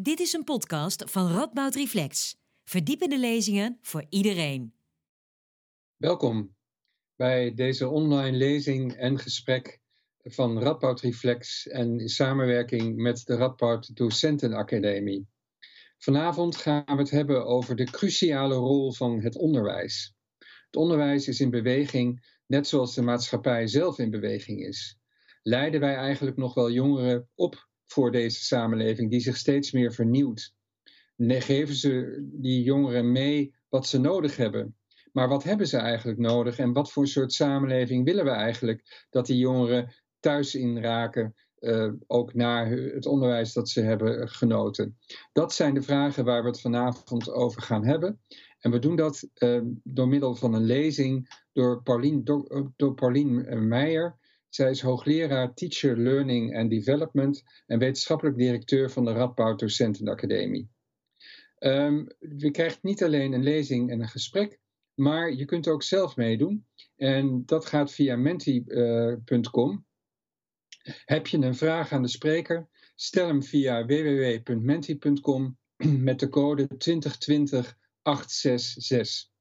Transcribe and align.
Dit 0.00 0.20
is 0.20 0.32
een 0.32 0.44
podcast 0.44 1.10
van 1.10 1.32
Radboud 1.32 1.74
Reflex. 1.74 2.36
Verdiepende 2.64 3.18
lezingen 3.18 3.78
voor 3.82 4.06
iedereen. 4.08 4.74
Welkom 5.96 6.56
bij 7.16 7.54
deze 7.54 7.88
online 7.88 8.36
lezing 8.36 8.92
en 8.92 9.18
gesprek 9.18 9.80
van 10.22 10.58
Radboud 10.58 11.00
Reflex 11.00 11.66
en 11.66 12.00
in 12.00 12.08
samenwerking 12.08 12.96
met 12.96 13.26
de 13.26 13.36
Radboud 13.36 13.96
Docentenacademie. 13.96 15.28
Vanavond 15.98 16.56
gaan 16.56 16.84
we 16.84 16.92
het 16.96 17.10
hebben 17.10 17.46
over 17.46 17.76
de 17.76 17.84
cruciale 17.84 18.54
rol 18.54 18.92
van 18.92 19.20
het 19.20 19.36
onderwijs. 19.36 20.14
Het 20.38 20.76
onderwijs 20.76 21.28
is 21.28 21.40
in 21.40 21.50
beweging, 21.50 22.36
net 22.46 22.66
zoals 22.66 22.94
de 22.94 23.02
maatschappij 23.02 23.66
zelf 23.66 23.98
in 23.98 24.10
beweging 24.10 24.60
is. 24.60 24.98
Leiden 25.42 25.80
wij 25.80 25.94
eigenlijk 25.94 26.36
nog 26.36 26.54
wel 26.54 26.70
jongeren 26.70 27.28
op 27.34 27.72
voor 27.86 28.10
deze 28.10 28.44
samenleving 28.44 29.10
die 29.10 29.20
zich 29.20 29.36
steeds 29.36 29.72
meer 29.72 29.92
vernieuwt? 29.92 30.54
Geven 31.16 31.74
ze 31.74 32.22
die 32.32 32.62
jongeren 32.62 33.12
mee 33.12 33.54
wat 33.68 33.86
ze 33.86 33.98
nodig 33.98 34.36
hebben? 34.36 34.76
Maar 35.14 35.28
wat 35.28 35.42
hebben 35.42 35.66
ze 35.66 35.76
eigenlijk 35.76 36.18
nodig 36.18 36.58
en 36.58 36.72
wat 36.72 36.92
voor 36.92 37.06
soort 37.06 37.32
samenleving 37.32 38.04
willen 38.04 38.24
we 38.24 38.30
eigenlijk 38.30 39.06
dat 39.10 39.26
die 39.26 39.38
jongeren 39.38 39.94
thuis 40.20 40.54
in 40.54 40.78
raken, 40.78 41.34
uh, 41.60 41.92
ook 42.06 42.34
na 42.34 42.66
het 42.66 43.06
onderwijs 43.06 43.52
dat 43.52 43.68
ze 43.68 43.80
hebben 43.80 44.28
genoten? 44.28 44.98
Dat 45.32 45.52
zijn 45.52 45.74
de 45.74 45.82
vragen 45.82 46.24
waar 46.24 46.42
we 46.42 46.48
het 46.48 46.60
vanavond 46.60 47.30
over 47.30 47.62
gaan 47.62 47.84
hebben. 47.84 48.20
En 48.58 48.70
we 48.70 48.78
doen 48.78 48.96
dat 48.96 49.28
uh, 49.38 49.60
door 49.82 50.08
middel 50.08 50.34
van 50.34 50.54
een 50.54 50.64
lezing 50.64 51.42
door 51.52 51.82
Paulien, 51.82 52.24
do, 52.24 52.46
door 52.76 52.94
Paulien 52.94 53.46
Meijer. 53.68 54.16
Zij 54.54 54.70
is 54.70 54.80
hoogleraar 54.80 55.54
Teacher 55.54 55.98
Learning 55.98 56.56
and 56.56 56.70
Development 56.70 57.42
en 57.66 57.78
wetenschappelijk 57.78 58.36
directeur 58.36 58.90
van 58.90 59.04
de 59.04 59.12
Radboud 59.12 59.58
Docentenacademie. 59.58 60.68
Um, 61.58 62.08
je 62.36 62.50
krijgt 62.50 62.82
niet 62.82 63.04
alleen 63.04 63.32
een 63.32 63.42
lezing 63.42 63.90
en 63.90 64.00
een 64.00 64.08
gesprek, 64.08 64.60
maar 64.94 65.32
je 65.32 65.44
kunt 65.44 65.68
ook 65.68 65.82
zelf 65.82 66.16
meedoen. 66.16 66.66
En 66.96 67.42
dat 67.46 67.66
gaat 67.66 67.92
via 67.92 68.16
menti.com. 68.16 69.86
Heb 71.04 71.26
je 71.26 71.38
een 71.38 71.56
vraag 71.56 71.92
aan 71.92 72.02
de 72.02 72.08
spreker? 72.08 72.68
Stel 72.94 73.26
hem 73.26 73.42
via 73.42 73.86
www.menti.com 73.86 75.58
met 76.08 76.20
de 76.20 76.28
code 76.28 76.66
2020 76.66 77.76
866. 78.02 79.32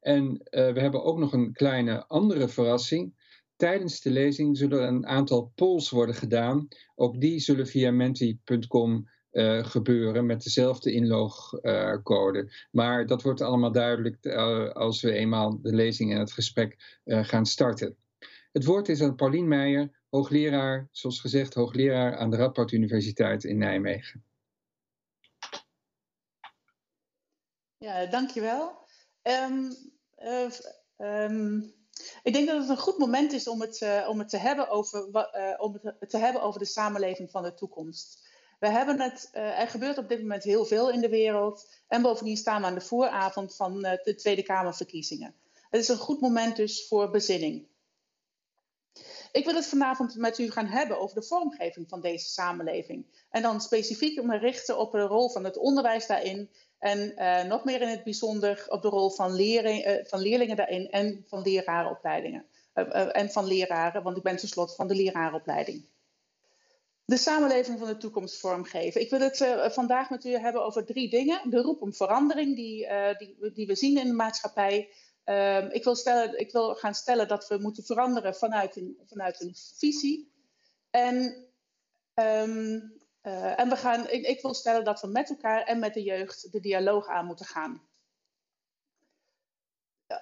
En 0.00 0.24
uh, 0.24 0.72
we 0.72 0.80
hebben 0.80 1.04
ook 1.04 1.18
nog 1.18 1.32
een 1.32 1.52
kleine 1.52 2.06
andere 2.06 2.48
verrassing. 2.48 3.24
Tijdens 3.56 4.00
de 4.00 4.10
lezing 4.10 4.56
zullen 4.56 4.88
een 4.88 5.06
aantal 5.06 5.52
polls 5.54 5.90
worden 5.90 6.14
gedaan. 6.14 6.68
Ook 6.94 7.20
die 7.20 7.38
zullen 7.38 7.66
via 7.66 7.90
menti.com 7.90 9.08
uh, 9.32 9.64
gebeuren 9.64 10.26
met 10.26 10.42
dezelfde 10.42 10.92
inlogcode. 10.92 12.52
Maar 12.70 13.06
dat 13.06 13.22
wordt 13.22 13.40
allemaal 13.40 13.72
duidelijk 13.72 14.24
uh, 14.24 14.68
als 14.68 15.02
we 15.02 15.12
eenmaal 15.12 15.60
de 15.62 15.74
lezing 15.74 16.12
en 16.12 16.18
het 16.18 16.32
gesprek 16.32 17.00
gaan 17.04 17.46
starten. 17.46 17.96
Het 18.52 18.64
woord 18.64 18.88
is 18.88 19.02
aan 19.02 19.14
Paulien 19.14 19.48
Meijer, 19.48 19.90
hoogleraar, 20.08 20.88
zoals 20.90 21.20
gezegd, 21.20 21.54
hoogleraar 21.54 22.16
aan 22.16 22.30
de 22.30 22.36
Radboud 22.36 22.72
Universiteit 22.72 23.44
in 23.44 23.58
Nijmegen. 23.58 24.24
Ja, 27.76 28.06
dankjewel. 28.06 28.88
Um, 29.22 29.72
um, 30.96 31.75
ik 32.22 32.32
denk 32.32 32.46
dat 32.46 32.60
het 32.60 32.68
een 32.68 32.76
goed 32.76 32.98
moment 32.98 33.32
is 33.32 33.48
om 33.48 33.60
het, 33.60 33.80
uh, 33.80 34.08
om 34.08 34.18
het, 34.18 34.28
te, 34.28 34.36
hebben 34.36 34.68
over, 34.68 35.08
uh, 35.12 35.54
om 35.56 35.80
het 35.82 36.10
te 36.10 36.18
hebben 36.18 36.42
over 36.42 36.60
de 36.60 36.66
samenleving 36.66 37.30
van 37.30 37.42
de 37.42 37.54
toekomst. 37.54 38.24
We 38.58 38.68
hebben 38.68 39.00
het, 39.00 39.30
uh, 39.34 39.60
er 39.60 39.68
gebeurt 39.68 39.98
op 39.98 40.08
dit 40.08 40.20
moment 40.20 40.42
heel 40.42 40.64
veel 40.64 40.90
in 40.90 41.00
de 41.00 41.08
wereld. 41.08 41.68
En 41.88 42.02
bovendien 42.02 42.36
staan 42.36 42.60
we 42.60 42.66
aan 42.66 42.74
de 42.74 42.80
vooravond 42.80 43.56
van 43.56 43.80
de 43.80 44.14
Tweede 44.16 44.42
Kamerverkiezingen. 44.42 45.34
Het 45.70 45.80
is 45.80 45.88
een 45.88 45.96
goed 45.96 46.20
moment 46.20 46.56
dus 46.56 46.86
voor 46.88 47.10
bezinning. 47.10 47.66
Ik 49.32 49.44
wil 49.44 49.54
het 49.54 49.66
vanavond 49.66 50.16
met 50.16 50.38
u 50.38 50.50
gaan 50.50 50.66
hebben 50.66 51.00
over 51.00 51.14
de 51.14 51.26
vormgeving 51.26 51.88
van 51.88 52.00
deze 52.00 52.28
samenleving. 52.28 53.06
En 53.30 53.42
dan 53.42 53.60
specifiek 53.60 54.22
me 54.22 54.38
richten 54.38 54.78
op 54.78 54.92
de 54.92 55.00
rol 55.00 55.30
van 55.30 55.44
het 55.44 55.56
onderwijs 55.56 56.06
daarin 56.06 56.50
en 56.78 57.12
uh, 57.16 57.44
nog 57.44 57.64
meer 57.64 57.80
in 57.80 57.88
het 57.88 58.04
bijzonder 58.04 58.64
op 58.68 58.82
de 58.82 58.88
rol 58.88 59.10
van, 59.10 59.40
uh, 59.40 60.04
van 60.04 60.20
leerlingen 60.20 60.56
daarin 60.56 60.90
en 60.90 61.24
van 61.28 61.42
lerarenopleidingen. 61.42 62.46
Uh, 62.74 63.16
en 63.16 63.30
van 63.30 63.46
leraren, 63.46 64.02
want 64.02 64.16
ik 64.16 64.22
ben 64.22 64.36
tenslotte 64.36 64.74
van 64.74 64.88
de 64.88 64.94
lerarenopleiding. 64.94 65.84
De 67.04 67.16
samenleving 67.16 67.78
van 67.78 67.88
de 67.88 67.96
toekomst 67.96 68.40
vormgeven. 68.40 69.00
Ik 69.00 69.10
wil 69.10 69.20
het 69.20 69.46
vandaag 69.74 70.10
met 70.10 70.24
u 70.24 70.30
hebben 70.30 70.64
over 70.64 70.84
drie 70.84 71.10
dingen. 71.10 71.50
De 71.50 71.60
roep 71.60 71.82
om 71.82 71.94
verandering 71.94 72.56
die, 72.56 72.88
die, 73.18 73.52
die 73.52 73.66
we 73.66 73.74
zien 73.74 73.98
in 73.98 74.06
de 74.06 74.12
maatschappij. 74.12 74.88
Ehm, 75.24 75.68
ik, 75.70 75.84
wil 75.84 75.94
stellen, 75.94 76.38
ik 76.38 76.52
wil 76.52 76.74
gaan 76.74 76.94
stellen 76.94 77.28
dat 77.28 77.48
we 77.48 77.58
moeten 77.58 77.84
veranderen 77.84 78.34
vanuit 78.34 78.76
een, 78.76 78.98
vanuit 79.06 79.40
een 79.40 79.54
visie. 79.78 80.32
En 80.90 81.46
um, 82.14 82.92
uh, 83.26 83.60
en 83.60 83.68
we 83.68 83.76
gaan, 83.76 84.08
ik, 84.08 84.40
wil 84.40 84.54
stellen 84.54 84.84
dat 84.84 85.00
we 85.00 85.06
met 85.06 85.28
elkaar 85.28 85.62
en 85.62 85.78
met 85.78 85.94
de 85.94 86.02
jeugd 86.02 86.52
de 86.52 86.60
dialoog 86.60 87.06
aan 87.06 87.26
moeten 87.26 87.46
gaan. 87.46 87.88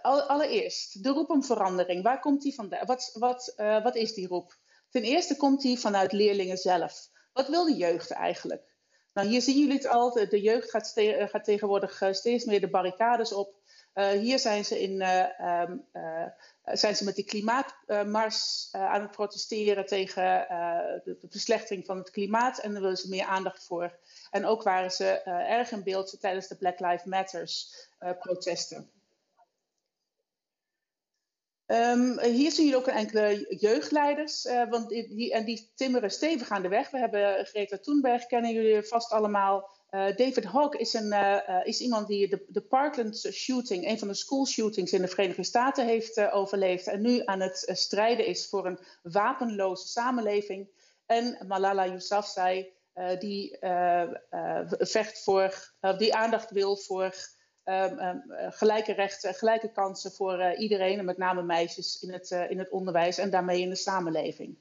Allereerst, 0.02 1.02
de 1.02 1.10
roep 1.10 1.30
om 1.30 1.44
verandering. 1.44 2.02
Waar 2.02 2.20
komt 2.20 2.42
die 2.42 2.54
vandaan? 2.54 2.86
Wat, 2.86 3.10
wat, 3.18 3.54
uh, 3.56 3.82
wat 3.82 3.96
is 3.96 4.14
die 4.14 4.26
roep? 4.26 4.56
Ten 4.90 5.02
eerste 5.02 5.36
komt 5.36 5.62
die 5.62 5.78
vanuit 5.78 6.12
leerlingen 6.12 6.56
zelf. 6.56 7.08
Wat 7.32 7.48
wil 7.48 7.64
de 7.64 7.76
jeugd 7.76 8.10
eigenlijk? 8.10 8.74
Nou, 9.12 9.28
hier 9.28 9.42
zien 9.42 9.58
jullie 9.58 9.76
het 9.76 9.86
al. 9.86 10.10
De 10.10 10.40
jeugd 10.40 10.70
gaat, 10.70 10.92
gaat 11.30 11.44
tegenwoordig 11.44 12.00
eh, 12.00 12.12
steeds 12.12 12.44
meer 12.44 12.60
de 12.60 12.70
barricades 12.70 13.32
op. 13.32 13.62
Uh, 13.94 14.08
hier 14.08 14.38
zijn 14.38 14.64
ze, 14.64 14.80
in, 14.80 15.00
uh, 15.00 16.26
zijn 16.64 16.96
ze 16.96 17.04
met 17.04 17.14
die 17.14 17.24
klimaatmars 17.24 18.68
aan 18.72 19.00
het 19.00 19.10
protesteren 19.10 19.86
tegen 19.86 20.46
de, 21.04 21.16
de, 21.20 21.28
verslechtering 21.30 21.86
van 21.86 21.98
het 21.98 22.10
klimaat. 22.10 22.58
En 22.58 22.72
daar 22.72 22.82
willen 22.82 22.96
ze 22.96 23.08
meer 23.08 23.24
aandacht 23.24 23.64
voor. 23.64 23.98
En 24.30 24.46
ook 24.46 24.62
waren 24.62 24.90
ze 24.90 25.06
erg 25.48 25.70
in 25.70 25.82
beeld 25.82 26.20
tijdens 26.20 26.48
de 26.48 26.56
Black 26.56 26.80
Lives 26.80 27.04
Matters 27.04 27.88
protesten. 28.18 28.90
Um, 31.66 32.20
hier 32.20 32.52
zien 32.52 32.64
jullie 32.64 32.80
ook 32.80 32.86
enkele 32.86 33.56
jeugdleiders, 33.58 34.48
want 34.70 34.88
die, 34.88 35.32
en 35.32 35.44
die 35.44 35.70
timmeren 35.74 36.10
stevig 36.10 36.50
aan 36.50 36.62
de 36.62 36.68
weg. 36.68 36.90
We 36.90 36.98
hebben 36.98 37.46
Greta 37.46 37.78
Thunberg, 37.78 38.26
kennen 38.26 38.52
jullie 38.52 38.82
vast 38.82 39.12
allemaal. 39.12 39.73
Uh, 39.94 40.16
David 40.16 40.44
Hogg 40.44 40.76
is, 40.76 40.92
een, 40.92 41.12
uh, 41.12 41.60
is 41.64 41.80
iemand 41.80 42.06
die 42.06 42.44
de, 42.48 42.60
Parkland 42.60 43.28
shooting, 43.32 43.88
een 43.88 43.98
van 43.98 44.08
de 44.08 44.14
school 44.14 44.46
shootings 44.46 44.92
in 44.92 45.02
de 45.02 45.08
Verenigde 45.08 45.42
Staten 45.42 45.86
heeft 45.86 46.30
overleefd 46.30 46.86
en 46.86 47.00
nu 47.00 47.22
aan 47.24 47.40
het 47.40 47.70
strijden 47.72 48.26
is 48.26 48.48
voor 48.48 48.66
een 48.66 48.78
wapenloze 49.02 49.88
samenleving. 49.88 50.68
En 51.06 51.44
Malala 51.46 51.86
Yousafzai, 51.86 52.72
die 53.18 53.58
vecht 54.78 55.22
voor, 55.22 55.72
die 55.98 56.14
aandacht 56.14 56.50
wil 56.50 56.76
voor 56.76 57.14
um, 57.64 57.98
um, 57.98 58.22
gelijke 58.50 58.92
rechten, 58.92 59.34
gelijke 59.34 59.72
kansen 59.72 60.12
voor 60.12 60.54
iedereen, 60.54 60.98
en 60.98 61.04
met 61.04 61.18
name 61.18 61.42
meisjes 61.42 62.02
in 62.02 62.12
het, 62.12 62.30
in 62.30 62.58
het 62.58 62.70
onderwijs 62.70 63.18
en 63.18 63.30
daarmee 63.30 63.60
in 63.60 63.70
de 63.70 63.76
samenleving. 63.76 64.56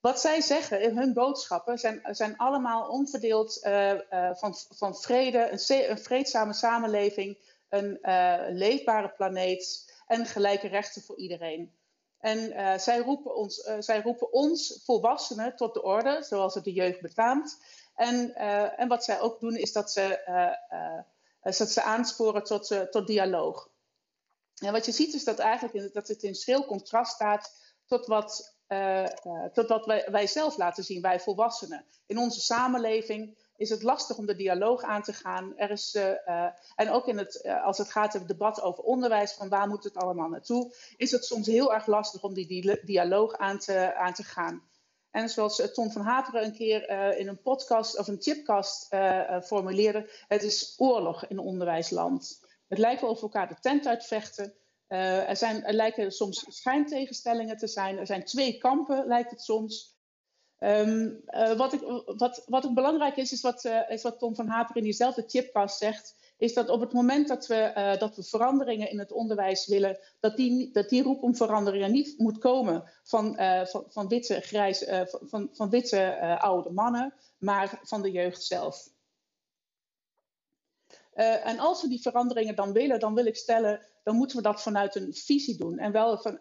Wat 0.00 0.20
zij 0.20 0.40
zeggen 0.40 0.82
in 0.82 0.96
hun 0.96 1.12
boodschappen 1.12 1.78
zijn, 1.78 2.00
zijn 2.10 2.36
allemaal 2.36 2.88
onverdeeld 2.88 3.60
uh, 3.62 3.92
uh, 3.92 4.34
van, 4.34 4.54
van 4.54 4.96
vrede, 4.96 5.50
een, 5.50 5.90
een, 5.90 5.98
vreedzame 5.98 6.52
samenleving, 6.52 7.38
een 7.68 7.98
uh, 8.02 8.44
leefbare 8.48 9.08
planeet 9.08 9.92
en 10.06 10.26
gelijke 10.26 10.68
rechten 10.68 11.02
voor 11.02 11.16
iedereen. 11.16 11.78
En 12.18 12.80
zij, 12.80 12.98
roepen 12.98 13.34
ons, 13.34 13.54
zij 13.78 14.02
roepen 14.02 14.32
ons 14.32 14.80
volwassenen 14.84 15.56
tot 15.56 15.74
de 15.74 15.82
orde, 15.82 16.22
zoals 16.22 16.54
het 16.54 16.64
de 16.64 16.72
jeugd 16.72 17.00
betaamt. 17.00 17.64
En, 17.94 18.34
en 18.76 18.88
wat 18.88 19.04
zij 19.04 19.20
ook 19.20 19.40
doen 19.40 19.56
is 19.56 19.72
dat 19.72 19.92
ze, 19.92 20.18
dat 21.40 21.70
ze 21.70 21.82
aansporen 21.82 22.44
tot, 22.44 22.90
tot 22.90 23.06
dialoog. 23.06 23.70
En 24.58 24.72
wat 24.72 24.86
je 24.86 24.92
ziet 24.92 25.14
is 25.14 25.24
dat, 25.24 25.38
eigenlijk 25.38 25.94
dat 25.94 26.08
het 26.08 26.22
in 26.22 26.34
schril 26.34 26.64
contrast 26.64 27.12
staat 27.14 27.74
tot 27.86 28.06
wat 28.06 28.59
uh, 28.72 29.04
tot 29.52 29.68
wat 29.68 29.86
wij, 29.86 30.06
wij, 30.10 30.26
zelf 30.26 30.56
laten 30.56 30.84
zien, 30.84 31.02
wij 31.02 31.20
volwassenen. 31.20 31.84
In 32.06 32.18
onze 32.18 32.40
samenleving 32.40 33.38
is 33.56 33.70
het 33.70 33.82
lastig 33.82 34.16
om 34.16 34.26
de 34.26 34.36
dialoog 34.36 34.82
aan 34.82 35.02
te 35.02 35.12
gaan. 35.12 35.56
Er 35.56 35.70
is, 35.70 35.94
uh, 35.94 36.46
en 36.74 36.90
ook 36.90 37.06
in 37.06 37.18
het, 37.18 37.46
als 37.64 37.78
het 37.78 37.90
gaat 37.90 38.06
over 38.06 38.18
het 38.18 38.28
debat 38.28 38.62
over 38.62 38.84
onderwijs, 38.84 39.32
van 39.32 39.48
waar 39.48 39.68
moet 39.68 39.84
het 39.84 39.96
allemaal 39.96 40.28
naartoe, 40.28 40.74
is 40.96 41.10
het 41.10 41.24
soms 41.24 41.46
heel 41.46 41.74
erg 41.74 41.86
lastig 41.86 42.22
om 42.22 42.34
die, 42.34 42.80
dialoog 42.84 43.36
aan 43.36 43.58
te, 43.58 43.94
aan 43.94 44.14
te 44.14 44.24
gaan. 44.24 44.68
En 45.10 45.28
zoals 45.28 45.72
Tom 45.72 45.90
van 45.90 46.02
Haperen 46.02 46.44
een 46.44 46.54
keer 46.54 46.88
in 47.18 47.28
een 47.28 47.42
podcast 47.42 47.98
of 47.98 48.08
een 48.08 48.20
chipcast 48.20 48.86
formuleerde, 49.42 50.10
het 50.28 50.42
is 50.42 50.74
oorlog 50.78 51.26
in 51.26 51.38
onderwijsland. 51.38 52.40
Het 52.68 52.78
lijkt 52.78 53.00
wel 53.00 53.10
of 53.10 53.16
we 53.16 53.22
elkaar 53.22 53.48
de 53.48 53.60
tent 53.60 53.86
uitvechten. 53.86 54.54
Uh, 54.92 55.28
er, 55.28 55.36
zijn, 55.36 55.64
er 55.64 55.74
lijken 55.74 56.12
soms 56.12 56.44
schijntegenstellingen 56.48 57.56
te 57.56 57.66
zijn. 57.66 57.98
Er 57.98 58.06
zijn 58.06 58.24
twee 58.24 58.58
kampen, 58.58 59.06
lijkt 59.06 59.30
het 59.30 59.42
soms. 59.42 59.98
Ehm, 60.58 61.08
wat, 61.56 61.72
ik, 61.72 61.80
wat, 62.16 62.42
wat 62.46 62.66
ook 62.66 62.74
belangrijk 62.74 63.16
is, 63.16 63.32
is 63.32 63.40
wat, 63.40 63.64
is 63.88 64.02
wat 64.02 64.18
Tom 64.18 64.34
van 64.34 64.46
Haper 64.48 64.76
in 64.76 64.82
diezelfde 64.82 65.24
chipcast 65.26 65.78
zegt 65.78 66.14
is 66.40 66.54
dat 66.54 66.68
op 66.68 66.80
het 66.80 66.92
moment 66.92 67.28
dat 67.28 67.46
we, 67.46 67.96
dat 67.98 68.16
we 68.16 68.22
veranderingen 68.22 68.90
in 68.90 68.98
het 68.98 69.12
onderwijs 69.12 69.66
willen, 69.66 69.98
dat 70.20 70.36
die, 70.36 70.72
dat 70.72 70.88
die 70.88 71.02
roep 71.02 71.22
om 71.22 71.36
veranderingen 71.36 71.92
niet 71.92 72.18
moet 72.18 72.38
komen 72.38 72.84
van, 73.02 73.38
van, 73.88 74.08
witte, 74.08 74.40
grijs, 74.40 74.88
uh, 74.88 75.00
van, 75.04 75.48
van 75.52 75.70
witte 75.70 76.38
oude 76.40 76.70
mannen, 76.70 77.14
maar 77.38 77.80
van 77.82 78.02
de 78.02 78.10
jeugd 78.10 78.42
zelf. 78.42 78.88
En 81.12 81.58
als 81.58 81.82
we 81.82 81.88
die 81.88 82.00
veranderingen 82.00 82.54
dan 82.54 82.72
willen, 82.72 83.00
dan 83.00 83.14
wil 83.14 83.26
ik 83.26 83.36
stellen, 83.36 83.86
dan 84.02 84.16
moeten 84.16 84.36
we 84.36 84.42
dat 84.42 84.62
vanuit 84.62 84.94
een 84.94 85.14
visie 85.14 85.56
doen. 85.56 85.78
En 85.78 85.92
wel 85.92 86.18
van, 86.18 86.38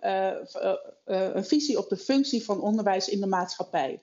een 1.06 1.46
visie 1.46 1.78
op 1.78 1.90
de 1.90 1.98
functie 1.98 2.44
van 2.44 2.62
onderwijs 2.62 3.10
in 3.10 3.20
de 3.20 3.28
maatschappij. 3.28 4.02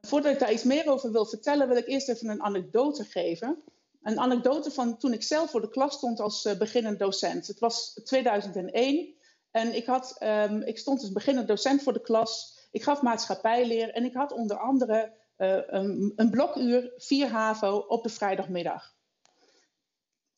Voordat 0.00 0.32
ik 0.32 0.38
daar 0.38 0.52
iets 0.52 0.62
meer 0.62 0.90
over 0.90 1.12
wil 1.12 1.26
vertellen, 1.26 1.68
wil 1.68 1.76
ik 1.76 1.86
eerst 1.86 2.08
even 2.08 2.28
een 2.28 2.42
anekdote 2.42 3.04
geven 3.04 3.62
een 4.02 4.18
anekdote 4.18 4.70
van 4.70 4.98
toen 4.98 5.12
ik 5.12 5.22
zelf 5.22 5.50
voor 5.50 5.60
de 5.60 5.68
klas 5.68 5.94
stond 5.94 6.20
als 6.20 6.48
beginnend 6.58 6.98
docent. 6.98 7.46
Het 7.46 7.58
was 7.58 8.00
2001 8.04 9.14
en 9.50 9.76
ik, 9.76 9.86
had, 9.86 10.16
um, 10.22 10.62
ik 10.62 10.78
stond 10.78 11.00
als 11.00 11.12
beginnend 11.12 11.48
docent 11.48 11.82
voor 11.82 11.92
de 11.92 12.00
klas. 12.00 12.58
Ik 12.70 12.82
gaf 12.82 13.02
maatschappijleer 13.02 13.90
en 13.90 14.04
ik 14.04 14.14
had 14.14 14.32
onder 14.32 14.58
andere 14.58 15.12
een, 15.38 16.12
een, 16.16 16.30
blokuur 16.30 16.92
4 16.96 17.28
HAVO 17.28 17.76
op 17.76 18.02
de 18.02 18.08
vrijdagmiddag. 18.08 18.94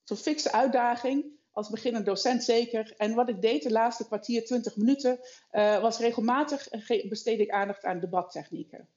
Zo'n 0.05 0.17
fikse 0.17 0.53
uitdaging, 0.53 1.25
als 1.53 1.71
beginnend 1.71 2.07
docent 2.07 2.45
zeker. 2.45 2.95
En 2.97 3.15
wat 3.15 3.29
ik 3.29 3.41
deed 3.41 3.63
de 3.63 3.71
laatste 3.71 4.07
kwartier, 4.07 4.45
20 4.45 4.77
minuten, 4.77 5.19
uh, 5.53 5.81
was 5.81 5.99
regelmatig 5.99 6.69
besteed 7.09 7.41
ik 7.41 7.51
aandacht 7.51 7.85
aan 7.85 8.01
debattechnieken. 8.01 8.89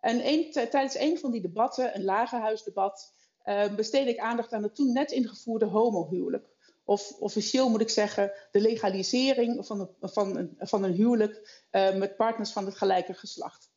En 0.00 0.50
tijdens 0.50 0.98
een 0.98 1.18
van 1.18 1.30
die 1.30 1.40
debatten, 1.40 1.96
een 1.96 2.04
lagerhuisdebat, 2.04 3.12
uh, 3.44 3.74
besteed 3.74 4.06
ik 4.06 4.18
aandacht 4.18 4.52
aan 4.52 4.62
het 4.62 4.74
toen 4.74 4.92
net 4.92 5.10
ingevoerde 5.10 5.64
homohuwelijk. 5.64 6.48
Of 6.84 7.12
officieel 7.18 7.70
moet 7.70 7.80
ik 7.80 7.90
zeggen, 7.90 8.32
de 8.50 8.60
legalisering 8.60 9.66
van 9.66 9.80
een, 9.80 10.10
van 10.10 10.36
een, 10.36 10.56
van 10.58 10.84
een 10.84 10.92
huwelijk 10.92 11.64
met 11.70 12.16
partners 12.16 12.52
van 12.52 12.64
het 12.64 12.76
gelijke 12.76 13.14
geslacht. 13.14 13.67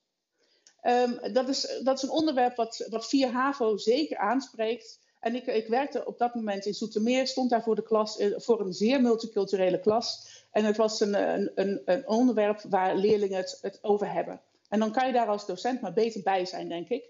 Um, 0.83 1.33
dat, 1.33 1.49
is, 1.49 1.79
dat 1.83 1.97
is 1.97 2.03
een 2.03 2.09
onderwerp 2.09 2.55
wat, 2.55 2.87
wat 2.89 3.07
4 3.07 3.31
HAVO 3.31 3.77
zeker 3.77 4.17
aanspreekt. 4.17 4.99
En 5.19 5.35
ik, 5.35 5.45
ik 5.45 5.67
werkte 5.67 6.05
op 6.05 6.17
dat 6.17 6.35
moment 6.35 6.65
in 6.65 6.73
Zoetermeer, 6.73 7.27
stond 7.27 7.49
daar 7.49 7.63
voor 7.63 7.75
de 7.75 7.83
klas, 7.83 8.17
eh, 8.17 8.31
voor 8.35 8.59
een 8.59 8.73
zeer 8.73 9.01
multiculturele 9.01 9.79
klas. 9.79 10.27
En 10.51 10.65
het 10.65 10.77
was 10.77 10.99
een, 10.99 11.13
een, 11.59 11.81
een, 11.85 12.07
onderwerp 12.07 12.61
waar 12.69 12.95
leerlingen 12.95 13.37
het, 13.37 13.79
over 13.81 14.11
hebben. 14.11 14.41
En 14.69 14.79
dan 14.79 14.91
kan 14.91 15.07
je 15.07 15.13
daar 15.13 15.27
als 15.27 15.45
docent 15.45 15.81
maar 15.81 15.93
beter 15.93 16.21
bij 16.21 16.45
zijn, 16.45 16.67
denk 16.67 16.89
ik. 16.89 17.09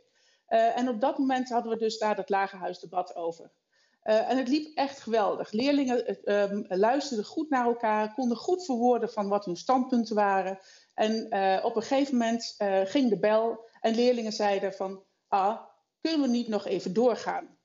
Uh, 0.49 0.77
en 0.77 0.89
op 0.89 1.01
dat 1.01 1.17
moment 1.17 1.49
hadden 1.49 1.71
we 1.71 1.77
dus 1.77 1.97
daar 1.97 2.15
dat 2.15 2.29
lagerhuisdebat 2.29 3.15
over. 3.15 3.51
Uh, 4.03 4.29
en 4.29 4.37
het 4.37 4.47
liep 4.47 4.75
echt 4.77 4.99
geweldig. 4.99 5.51
Leerlingen 5.51 6.17
uh, 6.23 6.77
luisterden 6.77 7.25
goed 7.25 7.49
naar 7.49 7.65
elkaar, 7.65 8.13
konden 8.13 8.37
goed 8.37 8.65
verwoorden 8.65 9.09
van 9.09 9.27
wat 9.27 9.45
hun 9.45 9.55
standpunten 9.55 10.15
waren. 10.15 10.59
En 10.93 11.25
op 11.63 11.75
een 11.75 11.81
gegeven 11.81 12.17
moment 12.17 12.55
ging 12.85 13.09
de 13.09 13.19
bel 13.19 13.69
en 13.81 13.95
leerlingen 13.95 14.31
zeiden 14.31 14.73
van, 14.73 15.03
ah, 15.27 15.59
kunnen 16.01 16.21
we 16.21 16.27
niet 16.27 16.47
nog 16.47 16.65
even 16.65 16.93
doorgaan? 16.93 17.59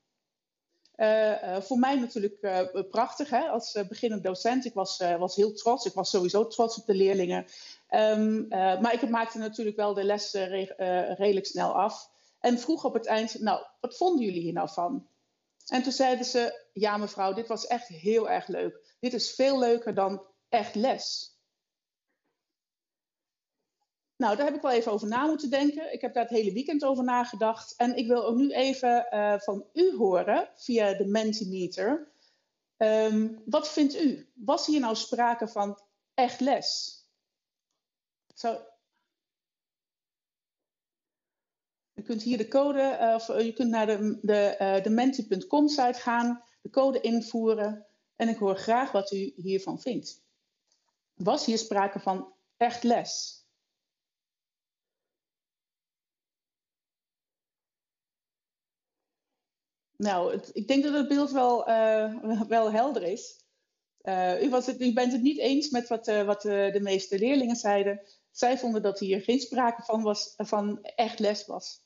voor 1.60 1.78
mij 1.78 1.96
natuurlijk 1.96 2.64
prachtig 2.90 3.30
hè, 3.30 3.48
als 3.48 3.78
beginnend 3.88 4.22
docent. 4.22 4.64
Ik 4.64 4.74
was, 4.74 5.02
was 5.18 5.36
heel 5.36 5.52
trots. 5.52 5.84
Ik 5.84 5.92
was 5.92 6.10
sowieso 6.10 6.46
trots 6.46 6.78
op 6.78 6.86
de 6.86 6.94
leerlingen. 6.94 7.46
Um, 7.90 8.46
maar 8.48 8.92
ik 8.92 9.08
maakte 9.08 9.38
natuurlijk 9.38 9.76
wel 9.76 9.94
de 9.94 10.04
les 10.04 10.32
redelijk 10.32 11.46
snel 11.46 11.72
af. 11.72 12.10
En 12.40 12.58
vroeg 12.58 12.84
op 12.84 12.94
het 12.94 13.06
eind, 13.06 13.40
nou, 13.40 13.66
wat 13.80 13.96
vonden 13.96 14.24
jullie 14.24 14.40
hier 14.40 14.52
nou 14.52 14.68
van? 14.68 15.08
En 15.66 15.82
toen 15.82 15.92
zeiden 15.92 16.24
ze, 16.24 16.66
ja 16.72 16.96
mevrouw, 16.96 17.32
dit 17.32 17.46
was 17.46 17.66
echt 17.66 17.88
heel 17.88 18.30
erg 18.30 18.46
leuk. 18.46 18.96
Dit 19.00 19.12
is 19.14 19.34
veel 19.34 19.58
leuker 19.58 19.94
dan 19.94 20.22
echt 20.48 20.74
les. 20.74 21.35
Nou, 24.16 24.36
daar 24.36 24.46
heb 24.46 24.54
ik 24.54 24.62
wel 24.62 24.70
even 24.70 24.92
over 24.92 25.08
na 25.08 25.26
moeten 25.26 25.50
denken. 25.50 25.92
Ik 25.92 26.00
heb 26.00 26.14
daar 26.14 26.22
het 26.22 26.32
hele 26.32 26.52
weekend 26.52 26.84
over 26.84 27.04
nagedacht. 27.04 27.74
En 27.76 27.96
ik 27.96 28.06
wil 28.06 28.24
ook 28.24 28.36
nu 28.36 28.52
even 28.52 29.06
uh, 29.10 29.38
van 29.38 29.64
u 29.72 29.96
horen 29.96 30.48
via 30.54 30.94
de 30.94 31.06
Mentimeter. 31.06 32.12
Um, 32.76 33.42
wat 33.44 33.68
vindt 33.68 33.94
u? 33.94 34.28
Was 34.34 34.66
hier 34.66 34.80
nou 34.80 34.96
sprake 34.96 35.48
van 35.48 35.80
echt 36.14 36.40
les? 36.40 37.00
Zou, 38.34 38.58
Je 41.96 42.02
kunt 42.02 42.22
hier 42.22 42.38
de 42.38 42.48
code, 42.48 42.98
uh, 43.00 43.14
of 43.14 43.42
je 43.42 43.52
kunt 43.52 43.70
naar 43.70 43.86
de, 43.86 44.18
de, 44.22 44.56
uh, 44.60 44.82
de 44.82 44.90
menti.com 44.90 45.68
site 45.68 46.00
gaan, 46.00 46.42
de 46.62 46.70
code 46.70 47.00
invoeren. 47.00 47.86
En 48.16 48.28
ik 48.28 48.36
hoor 48.36 48.56
graag 48.56 48.92
wat 48.92 49.12
u 49.12 49.32
hiervan 49.36 49.80
vindt. 49.80 50.22
Was 51.14 51.46
hier 51.46 51.58
sprake 51.58 52.00
van 52.00 52.32
echt 52.56 52.82
les? 52.82 53.44
Nou, 59.96 60.40
ik 60.52 60.68
denk 60.68 60.82
dat 60.82 60.94
het 60.94 61.08
beeld 61.08 61.30
wel, 61.30 61.68
uh, 61.68 62.22
wel 62.48 62.72
helder 62.72 63.02
is. 63.02 63.44
u, 64.42 64.48
was 64.50 64.66
het, 64.66 64.80
u 64.80 64.92
bent 64.92 65.12
het 65.12 65.22
niet 65.22 65.38
eens 65.38 65.70
met 65.70 65.88
wat, 65.88 66.06
wat 66.06 66.42
de 66.42 66.80
meeste 66.82 67.18
leerlingen 67.18 67.56
zeiden. 67.56 68.00
Zij 68.30 68.58
vonden 68.58 68.82
dat 68.82 68.98
hier 68.98 69.20
geen 69.20 69.40
sprake 69.40 69.82
van, 69.82 70.02
was, 70.02 70.34
van 70.36 70.82
echt 70.82 71.18
les 71.18 71.46
was. 71.46 71.84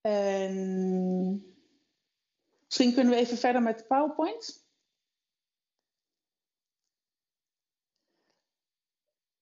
En 0.00 1.56
misschien 2.64 2.94
kunnen 2.94 3.12
we 3.12 3.18
even 3.18 3.38
verder 3.38 3.62
met 3.62 3.78
de 3.78 3.84
PowerPoint. 3.84 4.66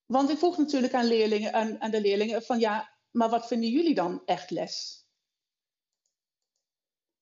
Want 0.07 0.31
ik 0.31 0.39
vroeg 0.39 0.57
natuurlijk 0.57 0.95
aan, 0.95 1.07
leerlingen, 1.07 1.53
aan, 1.53 1.81
aan 1.81 1.91
de 1.91 2.01
leerlingen 2.01 2.43
van 2.43 2.59
ja, 2.59 2.99
maar 3.11 3.31
wat 3.31 3.47
vinden 3.47 3.71
jullie 3.71 3.95
dan 3.95 4.23
echt 4.25 4.51
les? 4.51 5.06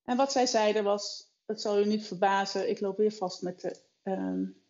En 0.04 0.16
wat 0.16 0.32
zij 0.32 0.46
zeiden 0.46 0.84
was, 0.84 1.32
het 1.46 1.60
zal 1.60 1.78
u 1.78 1.84
niet 1.84 2.06
verbazen, 2.06 2.70
ik 2.70 2.80
loop 2.80 2.96
weer 2.96 3.12
vast 3.12 3.42
met 3.42 3.60
de. 3.60 3.82
Um, 4.02 4.62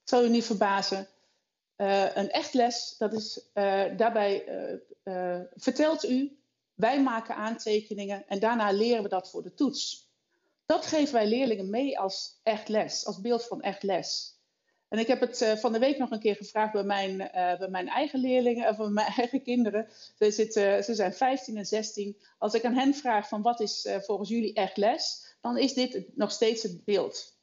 het 0.00 0.08
zal 0.08 0.24
u 0.24 0.28
niet 0.28 0.44
verbazen. 0.44 1.08
Uh, 1.76 2.16
een 2.16 2.30
echt 2.30 2.54
les, 2.54 2.94
dat 2.98 3.12
is 3.12 3.50
uh, 3.54 3.96
daarbij 3.96 4.48
uh, 5.04 5.40
vertelt 5.54 6.04
u, 6.04 6.38
wij 6.74 7.02
maken 7.02 7.34
aantekeningen 7.34 8.26
en 8.26 8.40
daarna 8.40 8.70
leren 8.70 9.02
we 9.02 9.08
dat 9.08 9.30
voor 9.30 9.42
de 9.42 9.54
toets. 9.54 10.08
Dat 10.66 10.86
geven 10.86 11.14
wij 11.14 11.26
leerlingen 11.26 11.70
mee 11.70 11.98
als 11.98 12.40
echt 12.42 12.68
les, 12.68 13.06
als 13.06 13.20
beeld 13.20 13.46
van 13.46 13.62
echt 13.62 13.82
les. 13.82 14.39
En 14.90 14.98
ik 14.98 15.06
heb 15.06 15.20
het 15.20 15.54
van 15.60 15.72
de 15.72 15.78
week 15.78 15.98
nog 15.98 16.10
een 16.10 16.20
keer 16.20 16.36
gevraagd 16.36 16.72
bij 16.72 16.82
mijn, 16.82 17.16
bij 17.32 17.68
mijn 17.68 17.88
eigen 17.88 18.20
leerlingen, 18.20 18.68
of 18.68 18.76
bij 18.76 18.88
mijn 18.88 19.12
eigen 19.16 19.42
kinderen. 19.42 19.88
Ze, 20.18 20.30
zitten, 20.30 20.84
ze 20.84 20.94
zijn 20.94 21.14
15 21.14 21.56
en 21.56 21.66
16. 21.66 22.16
Als 22.38 22.54
ik 22.54 22.64
aan 22.64 22.74
hen 22.74 22.94
vraag 22.94 23.28
van 23.28 23.42
wat 23.42 23.60
is 23.60 23.88
volgens 24.00 24.28
jullie 24.28 24.54
echt 24.54 24.76
les, 24.76 25.34
dan 25.40 25.58
is 25.58 25.74
dit 25.74 26.16
nog 26.16 26.30
steeds 26.30 26.62
het 26.62 26.84
beeld. 26.84 27.36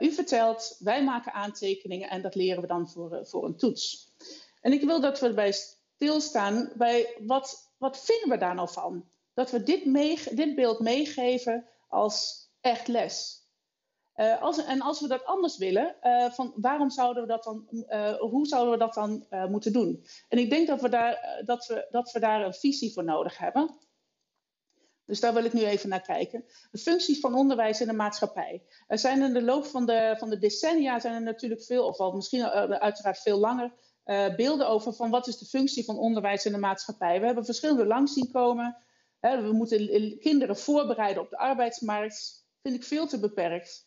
U 0.00 0.12
vertelt, 0.12 0.76
wij 0.78 1.04
maken 1.04 1.32
aantekeningen 1.32 2.10
en 2.10 2.22
dat 2.22 2.34
leren 2.34 2.60
we 2.60 2.66
dan 2.66 2.88
voor, 2.88 3.20
voor 3.22 3.44
een 3.44 3.56
toets. 3.56 4.12
En 4.60 4.72
ik 4.72 4.82
wil 4.82 5.00
dat 5.00 5.20
we 5.20 5.34
bij 5.34 5.52
stilstaan 5.96 6.72
bij 6.74 7.14
wat, 7.18 7.70
wat 7.78 8.04
vinden 8.04 8.28
we 8.28 8.36
daar 8.36 8.54
nou 8.54 8.68
van? 8.68 9.04
Dat 9.34 9.50
we 9.50 9.62
dit, 9.62 9.84
mee, 9.84 10.18
dit 10.30 10.54
beeld 10.54 10.80
meegeven 10.80 11.66
als 11.88 12.48
echt 12.60 12.88
les. 12.88 13.44
Uh, 14.16 14.42
als, 14.42 14.64
en 14.64 14.80
als 14.80 15.00
we 15.00 15.08
dat 15.08 15.24
anders 15.24 15.56
willen, 15.56 15.96
van 16.32 16.52
waarom 16.56 16.90
zouden 16.90 17.22
we 17.22 17.28
dat 17.28 17.44
dan, 17.44 17.66
hoe 18.18 18.46
zouden 18.46 18.72
we 18.72 18.78
dat 18.78 18.94
dan 18.94 19.26
moeten 19.50 19.72
doen? 19.72 20.06
En 20.28 20.38
ik 20.38 20.50
denk 20.50 20.66
dat 20.66 20.80
we, 20.80 20.88
daar, 20.88 21.42
dat, 21.44 21.66
we, 21.66 21.86
dat 21.90 22.12
we 22.12 22.20
daar 22.20 22.44
een 22.44 22.54
visie 22.54 22.92
voor 22.92 23.04
nodig 23.04 23.38
hebben. 23.38 23.76
Dus 25.04 25.20
daar 25.20 25.34
wil 25.34 25.44
ik 25.44 25.52
nu 25.52 25.64
even 25.64 25.88
naar 25.88 26.00
kijken. 26.00 26.44
De 26.70 26.78
functies 26.78 27.20
van 27.20 27.34
onderwijs 27.34 27.80
in 27.80 27.86
de 27.86 27.92
maatschappij. 27.92 28.62
Er 28.86 28.98
zijn 28.98 29.22
in 29.22 29.32
de 29.32 29.42
loop 29.42 29.66
van 29.66 29.86
de, 29.86 30.14
van 30.18 30.30
de 30.30 30.38
decennia 30.38 31.00
zijn 31.00 31.14
er 31.14 31.22
natuurlijk 31.22 31.62
veel, 31.62 31.86
of 31.86 31.98
al 31.98 32.12
misschien 32.12 32.44
uiteraard 32.44 33.18
veel 33.18 33.38
langer, 33.38 33.72
beelden 34.36 34.68
over 34.68 34.92
van 34.92 35.10
wat 35.10 35.26
is 35.26 35.38
de 35.38 35.46
functie 35.46 35.84
van 35.84 35.98
onderwijs 35.98 36.46
in 36.46 36.52
de 36.52 36.58
maatschappij. 36.58 37.20
We 37.20 37.26
hebben 37.26 37.44
verschillende 37.44 37.86
langs 37.86 38.12
zien 38.12 38.30
komen. 38.30 38.76
We 39.20 39.50
moeten 39.52 40.18
kinderen 40.18 40.56
voorbereiden 40.56 41.22
op 41.22 41.30
de 41.30 41.38
arbeidsmarkt. 41.38 42.46
Vind 42.62 42.74
ik 42.74 42.84
veel 42.84 43.06
te 43.06 43.20
beperkt. 43.20 43.85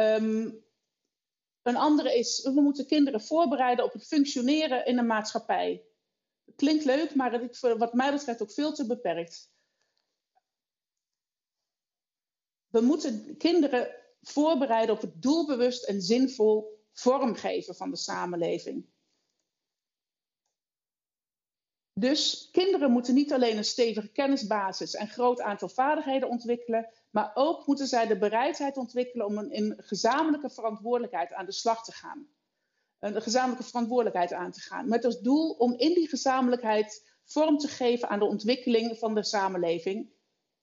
Um, 0.00 0.64
een 1.62 1.76
andere 1.76 2.18
is, 2.18 2.42
we 2.42 2.60
moeten 2.60 2.86
kinderen 2.86 3.20
voorbereiden 3.20 3.84
op 3.84 3.92
het 3.92 4.06
functioneren 4.06 4.86
in 4.86 4.96
de 4.96 5.02
maatschappij. 5.02 5.84
Klinkt 6.56 6.84
leuk, 6.84 7.14
maar 7.14 7.32
het 7.32 7.50
is 7.50 7.60
wat 7.60 7.92
mij 7.92 8.12
betreft 8.12 8.42
ook 8.42 8.52
veel 8.52 8.72
te 8.72 8.86
beperkt. 8.86 9.50
we 12.68 12.80
moeten 12.80 13.36
kinderen 13.36 13.94
voorbereiden 14.22 14.94
op 14.94 15.00
het 15.00 15.22
doelbewust 15.22 15.84
en 15.84 16.02
zinvol 16.02 16.82
vormgeven 16.92 17.74
van 17.74 17.90
de 17.90 17.96
samenleving. 17.96 18.86
Dus 21.98 22.48
kinderen 22.52 22.90
moeten 22.90 23.14
niet 23.14 23.32
alleen 23.32 23.56
een 23.56 23.64
stevige 23.64 24.08
kennisbasis 24.08 24.94
en 24.94 25.08
groot 25.08 25.40
aantal 25.40 25.68
vaardigheden 25.68 26.28
ontwikkelen, 26.28 26.88
maar 27.10 27.30
ook 27.34 27.66
moeten 27.66 27.86
zij 27.86 28.06
de 28.06 28.18
bereidheid 28.18 28.76
ontwikkelen 28.76 29.26
om 29.26 29.38
een, 29.38 29.50
in 29.50 29.74
gezamenlijke 29.76 30.50
verantwoordelijkheid 30.50 31.32
aan 31.32 31.46
de 31.46 31.52
slag 31.52 31.84
te 31.84 31.92
gaan. 31.92 32.26
Een 32.98 33.22
gezamenlijke 33.22 33.64
verantwoordelijkheid 33.64 34.32
aan 34.32 34.50
te 34.50 34.60
gaan. 34.60 34.88
Met 34.88 35.04
als 35.04 35.20
doel 35.20 35.50
om 35.50 35.72
in 35.72 35.94
die 35.94 36.08
gezamenlijkheid 36.08 37.16
vorm 37.24 37.58
te 37.58 37.68
geven 37.68 38.08
aan 38.08 38.18
de 38.18 38.24
ontwikkeling 38.24 38.98
van 38.98 39.14
de 39.14 39.24
samenleving. 39.24 40.10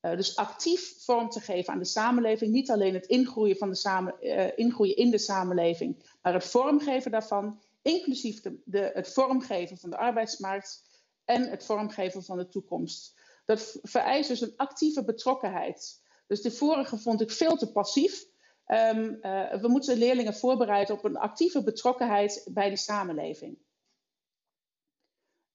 Uh, 0.01 0.15
dus 0.15 0.35
actief 0.35 1.03
vorm 1.03 1.29
te 1.29 1.39
geven 1.39 1.73
aan 1.73 1.79
de 1.79 1.85
samenleving. 1.85 2.51
Niet 2.51 2.71
alleen 2.71 2.93
het 2.93 3.05
ingroeien, 3.05 3.57
van 3.57 3.69
de 3.69 3.75
samen, 3.75 4.15
uh, 4.21 4.57
ingroeien 4.57 4.95
in 4.95 5.11
de 5.11 5.17
samenleving, 5.17 6.17
maar 6.21 6.33
het 6.33 6.45
vormgeven 6.45 7.11
daarvan, 7.11 7.61
inclusief 7.81 8.41
de, 8.63 8.91
het 8.93 9.13
vormgeven 9.13 9.77
van 9.77 9.89
de 9.89 9.97
arbeidsmarkt 9.97 10.83
en 11.25 11.49
het 11.49 11.65
vormgeven 11.65 12.23
van 12.23 12.37
de 12.37 12.47
toekomst. 12.47 13.19
Dat 13.45 13.79
vereist 13.81 14.29
dus 14.29 14.41
een 14.41 14.53
actieve 14.55 15.03
betrokkenheid. 15.03 16.03
Dus 16.27 16.41
de 16.41 16.51
vorige 16.51 16.97
vond 16.97 17.21
ik 17.21 17.31
veel 17.31 17.55
te 17.55 17.71
passief. 17.71 18.25
Um, 18.67 19.17
uh, 19.21 19.53
we 19.53 19.67
moeten 19.67 19.97
leerlingen 19.97 20.35
voorbereiden 20.35 20.95
op 20.95 21.03
een 21.03 21.17
actieve 21.17 21.63
betrokkenheid 21.63 22.47
bij 22.51 22.69
de 22.69 22.77
samenleving. 22.77 23.57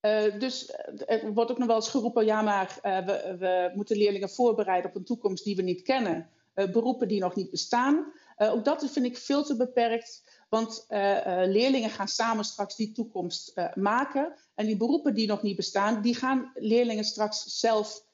Uh, 0.01 0.39
dus 0.39 0.73
er 1.07 1.33
wordt 1.33 1.51
ook 1.51 1.59
nog 1.59 1.67
wel 1.67 1.77
eens 1.77 1.89
geroepen, 1.89 2.25
ja 2.25 2.43
maar 2.43 2.79
we, 2.83 3.37
we, 3.39 3.73
moeten 3.75 3.97
leerlingen 3.97 4.31
voorbereiden 4.31 4.91
op 4.91 4.97
een 4.97 5.05
toekomst 5.05 5.45
die 5.45 5.57
we 5.57 5.63
niet 5.63 5.83
kennen. 5.83 6.31
beroepen 6.55 7.09
die 7.09 7.21
nog 7.21 7.35
niet 7.35 7.51
bestaan. 7.51 8.13
ook 8.37 8.65
dat 8.65 8.91
vind 8.91 9.07
ik 9.07 9.17
veel 9.17 9.43
te 9.43 9.57
beperkt. 9.57 10.30
Want 10.51 10.85
uh, 10.89 11.27
uh, 11.27 11.43
leerlingen 11.47 11.91
gaan 11.91 12.09
samen 12.09 12.45
straks 12.45 12.77
die 12.77 12.93
toekomst 12.93 13.53
uh, 13.55 13.75
maken. 13.75 14.35
En 14.55 14.67
die 14.67 14.77
beroepen 14.77 15.15
die 15.15 15.27
nog 15.27 15.43
niet 15.43 15.57
bestaan, 15.57 16.03
die 16.03 16.15
gaan 16.15 16.51
leerlingen 16.55 17.05
straks 17.05 17.59
zelf 17.59 18.09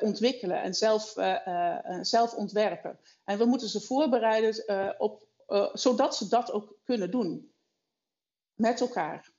ontwikkelen 0.00 0.62
en 0.62 0.74
zelf, 0.74 1.14
zelf 2.00 2.34
ontwerpen. 2.34 2.98
En 3.24 3.38
we 3.38 3.44
moeten 3.44 3.68
ze 3.68 3.80
voorbereiden 3.80 5.00
op, 5.00 5.26
zodat 5.72 6.16
ze 6.16 6.28
dat 6.28 6.52
ook 6.52 6.76
kunnen 6.84 7.10
doen. 7.10 7.52
Met 8.54 8.80
elkaar. 8.80 9.32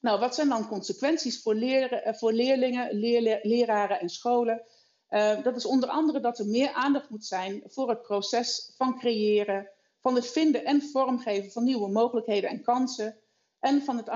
Nou, 0.00 0.20
wat 0.20 0.34
zijn 0.34 0.48
dan 0.48 0.68
consequenties 0.68 1.42
voor, 1.42 1.56
voor 2.04 2.32
leerlingen, 2.32 2.94
leer, 2.94 3.40
leraren 3.42 4.00
en 4.00 4.08
scholen? 4.08 4.62
dat 5.42 5.56
is 5.56 5.66
onder 5.66 5.88
andere 5.88 6.20
dat 6.20 6.38
er 6.38 6.46
meer 6.46 6.72
aandacht 6.72 7.10
moet 7.10 7.24
zijn 7.24 7.62
voor 7.66 7.88
het 7.88 8.02
proces 8.02 8.72
van 8.76 8.98
creëren, 8.98 9.70
van 10.00 10.14
het 10.14 10.26
vinden 10.26 10.64
en 10.64 10.82
vormgeven 10.82 11.50
van 11.50 11.64
nieuwe 11.64 11.88
mogelijkheden 11.88 12.50
en 12.50 12.62
kansen. 12.62 13.18
En 13.60 13.82
van 13.82 13.96
het 13.96 14.08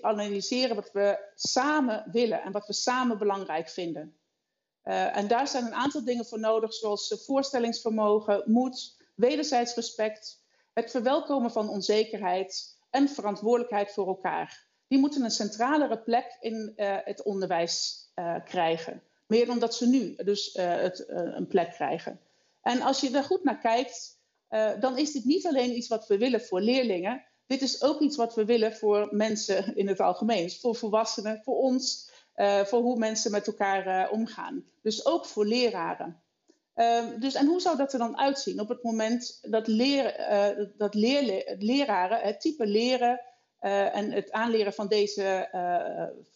analyseren 0.00 0.76
wat 0.76 0.92
we 0.92 1.18
samen 1.34 2.04
willen 2.12 2.42
en 2.42 2.52
wat 2.52 2.66
we 2.66 2.72
samen 2.72 3.18
belangrijk 3.18 3.68
vinden. 3.68 4.16
Uh, 4.84 5.16
en 5.16 5.28
daar 5.28 5.48
zijn 5.48 5.64
een 5.64 5.74
aantal 5.74 6.04
dingen 6.04 6.26
voor 6.26 6.38
nodig, 6.38 6.74
zoals 6.74 7.22
voorstellingsvermogen, 7.26 8.42
moed, 8.46 8.96
wederzijds 9.14 9.74
respect, 9.74 10.42
het 10.72 10.90
verwelkomen 10.90 11.50
van 11.50 11.68
onzekerheid 11.68 12.78
en 12.90 13.08
verantwoordelijkheid 13.08 13.92
voor 13.92 14.06
elkaar. 14.06 14.66
Die 14.88 14.98
moeten 14.98 15.24
een 15.24 15.30
centralere 15.30 15.98
plek 15.98 16.36
in 16.40 16.72
uh, 16.76 16.96
het 17.04 17.22
onderwijs 17.22 18.02
krijgen. 18.44 19.02
Meer 19.26 19.46
dan 19.46 19.58
dat 19.58 19.74
ze 19.74 19.86
nu 19.86 20.14
dus 20.14 20.52
het, 20.52 21.04
een 21.08 21.46
plek 21.46 21.70
krijgen. 21.70 22.20
En 22.62 22.80
als 22.80 23.00
je 23.00 23.10
er 23.10 23.24
goed 23.24 23.44
naar 23.44 23.58
kijkt, 23.58 24.13
uh, 24.50 24.80
dan 24.80 24.98
is 24.98 25.12
dit 25.12 25.24
niet 25.24 25.46
alleen 25.46 25.76
iets 25.76 25.88
wat 25.88 26.06
we 26.06 26.18
willen 26.18 26.40
voor 26.40 26.60
leerlingen. 26.60 27.24
Dit 27.46 27.62
is 27.62 27.82
ook 27.82 28.00
iets 28.00 28.16
wat 28.16 28.34
we 28.34 28.44
willen 28.44 28.76
voor 28.76 29.08
mensen 29.10 29.76
in 29.76 29.88
het 29.88 30.00
algemeen. 30.00 30.42
Dus 30.42 30.60
voor 30.60 30.76
volwassenen, 30.76 31.40
voor 31.42 31.56
ons, 31.56 32.10
uh, 32.36 32.64
voor 32.64 32.80
hoe 32.80 32.98
mensen 32.98 33.30
met 33.30 33.46
elkaar 33.46 33.86
uh, 33.86 34.12
omgaan. 34.12 34.64
Dus 34.82 35.06
ook 35.06 35.26
voor 35.26 35.46
leraren. 35.46 36.22
Ehm, 36.74 37.18
dus, 37.18 37.34
en 37.34 37.46
hoe 37.46 37.60
zou 37.60 37.76
dat 37.76 37.92
er 37.92 37.98
dan 37.98 38.18
uitzien 38.18 38.60
op 38.60 38.68
het 38.68 38.82
moment 38.82 39.38
dat, 39.42 39.66
leer, 39.66 40.74
dat 40.76 40.94
leer, 40.94 41.56
leraren 41.58 42.20
het 42.20 42.40
type 42.40 42.66
leren 42.66 43.20
en 43.58 44.10
het 44.10 44.32
aanleren 44.32 44.72
van 44.72 44.88
deze 44.88 45.48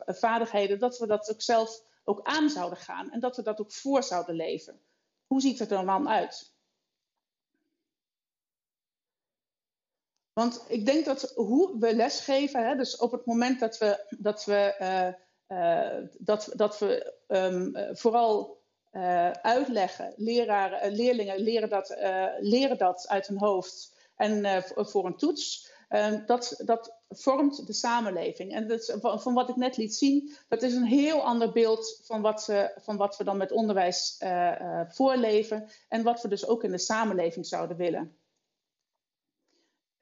vaardigheden, 0.07 0.79
dat 0.79 0.99
we 0.99 1.07
dat 1.07 1.31
ook 1.31 1.43
zelf 1.43 1.83
ook 2.09 2.21
aan 2.23 2.51
zouden 2.51 2.79
gaan 2.79 3.11
en 3.11 3.21
dat 3.21 3.37
we 3.37 3.43
dat 3.43 3.61
ook 3.61 3.73
voor 3.73 4.03
zouden 4.03 4.35
leven? 4.35 4.81
Hoe 5.27 5.41
ziet 5.41 5.59
het 5.59 5.71
er 5.71 5.85
dan 5.87 6.09
uit? 6.09 6.58
Want 10.39 10.65
ik 10.69 10.87
denk 10.87 11.05
dat 11.05 11.33
hoe 11.35 11.79
we 11.79 11.95
lesgeven, 11.95 12.69
hè, 12.69 12.77
dus 12.77 12.97
op 12.97 13.13
het 13.13 13.27
moment 13.27 13.61
dat 13.61 13.79
we, 13.79 14.05
dat 14.19 14.45
we, 14.45 14.75
uh, 14.81 15.59
uh, 15.59 16.05
dat, 16.19 16.53
dat 16.53 16.79
we 16.79 17.15
um, 17.29 17.73
vooral 17.97 18.63
uh, 18.93 19.31
uitleggen, 19.31 20.13
leraren, 20.17 20.93
leerlingen 20.93 21.39
leren 21.39 21.69
dat, 21.69 21.97
leren 22.41 22.79
dat 22.79 23.09
uit 23.09 23.27
hun 23.27 23.39
hoofd 23.39 23.95
en 24.17 24.63
voor 24.75 25.07
een 25.07 25.17
toets, 25.17 25.73
dat, 26.27 26.63
dat 26.65 26.97
vormt 27.09 27.67
de 27.67 27.73
samenleving. 27.73 28.53
En 28.53 28.81
van, 29.21 29.35
wat 29.35 29.49
ik 29.49 29.57
net 29.57 29.77
liet 29.77 29.95
zien, 29.95 30.33
dat 30.49 30.63
is 30.63 30.75
een 30.75 30.87
heel 30.87 31.23
ander 31.23 31.53
beeld 31.53 32.01
van 32.05 32.23
wat, 32.23 32.53
van 32.77 32.97
wat 32.97 33.17
we 33.17 33.25
dan 33.25 33.37
met 33.37 33.53
onderwijs 33.53 34.23
voorleven 34.89 35.69
en 35.89 36.03
wat 36.03 36.23
we 36.23 36.29
dus 36.29 36.47
ook 36.47 36.65
in 36.65 36.71
de 36.71 36.79
samenleving 36.79 37.47
zouden 37.47 37.77
willen. 37.77 38.18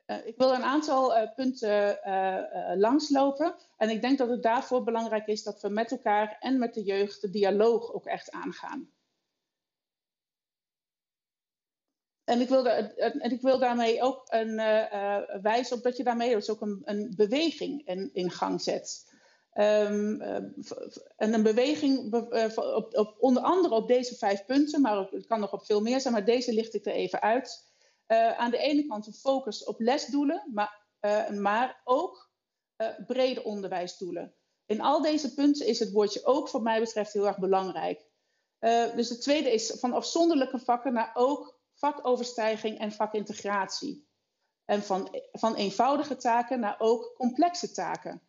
Uh, 0.07 0.27
ik 0.27 0.37
wil 0.37 0.53
een 0.53 0.63
aantal 0.63 1.17
uh, 1.17 1.35
punten 1.35 1.99
uh, 2.07 2.73
langslopen. 2.75 3.55
En 3.77 3.91
ik 3.91 4.01
denk 4.01 4.19
dat 4.19 4.29
het 4.29 4.43
daarvoor 4.43 4.85
belangrijk 4.85 5.27
is 5.27 5.43
dat 5.43 5.61
we 5.63 5.69
met 5.69 5.91
elkaar 5.91 6.37
en 6.41 6.59
met 6.59 6.75
de 6.75 6.83
jeugd 6.83 7.21
de 7.21 7.31
dialoog 7.31 7.93
ook 7.93 8.07
echt 8.07 8.31
aangaan. 8.31 8.91
En 12.25 12.41
ik 12.41 12.49
wil, 12.49 12.67
en 12.67 13.31
ik 13.31 13.41
wil 13.41 13.59
daarmee 13.59 14.03
ook 14.03 14.25
een, 14.27 14.57
wijzen 15.43 15.77
op 15.77 15.83
dat 15.83 15.97
je 15.97 16.05
daarmee 16.05 16.35
dus 16.35 16.51
ook 16.51 16.61
een, 16.61 16.83
een 16.85 17.13
beweging 17.17 17.87
in, 18.13 18.31
gang 18.31 18.61
zet. 18.61 19.13
Um, 19.55 20.21
en 21.17 21.35
een 21.35 21.43
beweging 21.43 22.15
op, 22.15 22.95
op, 22.95 23.17
onder 23.19 23.43
andere 23.43 23.75
op 23.75 23.89
deze 23.89 24.17
vijf 24.17 24.45
punten, 24.45 24.81
maar 24.81 25.09
het 25.11 25.27
kan 25.27 25.41
nog 25.41 25.53
op 25.53 25.65
veel 25.65 25.81
meer 25.81 26.01
zijn, 26.01 26.15
maar 26.15 26.25
deze 26.25 26.53
licht 26.53 26.75
ik 26.75 26.87
er 26.87 26.93
even 26.93 27.21
uit. 27.21 27.66
Uh, 28.09 28.39
aan 28.39 28.51
de 28.51 28.59
ene 28.59 28.87
kant 28.87 29.07
een 29.07 29.13
focus 29.13 29.65
op 29.65 29.81
lesdoelen, 29.81 30.51
maar, 30.53 30.87
uh, 31.01 31.29
maar 31.29 31.81
ook 31.85 32.31
uh, 32.77 32.89
brede 33.07 33.45
onderwijsdoelen. 33.45 34.35
In 34.67 34.81
al 34.81 35.03
deze 35.03 35.35
punten 35.35 35.67
is 35.67 35.79
het 35.79 35.93
woordje 35.93 36.25
ook, 36.25 36.51
wat 36.51 36.63
mij 36.63 36.81
betreft, 36.81 37.13
heel 37.13 37.27
erg 37.27 37.39
belangrijk. 37.39 38.05
dus 38.95 39.09
de 39.09 39.19
tweede 39.19 39.53
is 39.53 39.71
van 39.71 39.93
afzonderlijke 39.93 40.59
vakken 40.59 40.93
naar 40.93 41.11
ook 41.15 41.61
vakoverstijging 41.75 42.79
en 42.79 42.93
vakintegratie. 42.93 44.09
En 44.65 44.83
van, 44.83 45.21
van 45.33 45.55
eenvoudige 45.55 46.17
taken 46.17 46.61
naar 46.61 46.77
ook 46.79 47.15
complexe 47.17 47.73
taken. 47.73 48.23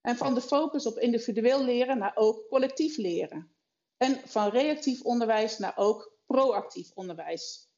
En 0.00 0.16
van 0.16 0.34
de 0.34 0.40
focus 0.40 0.86
op 0.86 0.98
individueel 0.98 1.64
leren 1.64 1.98
naar 1.98 2.12
ook 2.14 2.48
collectief 2.48 2.96
leren. 2.96 3.54
En 3.96 4.28
van 4.28 4.48
reactief 4.48 5.02
onderwijs 5.02 5.58
naar 5.58 5.76
ook 5.76 6.12
proactief 6.26 6.90
onderwijs. 6.94 7.69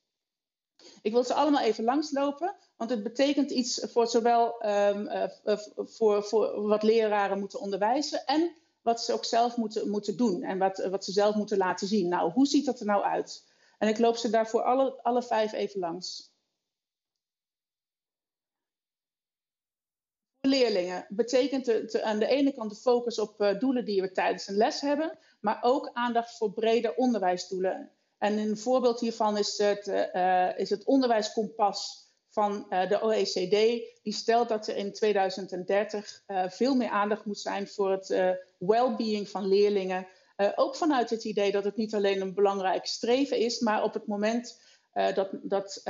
Ik 1.02 1.12
wil 1.12 1.24
ze 1.24 1.34
allemaal 1.34 1.62
even 1.62 1.84
langslopen, 1.84 2.54
want 2.76 2.90
het 2.90 3.02
betekent 3.02 3.50
iets 3.50 3.86
voor 3.90 4.06
zowel 4.06 4.66
um, 4.66 5.06
uh, 5.06 5.58
voor, 5.76 6.24
voor 6.24 6.62
wat 6.66 6.82
leraren 6.82 7.38
moeten 7.38 7.60
onderwijzen 7.60 8.26
en 8.26 8.56
wat 8.82 9.02
ze 9.02 9.12
ook 9.12 9.24
zelf 9.24 9.56
moeten, 9.56 9.90
moeten 9.90 10.16
doen 10.16 10.42
en 10.42 10.58
wat, 10.58 10.86
wat 10.90 11.04
ze 11.04 11.12
zelf 11.12 11.34
moeten 11.34 11.58
laten 11.58 11.86
zien. 11.86 12.08
Nou, 12.08 12.32
hoe 12.32 12.46
ziet 12.46 12.66
dat 12.66 12.80
er 12.80 12.86
nou 12.86 13.02
uit? 13.02 13.44
En 13.78 13.88
ik 13.88 13.98
loop 13.98 14.16
ze 14.16 14.30
daarvoor 14.30 14.62
alle, 14.62 15.02
alle 15.02 15.22
vijf 15.22 15.52
even 15.52 15.80
langs. 15.80 16.30
Leerlingen 20.40 21.06
betekent 21.08 21.66
het 21.66 22.00
aan 22.00 22.18
de 22.18 22.26
ene 22.26 22.52
kant 22.52 22.70
de 22.70 22.76
focus 22.76 23.18
op 23.18 23.56
doelen 23.58 23.84
die 23.84 24.00
we 24.00 24.12
tijdens 24.12 24.48
een 24.48 24.56
les 24.56 24.80
hebben, 24.80 25.18
maar 25.40 25.58
ook 25.62 25.90
aandacht 25.92 26.36
voor 26.36 26.52
brede 26.52 26.96
onderwijsdoelen. 26.96 27.90
En 28.22 28.38
een 28.38 28.58
voorbeeld 28.58 29.00
hiervan 29.00 29.38
is 29.38 29.58
het, 29.58 29.86
uh, 29.86 30.58
is 30.58 30.70
het 30.70 30.84
onderwijskompas 30.84 32.08
van 32.28 32.66
uh, 32.70 32.88
de 32.88 33.02
OECD. 33.02 33.50
Die 34.02 34.12
stelt 34.12 34.48
dat 34.48 34.68
er 34.68 34.76
in 34.76 34.92
2030 34.92 36.22
uh, 36.26 36.44
veel 36.48 36.74
meer 36.74 36.88
aandacht 36.88 37.24
moet 37.24 37.38
zijn 37.38 37.68
voor 37.68 37.90
het 37.90 38.08
well-being 38.58 39.28
van 39.28 39.46
leerlingen. 39.46 40.06
ook 40.54 40.76
vanuit 40.76 41.10
het 41.10 41.24
idee 41.24 41.52
dat 41.52 41.64
het 41.64 41.76
niet 41.76 41.94
alleen 41.94 42.20
een 42.20 42.34
belangrijk 42.34 42.86
streven 42.86 43.38
is, 43.38 43.60
maar 43.60 43.82
op 43.82 43.94
het 43.94 44.06
moment 44.06 44.60
dat, 44.92 45.30
dat, 45.42 45.80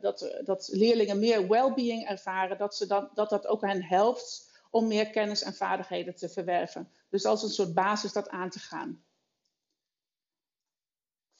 dat, 0.00 0.40
dat 0.44 0.68
leerlingen 0.72 1.18
meer 1.18 1.48
well-being 1.48 2.08
ervaren, 2.08 2.58
dat, 2.58 2.76
ze 2.76 2.86
dat, 2.86 3.10
dat 3.14 3.30
dat 3.30 3.46
ook 3.46 3.60
hen 3.60 3.82
helpt 3.82 4.48
om 4.70 4.86
meer 4.86 5.10
kennis 5.10 5.42
en 5.42 5.54
vaardigheden 5.54 6.14
te 6.14 6.28
verwerven. 6.28 6.90
Dus 7.10 7.24
als 7.24 7.42
een 7.42 7.48
soort 7.48 7.74
basis 7.74 8.12
dat 8.12 8.28
aan 8.28 8.50
te 8.50 8.58
gaan. 8.58 9.04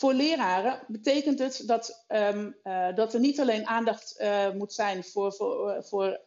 Voor 0.00 0.14
leraren 0.14 0.80
betekent 0.86 1.38
het 1.38 1.62
dat, 1.66 2.04
um, 2.08 2.56
dat 2.94 3.14
er 3.14 3.20
niet 3.20 3.40
alleen 3.40 3.66
aandacht 3.66 4.24
moet 4.54 4.72
zijn 4.72 5.04
voor, 5.04 5.32
voor, 5.32 5.84
voor 5.84 6.20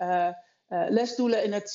lesdoelen 0.67 1.43
in 1.43 1.53
het, 1.53 1.71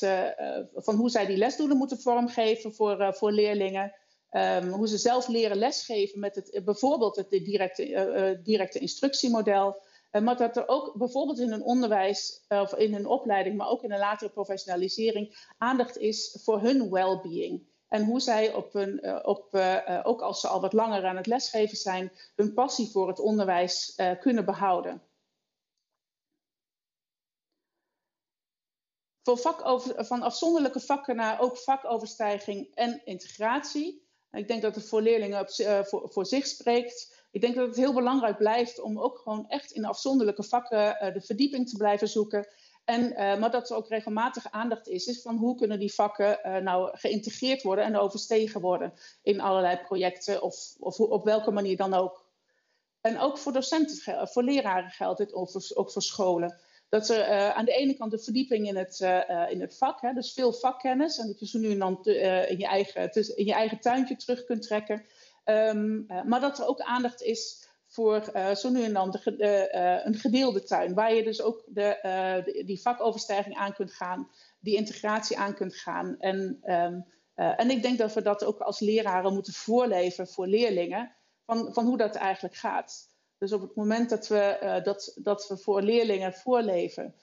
van 0.73 0.95
hoe 0.95 1.09
zij 1.09 1.25
die 1.25 1.37
lesdoelen 1.37 1.77
moeten 1.77 1.99
vormgeven 1.99 2.73
voor, 2.73 3.13
voor 3.15 3.31
leerlingen. 3.31 3.93
Um, 4.31 4.69
hoe 4.69 4.87
ze 4.87 4.97
zelf 4.97 5.27
leren 5.27 5.57
lesgeven 5.57 6.19
met 6.19 6.35
het, 6.35 6.61
bijvoorbeeld 6.65 7.15
het 7.15 7.29
directe, 7.29 8.39
directe 8.43 8.79
instructiemodel. 8.79 9.81
maar 10.11 10.37
dat 10.37 10.57
er 10.57 10.67
ook 10.67 10.97
bijvoorbeeld 10.97 11.39
in 11.39 11.51
een 11.51 11.63
onderwijs 11.63 12.45
of 12.47 12.73
in 12.73 12.93
een 12.93 13.07
opleiding, 13.07 13.57
maar 13.57 13.69
ook 13.69 13.83
in 13.83 13.91
een 13.91 13.99
latere 13.99 14.31
professionalisering, 14.31 15.51
aandacht 15.57 15.97
is 15.97 16.37
voor 16.43 16.61
hun 16.61 16.89
well-being. 16.89 17.68
En 17.89 18.05
hoe 18.05 18.19
zij 18.19 18.53
op 18.53 18.73
hun, 18.73 18.99
uh, 19.05 19.19
op, 19.23 19.55
uh, 19.55 20.01
ook 20.03 20.21
als 20.21 20.39
ze 20.39 20.47
al 20.47 20.61
wat 20.61 20.73
langer 20.73 21.05
aan 21.05 21.15
het 21.15 21.27
lesgeven 21.27 21.77
zijn, 21.77 22.11
hun 22.35 22.53
passie 22.53 22.89
voor 22.91 23.07
het 23.07 23.19
onderwijs 23.19 24.01
kunnen 24.19 24.45
behouden. 24.45 25.01
Voor 29.23 29.37
vakover, 29.37 30.05
van 30.05 30.21
afzonderlijke 30.21 30.79
vakken 30.79 31.15
naar 31.15 31.39
ook 31.39 31.57
vakoverstijging 31.57 32.75
en 32.75 33.01
integratie. 33.05 34.07
Ik 34.31 34.47
denk 34.47 34.61
dat 34.61 34.75
het 34.75 34.87
voor 34.87 35.01
leerlingen 35.01 35.39
op, 35.39 35.49
voor, 35.87 36.09
voor, 36.11 36.25
zich 36.25 36.47
spreekt. 36.47 37.25
Ik 37.31 37.41
denk 37.41 37.55
dat 37.55 37.67
het 37.67 37.75
heel 37.75 37.93
belangrijk 37.93 38.37
blijft 38.37 38.79
om 38.79 38.99
ook 38.99 39.17
gewoon 39.17 39.47
echt 39.47 39.71
in 39.71 39.85
afzonderlijke 39.85 40.43
vakken 40.43 41.13
de 41.13 41.21
verdieping 41.21 41.69
te 41.69 41.77
blijven 41.77 42.07
zoeken. 42.07 42.47
En, 42.89 43.11
uh, 43.11 43.39
maar 43.39 43.51
dat 43.51 43.69
er 43.69 43.75
ook 43.75 43.87
regelmatig 43.87 44.51
aandacht 44.51 44.87
is, 44.87 45.07
is 45.07 45.21
van 45.21 45.35
hoe 45.35 45.55
kunnen 45.55 45.79
die 45.79 45.93
vakken 45.93 46.39
uh, 46.43 46.57
nou 46.57 46.97
geïntegreerd 46.97 47.61
worden 47.61 47.85
en 47.85 47.97
overstegen 47.97 48.61
worden 48.61 48.93
in 49.21 49.41
allerlei 49.41 49.77
projecten 49.77 50.41
of, 50.41 50.75
of 50.79 50.99
op 50.99 51.23
welke 51.23 51.51
manier 51.51 51.77
dan 51.77 51.93
ook. 51.93 52.25
En 53.01 53.19
ook 53.19 53.37
voor 53.37 53.53
docenten, 53.53 54.27
voor 54.27 54.43
leraren 54.43 54.89
geldt 54.89 55.17
dit, 55.17 55.33
ook 55.75 55.91
voor 55.91 56.01
scholen. 56.01 56.59
Dat 56.89 57.09
er 57.09 57.51
aan 57.53 57.65
de 57.65 57.73
ene 57.73 57.93
kant 57.93 58.11
de 58.11 58.19
verdieping 58.19 58.67
in 58.67 58.77
het, 58.77 58.99
in 59.49 59.61
het 59.61 59.77
vak, 59.77 60.01
hè, 60.01 60.13
dus 60.13 60.33
veel 60.33 60.53
vakkennis, 60.53 61.17
en 61.17 61.27
dat 61.27 61.39
je 61.39 61.47
zo 61.47 61.59
nu 61.59 61.71
en 61.71 61.79
dan 61.79 62.05
in, 62.05 62.57
je 62.57 62.67
eigen, 62.67 63.11
in 63.35 63.45
je 63.45 63.53
eigen 63.53 63.79
tuintje 63.79 64.15
terug 64.15 64.43
kunt 64.43 64.61
trekken. 64.61 65.05
Um, 65.45 66.05
maar 66.25 66.39
dat 66.39 66.59
er 66.59 66.67
ook 66.67 66.81
aandacht 66.81 67.21
is 67.21 67.68
voor 67.89 68.31
uh, 68.35 68.55
zo 68.55 68.69
nu 68.69 68.83
en 68.83 68.93
dan 68.93 69.11
de, 69.11 69.69
uh, 69.73 70.05
een 70.05 70.15
gedeelde 70.15 70.63
tuin, 70.63 70.93
waar 70.93 71.13
je 71.13 71.23
dus 71.23 71.41
ook 71.41 71.63
de, 71.67 72.63
die 72.65 72.81
vakoverstijging 72.81 73.55
aan 73.55 73.73
kunt 73.73 73.93
gaan, 73.93 74.29
die 74.59 74.75
integratie 74.75 75.37
aan 75.37 75.53
kunt 75.53 75.75
gaan. 75.75 76.15
En, 76.19 76.59
um, 76.63 77.05
en 77.33 77.69
ik 77.69 77.81
denk 77.81 77.97
dat 77.97 78.13
we 78.13 78.21
dat 78.21 78.43
ook 78.43 78.59
als 78.59 78.79
leraren 78.79 79.33
moeten 79.33 79.53
voorleven 79.53 80.27
voor 80.27 80.47
leerlingen, 80.47 81.15
van, 81.45 81.73
van 81.73 81.85
hoe 81.85 81.97
dat 81.97 82.15
eigenlijk 82.15 82.55
gaat. 82.55 83.07
Dus 83.37 83.53
op 83.53 83.61
het 83.61 83.75
moment 83.75 84.09
dat 84.09 84.27
we, 84.27 84.79
dat, 84.83 85.17
dat 85.21 85.47
we 85.47 85.57
voor 85.57 85.81
leerlingen 85.81 86.33
voorleven, 86.33 87.15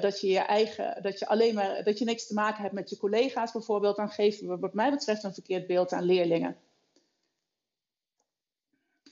dat 0.00 0.20
je 0.20 0.28
je 0.28 0.38
eigen, 0.38 1.02
dat 1.02 1.18
je 1.18 1.26
alleen 1.26 1.54
maar, 1.54 1.84
dat 1.84 1.98
je 1.98 2.04
niks 2.04 2.26
te 2.26 2.34
maken 2.34 2.62
hebt 2.62 2.74
met 2.74 2.90
je 2.90 2.96
collega's 2.96 3.52
bijvoorbeeld, 3.52 3.96
dan 3.96 4.10
geven 4.10 4.48
we 4.48 4.58
wat 4.58 4.74
mij 4.74 4.90
betreft 4.90 5.24
een 5.24 5.34
verkeerd 5.34 5.66
beeld 5.66 5.92
aan 5.92 6.04
leerlingen 6.04 6.56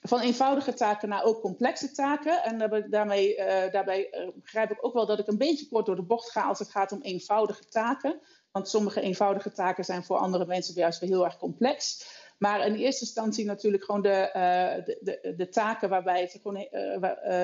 van 0.02 0.20
eenvoudige 0.20 0.74
taken 0.74 1.08
naar 1.08 1.24
ook 1.24 1.40
complexe 1.40 1.92
taken. 1.92 2.42
En 2.42 2.86
daarmee, 2.90 3.36
uh, 3.36 3.46
daarbij 3.72 4.30
begrijp 4.34 4.70
ik 4.70 4.84
ook 4.84 4.94
wel 4.94 5.06
dat 5.06 5.18
ik 5.18 5.26
een 5.26 5.38
beetje 5.38 5.68
kort 5.68 5.86
door 5.86 5.96
de 5.96 6.02
bocht 6.02 6.30
ga 6.30 6.42
als 6.42 6.58
het 6.58 6.70
gaat 6.70 6.92
om 6.92 7.02
eenvoudige 7.02 7.64
taken. 7.64 8.20
Want 8.50 8.68
sommige 8.68 9.00
eenvoudige 9.00 9.52
taken 9.52 9.84
zijn 9.84 10.04
voor 10.04 10.16
andere 10.16 10.46
mensen 10.46 10.74
juist 10.74 11.00
weer 11.00 11.10
heel 11.10 11.24
erg 11.24 11.38
complex. 11.38 12.06
Maar 12.38 12.66
in 12.66 12.74
eerste 12.74 13.04
instantie 13.04 13.44
natuurlijk 13.44 13.84
gewoon 13.84 14.02
de, 14.02 14.30
uh, 14.36 14.84
de, 15.00 15.34
de, 15.36 15.48
taken 15.48 15.88
waarbij 15.88 16.20
het 16.20 16.38
gewoon, 16.42 16.68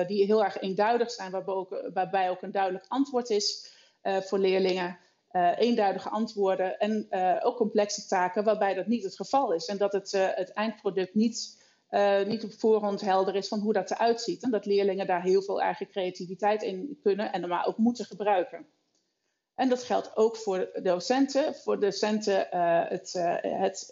die 0.07 0.25
heel 0.25 0.43
erg 0.43 0.59
eenduidig 0.59 1.11
zijn, 1.11 1.31
waarbij 1.31 1.53
ook, 1.53 1.89
waarbij 1.93 2.29
ook 2.29 2.41
een 2.41 2.51
duidelijk 2.51 2.85
antwoord 2.87 3.29
is 3.29 3.73
voor 4.01 4.39
leerlingen. 4.39 4.99
eenduidige 5.57 6.09
antwoorden 6.09 6.79
en 6.79 7.07
ook 7.43 7.57
complexe 7.57 8.07
taken 8.07 8.43
waarbij 8.43 8.73
dat 8.73 8.87
niet 8.87 9.03
het 9.03 9.15
geval 9.15 9.53
is. 9.53 9.65
En 9.65 9.77
dat 9.77 9.93
het, 9.93 10.11
het 10.11 10.51
eindproduct 10.53 11.15
niet 11.15 11.63
uh, 11.95 12.25
niet 12.25 12.43
op 12.43 12.53
voorhand 12.53 13.01
helder 13.01 13.35
is 13.35 13.47
van 13.47 13.59
hoe 13.59 13.73
dat 13.73 13.91
eruit 13.91 14.21
ziet. 14.21 14.43
En 14.43 14.51
dat 14.51 14.65
leerlingen 14.65 15.07
daar 15.07 15.21
heel 15.21 15.41
veel 15.41 15.61
eigen 15.61 15.87
creativiteit 15.87 16.63
in 16.63 16.99
kunnen 17.01 17.31
en 17.31 17.47
maar 17.47 17.65
ook 17.65 17.77
moeten 17.77 18.05
gebruiken. 18.05 18.65
En 19.55 19.69
dat 19.69 19.83
geldt 19.83 20.17
ook 20.17 20.37
voor 20.37 20.69
docenten. 20.83 21.55
Voor 21.55 21.79
docenten 21.79 22.47
uh, 22.53 22.89
het, 22.89 23.13
uh, 23.13 23.35
het 23.39 23.91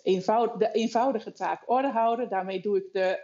de 0.58 0.70
eenvoudige 0.72 1.32
taak 1.32 1.70
orde 1.70 1.92
houden. 1.92 2.30
Daarmee 2.30 2.62
doe 2.62 2.78
ik 2.78 2.94
de, 2.94 3.18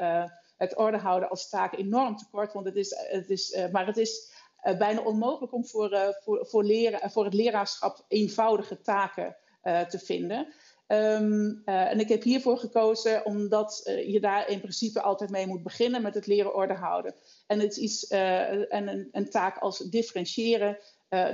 het 0.58 0.76
orde 0.76 0.98
houden 0.98 1.30
als 1.30 1.50
taak 1.50 1.74
enorm 1.74 2.18
tekort. 2.18 2.54
Want 2.54 2.66
het 2.66 2.76
is, 2.76 2.96
het 2.98 3.30
is, 3.30 3.60
maar 3.72 3.86
het 3.86 3.98
is 3.98 4.34
bijna 4.78 5.02
onmogelijk 5.02 5.54
om 5.54 5.66
voor, 5.66 6.16
voor, 6.24 6.46
voor, 6.46 6.64
leren, 6.64 7.12
voor 7.12 7.24
het 7.24 7.34
leraarschap 7.34 8.06
eenvoudige 8.08 8.82
taken 8.82 9.36
te 9.64 10.00
vinden. 10.00 10.54
Um, 10.92 11.62
uh, 11.66 11.92
en 11.92 12.00
ik 12.00 12.10
heb 12.10 12.24
hiervoor 12.24 12.58
gekozen 12.58 13.26
omdat 13.26 13.82
uh, 13.84 14.12
je 14.12 14.20
daar 14.20 14.50
in 14.50 14.60
principe 14.60 15.02
altijd 15.02 15.30
mee 15.30 15.48
moet 15.48 15.64
beginnen 15.64 16.02
met 16.02 16.14
het 16.14 16.28
leren 16.28 16.56
orde 16.56 16.74
houden. 16.74 17.16
En 17.48 17.60
het 17.60 17.72
is 17.72 17.78
iets, 17.78 18.12
uh, 18.12 18.74
en 18.74 18.88
een, 18.88 19.10
een, 19.12 19.30
taak 19.30 19.58
als 19.58 19.78
differentiëren, 19.78 20.78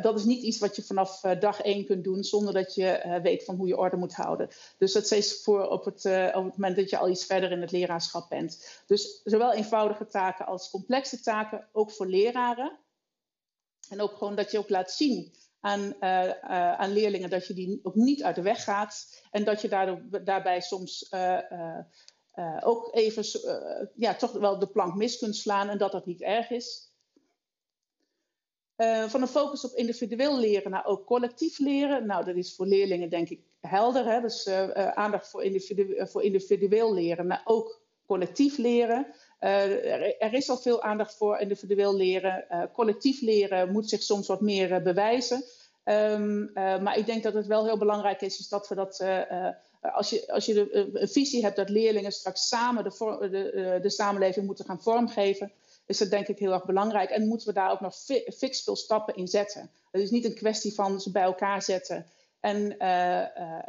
dat 0.02 0.20
is 0.20 0.24
niet 0.24 0.44
iets 0.44 0.60
wat 0.60 0.76
je 0.76 0.84
vanaf 0.84 1.20
dag 1.20 1.62
één 1.62 1.86
kunt 1.86 2.04
doen 2.04 2.24
zonder 2.24 2.54
dat 2.54 2.76
je 2.76 3.20
weet 3.24 3.44
van 3.44 3.56
hoe 3.56 3.68
je 3.68 3.78
orde 3.78 3.96
moet 3.96 4.14
houden. 4.14 4.50
Dus 4.78 4.94
dat 4.94 5.12
is 5.12 5.42
voor 5.44 5.68
op 5.68 5.86
het, 5.86 6.06
op 6.36 6.44
het 6.44 6.58
moment 6.58 6.76
dat 6.76 6.90
je 6.90 6.98
al 6.98 7.10
iets 7.10 7.26
verder 7.26 7.52
in 7.52 7.62
het 7.62 7.72
leraarschap 7.72 8.30
bent. 8.30 8.82
Dus 8.86 9.22
zowel 9.24 9.54
eenvoudige 9.54 10.08
taken 10.08 10.46
als 10.46 10.70
complexe 10.70 11.22
taken, 11.22 11.68
ook 11.72 11.92
voor 11.92 12.08
leraren. 12.08 12.80
En 13.90 14.02
ook 14.02 14.18
gewoon 14.18 14.36
dat 14.36 14.52
je 14.52 14.58
ook 14.58 14.70
laat 14.70 14.92
zien 14.92 15.34
aan, 15.66 15.82
uh, 16.02 16.26
uh, 16.26 16.74
aan 16.74 16.92
leerlingen 16.92 17.30
dat 17.30 17.48
je 17.48 17.54
die 17.54 17.80
ook 17.84 17.96
niet 17.96 18.24
uit 18.24 18.36
de 18.36 18.42
weg 18.42 18.64
gaat. 18.64 19.22
En 19.32 19.44
dat 19.44 19.62
je 19.62 19.68
daardoor, 19.68 20.24
daarbij 20.24 20.62
soms 20.62 21.12
uh, 21.12 21.40
ook 22.60 22.96
even 22.96 23.26
ja, 23.96 24.16
toch 24.16 24.32
wel 24.32 24.60
de 24.60 24.68
plank 24.68 24.96
mis 24.96 25.18
kunt 25.18 25.36
slaan 25.36 25.70
en 25.70 25.78
dat 25.78 25.92
dat 25.92 26.06
niet 26.06 26.22
erg 26.22 26.50
is. 26.50 26.94
van 29.08 29.22
een 29.22 29.28
focus 29.28 29.64
op 29.64 29.72
individueel 29.72 30.40
leren 30.40 30.72
naar 30.72 30.86
ook 30.86 31.06
collectief 31.06 31.60
leren. 31.60 32.06
Nou, 32.06 32.26
dat 32.26 32.36
is 32.36 32.56
voor 32.56 32.66
leerlingen 32.66 33.10
denk 33.10 33.30
ik 33.30 33.40
helder. 33.62 34.06
Hè? 34.06 34.22
Dus 34.22 34.48
aandacht 34.74 35.30
voor, 35.30 35.44
voor 35.98 36.24
individueel 36.24 36.94
leren, 36.94 37.28
maar 37.28 37.42
ook 37.46 37.82
collectief 38.06 38.58
leren. 38.58 39.08
Er, 39.40 40.20
er, 40.20 40.34
is 40.34 40.50
al 40.50 40.58
veel 40.58 40.82
aandacht 40.82 41.18
voor 41.18 41.40
individueel 41.40 41.96
leren. 41.96 42.70
collectief 42.74 43.22
leren 43.22 43.72
moet 43.72 43.90
zich 43.90 44.04
soms 44.04 44.28
wat 44.28 44.42
meer 44.42 44.82
bewijzen. 44.82 45.44
Um, 45.88 46.42
uh, 46.42 46.80
maar 46.80 46.98
ik 46.98 47.06
denk 47.06 47.24
dat 47.24 47.34
het 47.34 47.48
wel 47.48 47.66
heel 47.66 47.78
belangrijk 47.78 48.22
is, 48.22 48.40
is 48.40 48.48
dat 48.48 48.68
we 48.68 48.76
dat. 48.76 49.00
Uh, 49.02 49.32
uh, 49.32 49.48
als 49.82 50.10
je, 50.10 50.32
als 50.32 50.46
je 50.46 50.54
de, 50.54 50.90
een 50.94 51.08
visie 51.08 51.44
hebt 51.44 51.56
dat 51.56 51.70
leerlingen 51.70 52.12
straks 52.12 52.48
samen 52.48 52.84
de, 52.84 53.18
de, 53.30 53.80
de, 53.82 53.90
samenleving 53.90 54.46
moeten 54.46 54.66
gaan 54.66 54.82
vormgeven, 54.82 55.52
is 55.86 55.98
dat 55.98 56.10
denk 56.10 56.28
ik 56.28 56.40
heel 56.40 56.54
erg 56.54 56.66
belangrijk. 56.66 57.10
En 57.10 57.28
moeten 57.28 57.48
we 57.48 57.54
daar 57.54 57.72
ook 57.72 57.80
nog 57.80 57.96
fi 57.96 58.24
veel 58.28 58.76
stappen 58.76 59.16
in 59.16 59.28
zetten. 59.28 59.70
Het 59.92 60.02
is 60.02 60.12
niet 60.12 60.26
een 60.26 60.34
kwestie 60.34 60.74
van 60.74 61.02
ze 61.02 61.12
bij 61.12 61.24
elkaar 61.24 61.62
zetten 61.62 62.06
en 62.40 62.76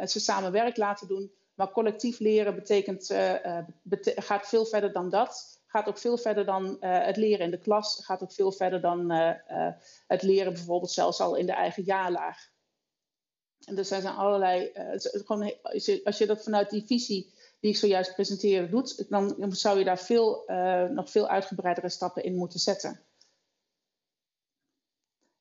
ze 0.08 0.20
samen 0.20 0.52
werk 0.52 0.76
laten 0.76 1.08
doen. 1.08 1.32
Maar 1.54 1.70
collectief 1.70 2.18
leren 2.18 2.54
betekent, 2.54 3.14
bete 3.82 4.12
gaat 4.16 4.48
veel 4.48 4.64
verder 4.64 4.92
dan 4.92 5.10
dat 5.10 5.55
gaat 5.66 5.88
ook 5.88 5.98
veel 5.98 6.18
verder 6.18 6.44
dan 6.44 6.64
uh, 6.66 7.04
het 7.04 7.16
leren 7.16 7.44
in 7.44 7.50
de 7.50 7.58
klas, 7.58 8.04
gaat 8.04 8.22
ook 8.22 8.32
veel 8.32 8.52
verder 8.52 8.80
dan 8.80 9.12
uh, 9.12 9.34
uh, 9.50 9.68
het 10.06 10.22
leren 10.22 10.52
bijvoorbeeld 10.52 10.90
zelfs 10.90 11.20
al 11.20 11.34
in 11.34 11.46
de 11.46 11.52
eigen 11.52 11.82
jaarlaag. 11.82 12.50
En 13.64 13.78
er 13.78 13.84
zijn 13.84 14.06
allerlei, 14.06 14.70
gewoon, 15.00 15.54
als 16.04 16.18
je 16.18 16.26
dat 16.26 16.42
vanuit 16.42 16.70
die 16.70 16.86
visie 16.86 17.34
die 17.60 17.70
ik 17.70 17.76
zojuist 17.76 18.14
presenteerde 18.14 18.68
doet, 18.68 19.10
dan 19.10 19.52
zou 19.52 19.78
je 19.78 19.84
daar 19.84 19.98
veel, 19.98 20.44
nog 20.90 21.10
veel 21.10 21.28
uitgebreidere 21.28 21.88
stappen 21.88 22.22
in 22.22 22.34
moeten 22.34 22.60
zetten. 22.60 23.00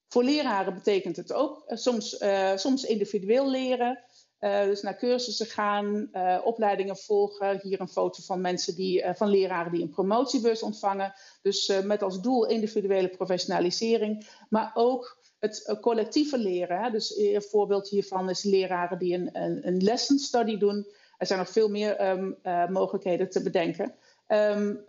Voor 0.08 0.24
leraren 0.24 0.74
betekent 0.74 1.16
het 1.16 1.34
ook 1.34 1.64
soms, 1.68 2.18
soms 2.56 2.84
individueel 2.84 3.50
leren. 3.50 4.04
Uh, 4.40 4.64
dus 4.64 4.82
naar 4.82 4.98
cursussen 4.98 5.46
gaan, 5.46 6.10
uh, 6.14 6.40
opleidingen 6.44 6.98
volgen. 6.98 7.60
Hier 7.62 7.82
een 7.82 7.88
foto 7.88 8.24
van 8.24 8.42
mensen 8.42 8.76
die, 8.76 9.04
uh, 9.04 9.14
van 9.14 9.30
leraren 9.30 9.72
die 9.72 9.82
een 9.82 9.90
promotiebus 9.90 10.64
ontvangen. 10.64 11.14
Dus 11.42 11.74
met 11.84 12.04
als 12.04 12.22
doel 12.22 12.46
individuele 12.46 13.10
professionalisering, 13.10 14.28
maar 14.50 14.72
ook 14.74 15.18
het 15.40 15.78
collectieve 15.82 16.38
leren. 16.38 16.84
Hè. 16.84 16.90
Dus 16.90 17.18
een 17.18 17.42
voorbeeld 17.42 17.90
hiervan 17.90 18.30
is 18.30 18.44
leraren 18.44 19.00
die 19.00 19.14
een, 19.14 19.30
een, 19.68 19.84
lesson 19.84 20.18
study 20.18 20.58
doen. 20.58 20.88
Er 21.18 21.28
zijn 21.28 21.40
nog 21.40 21.50
veel 21.50 21.70
meer 21.70 22.10
um, 22.10 22.38
mogelijkheden 22.70 23.30
te 23.30 23.44
bedenken. 23.44 23.96
Um, 24.28 24.86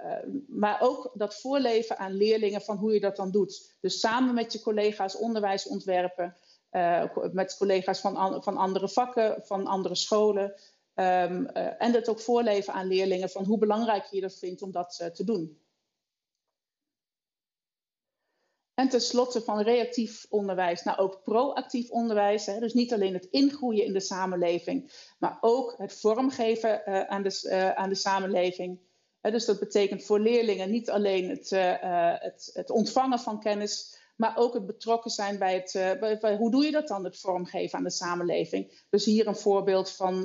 maar 0.48 0.78
ook 0.80 1.11
dat 1.14 1.40
voorleven 1.40 1.98
aan 1.98 2.16
leerlingen 2.16 2.61
van 2.61 2.76
hoe 2.76 2.92
je 2.92 3.00
dat 3.00 3.16
dan 3.16 3.30
doet. 3.30 3.76
Dus 3.80 4.00
samen 4.00 4.35
met 4.35 4.52
je 4.52 4.61
collega's 4.61 5.16
onderwijs 5.16 5.66
ontwerpen. 5.66 6.37
Uh, 6.72 7.05
met 7.33 7.57
collega's 7.57 8.00
van, 8.00 8.42
van 8.42 8.57
andere 8.57 8.88
vakken, 8.88 9.42
van 9.44 9.66
andere 9.66 9.94
scholen. 9.94 10.55
Ehm, 10.94 11.44
en 11.79 11.92
het 11.92 12.09
ook 12.09 12.20
voorleven 12.20 12.72
aan 12.72 12.87
leerlingen 12.87 13.31
van 13.31 13.44
hoe 13.44 13.59
belangrijk 13.59 14.05
je 14.05 14.20
dat 14.20 14.38
vindt 14.38 14.62
om 14.62 14.72
dat 14.72 15.11
te 15.14 15.24
doen. 15.24 15.59
En 18.74 18.88
tenslotte 18.88 19.40
van 19.40 19.61
reactief 19.61 20.26
onderwijs 20.29 20.83
naar 20.83 20.98
ook 20.98 21.22
proactief 21.22 21.90
onderwijs. 21.90 22.46
Hè, 22.46 22.61
dus 22.61 22.74
niet 22.74 22.92
alleen 22.92 23.14
het 23.14 23.29
ingroeien 23.31 23.85
in 23.85 23.92
de 23.92 24.00
samenleving, 24.00 24.92
maar 25.18 25.38
ook 25.40 25.74
het 25.79 25.92
vormgeven 25.92 26.87
aan, 27.09 27.22
de, 27.22 27.72
aan 27.74 27.88
de 27.88 27.94
samenleving. 27.94 28.79
Dus 29.20 29.44
dat 29.44 29.59
betekent 29.59 30.05
voor 30.05 30.20
leerlingen 30.20 30.70
niet 30.70 30.90
alleen 30.90 31.29
het, 31.29 31.50
het, 32.20 32.50
het, 32.52 32.70
ontvangen 32.70 33.18
van 33.18 33.40
kennis, 33.40 33.95
maar 34.16 34.37
ook 34.37 34.55
het 34.55 34.66
betrokken 34.66 35.11
zijn 35.11 35.38
bij 35.38 35.55
het. 35.55 35.98
Bij, 36.20 36.37
hoe 36.37 36.50
doe 36.50 36.64
je 36.64 36.70
dat 36.70 36.88
dan, 36.88 37.05
het 37.05 37.20
vormgeven 37.20 37.79
aan 37.79 37.85
de 37.85 37.90
samenleving? 37.90 38.85
Dus 38.90 39.05
hier 39.05 39.26
een 39.26 39.37
voorbeeld 39.37 39.90
van 39.90 40.22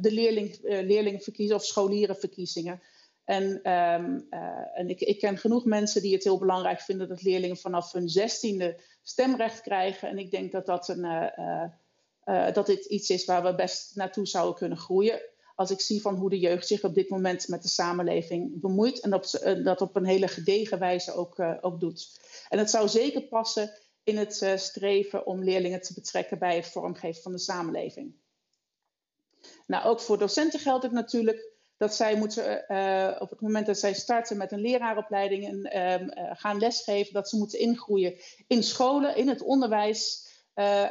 de 0.00 0.12
leerling, 0.12 0.58
leerlingenverkiezingen 0.62 1.60
of 1.60 1.64
scholierenverkiezingen. 1.64 2.82
En, 3.24 3.60
uh, 3.62 4.78
en 4.78 4.88
ik, 4.88 5.00
ik, 5.00 5.18
ken 5.18 5.38
genoeg 5.38 5.64
mensen 5.64 6.02
die 6.02 6.14
het 6.14 6.24
heel 6.24 6.38
belangrijk 6.38 6.80
vinden 6.80 7.08
dat 7.08 7.22
leerlingen 7.22 7.56
vanaf 7.56 7.92
hun 7.92 8.08
zestiende 8.08 8.80
stemrecht 9.02 9.60
krijgen. 9.60 10.08
En 10.08 10.18
ik 10.18 10.30
denk 10.30 10.52
dat, 10.52 10.66
dat, 10.66 10.88
een, 10.88 11.32
dat 12.52 12.66
dit 12.66 12.84
iets 12.84 13.10
is 13.10 13.24
waar 13.24 13.42
we 13.42 13.54
best 13.54 13.96
naartoe 13.96 14.26
zouden 14.26 14.54
kunnen 14.54 14.78
groeien. 14.78 15.20
Als 15.58 15.70
ik 15.70 15.80
zie 15.80 16.00
van 16.00 16.14
hoe 16.14 16.30
de 16.30 16.38
jeugd 16.38 16.66
zich 16.66 16.84
op 16.84 16.94
dit 16.94 17.08
moment 17.08 17.48
met 17.48 17.62
de 17.62 17.68
samenleving 17.68 18.60
bemoeit. 18.60 19.00
En 19.00 19.10
dat, 19.10 19.40
dat 19.64 19.80
op 19.80 19.96
een 19.96 20.04
hele 20.04 20.28
gedegen 20.28 20.78
wijze 20.78 21.12
ook, 21.12 21.40
ook 21.60 21.80
doet. 21.80 22.20
En 22.48 22.58
het 22.58 22.70
zou 22.70 22.88
zeker 22.88 23.22
passen 23.22 23.78
in 24.04 24.16
het 24.16 24.52
streven 24.56 25.26
om 25.26 25.44
leerlingen 25.44 25.80
te 25.80 25.94
betrekken 25.94 26.38
bij 26.38 26.56
het 26.56 26.66
vormgeven 26.66 27.22
van 27.22 27.32
de 27.32 27.38
samenleving. 27.38 28.14
Nou, 29.66 29.84
ook 29.84 30.00
voor 30.00 30.18
docenten 30.18 30.60
geldt 30.60 30.82
het 30.82 30.92
natuurlijk 30.92 31.52
dat 31.76 31.94
zij 31.94 32.16
moeten, 32.16 32.64
op 33.20 33.30
het 33.30 33.40
moment 33.40 33.66
dat 33.66 33.78
zij 33.78 33.94
starten 33.94 34.36
met 34.36 34.52
een 34.52 34.60
leraaropleiding 34.60 35.46
en 35.46 35.76
uh, 36.18 36.30
gaan 36.32 36.58
lesgeven, 36.58 37.12
dat 37.12 37.28
ze 37.28 37.36
moeten 37.36 37.58
ingroeien 37.58 38.14
in 38.46 38.62
scholen, 38.62 39.16
in 39.16 39.28
het 39.28 39.42
onderwijs. 39.42 40.26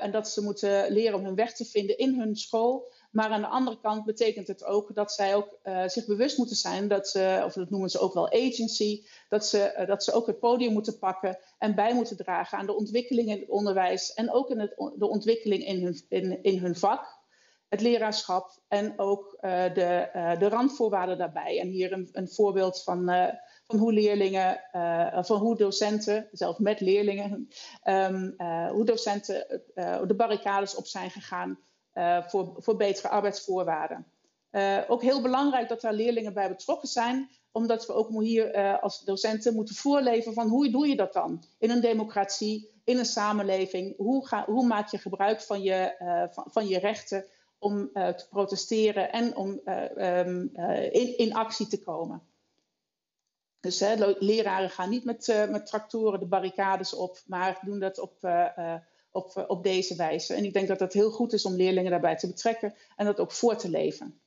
En 0.01 0.11
dat 0.11 0.29
ze 0.29 0.41
moeten 0.41 0.91
leren 0.91 1.17
om 1.17 1.25
hun 1.25 1.35
weg 1.35 1.53
te 1.53 1.65
vinden 1.65 1.97
in 1.97 2.19
hun 2.19 2.35
school. 2.35 2.91
Maar 3.09 3.29
aan 3.29 3.41
de 3.41 3.47
andere 3.47 3.79
kant 3.79 4.05
betekent 4.05 4.47
het 4.47 4.63
ook 4.63 4.95
dat 4.95 5.11
zij 5.11 5.35
ook 5.35 5.59
zich 5.87 6.05
bewust 6.05 6.37
moeten 6.37 6.55
zijn 6.55 6.87
dat 6.87 7.07
ze, 7.07 7.41
of 7.45 7.53
dat 7.53 7.69
noemen 7.69 7.89
ze 7.89 7.99
ook 7.99 8.13
wel 8.13 8.31
agency, 8.31 9.03
dat 9.29 9.45
ze, 9.45 9.83
dat 9.87 10.03
ze 10.03 10.11
ook 10.11 10.27
het 10.27 10.39
podium 10.39 10.73
moeten 10.73 10.99
pakken 10.99 11.39
en 11.57 11.75
bij 11.75 11.93
moeten 11.93 12.17
dragen 12.17 12.57
aan 12.57 12.65
de 12.65 12.75
ontwikkeling 12.75 13.29
in 13.29 13.39
het 13.39 13.49
onderwijs 13.49 14.13
en 14.13 14.31
ook 14.31 14.49
in 14.49 14.57
de 14.95 15.07
ontwikkeling 15.07 15.65
in 15.65 15.83
hun, 15.83 16.05
in, 16.09 16.43
in 16.43 16.57
hun 16.59 16.75
vak 16.75 17.15
het 17.69 17.81
leraarschap 17.81 18.61
en 18.67 18.99
ook 18.99 19.37
uh, 19.41 19.63
de, 19.73 20.09
de 20.39 20.49
randvoorwaarden 20.49 21.17
daarbij. 21.17 21.59
En 21.59 21.67
hier 21.67 21.91
een, 21.91 22.09
een 22.11 22.29
voorbeeld 22.29 22.83
van, 22.83 23.05
van 23.67 23.79
hoe 23.79 23.93
leerlingen, 23.93 24.61
van 25.25 25.37
hoe 25.39 25.55
docenten, 25.55 26.27
zelfs 26.31 26.59
met 26.59 26.79
leerlingen, 26.79 27.47
um, 27.83 28.35
hoe 28.71 28.85
docenten 28.85 29.61
de 30.07 30.13
barricades 30.17 30.75
op 30.75 30.85
zijn 30.85 31.09
gegaan 31.09 31.59
voor, 32.27 32.53
voor 32.57 32.75
betere 32.75 33.07
arbeidsvoorwaarden. 33.07 34.05
ook 34.87 35.01
heel 35.01 35.21
belangrijk 35.21 35.69
dat 35.69 35.81
daar 35.81 35.93
leerlingen 35.93 36.33
bij 36.33 36.47
betrokken 36.47 36.87
zijn, 36.87 37.29
omdat 37.51 37.85
we 37.85 37.93
ook 37.93 38.21
hier 38.21 38.79
als 38.79 38.99
docenten 38.99 39.55
moeten 39.55 39.75
voorleven 39.75 40.33
van 40.33 40.47
hoe 40.47 40.69
doe 40.71 40.87
je 40.87 40.95
dat 40.95 41.13
dan 41.13 41.43
in 41.57 41.69
een 41.69 41.81
democratie, 41.81 42.69
in 42.83 42.97
een 42.97 43.05
samenleving. 43.05 43.97
Hoe, 43.97 44.27
ga, 44.27 44.45
hoe 44.45 44.65
maak 44.65 44.91
je 44.91 44.97
gebruik 44.97 45.41
van 45.41 45.61
je, 45.61 45.95
van, 46.49 46.67
je 46.67 46.79
rechten 46.79 47.25
om 47.59 47.91
te 47.93 48.25
protesteren 48.29 49.11
en 49.11 49.35
om 49.35 49.61
uh, 49.65 50.93
in, 50.93 51.17
in, 51.17 51.33
actie 51.33 51.67
te 51.67 51.79
komen. 51.79 52.21
Dus 53.59 53.79
hè, 53.79 54.15
leraren 54.19 54.69
gaan 54.69 54.89
niet 54.89 55.05
met, 55.05 55.47
met 55.49 55.65
tractoren 55.65 56.19
de 56.19 56.25
barricades 56.25 56.93
op, 56.93 57.17
maar 57.25 57.59
doen 57.61 57.79
dat 57.79 57.99
op, 57.99 58.15
op, 59.11 59.45
op 59.47 59.63
deze 59.63 59.95
wijze. 59.95 60.33
En 60.33 60.43
ik 60.43 60.53
denk 60.53 60.67
dat 60.67 60.79
het 60.79 60.93
heel 60.93 61.11
goed 61.11 61.33
is 61.33 61.45
om 61.45 61.55
leerlingen 61.55 61.91
daarbij 61.91 62.15
te 62.15 62.27
betrekken 62.27 62.75
en 62.95 63.05
dat 63.05 63.19
ook 63.19 63.31
voor 63.31 63.55
te 63.55 63.69
leven. 63.69 64.21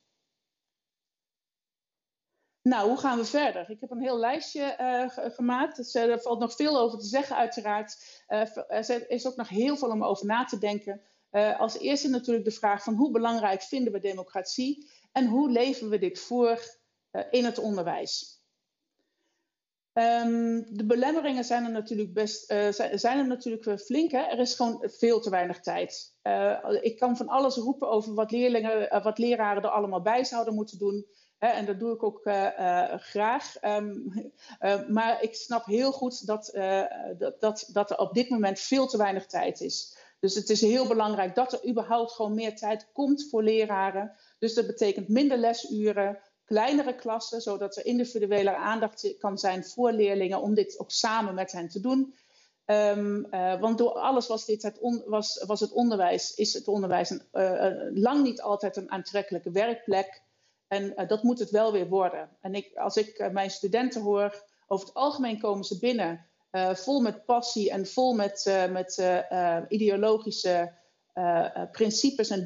Nou, 2.61 2.87
hoe 2.87 2.97
gaan 2.97 3.17
we 3.17 3.25
verder? 3.25 3.69
Ik 3.69 3.79
heb 3.79 3.91
een 3.91 4.01
heel 4.01 4.19
lijstje 4.19 4.77
uh, 4.79 5.33
gemaakt. 5.33 5.75
Dus, 5.75 5.95
uh, 5.95 6.03
er 6.03 6.21
valt 6.21 6.39
nog 6.39 6.55
veel 6.55 6.79
over 6.79 6.99
te 6.99 7.05
zeggen, 7.05 7.35
uiteraard. 7.35 8.23
Er 8.27 9.09
is 9.09 9.27
ook 9.27 9.35
nog 9.35 9.49
heel 9.49 9.77
veel 9.77 9.89
om 9.89 10.03
over 10.03 10.25
na 10.25 10.45
te 10.45 10.57
denken. 10.57 11.01
Als 11.57 11.77
eerste 11.77 12.09
natuurlijk 12.09 12.45
de 12.45 12.51
vraag 12.51 12.83
van 12.83 12.93
hoe 12.93 13.11
belangrijk 13.11 13.61
vinden 13.61 13.93
we 13.93 13.99
democratie 13.99 14.89
en 15.11 15.27
hoe 15.27 15.49
leven 15.49 15.89
we 15.89 15.97
dit 15.97 16.19
voor 16.19 16.79
in 17.31 17.45
het 17.45 17.57
onderwijs. 17.57 18.40
Um, 19.93 20.65
de 20.69 20.85
belemmeringen 20.85 21.43
zijn 21.43 21.65
er 21.65 21.71
natuurlijk 21.71 22.13
best 22.13 22.51
uh, 22.51 22.67
zijn 22.93 23.17
er 23.17 23.27
natuurlijk 23.27 23.81
flink. 23.81 24.11
Hè? 24.11 24.19
Er 24.19 24.39
is 24.39 24.55
gewoon 24.55 24.83
veel 24.97 25.19
te 25.19 25.29
weinig 25.29 25.59
tijd. 25.59 26.15
ik 26.81 26.97
kan 26.97 27.17
van 27.17 27.27
alles 27.27 27.55
roepen 27.55 27.89
over 27.89 28.13
wat, 28.13 28.31
leerlingen, 28.31 29.03
wat 29.03 29.17
leraren 29.17 29.63
er 29.63 29.69
allemaal 29.69 30.01
bij 30.01 30.23
zouden 30.23 30.53
moeten 30.53 30.77
doen. 30.77 31.05
Hè? 31.37 31.47
En 31.47 31.65
dat 31.65 31.79
doe 31.79 31.93
ik 31.93 32.03
ook 32.03 32.19
graag. 32.97 33.55
Um, 33.61 34.13
maar 34.97 35.23
ik 35.23 35.35
snap 35.35 35.65
heel 35.65 35.91
goed 35.91 36.25
dat, 36.25 36.51
dat, 37.17 37.41
dat, 37.41 37.69
dat 37.73 37.89
er 37.89 37.97
op 37.97 38.13
dit 38.13 38.29
moment 38.29 38.59
veel 38.59 38.87
te 38.87 38.97
weinig 38.97 39.25
tijd 39.25 39.61
is. 39.61 39.95
Dus 40.21 40.35
het 40.35 40.49
is 40.49 40.61
heel 40.61 40.87
belangrijk 40.87 41.35
dat 41.35 41.53
er 41.53 41.69
überhaupt 41.69 42.11
gewoon 42.11 42.33
meer 42.33 42.55
tijd 42.55 42.89
komt 42.93 43.27
voor 43.29 43.43
leraren. 43.43 44.15
Dus 44.39 44.53
dat 44.53 44.67
betekent 44.67 45.07
minder 45.07 45.37
lesuren, 45.37 46.19
kleinere 46.51 46.95
klassen, 46.95 47.41
zodat 47.41 47.77
er 47.77 47.85
individuele 47.85 48.55
aandacht 48.55 49.15
kan 49.19 49.37
zijn 49.37 49.63
voor 49.65 49.91
leerlingen 49.91 50.41
om 50.41 50.53
dit 50.53 50.79
ook 50.79 50.91
samen 50.91 51.33
met 51.33 51.51
hen 51.51 51.69
te 51.69 51.79
doen. 51.79 52.15
Um, 52.65 53.27
uh, 53.31 53.59
want 53.59 53.77
door 53.77 53.91
alles 53.91 54.27
was, 54.27 54.45
dit 54.45 54.63
het 54.63 54.79
was, 55.05 55.43
was 55.47 55.59
het 55.59 55.71
onderwijs, 55.71 56.35
is 56.35 56.53
het 56.53 56.67
onderwijs 56.67 57.09
een, 57.09 57.21
uh, 57.33 58.01
lang 58.01 58.23
niet 58.23 58.41
altijd 58.41 58.77
een 58.77 58.91
aantrekkelijke 58.91 59.51
werkplek. 59.51 60.21
En 60.67 60.83
uh, 60.83 61.07
dat 61.07 61.23
moet 61.23 61.39
het 61.39 61.49
wel 61.49 61.71
weer 61.71 61.87
worden. 61.87 62.29
En 62.41 62.53
ik, 62.53 62.75
als 62.75 62.95
ik 62.95 63.29
mijn 63.31 63.49
studenten 63.49 64.01
hoor, 64.01 64.43
over 64.67 64.87
het 64.87 64.95
algemeen 64.95 65.39
komen 65.39 65.63
ze 65.63 65.79
binnen 65.79 66.25
vol 66.73 67.01
met 67.01 67.25
passie 67.25 67.71
en 67.71 67.87
vol 67.87 68.13
met, 68.13 68.67
met 68.71 69.03
ideologische 69.67 70.73
principes 71.71 72.29
en, 72.29 72.45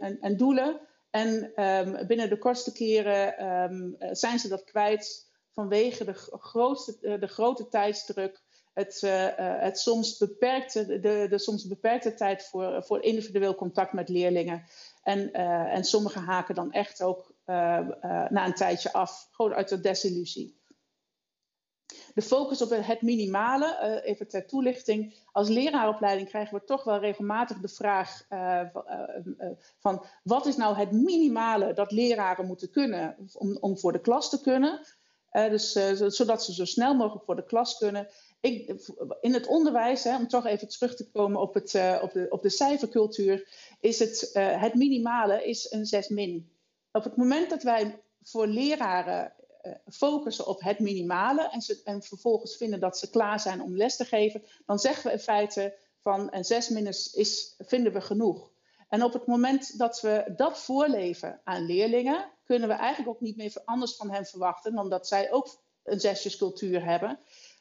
en, 0.00 0.18
en 0.20 0.36
doelen. 0.36 0.80
En 1.12 1.62
um, 1.64 2.06
binnen 2.06 2.28
de 2.28 2.38
kortste 2.38 2.72
keren 2.72 3.46
um, 3.46 3.96
zijn 4.10 4.38
ze 4.38 4.48
dat 4.48 4.64
kwijt 4.64 5.30
vanwege 5.50 6.04
de, 6.04 6.14
grootste, 6.38 7.18
de 7.18 7.26
grote 7.26 7.68
tijdsdruk. 7.68 8.42
Het, 8.72 9.00
het 9.36 9.78
soms 9.78 10.18
beperkte, 10.18 11.00
de, 11.00 11.26
de 11.30 11.38
soms 11.38 11.66
beperkte 11.66 12.14
tijd 12.14 12.44
voor, 12.44 12.84
voor 12.84 13.02
individueel 13.02 13.54
contact 13.54 13.92
met 13.92 14.08
leerlingen. 14.08 14.64
En, 15.02 15.32
en 15.72 15.84
sommigen 15.84 16.22
haken 16.22 16.54
dan 16.54 16.72
echt 16.72 17.02
ook 17.02 17.34
na 17.44 18.46
een 18.46 18.54
tijdje 18.54 18.92
af, 18.92 19.28
gewoon 19.30 19.54
uit 19.54 19.68
de 19.68 19.80
desillusie. 19.80 20.61
De 22.14 22.22
focus 22.22 22.62
op 22.62 22.70
het 22.70 23.02
minimale, 23.02 23.78
uh, 23.82 24.10
even 24.10 24.28
ter 24.28 24.46
toelichting. 24.46 25.14
Als 25.32 25.48
leraaropleiding 25.48 26.28
krijgen 26.28 26.58
we 26.58 26.64
toch 26.64 26.84
wel 26.84 26.98
regelmatig 26.98 27.58
de 27.58 27.68
vraag 27.68 28.24
uh, 28.30 28.60
uh, 28.74 29.50
van 29.78 30.04
wat 30.22 30.46
is 30.46 30.56
nou 30.56 30.76
het 30.76 30.92
minimale 30.92 31.72
dat 31.72 31.92
leraren 31.92 32.46
moeten 32.46 32.70
kunnen 32.70 33.16
om, 33.34 33.56
om 33.60 33.78
voor 33.78 33.92
de 33.92 34.00
klas 34.00 34.30
te 34.30 34.40
kunnen. 34.40 34.80
dus, 35.32 35.72
zodat 36.06 36.44
ze 36.44 36.54
zo 36.54 36.64
snel 36.64 36.94
mogelijk 36.94 37.24
voor 37.24 37.36
de 37.36 37.44
klas 37.44 37.78
kunnen. 37.78 38.08
Ik, 38.40 38.74
in 39.20 39.32
het 39.34 39.46
onderwijs, 39.46 40.04
hè, 40.04 40.16
om 40.16 40.28
toch 40.28 40.46
even 40.46 40.68
terug 40.68 40.96
te 40.96 41.10
komen 41.10 41.40
op, 41.40 41.54
het, 41.54 41.98
op, 42.02 42.12
de, 42.12 42.26
op 42.28 42.42
de 42.42 42.50
cijfercultuur, 42.50 43.48
is 43.80 43.98
het, 43.98 44.30
het 44.34 44.74
minimale 44.74 45.44
is 45.44 45.70
een 45.70 45.86
6 45.86 46.08
min. 46.08 46.50
Op 46.92 47.04
het 47.04 47.16
moment 47.16 47.50
dat 47.50 47.62
wij 47.62 48.00
voor 48.22 48.46
leraren 48.46 49.32
focussen 49.90 50.46
op 50.46 50.60
het 50.60 50.78
minimale 50.78 51.50
en, 51.50 51.60
ze, 51.60 51.80
en 51.84 52.02
vervolgens 52.02 52.56
vinden 52.56 52.80
dat 52.80 52.98
ze 52.98 53.10
klaar 53.10 53.40
zijn 53.40 53.62
om 53.62 53.76
les 53.76 53.96
te 53.96 54.04
geven, 54.04 54.42
dan 54.66 54.78
zeggen 54.78 55.06
we 55.06 55.12
in 55.12 55.18
feite 55.18 55.78
van 56.00 56.28
een 56.30 56.44
zes 56.44 56.68
minus 56.68 57.12
is, 57.12 57.54
vinden 57.58 57.92
we 57.92 58.00
genoeg. 58.00 58.50
En 58.88 59.02
op 59.02 59.12
het 59.12 59.26
moment 59.26 59.78
dat 59.78 60.00
we 60.00 60.32
dat 60.36 60.58
voorleven 60.58 61.40
aan 61.44 61.66
leerlingen, 61.66 62.30
kunnen 62.44 62.68
we 62.68 62.74
eigenlijk 62.74 63.10
ook 63.10 63.20
niet 63.20 63.36
meer 63.36 63.52
anders 63.64 63.96
van 63.96 64.10
hen 64.10 64.26
verwachten 64.26 64.74
dan 64.74 64.90
dat 64.90 65.06
zij 65.06 65.32
ook 65.32 65.62
een 65.82 66.00
zesjescultuur 66.00 66.84
hebben. 66.84 67.18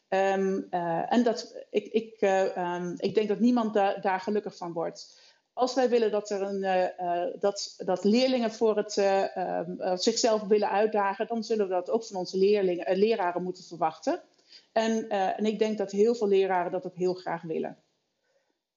Um, 0.10 0.68
uh, 0.70 1.14
en 1.14 1.24
dat, 1.24 1.56
ik, 1.70 1.88
ik, 1.88 2.22
uh, 2.22 2.76
um, 2.76 2.94
ik 2.98 3.16
denk 3.16 3.28
dat 3.28 3.40
niemand 3.40 3.74
da 3.74 3.98
daar 3.98 4.20
gelukkig 4.20 4.58
van 4.58 4.74
wordt 4.74 5.31
als 5.54 5.74
wij 5.74 5.90
willen 5.90 6.12
dat, 6.12 6.30
er 6.30 6.42
een, 6.42 6.64
uh, 7.02 7.40
dat, 7.40 7.74
dat 7.78 8.04
leerlingen 8.04 8.52
voor 8.52 8.78
het, 8.78 8.98
uh, 8.98 9.96
zichzelf 9.96 10.42
willen 10.42 10.70
uitdagen, 10.70 11.28
dan 11.28 11.44
zullen 11.44 11.68
we 11.68 11.74
dat 11.74 11.90
ook 11.90 12.06
van 12.06 12.16
onze 12.16 12.38
leerlingen, 12.38 12.98
leraren 12.98 13.44
moeten 13.44 13.64
verwachten. 13.64 14.22
En, 14.72 15.10
en 15.10 15.46
ik 15.46 15.60
denk 15.60 15.78
dat 15.78 15.92
heel 15.92 16.16
veel 16.16 16.28
leraren 16.28 16.72
dat 16.72 16.86
ook 16.86 16.96
heel 16.96 17.14
graag 17.14 17.42
willen. 17.42 17.78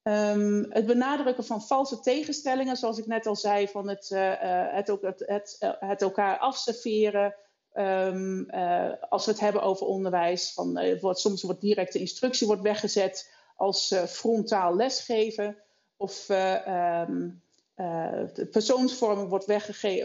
Um, 0.03 0.67
het 0.71 0.87
benadrukken 0.87 1.45
van 1.45 1.63
valse 1.63 2.01
tegenstellingen, 2.01 2.77
zoals 2.77 2.99
ik 2.99 3.07
net 3.07 3.27
al 3.27 3.37
zei, 3.37 3.69
van 3.69 3.89
het, 3.89 4.09
het, 4.73 4.91
ook, 4.91 5.03
het, 5.03 5.23
het, 5.27 5.57
het, 5.79 6.03
elkaar 6.03 6.39
afserveren. 6.39 7.35
Um, 7.75 8.51
als 9.09 9.25
we 9.25 9.31
het 9.31 9.41
hebben 9.41 9.63
over 9.63 9.87
onderwijs, 9.87 10.53
van, 10.53 10.99
wordt, 11.01 11.19
soms 11.19 11.43
wordt 11.43 11.61
directe 11.61 11.99
instructie 11.99 12.47
wordt 12.47 12.63
weggezet 12.63 13.33
als 13.57 13.95
frontaal 14.07 14.77
lesgeven. 14.77 15.57
Of 16.05 16.29
um, 16.29 17.43
de 18.35 18.49
persoonsvorming 18.51 19.29
wordt 19.29 19.47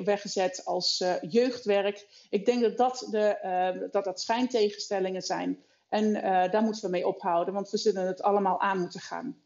weggezet 0.04 0.66
als 0.66 1.04
jeugdwerk. 1.22 2.26
Ik 2.30 2.46
denk 2.46 2.62
dat 2.62 2.78
dat, 2.78 3.08
de, 3.12 3.88
dat, 3.92 4.04
dat 4.04 4.22
schijntegenstellingen 4.22 5.22
zijn. 5.22 5.64
En 5.90 6.14
daar 6.52 6.64
moeten 6.64 6.84
we 6.84 6.90
mee 6.90 7.08
ophouden, 7.08 7.54
want 7.54 7.70
we 7.70 7.78
zullen 7.78 8.08
het 8.08 8.22
allemaal 8.22 8.62
aan 8.62 8.80
moeten 8.80 9.00
gaan. 9.00 9.42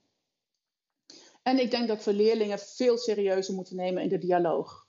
En 1.43 1.59
ik 1.59 1.71
denk 1.71 1.87
dat 1.87 2.03
we 2.03 2.13
leerlingen 2.13 2.59
veel 2.59 2.97
serieuzer 2.97 3.53
moeten 3.53 3.75
nemen 3.75 4.03
in 4.03 4.09
de 4.09 4.17
dialoog. 4.17 4.87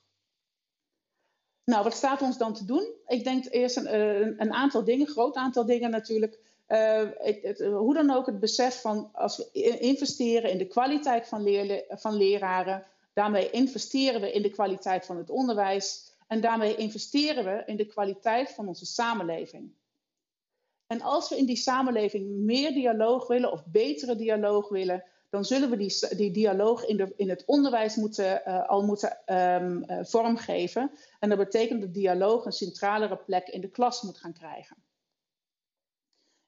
Nou, 1.65 1.83
wat 1.85 1.95
staat 1.95 2.23
ons 2.23 2.39
dan 2.39 2.55
te 2.55 2.65
doen? 2.65 2.95
Ik 3.07 3.25
denk 3.25 3.45
eerst 3.51 3.77
een, 3.77 4.41
een 4.41 4.53
aantal 4.53 4.85
dingen, 4.85 5.07
een 5.07 5.13
groot 5.13 5.35
aantal 5.37 5.67
dingen 5.67 5.91
natuurlijk. 5.91 6.44
Uh, 6.69 7.09
het, 7.19 7.59
hoe 7.59 7.95
dan 7.95 8.11
ook 8.11 8.27
het 8.27 8.41
besef 8.41 8.81
van 8.81 9.11
als 9.13 9.37
we 9.37 9.51
investeren 9.79 10.51
in 10.51 10.59
de 10.59 10.67
kwaliteit 10.67 11.29
van, 11.29 11.49
van 11.89 12.17
leraren, 12.17 12.87
daarmee 13.13 13.51
investeren 13.51 14.21
we 14.21 14.33
in 14.33 14.43
de 14.43 14.51
kwaliteit 14.51 15.07
van 15.07 15.17
het 15.17 15.31
onderwijs 15.31 16.13
en 16.27 16.41
daarmee 16.41 16.77
investeren 16.77 17.45
we 17.45 17.63
in 17.67 17.77
de 17.77 17.87
kwaliteit 17.87 18.51
van 18.51 18.69
onze 18.69 18.87
samenleving. 18.87 19.73
En 20.87 21.01
als 21.01 21.29
we 21.29 21.37
in 21.37 21.47
die 21.47 21.57
samenleving 21.57 22.29
meer 22.29 22.73
dialoog 22.73 23.27
willen 23.27 23.53
of 23.53 23.65
betere 23.67 24.17
dialoog 24.17 24.69
willen, 24.69 25.05
dan 25.31 25.45
zullen 25.45 25.71
we 25.71 25.77
die, 25.77 26.17
die 26.17 26.31
dialoog 26.31 26.85
in, 26.85 26.97
de, 26.97 27.13
in 27.17 27.29
het 27.29 27.43
onderwijs 27.47 27.97
moeten, 27.97 28.43
uh, 28.47 28.69
al 28.69 28.85
moeten 28.85 29.19
uh, 29.27 29.99
vormgeven. 30.03 30.91
En 31.21 31.29
dat 31.29 31.39
betekent 31.39 31.81
dat 31.81 31.95
dialoog 31.95 32.45
een 32.45 32.53
centralere 32.53 33.17
plek 33.17 33.49
in 33.49 33.61
de 33.61 33.71
klas 33.71 34.03
moet 34.03 34.19
gaan 34.19 34.33
krijgen. 34.33 34.77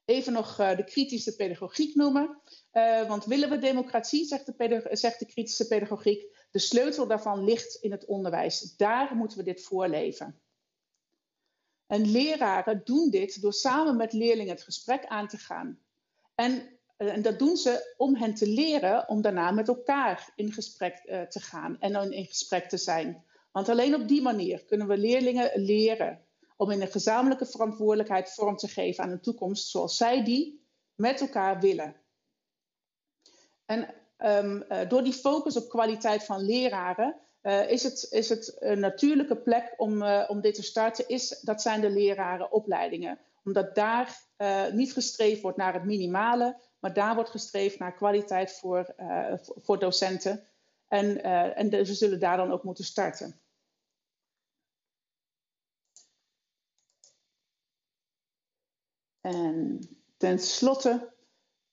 Even 0.07 0.33
nog 0.33 0.59
uh, 0.59 0.75
de 0.75 0.83
kritische 0.83 1.35
pedagogiek 1.35 1.95
noemen. 1.95 2.41
want 3.07 3.25
willen 3.25 3.49
we 3.49 3.59
democratie, 3.59 4.25
zegt 4.25 4.45
de, 4.45 4.87
zegt 4.91 5.19
de 5.19 5.25
kritische 5.25 5.67
pedagogiek, 5.67 6.47
de 6.51 6.59
sleutel 6.59 7.07
daarvan 7.07 7.43
ligt 7.43 7.75
in 7.75 7.91
het 7.91 8.05
onderwijs. 8.05 8.75
Daar 8.75 9.15
moeten 9.15 9.37
we 9.37 9.43
dit 9.43 9.63
voorleven. 9.63 10.41
En 11.87 12.11
leraren 12.11 12.81
doen 12.83 13.09
dit 13.09 13.41
door 13.41 13.53
samen 13.53 13.95
met 13.95 14.13
leerlingen 14.13 14.53
het 14.53 14.63
gesprek 14.63 15.05
aan 15.05 15.27
te 15.27 15.37
gaan. 15.37 15.79
En 16.35 16.77
eh, 16.97 17.13
en 17.13 17.21
dat 17.21 17.39
doen 17.39 17.57
ze 17.57 17.93
om 17.97 18.15
hen 18.15 18.33
te 18.33 18.47
leren 18.47 19.09
om 19.09 19.21
daarna 19.21 19.51
met 19.51 19.67
elkaar 19.67 20.31
in 20.35 20.51
gesprek 20.51 20.95
te 21.29 21.39
gaan 21.39 21.79
en 21.79 22.11
in 22.11 22.25
gesprek 22.25 22.69
te 22.69 22.77
zijn. 22.77 23.25
Want 23.51 23.69
alleen 23.69 23.95
op 23.95 24.07
die 24.07 24.21
manier 24.21 24.65
kunnen 24.65 24.87
we 24.87 24.97
leerlingen 24.97 25.51
leren 25.61 26.26
om 26.57 26.71
in 26.71 26.81
een 26.81 26.91
gezamenlijke 26.91 27.45
verantwoordelijkheid 27.45 28.33
vorm 28.33 28.57
te 28.57 28.67
geven 28.67 29.03
aan 29.03 29.11
een 29.11 29.21
toekomst 29.21 29.67
zoals 29.67 29.97
zij 29.97 30.23
die 30.23 30.65
met 30.95 31.21
elkaar 31.21 31.59
willen. 31.59 31.95
En 33.65 33.93
um, 34.17 34.63
uh, 34.69 34.89
door 34.89 35.03
die 35.03 35.13
focus 35.13 35.57
op 35.57 35.69
kwaliteit 35.69 36.23
van 36.23 36.45
leraren 36.45 37.15
uh, 37.41 37.69
is, 37.69 37.83
het, 37.83 38.07
is 38.09 38.29
het 38.29 38.55
een 38.59 38.79
natuurlijke 38.79 39.35
plek 39.35 39.73
om, 39.77 40.01
uh, 40.01 40.23
om 40.27 40.41
dit 40.41 40.55
te 40.55 40.63
starten, 40.63 41.07
is, 41.07 41.39
dat 41.41 41.61
zijn 41.61 41.81
de 41.81 41.89
lerarenopleidingen. 41.89 43.19
Omdat 43.43 43.75
daar 43.75 44.25
niet 44.73 44.93
gestreefd 44.93 45.41
wordt 45.41 45.57
naar 45.57 45.73
het 45.73 45.83
minimale, 45.83 46.59
maar 46.79 46.93
daar 46.93 47.15
wordt 47.15 47.29
gestreefd 47.29 47.79
naar 47.79 47.93
kwaliteit 47.93 48.51
voor, 48.51 48.95
voor 49.37 49.79
docenten. 49.79 50.43
En, 50.87 51.23
en 51.55 51.69
we 51.69 51.93
zullen 51.93 52.19
daar 52.19 52.37
dan 52.37 52.51
ook 52.51 52.63
moeten 52.63 52.83
starten. 52.83 53.39
En 59.27 59.79
tenslotte 60.17 61.13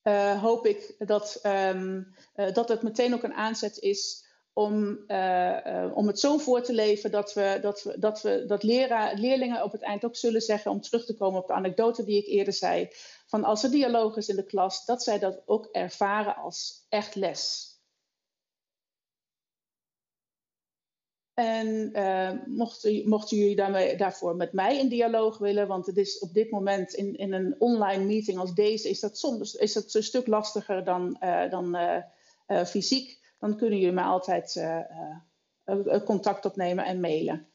uh, 0.02 0.42
hoop 0.42 0.66
ik 0.66 0.94
dat, 0.98 1.40
um, 1.42 2.14
dat 2.52 2.68
het 2.68 2.82
meteen 2.82 3.14
ook 3.14 3.22
een 3.22 3.34
aanzet 3.34 3.78
is 3.78 4.24
om, 4.52 5.04
uh, 5.06 5.90
om 5.94 6.06
het 6.06 6.20
zo 6.20 6.38
voor 6.38 6.62
te 6.62 6.72
leven 6.72 7.10
dat, 7.10 7.34
we, 7.34 7.58
dat, 7.62 7.82
we, 7.82 7.98
dat, 7.98 8.22
we, 8.22 8.44
dat 8.46 8.62
leerlingen 8.62 9.62
op 9.62 9.72
het 9.72 9.82
eind 9.82 10.04
ook 10.04 10.16
zullen 10.16 10.40
zeggen, 10.40 10.70
om 10.70 10.80
terug 10.80 11.04
te 11.04 11.16
komen 11.16 11.40
op 11.40 11.46
de 11.46 11.52
anekdote 11.52 12.04
die 12.04 12.18
ik 12.18 12.26
eerder 12.26 12.52
zei, 12.52 12.88
van 13.26 13.44
als 13.44 13.62
er 13.62 13.70
dialoog 13.70 14.16
is 14.16 14.28
in 14.28 14.36
de 14.36 14.46
klas, 14.46 14.84
dat 14.84 15.02
zij 15.02 15.18
dat 15.18 15.42
ook 15.46 15.66
ervaren 15.72 16.36
als 16.36 16.86
echt 16.88 17.14
les. 17.14 17.73
En 21.34 21.90
uh, 21.92 22.30
mochten, 22.46 23.08
mochten 23.08 23.36
jullie 23.36 23.96
daarvoor 23.96 24.36
met 24.36 24.52
mij 24.52 24.78
in 24.78 24.88
dialoog 24.88 25.38
willen, 25.38 25.66
want 25.66 25.86
het 25.86 25.96
is 25.96 26.18
op 26.18 26.34
dit 26.34 26.50
moment 26.50 26.92
in, 26.92 27.16
in 27.16 27.32
een 27.32 27.54
online 27.58 28.04
meeting 28.04 28.38
als 28.38 28.54
deze, 28.54 28.88
is 28.88 29.00
dat 29.00 29.18
soms 29.18 29.54
is 29.54 29.72
dat 29.72 29.94
een 29.94 30.02
stuk 30.02 30.26
lastiger 30.26 30.84
dan, 30.84 31.16
uh, 31.20 31.50
dan 31.50 31.76
uh, 32.46 32.64
fysiek 32.64 33.22
dan 33.38 33.56
kunnen 33.56 33.78
jullie 33.78 33.94
mij 33.94 34.04
altijd 34.04 34.64
contact 36.04 36.44
opnemen 36.44 36.84
en 36.84 37.00
mailen. 37.00 37.48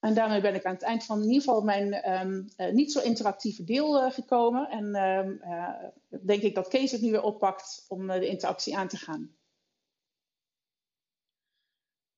En 0.00 0.14
daarmee 0.14 0.40
ben 0.40 0.54
ik 0.54 0.64
aan 0.64 0.74
het 0.74 0.82
eind 0.82 1.04
van 1.04 1.18
in 1.18 1.28
ieder 1.28 1.42
geval 1.42 1.62
mijn 1.62 1.92
uh, 2.56 2.72
niet 2.72 2.92
zo 2.92 3.00
interactieve 3.00 3.64
deel 3.64 4.10
gekomen. 4.10 4.68
En 4.68 4.84
uh, 5.48 6.20
denk 6.24 6.42
ik 6.42 6.54
dat 6.54 6.68
Kees 6.68 6.92
het 6.92 7.00
nu 7.00 7.10
weer 7.10 7.22
oppakt 7.22 7.84
om 7.88 8.06
de 8.06 8.28
interactie 8.28 8.76
aan 8.76 8.88
te 8.88 8.96
gaan. 8.96 9.34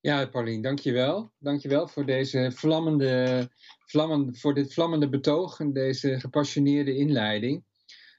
Ja, 0.02 0.26
Paulien, 0.26 0.62
dankjewel. 0.62 1.32
Dankjewel 1.38 1.88
voor 1.88 2.06
deze 2.06 2.50
vlammende, 2.54 3.48
vlammende, 3.86 4.34
voor 4.34 4.54
dit 4.54 4.74
vlammende 4.74 5.08
betoog 5.08 5.60
en 5.60 5.72
deze 5.72 6.20
gepassioneerde 6.20 6.96
inleiding. 6.96 7.64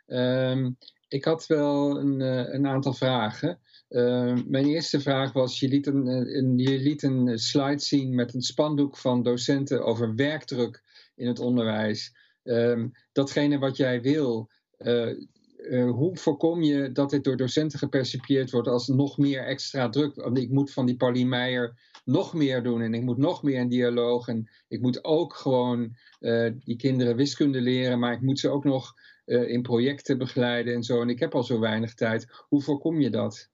Um, 0.08 0.78
ik 1.08 1.26
had 1.26 1.48
wel 1.48 2.00
een, 2.00 2.20
uh, 2.20 2.54
een 2.54 2.68
aantal 2.68 2.94
vragen. 2.94 3.60
Uh, 3.90 4.38
mijn 4.46 4.66
eerste 4.66 5.02
vraag 5.02 5.34
was, 5.34 5.60
je 5.60 5.68
liet, 5.68 5.88
een, 5.88 6.08
een, 6.08 6.58
je 6.58 6.80
liet 6.80 7.04
een 7.04 7.38
slide 7.38 7.82
zien 7.82 8.16
met 8.16 8.34
een 8.34 8.42
spandoek 8.42 8.98
van 8.98 9.24
docenten 9.24 9.86
over 9.86 10.16
werkdruk 10.16 10.84
in 11.16 11.28
het 11.28 11.40
onderwijs. 11.40 12.16
Um, 12.44 12.92
datgene 13.12 13.60
wat 13.60 13.78
jij 13.78 14.02
wil, 14.02 14.50
uh, 14.78 15.20
hoe 15.70 16.18
voorkom 16.18 16.62
je 16.62 16.92
dat 16.92 17.10
dit 17.10 17.24
door 17.24 17.38
docenten 17.38 17.80
gepercipieerd 17.80 18.52
wordt 18.52 18.68
als 18.68 18.88
nog 18.88 19.18
meer 19.18 19.46
extra 19.46 19.90
druk? 19.90 20.16
Want 20.16 20.38
ik 20.38 20.50
moet 20.50 20.72
van 20.72 20.86
die 20.86 20.96
Pauline 20.96 21.30
Meijer 21.30 21.80
nog 22.06 22.34
meer 22.34 22.64
doen 22.64 22.82
en 22.82 22.94
ik 22.94 23.02
moet 23.02 23.18
nog 23.18 23.44
meer 23.44 23.60
in 23.60 23.70
dialoog 23.70 24.28
en 24.28 24.50
ik 24.68 24.82
moet 24.82 25.04
ook 25.04 25.34
gewoon 25.34 25.96
die 26.64 26.76
kinderen 26.76 27.16
wiskunde 27.16 27.62
leren, 27.62 28.00
maar 28.00 28.14
ik 28.14 28.22
moet 28.22 28.40
ze 28.40 28.50
ook 28.50 28.64
nog 28.64 28.94
uh, 29.26 29.50
in 29.50 29.62
projecten 29.62 30.18
begeleiden 30.18 30.74
en 30.74 30.84
zo. 30.84 31.02
En 31.02 31.10
ik 31.10 31.20
heb 31.20 31.36
al 31.36 31.44
zo 31.44 31.60
weinig 31.60 31.94
tijd. 31.94 32.28
Hoe 32.48 32.62
voorkom 32.62 33.00
je 33.02 33.10
dat? 33.10 33.50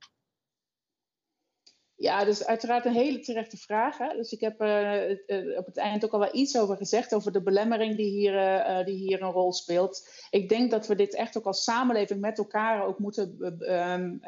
Ja, 2.00 2.26
dus 2.26 2.46
uiteraard 2.46 2.86
een 2.86 2.94
hele 2.94 3.20
terechte 3.20 3.58
vraag. 3.58 3.98
Hè? 3.98 4.16
Dus 4.16 4.32
ik 4.32 4.40
heb 4.40 4.62
uh, 4.62 5.58
op 5.58 5.66
het 5.66 5.78
eind 5.78 6.06
ook 6.06 6.12
al 6.12 6.20
wel 6.20 6.36
iets 6.36 6.58
over 6.58 6.78
gezegd, 6.78 7.14
over 7.14 7.32
de 7.32 7.42
belemmering 7.42 7.96
die 7.96 8.10
hier, 8.10 8.34
uh, 8.34 8.86
die 8.86 8.96
hier 8.96 9.22
een 9.22 9.32
rol 9.32 9.54
speelt. 9.54 10.10
Ik 10.30 10.50
denk 10.50 10.72
dat 10.72 10.88
we 10.88 10.96
dit 10.96 11.16
echt 11.16 11.38
ook 11.38 11.46
als 11.46 11.64
samenleving 11.64 12.20
met 12.20 12.38
elkaar 12.38 12.86
ook 12.86 13.00
moeten, 13.00 13.38
um, 13.60 14.22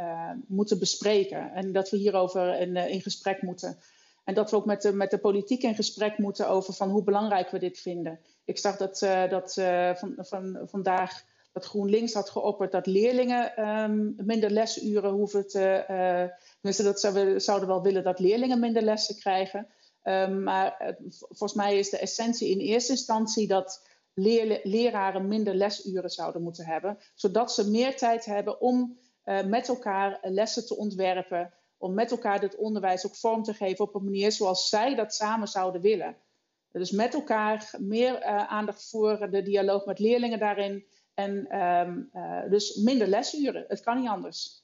moeten 0.48 0.80
bespreken. 0.80 1.54
En 1.54 1.72
dat 1.72 1.90
we 1.90 1.98
hierover 1.98 2.60
in, 2.60 2.76
in 2.76 3.02
gesprek 3.02 3.42
moeten. 3.42 3.78
En 4.24 4.34
dat 4.34 4.52
we 4.52 4.56
ook 4.56 4.66
met 4.66 4.82
de, 4.82 4.94
met 4.94 5.12
de 5.12 5.20
politiek 5.20 5.64
in 5.64 5.76
gesprek 5.76 6.18
moeten 6.18 6.50
over 6.50 6.74
van 6.74 6.90
hoe 6.90 7.04
belangrijk 7.04 7.50
we 7.50 7.60
dit 7.60 7.80
vinden. 7.80 8.20
Ik 8.46 8.58
zag 8.58 8.78
dat, 8.78 9.00
dat 9.30 9.54
van, 10.00 10.14
van, 10.18 10.60
vandaag 10.66 11.24
dat 11.52 11.66
GroenLinks 11.66 12.14
had 12.14 12.30
geopperd 12.30 12.72
dat 12.72 12.86
leerlingen 12.86 13.70
um, 13.70 14.16
minder 14.18 14.52
lesuren 14.52 15.12
hoeven 15.12 15.48
te. 15.48 16.30
Tenminste, 16.62 16.84
dat 16.84 17.14
we 17.14 17.40
zouden 17.40 17.68
wel 17.68 17.82
willen 17.82 18.04
dat 18.04 18.20
leerlingen 18.20 18.60
minder 18.60 18.82
lessen 18.82 19.16
krijgen. 19.16 19.68
Um, 20.04 20.44
maar 20.44 20.96
volgens 21.10 21.54
mij 21.54 21.78
is 21.78 21.90
de 21.90 21.98
essentie 21.98 22.50
in 22.50 22.60
eerste 22.60 22.92
instantie 22.92 23.48
dat 23.48 23.88
leraren 24.64 25.28
minder 25.28 25.56
lesuren 25.56 26.10
zouden 26.10 26.42
moeten 26.42 26.66
hebben, 26.66 26.98
zodat 27.16 27.54
ze 27.54 27.70
meer 27.70 27.98
tijd 27.98 28.26
hebben 28.26 28.62
om 28.62 28.98
uh, 29.26 29.44
met 29.44 29.68
elkaar 29.68 30.20
lessen 30.22 30.66
te 30.66 30.78
ontwerpen, 30.78 31.54
om 31.78 31.94
met 31.94 32.12
elkaar 32.12 32.40
dit 32.40 32.56
onderwijs 32.56 33.06
ook 33.06 33.16
vorm 33.16 33.44
te 33.44 33.54
geven 33.54 33.86
op 33.86 33.96
een 33.96 34.04
manier 34.04 34.32
zoals 34.32 34.70
zij 34.70 34.96
dat 34.96 35.14
samen 35.14 35.48
zouden 35.48 35.82
willen. 35.82 36.18
Dus 36.72 36.92
met 36.92 37.14
elkaar 37.14 37.74
meer 37.78 38.24
aandacht 38.24 38.90
voor 38.90 39.32
de 39.32 39.42
dialoog 39.42 39.86
met 39.86 40.00
leerlingen 40.00 40.40
daarin 40.40 40.86
en 41.14 41.60
um, 41.60 42.10
uh, 42.14 42.50
dus 42.50 42.76
minder 42.76 43.08
lesuren. 43.08 43.66
Het 43.68 43.82
kan 43.82 44.00
niet 44.00 44.10
anders. 44.10 44.61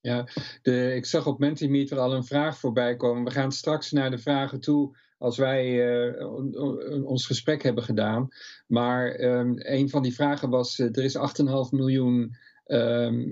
Ja, 0.00 0.26
de, 0.62 0.94
ik 0.94 1.06
zag 1.06 1.26
op 1.26 1.38
Mentimeter 1.38 1.98
al 1.98 2.14
een 2.14 2.24
vraag 2.24 2.58
voorbij 2.58 2.96
komen. 2.96 3.24
We 3.24 3.30
gaan 3.30 3.52
straks 3.52 3.90
naar 3.90 4.10
de 4.10 4.18
vragen 4.18 4.60
toe 4.60 4.96
als 5.18 5.36
wij 5.36 5.66
uh, 6.12 7.04
ons 7.04 7.26
gesprek 7.26 7.62
hebben 7.62 7.84
gedaan. 7.84 8.28
Maar 8.66 9.20
um, 9.20 9.54
een 9.56 9.88
van 9.88 10.02
die 10.02 10.14
vragen 10.14 10.50
was: 10.50 10.78
uh, 10.78 10.86
er 10.86 11.04
is 11.04 11.16
8,5 11.16 11.22
miljoen 11.70 12.36
um, 12.66 13.28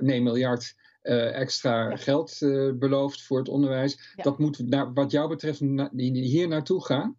nee, 0.00 0.22
miljard 0.22 0.74
extra 1.02 1.96
geld 1.96 2.38
beloofd 2.78 3.22
voor 3.22 3.38
het 3.38 3.48
onderwijs. 3.48 4.14
Dat 4.16 4.38
moet 4.38 4.68
naar, 4.68 4.92
wat 4.92 5.10
jou 5.10 5.28
betreft 5.28 5.60
hier 6.12 6.48
naartoe 6.48 6.84
gaan? 6.84 7.18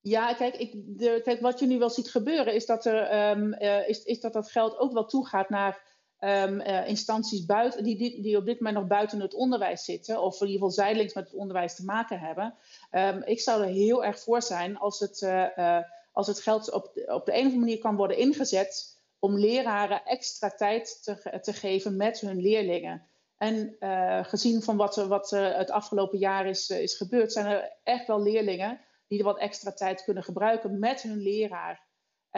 Ja, 0.00 0.34
kijk, 0.34 0.56
ik, 0.56 0.72
de, 0.74 1.20
kijk, 1.24 1.40
wat 1.40 1.58
je 1.58 1.66
nu 1.66 1.78
wel 1.78 1.90
ziet 1.90 2.10
gebeuren 2.10 2.54
is 2.54 2.66
dat, 2.66 2.86
er, 2.86 3.30
um, 3.30 3.52
is, 3.86 4.02
is 4.02 4.20
dat 4.20 4.32
dat 4.32 4.50
geld 4.50 4.78
ook 4.78 4.92
wel 4.92 5.04
toegaat 5.04 5.48
naar 5.48 5.97
um, 6.20 6.60
instanties 6.86 7.46
buiten, 7.46 7.84
die, 7.84 8.22
die, 8.22 8.36
op 8.36 8.44
dit 8.44 8.60
moment 8.60 8.76
nog 8.78 8.86
buiten 8.86 9.20
het 9.20 9.34
onderwijs 9.34 9.84
zitten, 9.84 10.22
of 10.22 10.40
in 10.40 10.46
ieder 10.46 10.54
geval 10.54 10.84
zijdelings 10.84 11.14
met 11.14 11.24
het 11.24 11.34
onderwijs 11.34 11.74
te 11.74 11.84
maken 11.84 12.18
hebben. 12.18 12.54
Um, 12.90 13.22
ik 13.24 13.40
zou 13.40 13.62
er 13.62 13.68
heel 13.68 14.04
erg 14.04 14.20
voor 14.20 14.42
zijn 14.42 14.78
als 14.78 15.00
het, 15.00 15.20
uh, 15.20 15.46
uh, 15.56 15.78
als 16.12 16.26
het 16.26 16.40
geld 16.40 16.72
op, 16.72 16.92
op 17.06 17.26
de 17.26 17.32
een 17.32 17.38
of 17.38 17.44
andere 17.44 17.58
manier 17.58 17.78
kan 17.78 17.96
worden 17.96 18.16
ingezet 18.16 18.96
om 19.18 19.38
leraren 19.38 20.04
extra 20.04 20.50
tijd 20.50 21.02
te, 21.02 21.40
te 21.42 21.52
geven 21.52 21.96
met 21.96 22.20
hun 22.20 22.40
leerlingen. 22.40 23.02
En 23.36 23.76
gezien 24.24 24.62
van 24.62 24.76
wat, 24.76 24.96
wat 24.96 25.30
het 25.30 25.70
afgelopen 25.70 26.18
jaar 26.18 26.46
is, 26.46 26.70
is 26.70 26.94
gebeurd, 26.94 27.32
zijn 27.32 27.46
er 27.46 27.72
echt 27.82 28.06
wel 28.06 28.22
leerlingen 28.22 28.80
die 29.08 29.18
er 29.18 29.24
wat 29.24 29.38
extra 29.38 29.72
tijd 29.72 30.04
kunnen 30.04 30.22
gebruiken 30.22 30.78
met 30.78 31.02
hun 31.02 31.18
leraar. 31.18 31.87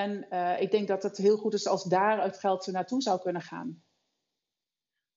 En 0.01 0.27
uh, 0.31 0.61
ik 0.61 0.71
denk 0.71 0.89
dat 0.89 1.03
het 1.03 1.17
heel 1.17 1.37
goed 1.37 1.55
is 1.55 1.67
als 1.67 1.85
daar 1.85 2.23
het 2.23 2.39
geld 2.39 2.67
naartoe 2.67 3.03
zou 3.03 3.21
kunnen 3.21 3.43
gaan. 3.43 3.83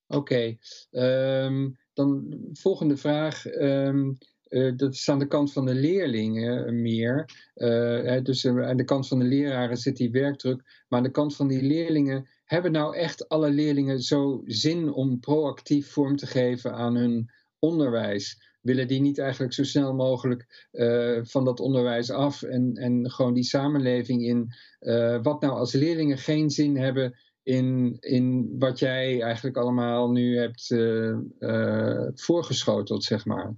Oké, 0.08 0.18
okay. 0.18 0.60
ehm, 0.92 1.70
dan 1.94 2.38
volgende 2.54 2.98
vraag. 2.98 3.46
Um, 3.46 4.18
uh, 4.50 4.76
dat 4.76 4.94
is 4.94 5.10
aan 5.10 5.20
de 5.20 5.28
kant 5.28 5.54
van 5.54 5.66
de 5.66 5.74
leerlingen 5.74 6.82
meer. 6.82 7.30
Uh, 7.56 8.24
dus 8.24 8.48
aan 8.48 8.78
de 8.78 8.84
kant 8.84 9.08
van 9.08 9.20
de 9.20 9.26
leraren 9.26 9.78
zit 9.78 9.98
die 9.98 10.12
werkdruk. 10.12 10.84
Maar 10.88 11.00
aan 11.00 11.06
de 11.06 11.12
kant 11.12 11.36
van 11.36 11.48
die 11.48 11.62
leerlingen, 11.62 12.28
hebben 12.46 12.72
nou 12.72 12.96
echt 12.96 13.30
alle 13.30 13.50
leerlingen 13.50 14.00
zo 14.00 14.42
zin 14.46 14.92
om 14.92 15.20
proactief 15.20 15.92
vorm 15.92 16.16
te 16.16 16.28
geven 16.28 16.74
aan 16.74 16.96
hun 16.96 17.30
onderwijs? 17.60 18.53
Willen 18.64 18.88
die 18.88 19.02
niet 19.02 19.20
eigenlijk 19.20 19.54
zo 19.54 19.64
snel 19.64 19.94
mogelijk 19.94 20.68
uh, 20.72 21.20
van 21.24 21.46
dat 21.46 21.60
onderwijs 21.60 22.12
af 22.12 22.42
en, 22.42 22.74
en 22.76 23.12
gewoon 23.12 23.34
die 23.34 23.44
samenleving 23.44 24.24
in. 24.24 24.54
Uh, 24.80 25.20
wat 25.22 25.42
nou 25.42 25.54
als 25.54 25.74
leerlingen 25.74 26.18
geen 26.18 26.50
zin 26.50 26.78
hebben 26.78 27.20
in, 27.44 27.98
in 28.00 28.56
wat 28.60 28.80
jij 28.80 29.22
eigenlijk 29.22 29.58
allemaal 29.58 30.12
nu 30.12 30.38
hebt 30.38 30.70
uh, 30.70 32.08
voorgeschoteld, 32.14 33.04
zeg 33.04 33.26
maar. 33.26 33.56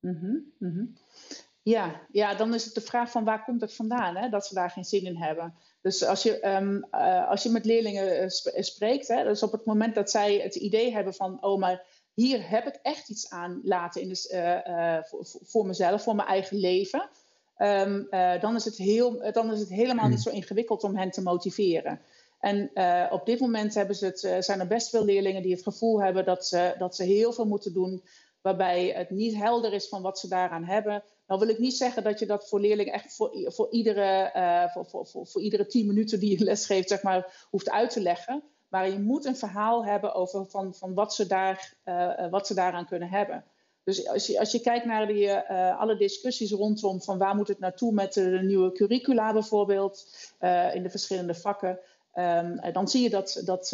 Mm 0.00 0.52
-hmm. 0.58 0.94
Ja, 1.62 2.06
ja, 2.10 2.34
dan 2.34 2.54
is 2.54 2.64
het 2.64 2.74
de 2.74 2.80
vraag 2.80 3.10
van 3.10 3.24
waar 3.24 3.44
komt 3.44 3.60
het 3.60 3.74
vandaan, 3.74 4.16
hè, 4.16 4.28
dat 4.28 4.46
ze 4.46 4.54
daar 4.54 4.70
geen 4.70 4.84
zin 4.84 5.04
in 5.04 5.16
hebben. 5.16 5.54
Dus 5.80 6.04
als 6.04 6.22
je, 6.22 6.46
um, 6.46 6.84
als 7.28 7.42
je 7.42 7.50
met 7.50 7.64
leerlingen 7.64 8.30
spreekt, 8.56 9.08
hè, 9.08 9.24
dus 9.24 9.42
op 9.42 9.52
het 9.52 9.64
moment 9.64 9.94
dat 9.94 10.10
zij 10.10 10.38
het 10.38 10.54
idee 10.54 10.92
hebben 10.92 11.14
van, 11.14 11.42
oh 11.42 11.60
maar 11.60 11.84
hier 12.16 12.50
heb 12.50 12.66
ik 12.66 12.78
echt 12.82 13.08
iets 13.08 13.30
aan 13.30 13.60
laten 13.64 14.02
in 14.02 14.08
de, 14.08 14.62
uh, 14.68 15.04
voor, 15.08 15.26
voor, 15.42 15.66
mezelf, 15.66 16.02
voor 16.02 16.14
mijn 16.14 16.28
eigen 16.28 16.56
leven. 16.56 17.08
Um, 17.58 18.06
uh, 18.10 18.40
dan, 18.40 18.54
is 18.54 18.64
het 18.64 18.76
heel, 18.76 19.32
dan 19.32 19.52
is 19.52 19.60
het 19.60 19.68
helemaal 19.68 20.08
niet 20.08 20.22
zo 20.22 20.30
ingewikkeld 20.30 20.84
om 20.84 20.96
hen 20.96 21.10
te 21.10 21.22
motiveren. 21.22 22.00
En 22.40 22.70
uh, 22.74 23.06
op 23.10 23.26
dit 23.26 23.40
moment 23.40 23.74
hebben 23.74 23.96
ze 23.96 24.04
het, 24.04 24.44
zijn 24.44 24.60
er 24.60 24.66
best 24.66 24.90
veel 24.90 25.04
leerlingen 25.04 25.42
die 25.42 25.52
het 25.52 25.62
gevoel 25.62 26.02
hebben 26.02 26.24
dat 26.24 26.46
ze, 26.46 26.74
dat 26.78 26.96
ze 26.96 27.04
heel 27.04 27.32
veel 27.32 27.46
moeten 27.46 27.72
doen, 27.72 28.02
waarbij 28.40 28.86
het 28.86 29.10
niet 29.10 29.34
helder 29.34 29.72
is 29.72 29.88
van 29.88 30.02
wat 30.02 30.18
ze 30.18 30.28
daaraan 30.28 30.64
hebben. 30.64 31.02
Nou 31.26 31.40
wil 31.40 31.48
ik 31.48 31.58
niet 31.58 31.76
zeggen 31.76 32.04
dat 32.04 32.18
je 32.18 32.26
dat 32.26 32.48
voor 32.48 32.60
leerlingen 32.60 32.92
echt 32.92 33.14
voor, 33.14 33.52
voor, 33.52 33.70
iedere, 33.70 34.30
voor, 34.72 34.86
voor, 34.86 35.06
voor, 35.06 35.26
voor 35.26 35.42
iedere 35.42 35.66
tien 35.66 35.86
minuten 35.86 36.20
die 36.20 36.38
je 36.38 36.44
les 36.44 36.66
geeft, 36.66 36.88
zeg 36.88 37.02
maar, 37.02 37.46
hoeft 37.50 37.70
uit 37.70 37.90
te 37.90 38.00
leggen. 38.00 38.42
Maar 38.68 38.90
je 38.90 38.98
moet 38.98 39.24
een 39.24 39.36
verhaal 39.36 39.84
hebben 39.84 40.14
over 40.14 40.46
van, 40.46 40.74
van 40.74 40.94
wat, 40.94 41.14
ze 41.14 41.26
daar, 41.26 41.74
uh, 41.84 42.30
wat 42.30 42.46
ze 42.46 42.54
daaraan 42.54 42.86
kunnen 42.86 43.08
hebben. 43.08 43.44
Dus 43.84 44.08
als 44.08 44.26
je, 44.26 44.38
als 44.38 44.52
je 44.52 44.60
kijkt 44.60 44.84
naar 44.84 45.06
die, 45.06 45.26
uh, 45.26 45.80
alle 45.80 45.96
discussies 45.96 46.50
rondom 46.50 47.02
van 47.02 47.18
waar 47.18 47.36
moet 47.36 47.48
het 47.48 47.58
naartoe 47.58 47.92
met 47.92 48.12
de, 48.12 48.40
nieuwe 48.42 48.72
curricula 48.72 49.32
bijvoorbeeld 49.32 50.06
in 50.72 50.82
de 50.82 50.90
verschillende 50.90 51.34
vakken. 51.34 51.78
Um, 52.14 52.72
dan 52.72 52.88
zie 52.88 53.02
je 53.02 53.10
dat, 53.10 53.42
dat, 53.44 53.68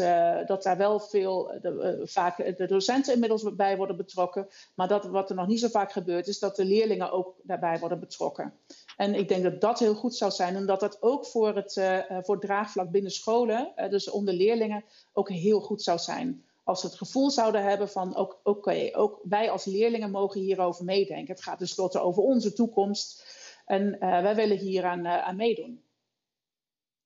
dat 0.46 0.62
daar 0.62 0.76
wel 0.76 1.00
veel, 1.00 1.58
de, 1.60 2.06
uh, 2.16 2.56
de 2.56 2.66
docenten 2.66 3.12
inmiddels 3.14 3.54
bij 3.54 3.76
worden 3.76 3.96
betrokken. 3.96 4.48
Maar 4.74 4.88
dat, 4.88 5.04
wat 5.04 5.30
er 5.30 5.36
nog 5.36 5.46
niet 5.46 5.60
zo 5.60 5.68
vaak 5.68 5.92
gebeurt, 5.92 6.26
is 6.26 6.38
dat 6.38 6.56
de 6.56 6.64
leerlingen 6.64 7.12
ook 7.12 7.34
daarbij 7.42 7.78
worden 7.78 8.00
betrokken. 8.00 8.52
En 8.96 9.14
ik 9.14 9.28
denk 9.28 9.42
dat 9.42 9.60
dat 9.60 9.78
heel 9.78 9.94
goed 9.94 10.14
zou 10.14 10.30
zijn. 10.30 10.56
En 10.56 10.66
dat 10.66 10.80
dat 10.80 11.02
ook 11.02 11.26
voor 11.26 11.56
het, 11.56 11.76
uh, 11.76 11.98
voor 12.08 12.34
het 12.34 12.44
draagvlak 12.44 12.90
binnen 12.90 13.10
scholen, 13.10 13.72
uh, 13.76 13.90
dus 13.90 14.10
onder 14.10 14.34
leerlingen, 14.34 14.84
ook 15.12 15.28
heel 15.30 15.60
goed 15.60 15.82
zou 15.82 15.98
zijn. 15.98 16.44
Als 16.64 16.80
ze 16.80 16.86
het 16.86 16.96
gevoel 16.96 17.30
zouden 17.30 17.64
hebben 17.64 17.88
van, 17.88 18.16
oké, 18.42 18.88
ook 18.92 19.20
wij 19.22 19.50
als 19.50 19.64
leerlingen 19.64 20.10
mogen 20.10 20.40
hierover 20.40 20.84
meedenken. 20.84 21.34
Het 21.34 21.42
gaat 21.42 21.58
tenslotte 21.58 22.00
over 22.00 22.22
onze 22.22 22.52
toekomst. 22.52 23.40
En 23.66 23.96
wij 23.98 24.34
willen 24.34 24.56
hier 24.56 24.84
aan, 24.84 25.06
aan 25.06 25.36
meedoen. 25.36 25.82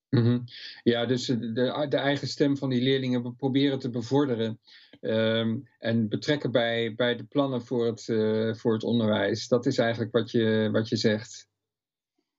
-hmm. 0.08 0.44
Ja, 0.82 1.06
dus 1.06 1.26
de, 1.26 1.52
de, 1.88 1.96
eigen 1.96 2.28
stem 2.28 2.56
van 2.56 2.68
die 2.68 2.82
leerlingen 2.82 3.36
proberen 3.36 3.78
te 3.78 3.90
bevorderen. 3.90 4.60
Um, 5.00 5.68
en 5.78 6.08
betrekken 6.08 6.50
bij, 6.50 6.94
bij 6.94 7.16
de 7.16 7.24
plannen 7.24 7.62
voor 7.62 7.86
het, 7.86 8.04
voor 8.58 8.72
het 8.72 8.84
onderwijs. 8.84 9.48
Dat 9.48 9.66
is 9.66 9.78
eigenlijk 9.78 10.12
wat 10.12 10.30
je, 10.30 10.68
wat 10.72 10.88
je 10.88 10.96
zegt. 10.96 11.48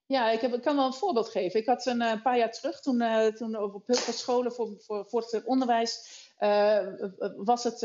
Ja, 0.07 0.29
ik, 0.29 0.41
heb, 0.41 0.53
ik 0.53 0.61
kan 0.61 0.75
wel 0.75 0.85
een 0.85 0.93
voorbeeld 0.93 1.29
geven. 1.29 1.59
Ik 1.59 1.65
had 1.65 1.85
een, 1.85 2.01
een 2.01 2.21
paar 2.21 2.37
jaar 2.37 2.51
terug, 2.51 2.81
toen, 2.81 3.01
uh, 3.01 3.25
toen 3.25 3.57
op 3.57 3.87
heel 3.87 3.95
veel 3.95 4.13
scholen 4.13 4.51
voor, 4.51 4.73
voor, 4.77 5.05
voor 5.07 5.21
het 5.21 5.45
onderwijs, 5.45 6.25
uh, 6.39 6.87
was 7.35 7.63
het, 7.63 7.79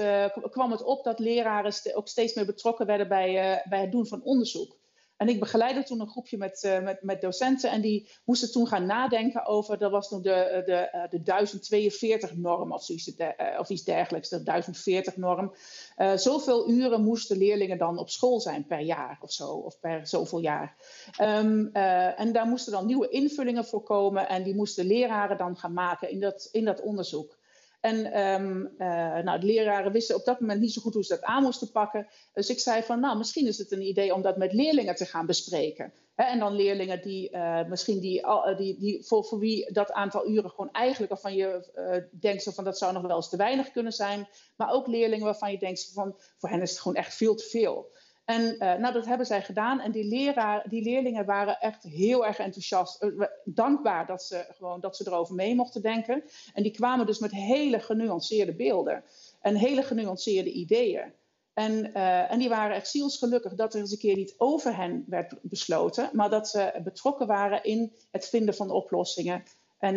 kwam 0.50 0.70
het 0.70 0.82
op 0.82 1.04
dat 1.04 1.18
leraren 1.18 1.72
ook 1.94 2.08
steeds 2.08 2.35
meer 2.35 2.46
betrokken 2.46 2.87
werden 2.87 3.08
bij, 3.08 3.62
bij 3.68 3.80
het 3.80 3.92
doen 3.92 4.06
van 4.06 4.22
onderzoek. 4.22 4.80
En 5.16 5.29
ik 5.29 5.40
begeleidde 5.40 5.83
toen 5.83 6.01
een 6.01 6.09
groepje 6.09 6.37
met, 6.37 6.62
uh, 6.62 6.81
met, 6.81 7.03
met 7.03 7.20
docenten 7.20 7.70
en 7.70 7.81
die 7.81 8.11
moesten 8.25 8.53
toen 8.53 8.66
gaan 8.66 8.87
nadenken 8.87 9.46
over, 9.46 9.79
dat 9.79 9.90
was 9.90 10.11
nog 10.11 10.22
de, 10.22 10.62
de, 10.64 11.09
de 11.11 12.31
1042-norm 12.31 12.72
of, 12.72 13.68
iets 13.68 13.85
dergelijks, 13.85 14.29
de 14.29 14.40
1040-norm. 14.40 15.55
Uh, 15.96 16.16
zoveel 16.16 16.70
uren 16.70 17.03
moesten 17.03 17.37
leerlingen 17.37 17.79
dan 17.79 17.98
op 17.98 18.11
school 18.11 18.40
zijn 18.40 18.66
per 18.66 18.81
jaar 18.81 19.18
of 19.20 19.33
zo, 19.33 19.48
of 19.48 19.81
per 19.81 20.07
zoveel 20.07 20.40
jaar. 20.40 20.77
Uh, 21.20 22.20
en 22.20 22.33
daar 22.33 22.46
moesten 22.46 22.72
dan 22.72 22.87
nieuwe 22.87 23.09
invullingen 23.09 23.64
voor 23.64 23.83
komen 23.83 24.29
en 24.29 24.42
die 24.42 24.55
moesten 24.55 24.87
leraren 24.87 25.37
dan 25.37 25.57
gaan 25.57 25.72
maken 25.72 26.11
in 26.11 26.20
dat, 26.20 26.48
in 26.53 26.64
dat 26.64 26.81
onderzoek. 26.81 27.40
En 27.83 28.21
um, 28.21 28.75
uh, 28.79 29.18
nou, 29.18 29.40
de 29.40 29.47
leraren 29.47 29.92
wisten 29.92 30.16
op 30.16 30.25
dat 30.25 30.40
moment 30.40 30.61
niet 30.61 30.73
zo 30.73 30.83
goed 30.83 30.95
hoe 30.95 31.05
ze 31.05 31.14
dat 31.14 31.23
aan 31.23 31.42
moesten 31.42 31.71
pakken. 31.71 32.07
Dus 32.33 32.49
ik 32.49 32.61
zei 32.61 32.83
van, 32.83 33.01
nou, 33.01 33.18
misschien 33.18 33.47
is 33.47 33.59
het 33.59 33.73
een 33.73 33.83
idee 33.83 34.14
om 34.14 34.23
dat 34.23 34.37
met 34.37 34.53
leerlingen 34.53 34.95
te 34.95 35.07
gaan 35.07 35.27
bespreken. 35.27 35.92
En 36.14 36.38
dan 36.38 36.55
leerlingen 36.55 37.03
die 37.03 37.31
uh, 37.31 37.68
misschien 37.68 38.01
die, 38.01 38.27
die, 38.57 38.79
die 38.79 39.05
voor, 39.05 39.25
voor 39.25 39.38
wie 39.38 39.73
dat 39.73 39.92
aantal 39.92 40.29
uren 40.29 40.51
gewoon 40.51 40.73
eigenlijk 40.73 41.12
waarvan 41.12 41.35
je 41.35 42.09
denkt 42.21 42.55
van 42.55 42.64
dat 42.64 42.79
zou 42.79 42.92
nog 42.92 43.03
wel 43.03 43.16
eens 43.16 43.29
te 43.29 43.37
weinig 43.37 43.73
kunnen 43.73 43.92
zijn. 43.92 44.29
Maar 44.57 44.73
ook 44.73 44.87
leerlingen 44.87 45.25
waarvan 45.25 45.51
je 45.51 45.59
denkt 45.59 45.90
van 45.92 46.16
voor 46.38 46.49
hen 46.49 46.62
is 46.62 46.71
het 46.71 46.81
gewoon 46.81 46.97
echt 46.97 47.14
veel 47.14 47.35
te 47.35 47.45
veel. 47.45 47.90
En 48.33 48.55
uh, 48.55 48.59
nou, 48.59 48.92
dat 48.92 49.07
hebben 49.07 49.27
zij 49.27 49.42
gedaan. 49.42 49.81
En 49.81 49.90
die, 49.90 50.05
leraar, 50.05 50.68
die 50.68 50.83
leerlingen 50.83 51.25
waren 51.25 51.61
echt 51.61 51.83
heel 51.83 52.27
erg 52.27 52.38
enthousiast. 52.38 53.03
Uh, 53.03 53.25
dankbaar 53.45 54.07
dat 54.07 54.23
ze, 54.23 54.47
gewoon, 54.51 54.81
dat 54.81 54.97
ze 54.97 55.07
erover 55.07 55.35
mee 55.35 55.55
mochten 55.55 55.83
denken. 55.83 56.23
En 56.55 56.62
die 56.62 56.73
kwamen 56.73 57.07
dus 57.07 57.18
met 57.18 57.31
hele 57.31 57.81
genuanceerde 57.81 58.55
beelden. 58.55 59.05
En 59.40 59.55
hele 59.55 59.83
genuanceerde 59.83 60.53
ideeën. 60.53 61.12
En, 61.55 61.73
uh, 61.73 62.33
en 62.33 62.38
die 62.38 62.49
waren 62.49 62.77
echt 62.77 62.88
zielsgelukkig 62.88 63.55
dat 63.55 63.75
er 63.75 63.81
eens 63.81 63.92
een 63.92 63.99
keer 63.99 64.16
niet 64.16 64.35
over 64.38 64.77
hen 64.77 65.05
werd 65.07 65.35
besloten. 65.42 66.11
Maar 66.12 66.31
dat 66.31 66.49
ze 66.49 66.81
betrokken 66.85 67.27
waren 67.27 67.64
in 67.64 67.92
het 68.11 68.29
vinden 68.29 68.55
van 68.55 68.71
oplossingen. 68.71 69.42
En, 69.79 69.97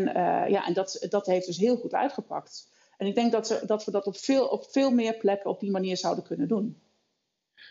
ja, 0.50 0.65
en 0.65 0.74
dat, 0.74 1.06
dat 1.10 1.26
heeft 1.26 1.45
dus 1.45 1.58
heel 1.58 1.78
goed 1.78 1.93
uitgepakt. 1.93 2.69
En 2.98 3.08
ik 3.08 3.15
denk 3.15 3.32
dat, 3.32 3.48
ze, 3.48 3.82
we 3.86 3.91
dat 3.91 4.08
op 4.08 4.17
veel, 4.17 4.48
op 4.48 4.65
veel 4.71 4.91
meer 4.91 5.17
plekken 5.17 5.50
op 5.50 5.60
die 5.60 5.71
manier 5.71 5.98
zouden 5.98 6.24
kunnen 6.24 6.48
doen. 6.48 6.80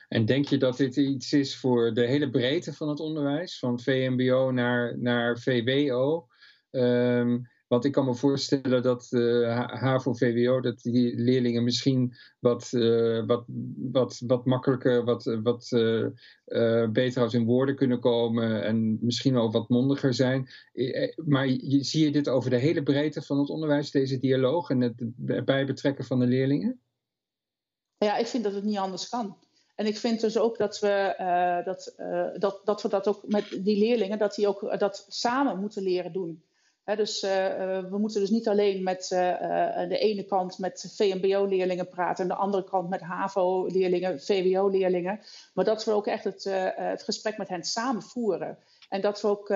En 0.09 0.25
denk 0.25 0.47
je 0.47 0.59
dat 0.59 0.77
dit 0.77 0.97
iets 0.97 1.33
is 1.33 1.57
voor 1.57 1.95
de 1.95 2.07
hele 2.07 2.31
breedte 2.31 2.73
van 2.73 2.89
het 2.89 3.01
onderwijs, 3.01 3.59
van 3.59 3.81
VMBO 3.81 4.51
naar, 4.51 4.99
naar 4.99 5.39
VWO? 5.39 6.27
Ehm, 6.71 7.39
want 7.75 7.85
ik 7.85 7.93
kan 7.93 8.05
me 8.05 8.15
voorstellen 8.15 8.83
dat 8.83 9.09
uh, 9.11 9.67
HAVO-VWO, 9.67 10.61
dat 10.61 10.83
die 10.83 11.17
leerlingen 11.17 11.65
misschien 11.65 12.15
wat, 12.39 12.71
uh, 12.73 13.27
wat, 13.27 13.45
wat, 13.77 14.23
wat 14.27 14.45
makkelijker, 14.45 15.05
wat, 15.05 15.25
wat 15.43 15.71
uh, 15.71 16.89
beter 16.91 17.23
als 17.23 17.35
in 17.35 17.45
woorden 17.45 17.77
kunnen 17.77 18.01
komen 18.01 18.65
en 18.65 18.99
misschien 19.01 19.37
ook 19.37 19.53
wat 19.53 19.69
mondiger 19.69 20.15
zijn. 20.15 20.49
Maar 21.25 21.47
je, 21.49 21.85
zie 21.85 22.05
je 22.05 22.13
dit 22.13 22.29
over 22.29 22.51
de 22.51 22.59
hele 22.59 22.83
breedte 22.83 23.23
van 23.23 23.39
het 23.39 23.49
onderwijs, 23.49 23.91
deze 23.91 24.19
dialoog 24.19 24.71
en 24.71 24.81
het 24.81 24.95
bijbetrekken 25.45 26.05
van 26.05 26.19
de 26.19 26.27
leerlingen? 26.27 26.81
Ja, 27.97 28.17
ik 28.17 28.27
vind 28.27 28.45
dat 28.45 28.55
het 28.55 28.65
niet 28.65 28.77
anders 28.77 29.09
kan. 29.09 29.37
En 29.75 29.87
ik 29.87 29.97
vind 29.97 30.21
dus 30.21 30.39
ook 30.39 30.59
dat 30.59 30.79
we, 30.79 31.15
uh, 31.21 31.65
dat, 31.65 31.95
uh, 31.99 32.29
dat, 32.35 32.61
dat 32.65 32.83
we 32.83 32.89
dat 32.89 33.09
ook 33.09 33.21
met 33.27 33.59
die 33.61 33.79
leerlingen, 33.79 34.19
dat 34.19 34.35
die 34.35 34.49
ook 34.49 34.79
dat 34.79 35.07
samen 35.09 35.61
moeten 35.61 35.83
leren 35.83 36.13
doen. 36.13 36.45
dus 36.85 37.21
we 37.21 37.97
moeten 37.99 38.21
dus 38.21 38.31
niet 38.31 38.49
alleen 38.49 38.83
met 38.83 39.07
de 39.89 39.99
ene 39.99 40.25
kant 40.25 40.59
met 40.59 40.95
VMBO-leerlingen 40.97 41.89
praten 41.89 42.23
en 42.23 42.31
de 42.31 42.37
andere 42.37 42.65
kant 42.65 42.89
met 42.89 43.01
HAVO-leerlingen, 43.01 44.21
VWO-leerlingen, 44.21 45.21
maar 45.55 45.65
dat 45.65 45.85
we 45.85 45.93
ook 45.93 46.07
echt 46.07 46.25
het, 46.25 46.45
het 46.77 47.03
gesprek 47.03 47.39
met 47.39 47.49
hen 47.49 47.65
samen 47.65 48.03
voeren. 48.03 48.59
En 48.89 49.01
dat 49.01 49.21
we 49.21 49.29
ook, 49.29 49.51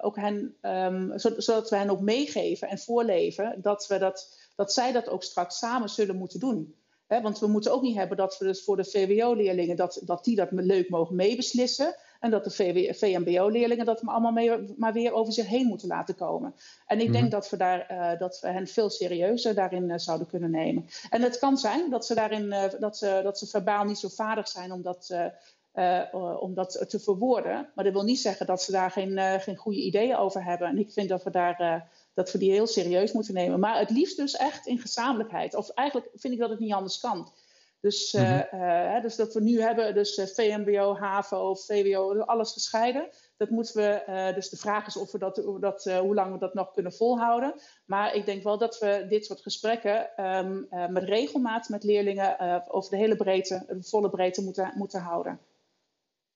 ook 0.00 0.16
hen, 0.16 0.56
um, 0.62 1.12
zodat 1.16 1.70
we 1.70 1.76
hen 1.76 1.90
ook 1.90 2.00
meegeven 2.00 2.68
en 2.68 2.78
voorleven 2.78 3.58
dat, 3.62 3.86
we 3.86 3.98
dat, 3.98 4.50
dat 4.56 4.72
zij 4.72 4.92
dat 4.92 5.08
ook 5.08 5.22
straks 5.22 5.58
samen 5.58 5.88
zullen 5.88 6.16
moeten 6.16 6.40
doen 6.40 6.74
want 7.18 7.38
we 7.38 7.46
moeten 7.46 7.72
ook 7.72 7.82
niet 7.82 7.96
hebben 7.96 8.16
dat 8.16 8.38
we 8.38 8.44
dus 8.44 8.64
voor 8.64 8.76
de 8.76 8.84
VWO-leerlingen 8.84 9.76
dat, 9.76 10.00
dat 10.04 10.24
die 10.24 10.36
dat 10.36 10.48
leuk 10.50 10.88
mogen 10.88 11.16
meebeslissen. 11.16 11.96
En 12.20 12.30
dat 12.30 12.44
de 12.44 12.94
VMBO-leerlingen 12.94 13.84
dat 13.84 14.06
allemaal 14.06 14.32
mee, 14.32 14.74
maar 14.76 14.92
weer 14.92 15.12
over 15.12 15.32
zich 15.32 15.46
heen 15.46 15.66
moeten 15.66 15.88
laten 15.88 16.14
komen. 16.14 16.54
En 16.86 17.00
ik 17.00 17.12
denk 17.12 17.24
mhm. 17.24 17.32
dat 17.32 17.50
we, 17.50 17.56
daar, 17.56 17.86
uh, 17.90 18.18
dat 18.18 18.40
we 18.40 18.48
hen 18.48 18.66
veel 18.66 18.90
serieuzer 18.90 19.54
daarin 19.54 19.88
uh, 19.88 19.96
zouden 19.96 20.26
kunnen 20.26 20.50
nemen. 20.50 20.86
En 21.10 21.22
het 21.22 21.38
kan 21.38 21.58
zijn 21.58 21.90
dat 21.90 22.06
ze 22.06 22.14
daarin 22.14 22.44
uh, 22.44 22.64
dat 22.78 22.96
ze, 22.96 23.20
dat 23.22 23.38
ze 23.38 23.46
verbaal 23.46 23.84
niet 23.84 23.98
zo 23.98 24.08
vaardig 24.08 24.48
zijn 24.48 24.72
om 24.72 24.82
dat, 24.82 25.14
om 26.40 26.54
dat 26.54 26.84
te 26.88 27.00
verwoorden. 27.00 27.68
Maar 27.74 27.84
dat 27.84 27.92
wil 27.92 28.02
niet 28.02 28.20
zeggen 28.20 28.46
dat 28.46 28.62
ze 28.62 28.72
daar 28.72 28.90
geen, 28.90 29.40
geen 29.40 29.56
goede 29.56 29.82
ideeën 29.82 30.16
over 30.16 30.44
hebben. 30.44 30.68
En 30.68 30.78
ik 30.78 30.92
vind 30.92 31.08
dat 31.08 31.22
we 31.22 31.30
daar 31.30 31.88
dat 32.14 32.32
we 32.32 32.38
die 32.38 32.52
heel 32.52 32.66
serieus 32.66 33.12
moeten 33.12 33.34
nemen. 33.34 33.60
Maar 33.60 33.78
het 33.78 33.90
liefst 33.90 34.16
dus 34.16 34.36
echt 34.36 34.66
in 34.66 34.78
gezamenlijkheid. 34.78 35.54
Of 35.54 35.68
eigenlijk 35.68 36.10
vind 36.14 36.34
ik 36.34 36.40
dat 36.40 36.50
het 36.50 36.58
niet 36.58 36.72
anders 36.72 37.00
kan. 37.00 37.32
Dus, 37.80 38.12
mm 38.12 38.48
uh, 38.54 39.02
dus 39.02 39.16
dat 39.16 39.34
we 39.34 39.40
nu 39.40 39.60
hebben, 39.60 39.94
dus 39.94 40.18
uh, 40.18 40.26
VMBO, 40.26 40.96
HAVO, 40.96 41.54
VWO, 41.54 42.20
alles 42.20 42.52
gescheiden. 42.52 43.08
Dat 43.36 43.50
moeten 43.50 43.74
we, 43.74 44.32
dus 44.34 44.48
de 44.48 44.56
vraag 44.56 44.86
is 44.86 44.96
of 44.96 45.12
we 45.12 45.18
dat, 45.18 45.42
dat 45.60 45.84
hoe 45.84 46.14
lang 46.14 46.32
we 46.32 46.38
dat 46.38 46.54
nog 46.54 46.72
kunnen 46.72 46.92
volhouden. 46.92 47.54
Maar 47.84 48.14
ik 48.14 48.26
denk 48.26 48.42
wel 48.42 48.58
dat 48.58 48.78
we 48.78 49.06
dit 49.08 49.24
soort 49.24 49.40
gesprekken 49.40 50.24
um, 50.24 50.66
met 50.92 51.02
regelmaat 51.02 51.68
met 51.68 51.84
leerlingen 51.84 52.62
over 52.70 52.90
de 52.90 52.96
hele 52.96 53.16
breedte, 53.16 53.64
de 53.68 53.82
volle 53.82 54.10
breedte 54.10 54.42
moeten, 54.42 54.72
moeten 54.76 55.00
houden. 55.00 55.40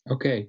Oké. 0.05 0.47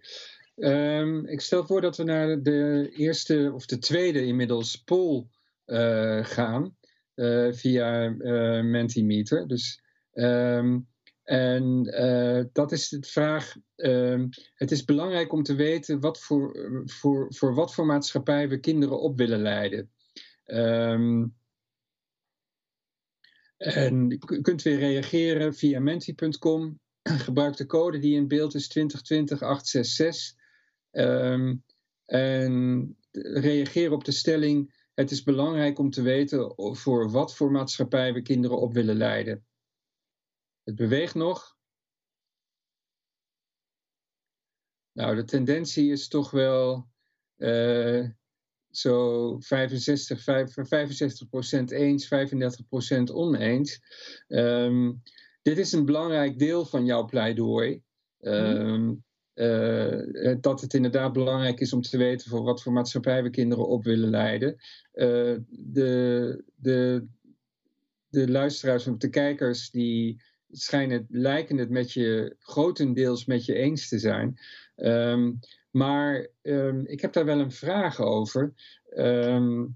Um, 0.56 1.26
ik 1.26 1.42
stel 1.42 1.66
voor 1.66 1.82
dat 1.82 1.98
we 1.98 2.04
naar 2.04 2.42
de 2.42 2.90
eerste 2.94 3.52
of 3.54 3.66
de 3.66 3.78
tweede 3.78 4.26
inmiddels 4.26 4.76
poll 4.76 5.28
uh, 5.66 6.26
gaan 6.26 6.78
uh, 7.16 7.54
via 7.54 8.06
uh, 8.06 8.64
Mentimeter. 8.64 9.48
Dus, 9.48 9.82
um, 10.14 10.88
en 11.24 11.84
dat 12.54 12.72
is 12.72 12.90
de 12.90 13.02
vraag. 13.02 13.56
Um, 13.76 14.30
het 14.54 14.72
is 14.72 14.86
belangrijk 14.86 15.32
om 15.32 15.44
te 15.44 15.56
weten 15.56 16.00
wat 16.00 16.20
voor, 16.20 16.70
voor, 16.86 17.34
voor 17.34 17.56
wat 17.56 17.74
voor 17.74 17.86
maatschappij 17.86 18.50
we 18.50 18.60
kinderen 18.60 19.00
op 19.00 19.18
willen 19.18 19.42
leiden. 19.42 19.92
en 23.58 24.18
kunt 24.42 24.62
weer 24.62 24.78
reageren 24.78 25.54
via 25.54 25.80
menti.com. 25.80 26.80
Gebruik 27.04 27.58
de 27.58 27.66
code 27.66 28.00
die 28.00 28.16
in 28.16 28.28
beeld 28.28 28.56
is 28.56 28.68
2020 28.68 29.42
866. 29.42 30.44
Um, 30.98 31.64
en 32.06 32.98
reageren 33.12 33.94
op 33.94 34.04
de 34.04 34.12
stelling: 34.12 34.74
het 34.94 35.12
is 35.12 35.24
belangrijk 35.24 35.80
om 35.80 35.90
te 35.90 36.02
weten 36.02 36.54
voor 36.76 37.12
wat 37.12 37.36
voor 37.36 37.52
maatschappij 37.52 38.14
we 38.14 38.22
kinderen 38.22 38.58
op 38.58 38.74
willen 38.74 38.96
leiden. 38.96 39.46
Het 40.64 40.76
beweegt 40.76 41.16
nog. 41.16 41.58
Nou, 44.92 45.16
de 45.16 45.24
tendentie 45.24 45.92
is 45.92 46.08
toch 46.08 46.32
wel 46.32 46.88
uh, 47.38 48.10
zo 48.70 49.40
65, 49.40 50.24
65 50.24 51.72
eens, 51.72 52.10
35% 53.10 53.14
oneens. 53.14 53.80
Um, 54.28 55.02
dit 55.42 55.58
is 55.58 55.72
een 55.72 55.86
belangrijk 55.86 56.40
deel 56.40 56.66
van 56.66 56.86
jouw 56.86 57.06
pleidooi. 57.06 57.82
Um, 58.20 59.05
uh, 59.36 60.36
dat 60.42 60.62
het 60.62 60.74
inderdaad 60.74 61.14
belangrijk 61.14 61.60
is 61.60 61.74
om 61.74 61.82
te 61.82 61.98
weten 61.98 62.30
voor 62.30 62.44
wat 62.44 62.62
voor 62.62 62.74
maatschappij 62.74 63.24
we 63.24 63.30
kinderen 63.30 63.68
op 63.68 63.84
willen 63.84 64.10
leiden. 64.10 64.56
Uh, 64.94 65.36
de, 65.50 66.44
de, 66.56 67.06
de 68.10 68.32
luisteraars 68.32 68.88
of 68.88 68.98
de 68.98 69.10
kijkers 69.10 69.70
die 69.70 70.22
schijnen, 70.52 71.06
lijken 71.10 71.58
het 71.58 71.70
met 71.70 71.92
je 71.92 72.36
grotendeels 72.40 73.26
met 73.26 73.46
je 73.46 73.54
eens 73.54 73.88
te 73.88 74.00
zijn. 74.00 74.40
Um, 74.76 75.40
maar 75.72 76.28
um, 76.42 76.86
ik 76.86 77.02
heb 77.02 77.14
daar 77.14 77.26
wel 77.26 77.40
een 77.40 77.52
vraag 77.52 78.02
over. 78.02 78.54
Um, 78.98 79.74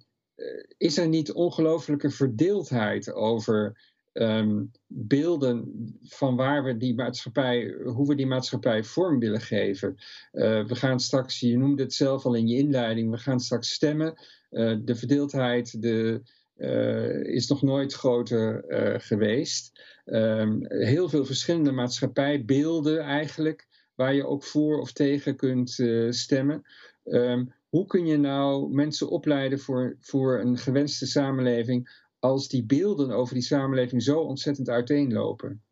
is 0.77 0.97
er 0.97 1.07
niet 1.07 1.31
ongelofelijke 1.31 2.09
verdeeldheid 2.09 3.13
over 3.13 3.88
um, 4.13 4.71
beelden 4.87 5.73
van 6.01 6.35
waar 6.35 6.63
we 6.63 6.77
die 6.77 6.95
maatschappij, 6.95 7.75
hoe 7.83 8.07
we 8.07 8.15
die 8.15 8.27
maatschappij 8.27 8.83
vorm 8.83 9.19
willen 9.19 9.41
geven. 9.41 9.95
Uh, 10.31 10.65
we 10.65 10.75
gaan 10.75 10.99
straks, 10.99 11.39
je 11.39 11.57
noemde 11.57 11.83
het 11.83 11.93
zelf 11.93 12.25
al 12.25 12.35
in 12.35 12.47
je 12.47 12.57
inleiding, 12.57 13.11
we 13.11 13.17
gaan 13.17 13.39
straks 13.39 13.71
stemmen. 13.71 14.13
Uh, 14.51 14.77
de 14.81 14.95
verdeeldheid 14.95 15.81
de, 15.81 16.21
uh, 16.57 17.23
is 17.23 17.47
nog 17.47 17.61
nooit 17.61 17.93
groter 17.93 18.63
geweest. 19.01 19.81
Um, 20.05 20.65
heel 20.67 21.09
veel 21.09 21.25
verschillende 21.25 21.71
maatschappijbeelden 21.71 22.99
eigenlijk, 22.99 23.67
waar 23.95 24.13
je 24.13 24.27
ook 24.27 24.43
voor 24.43 24.79
of 24.79 24.91
tegen 24.91 25.35
kunt 25.35 25.83
stemmen. 26.09 26.63
Um, 27.03 27.53
hoe 27.69 27.85
kun 27.85 28.05
je 28.05 28.17
nou 28.17 28.73
mensen 28.73 29.09
opleiden 29.09 29.59
voor, 29.59 29.95
voor 29.99 30.39
een 30.39 30.57
gewenste 30.57 31.05
samenleving 31.07 32.07
als 32.19 32.47
die 32.47 32.65
beelden 32.65 33.11
over 33.11 33.33
die 33.33 33.43
samenleving 33.43 34.03
zo 34.03 34.19
ontzettend 34.19 34.69
uiteenlopen? 34.69 35.63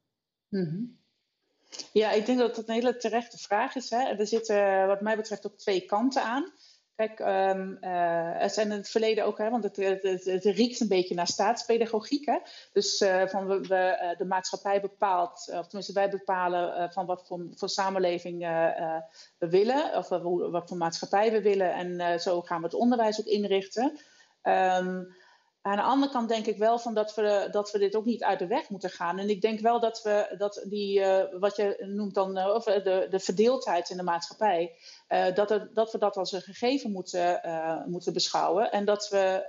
Mm 0.49 0.97
Ja, 1.93 2.11
ik 2.11 2.25
denk 2.25 2.39
dat 2.39 2.55
dat 2.55 2.67
een 2.67 2.73
hele 2.73 2.97
terechte 2.97 3.37
vraag 3.37 3.75
is. 3.75 3.89
Hè. 3.89 3.97
Er 3.97 4.27
zitten 4.27 4.87
wat 4.87 5.01
mij 5.01 5.15
betreft 5.15 5.47
ook 5.47 5.57
twee 5.57 5.85
kanten 5.85 6.23
aan. 6.23 6.51
Kijk, 6.95 7.19
um, 7.19 7.77
zijn 8.49 8.71
in 8.71 8.77
het 8.77 8.89
verleden 8.89 9.25
ook, 9.25 9.37
hè, 9.37 9.49
want 9.49 9.63
het, 9.63 9.75
het, 9.75 10.25
het, 10.25 10.43
riekt 10.43 10.79
een 10.79 10.87
beetje 10.87 11.15
naar 11.15 11.27
staatspedagogiek. 11.27 12.25
Hè? 12.25 12.37
Dus 12.73 13.01
uh, 13.01 13.27
van 13.27 13.47
we, 13.47 13.59
we 13.59 13.99
uh, 14.01 14.17
de 14.17 14.25
maatschappij 14.25 14.81
bepaalt, 14.81 15.49
of 15.51 15.67
tenminste 15.67 15.93
wij 15.93 16.09
bepalen 16.09 16.91
van 16.93 17.05
wat 17.05 17.27
voor, 17.27 17.45
voor 17.55 17.69
samenleving 17.69 18.39
we 19.37 19.49
willen, 19.49 19.97
of 19.97 20.09
wat 20.51 20.67
voor 20.67 20.77
maatschappij 20.77 21.31
we 21.31 21.41
willen. 21.41 21.73
En 21.73 22.19
zo 22.19 22.41
gaan 22.41 22.59
we 22.59 22.65
het 22.65 22.75
onderwijs 22.75 23.19
ook 23.19 23.25
inrichten. 23.25 23.99
Um, 24.43 25.15
aan 25.68 25.76
de 25.76 25.82
andere 25.82 26.11
kant 26.11 26.30
denk 26.30 26.45
ik 26.45 26.57
wel 26.57 26.80
van 26.80 26.93
dat, 26.93 27.15
we, 27.15 27.47
dat 27.51 27.72
we 27.72 27.80
dit 27.80 27.95
ook 27.95 28.05
niet 28.05 28.24
uit 28.24 28.39
de 28.39 28.47
weg 28.47 28.70
moeten 28.70 28.89
gaan. 28.89 29.20
En 29.20 29.30
ik 29.30 29.41
denk 29.41 29.59
wel 29.59 29.80
dat 29.80 30.01
we 30.01 30.36
dat 30.38 30.65
die, 30.68 30.99
uh, 30.99 31.24
wat 31.39 31.55
je 31.55 31.84
noemt 31.95 32.13
dan, 32.13 32.38
uh, 32.38 32.63
de, 32.63 33.07
de 33.09 33.20
verdeeldheid 33.20 33.89
in 33.89 33.97
de 33.97 34.03
maatschappij, 34.03 34.76
dat, 35.34 35.49
het, 35.49 35.76
dat 35.76 35.91
we 35.91 35.97
dat 35.97 36.18
als 36.18 36.32
een 36.32 36.41
gegeven 36.41 36.91
moeten, 36.91 37.41
moeten 37.88 38.13
beschouwen. 38.13 38.72
En 38.72 38.86
dat 38.86 39.09
we, 39.09 39.45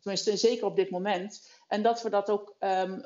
tenminste 0.00 0.36
zeker 0.36 0.66
op 0.66 0.76
dit 0.76 0.90
moment, 0.90 1.50
en 1.68 1.82
dat 1.82 2.02
we 2.02 2.10
dat 2.10 2.30
ook, 2.30 2.54
um, 2.60 3.04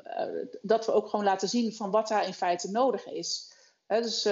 dat 0.61 0.85
we 0.85 0.91
ook 0.91 1.09
gewoon 1.09 1.25
laten 1.25 1.49
zien 1.49 1.73
van 1.73 1.91
wat 1.91 2.07
daar 2.07 2.25
in 2.25 2.33
feite 2.33 2.71
nodig 2.71 3.05
is. 3.05 3.51
Dus 3.87 4.27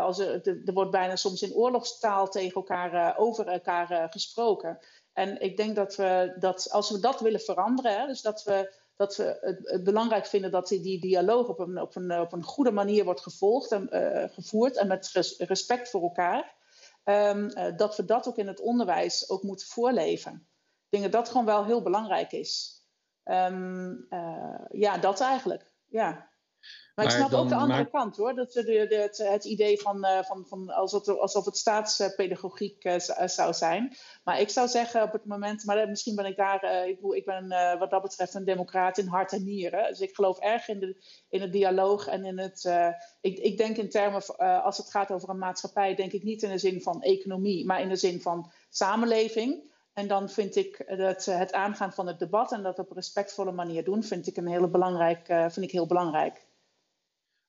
als 0.00 0.18
er, 0.18 0.46
er, 0.64 0.72
wordt 0.72 0.90
bijna 0.90 1.16
soms 1.16 1.42
in 1.42 1.54
oorlogstaal 1.54 2.28
tegen 2.28 2.54
elkaar, 2.54 3.18
over 3.18 3.46
elkaar 3.46 4.08
gesproken. 4.10 4.78
En 5.12 5.40
ik 5.40 5.56
denk 5.56 5.76
dat 5.76 5.96
we 5.96 6.36
dat 6.38 6.70
als 6.70 6.90
we 6.90 7.00
dat 7.00 7.20
willen 7.20 7.40
veranderen, 7.40 8.00
hè, 8.00 8.06
dus 8.06 8.22
dat 8.22 8.42
we, 8.42 8.74
dat 8.96 9.16
we 9.16 9.38
het, 9.62 9.84
belangrijk 9.84 10.26
vinden 10.26 10.50
dat 10.50 10.68
die, 10.68 11.00
dialoog 11.00 11.48
op 11.48 11.58
een, 11.58 11.80
op, 11.80 11.96
een, 11.96 12.20
op 12.20 12.32
een 12.32 12.42
goede 12.42 12.72
manier 12.72 13.04
wordt 13.04 13.20
gevolgd 13.20 13.72
en 13.72 13.88
uh, 13.92 14.24
gevoerd 14.28 14.76
en 14.76 14.86
met 14.86 15.10
respect 15.38 15.90
voor 15.90 16.02
elkaar, 16.02 16.54
um, 17.04 17.50
uh, 17.56 17.76
dat 17.76 17.96
we 17.96 18.04
dat 18.04 18.28
ook 18.28 18.36
in 18.36 18.46
het 18.46 18.60
onderwijs 18.60 19.30
ook 19.30 19.42
moeten 19.42 19.66
voorleven. 19.66 20.48
Ik 20.90 21.00
denk 21.00 21.02
dat 21.02 21.12
dat 21.12 21.28
gewoon 21.28 21.46
wel 21.46 21.64
heel 21.64 21.82
belangrijk 21.82 22.32
is. 22.32 22.84
Um, 23.24 24.06
uh, 24.10 24.64
ja, 24.70 24.98
dat 24.98 25.20
eigenlijk. 25.20 25.72
Ja. 25.86 26.29
Maar, 27.00 27.04
ik 27.04 27.10
snap 27.10 27.32
ook 27.32 27.48
de 27.48 27.54
andere 27.54 27.90
kant 27.90 28.16
hoor. 28.16 28.34
Dat, 28.34 28.52
de, 28.52 28.64
de, 28.64 28.96
het, 28.96 29.18
het, 29.18 29.44
idee 29.44 29.80
van, 29.80 30.04
uh, 30.04 30.22
van, 30.22 30.46
van 30.46 30.70
alsof, 30.70 31.06
het, 31.06 31.18
alsof 31.18 31.44
het 31.44 31.56
staatspedagogiek 31.56 32.84
uh, 32.84 32.98
zou 33.26 33.54
zijn. 33.54 33.96
Maar 34.24 34.40
ik 34.40 34.48
zou 34.48 34.68
zeggen 34.68 35.02
op 35.02 35.12
het 35.12 35.24
moment, 35.24 35.64
maar 35.64 35.88
misschien 35.88 36.14
ben 36.14 36.24
ik 36.24 36.36
daar, 36.36 36.64
uh, 36.64 36.86
ik, 36.86 36.98
ik, 37.02 37.24
ben 37.24 37.48
wat 37.78 37.90
dat 37.90 38.02
betreft 38.02 38.34
een 38.34 38.44
democraat 38.44 38.98
in 38.98 39.06
hart 39.06 39.32
en 39.32 39.44
nieren. 39.44 39.88
Dus 39.88 40.00
ik 40.00 40.14
geloof 40.14 40.38
erg 40.38 40.68
in, 40.68 40.80
de, 40.80 41.04
in 41.28 41.40
het 41.40 41.52
dialoog 41.52 42.06
en 42.06 42.24
in 42.24 42.38
het. 42.38 42.70
ik, 43.20 43.38
ik 43.38 43.56
denk 43.56 43.76
in 43.76 43.90
termen, 43.90 44.22
als 44.62 44.76
het 44.76 44.90
gaat 44.90 45.10
over 45.10 45.28
een 45.28 45.38
maatschappij, 45.38 45.94
denk 45.94 46.12
ik 46.12 46.22
niet 46.22 46.42
in 46.42 46.50
de 46.50 46.58
zin 46.58 46.82
van 46.82 47.02
economie, 47.02 47.66
maar 47.66 47.80
in 47.80 47.88
de 47.88 47.96
zin 47.96 48.20
van 48.20 48.52
samenleving. 48.68 49.68
En 49.92 50.08
dan 50.08 50.30
vind 50.30 50.56
ik 50.56 50.96
dat 50.96 51.24
het 51.24 51.52
aangaan 51.52 51.92
van 51.92 52.06
het 52.06 52.18
debat 52.18 52.52
en 52.52 52.62
dat 52.62 52.78
op 52.78 52.90
een 52.90 52.96
respectvolle 52.96 53.52
manier 53.52 53.84
doen, 53.84 54.02
vind 54.02 54.26
ik 54.26 54.36
een 54.36 54.48
hele 54.48 54.68
belangrijk, 54.68 55.26
vind 55.26 55.62
ik 55.66 55.70
heel 55.70 55.86
belangrijk. 55.86 56.48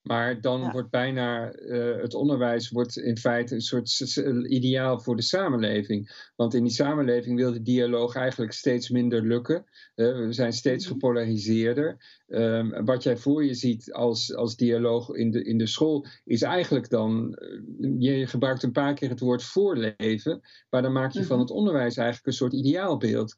Maar 0.01 0.41
dan 0.41 0.71
wordt 0.71 0.89
bijna 0.89 1.55
uh, 1.55 2.01
het 2.01 2.13
onderwijs 2.13 2.69
wordt 2.69 2.97
in 2.97 3.17
feite 3.17 3.55
een 3.55 3.61
soort 3.61 4.15
ideaal 4.47 4.99
voor 4.99 5.15
de 5.15 5.21
samenleving. 5.21 6.29
Want 6.35 6.53
in 6.53 6.63
die 6.63 6.73
samenleving 6.73 7.37
wil 7.37 7.53
de 7.53 7.61
dialoog 7.61 8.15
eigenlijk 8.15 8.51
steeds 8.51 8.89
minder 8.89 9.21
lukken. 9.21 9.65
Uh, 9.95 10.25
we 10.25 10.33
zijn 10.33 10.53
steeds 10.53 10.83
mhm. 10.85 10.93
gepolariseerder. 10.93 12.21
Um, 12.27 12.85
wat 12.85 13.03
jij 13.03 13.17
voor 13.17 13.45
je 13.45 13.53
ziet 13.53 13.93
als, 13.93 14.35
als 14.35 14.55
dialoog 14.55 15.09
in 15.09 15.31
de, 15.31 15.43
in 15.43 15.57
de 15.57 15.67
school 15.67 16.05
is 16.23 16.41
eigenlijk 16.41 16.89
dan. 16.89 17.37
Uh, 17.79 17.95
je 17.99 18.27
gebruikt 18.27 18.63
een 18.63 18.71
paar 18.71 18.93
keer 18.93 19.09
het 19.09 19.19
woord 19.19 19.43
voorleven. 19.43 20.41
Maar 20.69 20.81
dan 20.81 20.93
maak 20.93 21.11
je 21.11 21.23
van 21.23 21.37
mhm. 21.37 21.45
het 21.45 21.55
onderwijs 21.55 21.97
eigenlijk 21.97 22.27
een 22.27 22.33
soort 22.33 22.53
ideaalbeeld. 22.53 23.37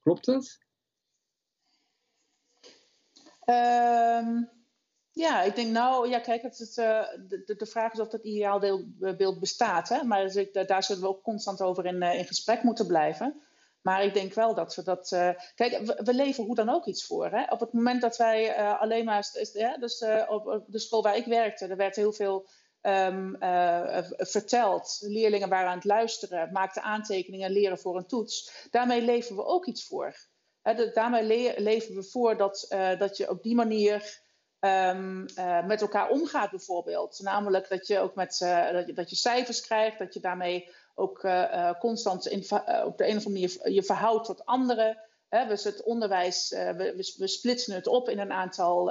Klopt 0.00 0.24
dat? 0.24 0.58
Um, 3.46 4.53
ja, 5.14 5.42
ik 5.42 5.54
denk 5.54 5.70
nou, 5.70 6.08
ja, 6.08 6.18
kijk, 6.18 6.42
het, 6.42 6.76
uh, 6.78 7.02
de, 7.28 7.54
de 7.56 7.66
vraag 7.66 7.92
is 7.92 8.00
of 8.00 8.08
dat 8.08 8.24
ideaalbeeld 8.24 9.40
bestaat. 9.40 9.88
Hè? 9.88 10.02
Maar 10.02 10.22
dus 10.22 10.36
ik, 10.36 10.66
daar 10.68 10.82
zullen 10.82 11.02
we 11.02 11.08
ook 11.08 11.22
constant 11.22 11.62
over 11.62 11.86
in, 11.86 12.02
uh, 12.02 12.14
in 12.14 12.24
gesprek 12.24 12.62
moeten 12.62 12.86
blijven. 12.86 13.42
Maar 13.82 14.04
ik 14.04 14.14
denk 14.14 14.34
wel 14.34 14.54
dat 14.54 14.74
we 14.74 14.82
dat. 14.82 15.08
Kijk, 15.54 15.78
we, 16.04 16.14
leven 16.14 16.44
hoe 16.44 16.54
dan 16.54 16.68
ook 16.68 16.86
iets 16.86 17.06
voor. 17.06 17.30
Hè? 17.30 17.44
Op 17.48 17.60
het 17.60 17.72
moment 17.72 18.00
dat 18.00 18.16
wij 18.16 18.56
alleen 18.56 19.04
maar. 19.04 19.30
Dus 19.78 20.04
op 20.28 20.64
de 20.66 20.78
school 20.78 21.02
waar 21.02 21.16
ik 21.16 21.24
werkte, 21.24 21.66
er 21.66 21.76
werd 21.76 21.96
heel 21.96 22.12
veel 22.12 22.48
um, 22.82 23.36
verteld. 24.16 24.98
Leerlingen 25.00 25.48
waren 25.48 25.68
aan 25.68 25.76
het 25.76 25.84
luisteren, 25.84 26.52
maakten 26.52 26.82
aantekeningen, 26.82 27.50
leren 27.50 27.78
voor 27.78 27.96
een 27.96 28.06
toets. 28.06 28.66
Daarmee 28.70 29.02
leven 29.02 29.36
we 29.36 29.44
ook 29.44 29.66
iets 29.66 29.86
voor. 29.86 30.16
Hè? 30.62 30.90
daarmee 30.92 31.22
le 31.22 31.54
leven 31.56 31.94
we 31.94 32.02
voor 32.02 32.36
dat, 32.36 32.66
dat 32.98 33.16
je 33.16 33.30
op 33.30 33.42
die 33.42 33.54
manier. 33.54 34.22
Um, 34.64 35.26
uh, 35.38 35.66
met 35.66 35.80
elkaar 35.80 36.10
omgaat 36.10 36.50
bijvoorbeeld. 36.50 37.20
Namelijk 37.22 37.68
dat 37.68 37.86
je 37.86 37.98
ook 37.98 38.14
met 38.14 38.40
uh, 38.42 38.72
dat, 38.72 38.86
je, 38.86 38.92
dat, 38.92 39.10
je, 39.10 39.16
cijfers 39.16 39.60
krijgt, 39.60 39.98
dat 39.98 40.14
je 40.14 40.20
daarmee 40.20 40.68
ook 40.94 41.22
uh, 41.22 41.70
constant 41.78 42.26
in, 42.26 42.38
op 42.84 42.98
de 42.98 43.08
een 43.08 43.16
of 43.16 43.26
andere 43.26 43.30
manier 43.30 43.70
je 43.70 43.82
verhoudt 43.82 44.24
tot 44.24 44.44
anderen. 44.44 44.98
Dus 45.48 45.64
het 45.64 45.82
onderwijs, 45.82 46.48
we, 46.48 47.12
we, 47.18 47.26
splitsen 47.26 47.74
het 47.74 47.86
op 47.86 48.08
in 48.08 48.18
een 48.18 48.32
aantal, 48.32 48.86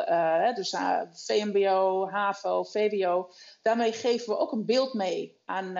dus 0.55 0.76
VMBO, 1.11 2.07
HAVO, 2.09 2.63
VWO. 2.63 3.30
Daarmee 3.61 3.91
geven 3.91 4.30
we 4.30 4.38
ook 4.38 4.51
een 4.51 4.65
beeld 4.65 4.93
mee 4.93 5.41
aan, 5.45 5.78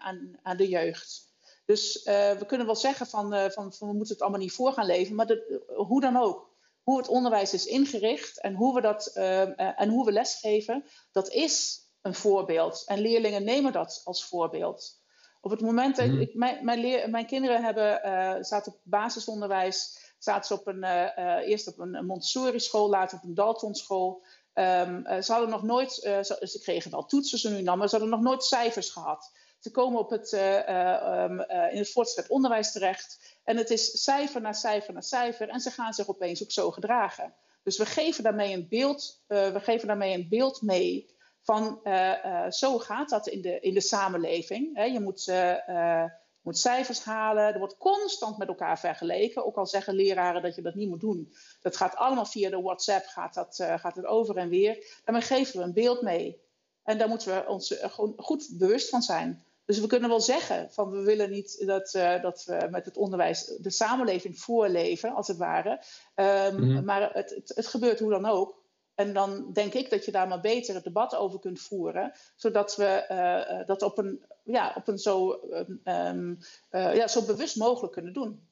aan, 0.00 0.38
aan 0.42 0.56
de 0.56 0.68
jeugd. 0.68 1.32
Dus 1.64 2.02
we 2.04 2.44
kunnen 2.46 2.66
wel 2.66 2.76
zeggen 2.76 3.06
van, 3.06 3.50
van, 3.50 3.72
van, 3.72 3.88
we 3.88 3.94
moeten 3.94 4.12
het 4.12 4.22
allemaal 4.22 4.40
niet 4.40 4.52
voor 4.52 4.72
gaan 4.72 4.86
leven, 4.86 5.14
maar 5.14 5.38
hoe 5.74 6.00
dan 6.00 6.16
ook 6.16 6.51
hoe 6.82 6.98
het 6.98 7.08
onderwijs 7.08 7.52
is 7.52 7.66
ingericht 7.66 8.40
en 8.40 8.54
hoe 8.54 8.74
we, 8.74 8.80
dat, 8.80 9.10
uh, 9.14 9.80
en 9.80 9.88
hoe 9.88 10.04
we 10.04 10.12
lesgeven, 10.12 10.84
dat 11.12 11.28
is 11.28 11.80
een 12.02 12.14
voorbeeld. 12.14 12.82
En 12.86 13.00
leerlingen 13.00 13.44
nemen 13.44 13.72
dat 13.72 14.00
als 14.04 14.24
voorbeeld. 14.24 15.00
Op 15.40 15.50
het 15.50 15.60
moment 15.60 15.96
dat 15.96 16.06
mhm. 16.06 16.20
ik, 16.20 16.34
mijn, 16.34 16.64
mijn, 16.64 16.78
leer, 16.78 17.10
mijn, 17.10 17.26
kinderen 17.26 17.62
hebben, 17.64 18.00
uh, 18.04 18.34
zaten 18.40 18.72
op 18.72 18.80
basisonderwijs, 18.82 19.98
zaten 20.18 20.44
ze 20.44 20.54
op 20.54 20.66
een, 20.66 20.84
uh, 20.84 21.48
eerst 21.48 21.68
op 21.68 21.78
een 21.78 22.06
Montessori 22.06 22.60
school, 22.60 22.88
later 22.88 23.18
op 23.18 23.24
een 23.24 23.34
Dalton 23.34 23.74
school. 23.74 24.24
Um, 24.54 25.22
ze 25.22 25.32
hadden 25.32 25.50
nog 25.50 25.62
nooit, 25.62 25.92
ze, 25.92 26.38
ze, 26.42 26.60
kregen 26.62 26.90
wel 26.90 27.06
toetsen 27.06 27.38
ze 27.38 27.50
nu 27.50 27.62
dan, 27.62 27.78
maar 27.78 27.88
ze 27.88 27.96
hadden 27.96 28.14
nog 28.14 28.24
nooit 28.24 28.44
cijfers 28.44 28.90
gehad. 28.90 29.32
Ze 29.58 29.70
komen 29.70 29.98
op 30.00 30.10
het, 30.10 30.32
um, 30.32 31.40
in 31.70 31.78
het 31.78 31.92
voortgezet 31.92 32.28
onderwijs 32.28 32.72
terecht. 32.72 33.31
En 33.44 33.56
het 33.56 33.70
is 33.70 34.02
cijfer 34.02 34.40
na 34.40 34.52
cijfer 34.52 34.94
na 34.94 35.00
cijfer. 35.00 35.48
En 35.48 35.60
ze 35.60 35.70
gaan 35.70 35.92
zich 35.92 36.08
opeens 36.08 36.42
ook 36.42 36.50
zo 36.50 36.70
gedragen. 36.70 37.34
Dus 37.62 37.78
we 37.78 37.86
geven 37.86 38.22
daarmee 38.22 38.52
een 38.52 38.68
beeld, 38.68 39.22
uh, 39.28 39.52
we 39.52 39.60
geven 39.60 39.86
daarmee 39.86 40.14
een 40.14 40.28
beeld 40.28 40.62
mee 40.62 41.10
van 41.42 41.80
uh, 41.84 42.24
uh, 42.24 42.50
zo 42.50 42.78
gaat 42.78 43.08
dat 43.08 43.26
in 43.26 43.42
de, 43.42 43.60
in 43.60 43.74
de 43.74 43.80
samenleving. 43.80 44.92
Je 44.92 45.00
moet, 45.00 45.32
moet 46.40 46.58
cijfers 46.58 47.04
halen. 47.04 47.52
Er 47.52 47.58
wordt 47.58 47.76
constant 47.76 48.38
met 48.38 48.48
elkaar 48.48 48.78
vergeleken. 48.78 49.46
Ook 49.46 49.56
al 49.56 49.66
zeggen 49.66 49.94
leraren 49.94 50.42
dat 50.42 50.54
je 50.54 50.62
dat 50.62 50.74
niet 50.74 50.88
moet 50.88 51.00
doen. 51.00 51.32
Dat 51.60 51.76
gaat 51.76 51.96
allemaal 51.96 52.26
via 52.26 52.50
de 52.50 52.60
WhatsApp, 52.60 53.06
gaat, 53.06 53.34
dat, 53.34 53.56
gaat 53.76 53.96
het 53.96 54.06
over 54.06 54.36
en 54.36 54.48
weer. 54.48 55.00
Daarmee 55.04 55.24
geven 55.24 55.58
we 55.58 55.64
een 55.64 55.72
beeld 55.72 56.02
mee. 56.02 56.40
En 56.82 56.98
daar 56.98 57.08
moeten 57.08 57.34
we 57.34 57.48
ons 57.48 57.74
gewoon 57.80 58.14
goed 58.16 58.48
bewust 58.58 58.88
van 58.88 59.02
zijn. 59.02 59.44
Dus 59.64 59.80
we 59.80 59.86
kunnen 59.86 60.08
wel 60.08 60.20
zeggen 60.20 60.70
van 60.70 60.90
we 60.90 61.02
willen 61.02 61.30
niet 61.30 61.66
dat, 61.66 61.94
uh, 61.94 62.22
dat 62.22 62.44
we 62.44 62.68
met 62.70 62.84
het 62.84 62.96
onderwijs 62.96 63.44
de 63.44 63.70
samenleving 63.70 64.40
voorleven, 64.40 65.14
als 65.14 65.28
het 65.28 65.36
ware. 65.36 65.82
Um, 66.14 66.84
Maar 66.84 67.14
het, 67.14 67.30
het, 67.30 67.52
het, 67.54 67.66
gebeurt 67.66 67.98
hoe 67.98 68.10
dan 68.10 68.26
ook. 68.26 68.60
En 68.94 69.12
dan 69.12 69.52
denk 69.52 69.74
ik 69.74 69.90
dat 69.90 70.04
je 70.04 70.12
daar 70.12 70.28
maar 70.28 70.40
beter 70.40 70.74
het 70.74 70.84
debat 70.84 71.14
over 71.14 71.38
kunt 71.38 71.60
voeren, 71.60 72.12
zodat 72.36 72.76
we 72.76 73.06
uh, 73.10 73.66
dat 73.66 73.82
op 73.82 73.98
een, 73.98 74.24
ja, 74.44 74.72
op 74.76 74.88
een 74.88 74.98
zo, 74.98 75.40
um, 75.84 76.38
uh, 76.70 76.94
ja, 76.94 77.08
zo 77.08 77.24
bewust 77.24 77.56
mogelijk 77.56 77.92
kunnen 77.92 78.12
doen. 78.12 78.46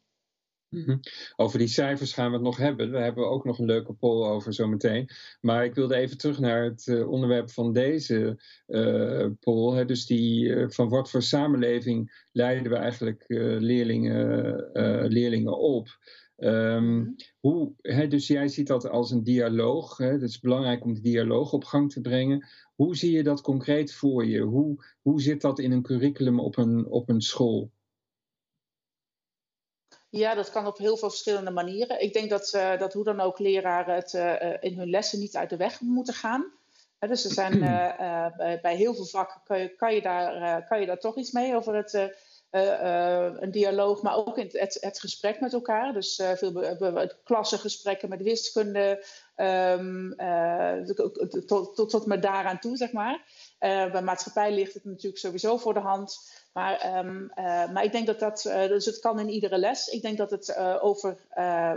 Mhm. 0.71 0.99
Over 1.37 1.59
die 1.59 1.69
cijfers 1.69 2.13
gaan 2.13 2.27
we 2.27 2.33
het 2.33 2.43
nog 2.45 2.57
hebben. 2.57 2.91
We 2.91 2.99
hebben 2.99 3.31
ook 3.31 3.45
nog 3.45 3.59
een 3.59 3.67
leuke 3.67 3.93
poll 3.93 4.27
over 4.27 4.55
zometeen. 4.55 5.09
Maar 5.41 5.65
ik 5.65 5.75
wilde 5.75 5.95
even 5.95 6.19
terug 6.19 6.39
naar 6.39 6.65
het 6.65 6.87
uh, 6.87 7.11
onderwerp 7.11 7.51
van 7.51 7.73
deze 7.73 8.43
uh, 8.67 9.27
poll. 9.41 9.77
Hè. 9.77 9.85
Dus 9.85 10.07
die, 10.07 10.45
uh, 10.45 10.69
van 10.69 10.89
wat 10.89 11.11
voor 11.11 11.23
samenleving 11.23 12.27
leiden 12.33 12.73
we 12.73 12.79
eigenlijk 12.79 13.25
leerlingen, 13.29 14.71
leerlingen 15.09 15.59
op? 15.59 15.89
Um, 16.37 17.15
hoe, 17.41 17.73
hè, 17.77 18.07
dus 18.07 18.27
jij 18.27 18.49
ziet 18.49 18.67
dat 18.67 18.89
als 18.89 19.11
een 19.11 19.23
dialoog. 19.23 19.97
Hè? 19.97 20.07
Het 20.07 20.23
is 20.23 20.41
belangrijk 20.41 20.85
om 20.85 20.95
de 20.95 21.01
dialoog 21.01 21.53
op 21.53 21.65
gang 21.65 21.93
te 21.93 22.01
brengen. 22.01 22.47
Hoe 22.75 22.97
zie 22.97 23.13
je 23.13 23.23
dat 23.23 23.41
concreet 23.41 23.95
voor 23.95 24.27
je? 24.27 24.41
Hoe, 24.41 24.85
hoe 25.03 25.21
zit 25.21 25.41
dat 25.41 25.59
in 25.59 25.73
een 25.73 25.83
curriculum 25.83 26.41
op 26.41 26.57
een, 26.57 26.87
op 26.87 27.09
een 27.09 27.21
school? 27.21 27.71
Ja, 30.11 30.35
dat 30.35 30.51
kan 30.51 30.67
op 30.67 30.79
heel 30.79 30.97
veel 30.97 31.09
verschillende 31.09 31.51
manieren. 31.51 32.03
Ik 32.03 32.13
denk 32.13 32.31
dat, 32.31 32.53
uh, 32.55 32.79
dat 32.79 32.93
hoe 32.93 33.05
dan 33.05 33.21
ook 33.21 33.39
leraren 33.39 33.95
het 33.95 34.13
uh, 34.13 34.57
in 34.61 34.79
hun 34.79 34.91
lessen 34.91 35.19
niet 35.19 35.37
uit 35.37 35.51
de 35.51 35.57
weg 35.57 35.81
moeten 35.81 36.15
gaan. 36.15 36.53
Dus 36.99 37.25
er 37.25 37.33
zijn 37.33 37.61
bij, 38.37 38.59
bij, 38.63 38.77
heel 38.77 38.95
veel 38.95 39.05
vakken 39.05 39.41
kan 39.45 39.59
je, 39.59 39.69
kan 39.69 39.95
je, 39.95 40.03
daar, 40.03 40.65
kan 40.65 40.81
je 40.81 40.87
daar 40.87 40.99
toch 40.99 41.17
iets 41.17 41.31
mee 41.31 41.57
over 41.57 41.75
het, 41.75 42.13
een 43.41 43.51
dialoog, 43.51 44.03
maar 44.03 44.17
ook 44.17 44.39
in 44.39 44.49
het, 44.53 44.79
het, 44.81 45.01
gesprek 45.01 45.41
met 45.41 45.53
elkaar. 45.53 45.93
Dus 45.93 46.23
veel 46.35 47.11
klassengesprekken 47.25 48.09
met 48.09 48.23
wiskunde, 48.23 49.05
um, 49.37 50.15
tot, 51.47 51.75
tot, 51.77 51.91
tot 51.91 52.07
met 52.07 52.23
daaraan 52.23 52.59
toe, 52.59 52.77
zeg 52.77 52.93
maar. 52.93 53.23
bij 53.59 54.03
maatschappij 54.03 54.53
ligt 54.53 54.75
het 54.75 54.85
natuurlijk 54.85 55.19
sowieso 55.19 55.57
voor 55.57 55.75
de 55.75 55.81
hand. 55.81 56.19
Maar, 56.53 56.99
um, 56.99 57.33
uh, 57.35 57.73
maar 57.73 57.85
ik 57.85 57.93
denk 57.93 58.07
dat 58.07 58.19
dat, 58.19 58.45
uh, 58.45 58.69
dus 58.69 58.85
het 58.85 58.99
kan 58.99 59.19
in 59.19 59.29
iedere 59.29 59.59
les. 59.59 59.87
Ik 59.87 60.03
denk 60.03 60.19
dat 60.19 60.31
het 60.31 60.49
uh, 60.49 60.77
over, 60.81 61.17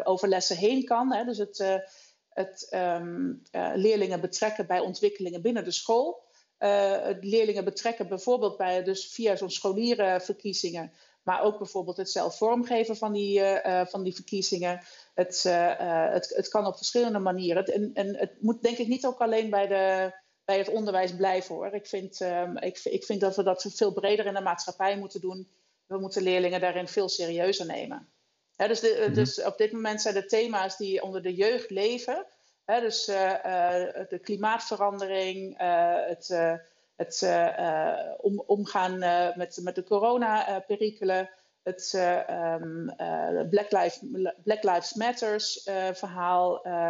over 0.03 0.27
lessen 0.27 0.57
heen 0.57 0.85
kan. 0.85 1.13
Hè? 1.13 1.25
Dus 1.25 1.37
het, 1.37 1.81
het 2.29 2.67
um, 2.71 3.41
leerlingen 3.73 4.21
betrekken 4.21 4.67
bij 4.67 4.79
ontwikkelingen 4.79 5.41
binnen 5.41 5.63
de 5.63 5.71
school. 5.71 6.23
het 6.57 7.23
leerlingen 7.23 7.63
betrekken 7.63 8.07
bijvoorbeeld 8.07 8.57
bij, 8.57 8.83
dus 8.83 9.13
via 9.13 9.35
zo'n 9.35 9.49
scholierenverkiezingen. 9.49 10.91
Maar 11.23 11.41
ook 11.41 11.57
bijvoorbeeld 11.57 11.97
het 11.97 12.09
zelf 12.09 12.37
vormgeven 12.37 12.97
van 12.97 13.13
die, 13.13 13.41
van 13.85 14.03
die 14.03 14.15
verkiezingen. 14.15 14.81
Het, 15.13 15.43
het, 16.13 16.33
het 16.35 16.47
kan 16.47 16.65
op 16.65 16.77
verschillende 16.77 17.19
manieren. 17.19 17.65
en, 17.65 17.91
en 17.93 18.17
het 18.17 18.41
moet 18.41 18.61
denk 18.61 18.77
ik 18.77 18.87
niet 18.87 19.05
ook 19.05 19.21
alleen 19.21 19.49
bij 19.49 19.67
de 19.67 20.13
bij 20.45 20.57
het 20.57 20.69
onderwijs 20.69 21.15
blijven 21.15 21.55
hoor. 21.55 21.73
Ik 21.73 21.87
vind, 21.87 22.19
um, 22.19 22.57
ik, 22.57 22.79
ik 22.83 23.03
vind 23.03 23.21
dat 23.21 23.35
we 23.35 23.43
dat 23.43 23.65
veel 23.75 23.93
breder 23.93 24.25
in 24.25 24.33
de 24.33 24.41
maatschappij 24.41 24.97
moeten 24.97 25.21
doen. 25.21 25.47
We 25.85 25.97
moeten 25.97 26.23
leerlingen 26.23 26.61
daarin 26.61 26.87
veel 26.87 27.09
serieuzer 27.09 27.65
nemen. 27.65 28.09
dus, 28.55 28.79
de, 28.79 28.95
mm 28.97 29.05
-hmm. 29.05 29.13
dus, 29.13 29.43
op 29.43 29.57
dit 29.57 29.71
moment 29.71 30.01
zijn 30.01 30.13
de 30.13 30.25
thema's 30.25 30.77
die 30.77 31.01
onder 31.01 31.21
de 31.21 31.33
jeugd 31.33 31.69
leven. 31.69 32.25
dus 32.65 33.07
uh, 33.07 33.15
uh, 33.15 34.09
de 34.09 34.19
klimaatverandering, 34.21 35.61
uh, 35.61 36.05
het, 36.05 36.27
het 36.95 37.27
om, 38.17 38.43
omgaan 38.45 38.97
met, 39.37 39.59
met 39.61 39.75
de 39.75 39.83
corona-perikelen. 39.83 41.29
Het 41.63 41.93
um, 42.29 42.93
Black, 43.49 43.71
Lives, 43.71 43.99
Black 44.43 44.63
Lives 44.63 44.93
Matters 44.93 45.69
verhaal 45.93 46.63
eh, 46.63 46.89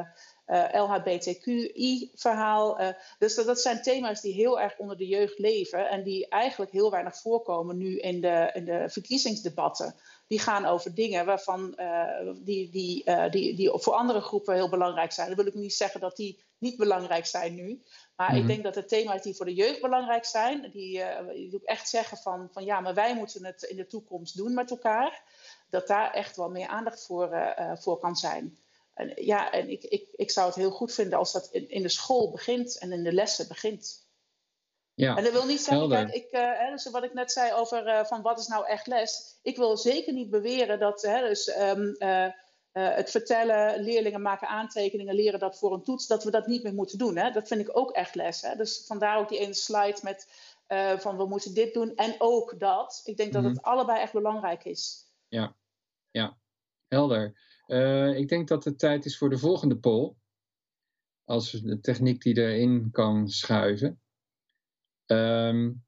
LHBTQI-verhaal. 0.72 2.80
Uh, 2.80 2.88
eh, 2.88 2.96
dus 3.20 3.36
dat, 3.36 3.46
dat, 3.46 3.62
zijn 3.62 3.82
thema's 3.82 4.22
die 4.22 4.34
heel 4.34 4.60
erg 4.60 4.78
onder 4.78 4.98
de 4.98 5.08
jeugd 5.08 5.39
leven 5.39 5.89
en 5.89 6.04
die 6.04 6.28
eigenlijk 6.28 6.72
heel 6.72 6.91
weinig 6.91 7.18
voorkomen 7.18 7.78
nu 7.78 8.00
in 8.00 8.22
de, 8.22 8.50
in 8.54 8.66
de 8.66 8.89
verkiezingsdebatten. 8.89 9.96
Die 10.28 10.39
gaan 10.39 10.66
over 10.66 10.94
dingen 10.94 11.26
waarvan 11.26 11.74
uh, 11.78 12.08
die, 12.36 12.70
die, 12.70 13.04
die, 13.30 13.56
die 13.56 13.72
voor 13.74 13.94
andere 13.94 14.22
groepen 14.22 14.54
heel 14.54 14.70
belangrijk 14.70 15.12
zijn. 15.12 15.28
Dan 15.28 15.36
wil 15.36 15.46
ik 15.46 15.54
niet 15.54 15.74
zeggen 15.74 16.00
dat 16.00 16.16
die 16.16 16.44
niet 16.58 16.78
belangrijk 16.78 17.26
zijn 17.26 17.56
nu. 17.56 17.84
Maar 18.16 18.36
ik 18.36 18.38
mhm. 18.38 18.48
denk 18.48 18.64
dat 18.64 18.74
de 18.74 18.86
thema's 18.86 19.22
die 19.22 19.36
voor 19.36 19.46
de 19.46 19.54
jeugd 19.54 19.82
belangrijk 19.82 20.26
zijn, 20.26 20.72
die, 20.72 21.04
die 21.34 21.56
ook 21.56 21.64
echt 21.64 21.89
zeggen 21.89 22.18
van, 22.18 22.50
van 22.52 22.66
ja, 22.66 22.80
maar 22.80 22.94
wij 22.94 23.16
moeten 23.16 23.46
het 23.46 23.64
in 23.64 23.76
de 23.76 23.88
toekomst 23.88 24.38
doen 24.38 24.54
met 24.54 24.72
elkaar. 24.72 25.24
Dat 25.70 25.88
daar 25.88 26.12
echt 26.12 26.38
wel 26.38 26.50
meer 26.50 26.68
aandacht 26.68 27.06
voor, 27.06 27.56
voor 27.80 28.00
kan 28.00 28.16
zijn. 28.16 28.58
En, 28.94 29.14
ja, 29.16 29.52
en 29.52 29.70
ik, 29.70 29.84
ik, 29.84 30.08
ik 30.16 30.32
zou 30.32 30.48
het 30.48 30.56
heel 30.56 30.72
goed 30.72 30.94
vinden 30.94 31.18
als 31.18 31.32
dat 31.32 31.50
in, 31.52 31.70
in 31.70 31.82
de 31.82 31.89
school 31.89 32.32
begint 32.32 32.78
en 32.78 32.91
in 32.91 33.04
de 33.04 33.14
lessen 33.14 33.48
begint. 33.48 34.02
Ja, 34.96 35.18
en 35.18 35.24
dat 35.24 35.34
wil 35.34 35.46
niet 35.46 35.62
zeggen, 35.62 35.89
kijk, 35.89 36.14
ik, 36.14 36.32
uh, 36.32 36.72
dus 36.72 36.89
wat 36.89 37.04
ik 37.04 37.14
net 37.14 37.32
zei 37.32 37.54
over 37.54 37.88
uh, 37.88 38.06
van 38.06 38.22
wat 38.22 38.39
is 38.39 38.48
nou 38.48 38.68
echt 38.68 38.88
les. 38.88 39.39
Ik 39.41 39.58
wil 39.58 39.78
zeker 39.78 40.14
niet 40.14 40.30
beweren 40.30 40.80
dat 40.80 41.02
hè, 41.02 41.28
dus, 41.28 41.58
um, 41.60 41.96
uh, 42.00 42.28
het 42.72 43.12
vertellen, 43.12 43.84
leerlingen 43.84 44.22
maken 44.22 44.48
aantekeningen, 44.48 45.16
leren 45.16 45.39
dat 45.39 45.58
voor 45.58 45.74
een 45.74 45.84
toets, 45.84 46.08
dat 46.08 46.24
we 46.24 46.32
dat 46.32 46.48
niet 46.48 46.64
meer 46.64 46.74
moeten 46.74 46.98
doen. 46.98 47.18
Hè. 47.18 47.32
Dat 47.32 47.48
vind 47.48 47.62
ik 47.62 47.78
ook 47.78 47.91
echt 47.91 48.16
les. 48.16 48.41
Hè. 48.41 48.56
Dus 48.56 48.84
vandaar 48.86 49.18
ook 49.18 49.30
die 49.30 49.39
ene 49.39 49.54
slide 49.54 50.00
met 50.04 50.28
van 50.98 51.18
we 51.18 51.26
moeten 51.26 51.54
dit 51.54 51.74
doen 51.74 51.96
en 51.96 52.16
ook 52.18 52.60
dat. 52.60 53.02
Ik 53.04 53.18
denk 53.18 53.34
dat 53.34 53.44
het 53.44 53.56
mhm. 53.56 53.64
allebei 53.64 54.00
echt 54.00 54.14
belangrijk 54.14 54.66
is. 54.66 55.06
Ja, 55.28 55.56
ja. 56.12 56.38
helder. 56.88 57.34
Ik 58.16 58.28
denk 58.28 58.47
dat 58.47 58.64
het 58.64 58.80
tijd 58.80 59.05
is 59.05 59.18
voor 59.18 59.30
de 59.30 59.38
volgende 59.38 59.78
poll. 59.78 60.14
Als 61.24 61.51
de 61.51 61.80
techniek 61.80 62.22
die 62.22 62.38
erin 62.38 62.91
kan 62.91 63.30
schuiven. 63.30 64.01
Um, 65.05 65.84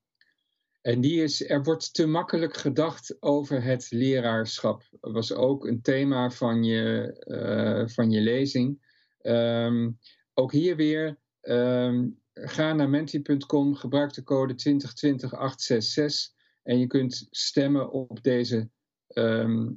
en 0.82 1.01
die 1.01 1.23
is, 1.23 1.49
er 1.49 1.63
wordt 1.63 1.93
te 1.93 2.05
makkelijk 2.05 2.57
gedacht 2.57 3.17
over 3.19 3.63
het 3.63 3.91
leraarschap. 3.91 4.84
Dat 5.01 5.13
was 5.13 5.34
ook 5.34 5.67
een 5.67 5.82
thema 5.82 6.30
van 6.30 6.63
je, 6.63 7.15
uh, 7.28 7.88
van 7.88 8.11
je 8.11 8.21
lezing. 8.21 8.84
Um, 9.21 9.99
ook 10.34 10.51
hier 10.51 10.76
weer, 10.76 11.19
um, 11.41 12.21
ga 12.34 12.73
naar 12.73 12.89
menti.com, 12.89 13.76
gebruik 13.76 14.13
de 14.13 14.23
code 14.23 14.53
2020-866 14.53 16.34
en 16.63 16.80
je 16.80 16.88
kunt 16.88 17.28
stemmen 17.30 17.91
op 17.91 18.23
deze, 18.23 18.69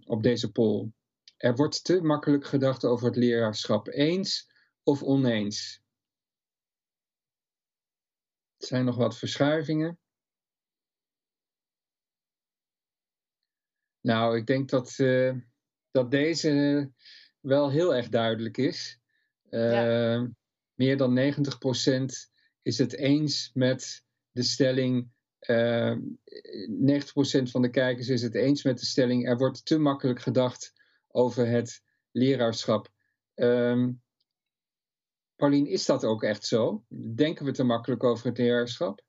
op 0.05 0.23
deze 0.23 0.53
poll. 0.53 0.91
Er 1.39 1.57
wordt 1.57 1.85
te 1.85 2.01
makkelijk 2.03 2.47
gedacht 2.47 2.85
over 2.85 3.07
het 3.07 3.17
leraarschap. 3.17 3.89
Eens 3.89 4.51
of 4.83 5.03
oneens? 5.03 5.83
Er 8.57 8.67
zijn 8.67 8.85
nog 8.85 8.97
wat 8.97 9.19
verschuivingen. 9.19 9.99
Nou, 14.01 14.37
ik 14.37 14.47
denk 14.47 14.69
dat, 14.69 14.99
uh, 14.99 15.35
dat 15.91 16.11
deze 16.11 16.93
wel 17.41 17.71
heel 17.71 17.95
erg 17.95 18.09
duidelijk 18.09 18.57
is. 18.57 18.99
Uh, 19.51 20.23
Meer 20.75 20.97
dan 20.97 21.15
90% 21.15 22.31
is 22.63 22.79
het 22.79 22.95
eens 22.95 23.51
met 23.55 24.05
de 24.31 24.43
stelling. 24.43 25.11
Uh, 25.41 25.91
eh, 25.91 25.99
90% 26.69 27.51
van 27.51 27.63
de 27.63 27.71
kijkers 27.71 28.09
is 28.09 28.23
het 28.23 28.35
eens 28.35 28.63
met 28.63 28.79
de 28.79 28.87
stelling. 28.87 29.29
Er 29.29 29.37
wordt 29.37 29.65
te 29.65 29.79
makkelijk 29.79 30.21
gedacht 30.21 30.78
over 31.09 31.47
het 31.47 31.83
leraarschap. 32.11 32.89
Um, 33.35 34.03
Paulien, 35.37 35.67
is 35.67 35.87
dat 35.87 36.05
ook 36.05 36.23
echt 36.23 36.47
zo? 36.47 36.85
Denken 37.15 37.45
we 37.45 37.53
te 37.53 37.65
makkelijk 37.65 38.05
over 38.05 38.27
het 38.27 38.39
leraarschap? 38.39 39.03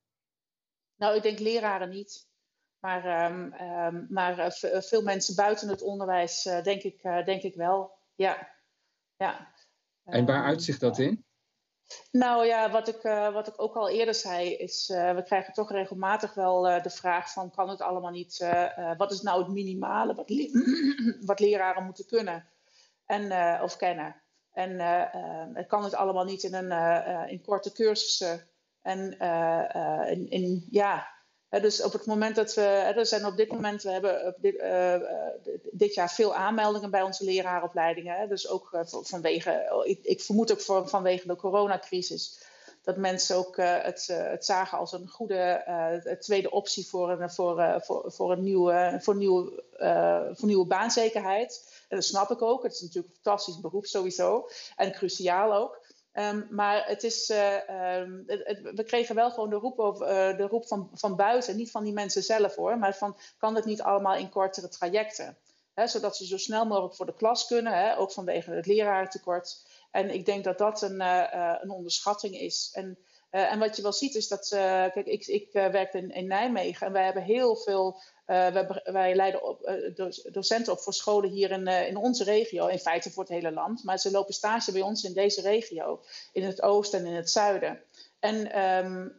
Nou, 0.96 1.16
ik 1.16 1.22
denk 1.22 1.40
leraren 1.40 1.90
niet. 1.90 2.28
Maar, 2.80 3.32
um, 3.32 3.54
um, 3.54 4.06
maar 4.10 4.40
uh, 4.40 4.82
veel 4.82 5.02
mensen 5.02 5.36
buiten 5.36 5.70
het 5.70 5.82
onderwijs, 5.82 6.46
uh, 6.46 6.64
denk, 6.64 6.82
ik, 6.82 7.04
uh, 7.04 7.26
denk 7.26 7.42
ik 7.42 7.56
wel. 7.56 7.98
Ja. 8.16 8.56
ja. 9.16 9.54
En 10.04 10.26
waar 10.26 10.44
uitzicht 10.44 10.80
dat 10.80 10.98
in? 10.98 11.26
Nou 12.12 12.46
ja, 12.46 12.72
wat 12.72 12.88
ik, 12.88 13.02
wat 13.34 13.48
ik 13.48 13.62
ook 13.62 13.76
al 13.76 13.90
eerder 13.90 14.16
zei, 14.16 14.54
is 14.54 14.88
we 14.88 15.24
krijgen 15.26 15.54
toch 15.54 15.72
regelmatig 15.72 16.34
wel 16.34 16.62
de 16.62 16.90
vraag 16.90 17.32
van 17.32 17.52
kan 17.52 17.70
het 17.70 17.82
allemaal 17.82 18.12
niet, 18.12 18.48
wat 18.98 19.12
is 19.12 19.22
nou 19.22 19.44
het 19.44 19.52
minimale 19.52 20.16
wat, 20.16 20.30
le 20.30 20.50
wat 21.26 21.40
leraren 21.40 21.84
moeten 21.84 22.06
kunnen 22.06 22.50
en, 23.06 23.32
of 23.62 23.78
kennen? 23.78 24.16
En 24.52 25.66
kan 25.68 25.84
het 25.84 25.96
allemaal 25.96 26.26
niet 26.26 26.44
in, 26.44 26.54
een, 26.54 27.30
in 27.30 27.42
korte 27.42 27.72
cursussen. 27.72 28.48
En 28.82 29.18
in, 30.08 30.30
in, 30.30 30.68
ja, 30.70 31.08
dus 31.50 31.82
op 31.82 31.94
het 31.94 32.06
moment 32.06 32.36
dat 32.36 32.54
we, 32.54 32.62
er 32.62 33.06
zijn 33.06 33.26
op 33.26 33.38
dit 33.38 33.52
moment, 33.52 33.84
we 33.84 33.92
hebben 33.92 34.36
dit, 34.38 34.64
dit 35.72 35.94
jaar 35.94 36.12
veel 36.12 36.36
aanmeldingen 36.36 36.92
bij 36.92 37.02
onze 37.02 37.24
leraaropleidingen. 37.24 38.30
Dus 38.30 38.48
ook 38.48 38.70
vanwege, 38.90 39.84
ik, 39.84 40.00
ik, 40.04 40.22
vermoed 40.22 40.52
ook 40.52 40.90
vanwege 40.90 41.28
de 41.28 41.36
coronacrisis, 41.36 42.40
dat 42.84 42.98
mensen 42.98 43.36
ook 43.36 43.58
het, 43.58 44.08
het 44.08 44.46
zagen 44.46 44.78
als 44.78 44.92
een 44.92 45.08
goede 45.08 46.18
tweede 46.20 46.52
optie 46.52 46.88
voor 46.88 47.10
een, 47.10 47.32
voor, 47.32 47.82
voor, 47.86 48.12
voor 48.12 48.32
een 48.32 48.44
nieuwe, 48.44 48.98
voor 49.02 49.16
nieuwe, 49.16 49.64
voor 50.34 50.48
nieuwe 50.48 50.66
baanzekerheid. 50.66 51.78
En 51.88 51.96
dat 51.96 52.06
snap 52.06 52.32
ik 52.32 52.42
ook. 52.42 52.64
Het 52.64 52.74
is 52.74 52.82
natuurlijk 52.82 53.14
een 53.14 53.20
fantastisch 53.22 53.60
beroep 53.60 53.86
sowieso. 53.86 54.50
En 54.76 54.92
cruciaal 54.92 55.54
ook. 55.54 55.79
Um, 56.14 56.48
maar 56.50 56.88
het 56.88 57.04
is, 57.04 57.30
um, 57.30 58.24
het, 58.28 58.60
we 58.76 58.84
kregen 58.84 59.16
wel 59.16 59.32
gewoon 59.32 59.50
de 59.50 59.56
roep, 59.56 59.80
uh, 59.80 59.98
de 60.38 60.48
roep 60.50 60.68
van, 60.68 60.90
van 60.94 61.16
buiten, 61.16 61.56
niet 61.56 61.72
van 61.72 61.84
die 61.84 61.94
mensen 61.94 62.24
zelf 62.24 62.56
hoor, 62.56 62.78
maar 62.78 62.96
van 62.96 63.18
kan 63.38 63.56
het 63.56 63.66
niet 63.66 63.82
allemaal 63.82 64.16
in 64.16 64.30
kortere 64.30 64.68
trajecten? 64.68 65.38
Zodat 65.86 66.18
ze 66.18 66.26
zo 66.26 66.38
snel 66.38 66.66
mogelijk 66.66 66.96
voor 66.96 67.06
de 67.06 67.16
klas 67.16 67.48
kunnen, 67.48 67.98
ook 67.98 68.12
vanwege 68.12 68.52
het 68.52 68.66
lerarentekort. 68.66 69.66
En 69.92 70.14
ik 70.14 70.26
denk 70.26 70.44
dat 70.44 70.58
dat 70.58 70.82
een, 70.82 71.02
uh, 71.02 71.56
een 71.62 71.70
onderschatting 71.70 72.40
is. 72.40 72.70
En, 72.74 72.98
en 73.30 73.60
wat 73.60 73.76
je 73.76 73.82
wel 73.82 73.94
ziet 73.94 74.16
is 74.16 74.28
dat, 74.28 74.48
kijk, 74.94 75.06
ik, 75.06 75.28
ik 75.28 75.52
werk 75.52 75.94
in, 75.94 76.28
Nijmegen 76.28 76.88
en 76.88 76.94
wij 76.94 77.04
hebben 77.04 77.24
heel 77.24 77.56
veel 77.56 78.02
wij, 78.30 78.82
wij, 78.84 79.16
leiden 79.16 79.44
op, 79.44 79.70
uh, 79.96 80.12
docenten 80.32 80.74
op 80.74 80.80
voor 80.80 80.94
scholen 80.94 81.30
hier 81.30 81.52
in, 81.52 81.68
uh, 81.68 81.88
in 81.88 81.98
onze 81.98 82.24
regio, 82.24 82.68
in 82.68 82.80
feite 82.80 83.12
voor 83.12 83.24
het 83.24 83.32
hele 83.32 83.52
land. 83.52 83.84
Maar 83.84 83.98
ze 83.98 84.12
lopen 84.12 84.34
stage 84.34 84.72
bij 84.72 84.82
ons 84.82 85.04
in 85.04 85.14
deze 85.14 85.42
regio, 85.42 86.02
in 86.32 86.44
het 86.44 86.62
oosten 86.62 87.00
en 87.00 87.06
in 87.06 87.16
het 87.16 87.30
zuiden. 87.30 87.82
En 88.20 88.60
um, 88.86 89.16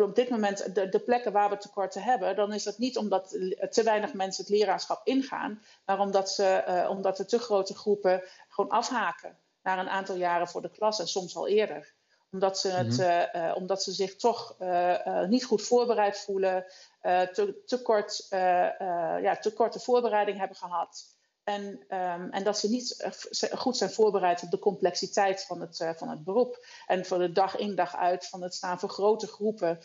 op 0.00 0.14
dit 0.14 0.28
moment, 0.28 0.74
de, 0.74 0.88
de, 0.88 0.98
plekken 0.98 1.32
waar 1.32 1.50
we 1.50 1.56
tekorten 1.56 2.02
hebben, 2.02 2.36
dan 2.36 2.52
is 2.52 2.62
dat 2.62 2.78
niet 2.78 2.96
omdat 2.96 3.28
te 3.70 3.82
weinig 3.82 4.14
mensen 4.14 4.44
het 4.44 4.52
leraarschap 4.52 5.00
ingaan, 5.04 5.62
maar 5.84 6.00
omdat, 6.00 6.30
ze, 6.30 6.86
omdat 6.88 7.18
er 7.18 7.26
te 7.26 7.38
grote 7.38 7.74
groepen 7.74 8.22
gewoon 8.48 8.70
afhaken 8.70 9.36
na 9.62 9.78
een 9.78 9.88
aantal 9.88 10.16
jaren 10.16 10.48
voor 10.48 10.62
de 10.62 10.70
klas 10.70 11.00
en 11.00 11.08
soms 11.08 11.36
al 11.36 11.48
eerder 11.48 11.94
omdat 12.30 12.58
ze, 12.58 12.68
het, 12.68 12.96
mm 12.96 13.26
omdat 13.54 13.82
ze 13.82 13.92
zich 13.92 14.16
toch 14.16 14.56
uh, 14.58 15.22
niet 15.22 15.44
goed 15.44 15.62
voorbereid 15.62 16.18
voelen, 16.18 16.64
te, 17.02 17.62
te, 17.66 17.82
kort, 17.82 18.26
ja, 19.20 19.36
te 19.40 19.52
korte 19.52 19.80
voorbereiding 19.80 20.38
hebben 20.38 20.56
gehad. 20.56 21.16
En, 21.44 21.64
um, 21.64 22.30
en 22.30 22.44
dat 22.44 22.58
ze 22.58 22.68
niet 22.68 23.08
goed 23.52 23.76
zijn 23.76 23.90
voorbereid 23.90 24.42
op 24.42 24.50
de 24.50 24.58
complexiteit 24.58 25.44
van 25.44 25.60
het, 25.60 25.92
van 25.96 26.08
het 26.08 26.24
beroep. 26.24 26.66
En 26.86 27.04
voor 27.04 27.18
de 27.18 27.32
dag 27.32 27.56
in 27.56 27.74
dag 27.74 27.96
uit 27.96 28.26
van 28.26 28.42
het 28.42 28.54
staan 28.54 28.78
voor 28.78 28.88
grote 28.88 29.26
groepen 29.26 29.78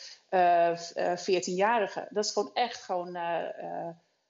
14-jarigen. 1.17 2.07
dat 2.09 2.25
is 2.25 2.31
gewoon 2.31 2.53
echt, 2.53 2.81
gewoon, 2.83 3.13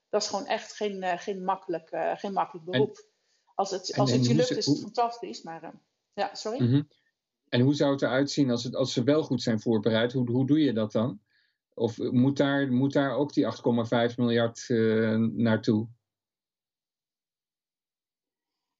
dat 0.09 0.21
is 0.21 0.27
gewoon 0.27 0.47
echt 0.47 0.73
geen, 0.73 1.19
geen, 1.19 1.43
makkelijk, 1.43 1.89
geen 2.15 2.33
makkelijk 2.33 2.65
beroep. 2.65 2.97
En, 2.97 3.05
als 3.55 3.71
het, 3.71 3.97
als 3.97 4.11
het 4.11 4.25
je 4.25 4.35
lukt, 4.35 4.57
is 4.57 4.65
het 4.65 4.79
fantastisch. 4.79 5.41
Maar 5.41 5.73
ja, 6.13 6.35
sorry. 6.35 6.61
Mm 6.61 6.69
-hmm. 6.71 6.87
En 7.53 7.61
hoe 7.61 7.73
zou 7.73 7.91
het 7.91 8.01
eruit 8.01 8.31
zien 8.31 8.51
als, 8.51 8.63
het, 8.63 8.75
als 8.75 8.93
ze 8.93 9.03
wel 9.03 9.23
goed 9.23 9.41
zijn 9.41 9.59
voorbereid? 9.59 10.13
Hoe, 10.13 10.31
hoe 10.31 10.45
doe 10.45 10.59
je 10.59 10.73
dat 10.73 10.91
dan? 10.91 11.21
Of 11.73 11.97
moet 11.97 12.37
daar, 12.37 12.71
moet 12.71 12.93
daar 12.93 13.15
ook 13.15 13.33
die 13.33 13.45
8,5 14.09 14.15
miljard 14.15 14.65
uh, 14.67 15.15
naartoe? 15.17 15.87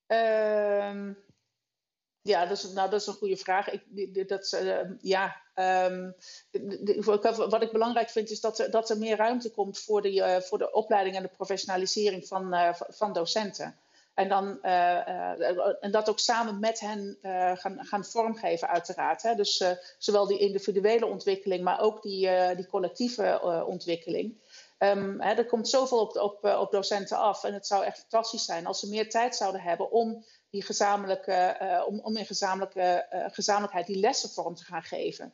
Um, 0.07 1.17
ja, 2.21 2.45
dat 2.45 2.57
is, 2.57 2.71
nou, 2.71 2.89
dat 2.89 3.01
is 3.01 3.07
een 3.07 3.13
goede 3.13 3.38
vraag. 3.38 3.69
Ik, 3.69 4.28
dat, 4.28 4.59
uh, 4.63 4.80
ja, 4.99 5.41
um, 5.89 6.15
wat 7.49 7.61
ik 7.61 7.71
belangrijk 7.71 8.09
vind 8.09 8.30
is 8.30 8.39
dat 8.39 8.59
er, 8.59 8.71
dat 8.71 8.89
er 8.89 8.97
meer 8.97 9.17
ruimte 9.17 9.51
komt 9.51 9.80
voor 9.80 10.01
de, 10.01 10.13
uh, 10.13 10.39
voor 10.39 10.57
de 10.57 10.71
opleiding 10.71 11.15
en 11.15 11.24
de 11.24 11.30
professionalisering 11.36 12.28
van, 12.28 12.76
van 12.76 13.13
docenten. 13.13 13.82
En, 14.14 14.30
dan, 14.30 14.59
uh, 14.61 15.84
en 15.84 15.91
dat 15.91 16.09
ook 16.09 16.20
samen 16.20 16.59
met 16.59 16.80
hen 16.80 17.18
uh, 17.22 17.51
gaan, 17.55 17.86
gaan 17.86 18.05
vormgeven, 18.05 18.68
uiteraard. 18.68 19.22
Hè? 19.22 19.36
Dus 19.36 19.64
zowel 19.97 20.28
die 20.28 20.39
individuele 20.39 21.05
ontwikkeling, 21.05 21.64
maar 21.64 21.82
ook 21.82 22.01
die, 22.01 22.55
die 22.55 22.68
collectieve 22.68 23.41
ontwikkeling. 23.68 24.41
Um, 24.80 25.22
hè, 25.22 25.34
er 25.34 25.45
komt 25.45 25.70
zoveel 25.70 25.99
op, 25.99 26.16
op, 26.16 26.45
op 26.45 26.72
docenten 26.72 27.18
af. 27.18 27.43
En 27.43 27.53
het 27.53 27.68
zou 27.68 27.84
echt 27.84 27.99
fantastisch 27.99 28.45
zijn 28.45 28.66
als 28.66 28.80
ze 28.80 28.89
meer 28.89 29.09
tijd 29.09 29.36
zouden 29.36 29.61
hebben 29.61 29.91
om, 29.91 30.26
die 30.49 30.64
gezamenlijke, 30.64 31.57
om, 31.88 31.99
om 31.99 32.18
in 32.18 32.26
gezamenlijke, 32.26 33.05
gezamenlijkheid 33.32 33.88
die 33.88 33.99
lessen 33.99 34.30
vorm 34.30 34.55
te 34.55 34.64
gaan 34.64 34.84
geven. 34.84 35.34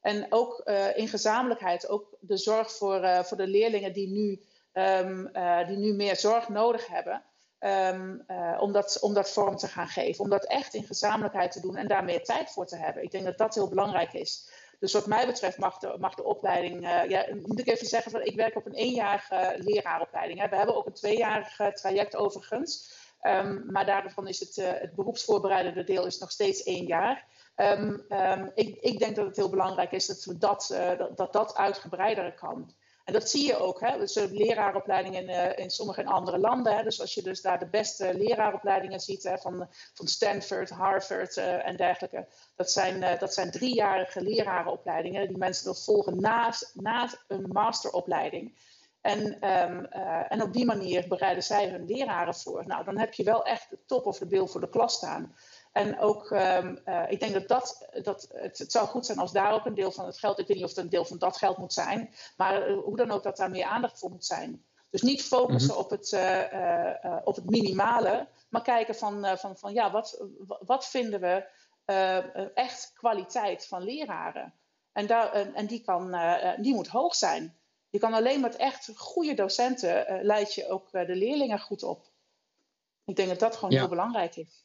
En 0.00 0.26
ook 0.28 0.58
in 0.94 1.08
gezamenlijkheid 1.08 1.88
ook 1.88 2.16
de 2.20 2.36
zorg 2.36 2.72
voor, 2.72 3.24
voor 3.24 3.36
de 3.36 3.46
leerlingen 3.46 3.92
die 3.92 4.08
nu, 4.08 4.42
um, 4.72 5.30
die 5.66 5.76
nu 5.76 5.92
meer 5.92 6.16
zorg 6.16 6.48
nodig 6.48 6.86
hebben. 6.86 7.22
Um, 7.64 8.24
uh, 8.28 8.56
om, 8.60 8.72
dat, 8.72 8.98
om 9.00 9.14
dat 9.14 9.30
vorm 9.30 9.56
te 9.56 9.68
gaan 9.68 9.88
geven. 9.88 10.24
Om 10.24 10.30
dat 10.30 10.44
echt 10.44 10.74
in 10.74 10.84
gezamenlijkheid 10.84 11.52
te 11.52 11.60
doen 11.60 11.76
en 11.76 11.88
daar 11.88 12.04
meer 12.04 12.24
tijd 12.24 12.50
voor 12.50 12.66
te 12.66 12.76
hebben. 12.76 13.02
Ik 13.02 13.10
denk 13.10 13.24
dat 13.24 13.38
dat 13.38 13.54
heel 13.54 13.68
belangrijk 13.68 14.12
is. 14.12 14.50
Dus 14.78 14.92
wat 14.92 15.06
mij 15.06 15.26
betreft 15.26 15.58
mag 15.58 15.78
de, 15.78 15.96
mag 15.98 16.14
de 16.14 16.24
opleiding. 16.24 16.82
Uh, 16.82 17.08
ja, 17.08 17.26
moet 17.46 17.58
ik 17.58 17.68
even 17.68 17.86
zeggen, 17.86 18.10
van, 18.10 18.22
ik 18.22 18.36
werk 18.36 18.56
op 18.56 18.66
een 18.66 18.74
eenjarige 18.74 19.54
leraaropleiding. 19.56 20.40
Hè. 20.40 20.48
We 20.48 20.56
hebben 20.56 20.76
ook 20.76 20.86
een 20.86 20.92
tweejarig 20.92 21.56
traject 21.74 22.16
overigens. 22.16 22.98
Um, 23.22 23.64
maar 23.66 23.86
daarvan 23.86 24.28
is 24.28 24.40
het, 24.40 24.56
uh, 24.56 24.66
het 24.72 24.94
beroepsvoorbereidende 24.94 25.84
deel 25.84 26.06
is 26.06 26.18
nog 26.18 26.30
steeds 26.30 26.62
één 26.62 26.86
jaar. 26.86 27.26
Um, 27.56 28.06
ik, 28.54 28.76
ik, 28.80 28.98
denk 28.98 29.16
dat 29.16 29.26
het 29.26 29.36
heel 29.36 29.50
belangrijk 29.50 29.92
is 29.92 30.06
dat 30.06 30.24
we 30.24 30.38
dat, 30.38 30.74
dat, 30.98 31.16
dat, 31.16 31.32
dat 31.32 31.56
uitgebreider 31.56 32.32
kan. 32.34 32.74
En 33.10 33.18
dat 33.18 33.30
zie 33.30 33.46
je 33.46 33.56
ook. 33.56 33.80
Hè? 33.80 33.98
Dus 33.98 34.14
leraaropleidingen 34.14 35.22
in, 35.22 35.28
uh, 35.28 35.64
in 35.64 35.70
sommige 35.70 36.04
andere 36.04 36.38
landen. 36.38 36.76
Hè? 36.76 36.82
Dus 36.82 37.00
als 37.00 37.14
je 37.14 37.22
dus 37.22 37.40
daar 37.40 37.58
de 37.58 37.68
beste 37.68 38.14
leraaropleidingen 38.14 39.00
ziet 39.00 39.22
hè, 39.22 39.38
van, 39.38 39.68
van 39.94 40.06
Stanford, 40.06 40.70
Harvard 40.70 41.36
uh, 41.36 41.66
en 41.66 41.76
dergelijke. 41.76 42.26
Dat 42.56 42.70
zijn, 42.70 43.18
dat 43.18 43.34
zijn 43.34 43.50
driejarige 43.50 44.22
lerarenopleidingen 44.22 45.28
die 45.28 45.38
mensen 45.38 45.64
dat 45.64 45.84
volgen 45.84 46.20
naast, 46.20 46.70
naast 46.74 47.24
een 47.28 47.48
masteropleiding. 47.52 48.58
En, 49.00 49.48
um, 49.50 49.84
en 50.28 50.42
op 50.42 50.52
die 50.52 50.64
manier 50.64 51.08
bereiden 51.08 51.42
zij 51.42 51.68
hun 51.68 51.86
leraren 51.86 52.34
voor. 52.34 52.66
Nou, 52.66 52.84
dan 52.84 52.98
heb 52.98 53.14
je 53.14 53.24
wel 53.24 53.44
echt 53.44 53.70
de 53.70 53.78
top 53.86 54.06
of 54.06 54.18
de 54.18 54.26
bill 54.26 54.46
voor 54.46 54.60
de 54.60 54.68
klas 54.68 54.94
staan. 54.94 55.34
En 55.72 55.98
ook, 55.98 56.30
um, 56.30 56.78
uh, 56.84 57.10
ik 57.10 57.20
denk 57.20 57.32
dat, 57.32 57.48
dat, 57.48 57.88
dat 58.02 58.28
het, 58.32 58.58
het, 58.58 58.72
zou 58.72 58.86
goed 58.86 59.06
zijn 59.06 59.18
als 59.18 59.32
daar 59.32 59.52
ook 59.52 59.66
een 59.66 59.74
deel 59.74 59.92
van 59.92 60.06
het 60.06 60.18
geld, 60.18 60.38
ik 60.38 60.46
weet 60.46 60.56
niet 60.56 60.64
of 60.64 60.70
het 60.70 60.84
een 60.84 60.90
deel 60.90 61.04
van 61.04 61.18
dat 61.18 61.36
geld 61.36 61.56
moet 61.56 61.72
zijn, 61.72 62.14
maar 62.36 62.68
uh, 62.68 62.78
hoe 62.82 62.96
dan 62.96 63.10
ook 63.10 63.22
dat 63.22 63.36
daar 63.36 63.50
meer 63.50 63.64
aandacht 63.64 63.98
voor 63.98 64.10
moet 64.10 64.24
zijn. 64.24 64.64
Dus 64.90 65.02
niet 65.02 65.22
focussen 65.22 65.70
mm-hmm. 65.70 65.84
op, 65.84 65.90
het, 65.90 66.12
uh, 66.12 67.16
op 67.24 67.36
het 67.36 67.50
minimale, 67.50 68.28
maar 68.48 68.62
kijken 68.62 68.94
van, 68.94 69.38
van, 69.38 69.56
van 69.56 69.72
ja, 69.72 69.90
wat, 69.90 70.24
wat 70.46 70.88
vinden 70.88 71.20
we 71.20 71.44
echt 72.54 72.92
kwaliteit 72.94 73.66
van 73.66 73.82
leraren? 73.82 74.54
En, 74.92 75.06
daar, 75.06 75.32
en 75.32 75.66
die, 75.66 75.80
kan, 75.80 76.16
die 76.56 76.74
moet 76.74 76.88
hoog 76.88 77.14
zijn. 77.14 77.56
Je 77.90 77.98
kan 77.98 78.12
alleen 78.12 78.40
met 78.40 78.56
echt 78.56 78.90
goede 78.96 79.34
docenten 79.34 80.20
leid 80.22 80.54
je 80.54 80.68
ook 80.68 80.90
de 80.90 81.16
leerlingen 81.16 81.60
goed 81.60 81.82
op. 81.82 82.06
Ik 83.04 83.16
denk 83.16 83.28
dat 83.28 83.38
dat 83.38 83.54
gewoon 83.54 83.70
ja. 83.70 83.78
heel 83.78 83.88
belangrijk 83.88 84.36
is. 84.36 84.64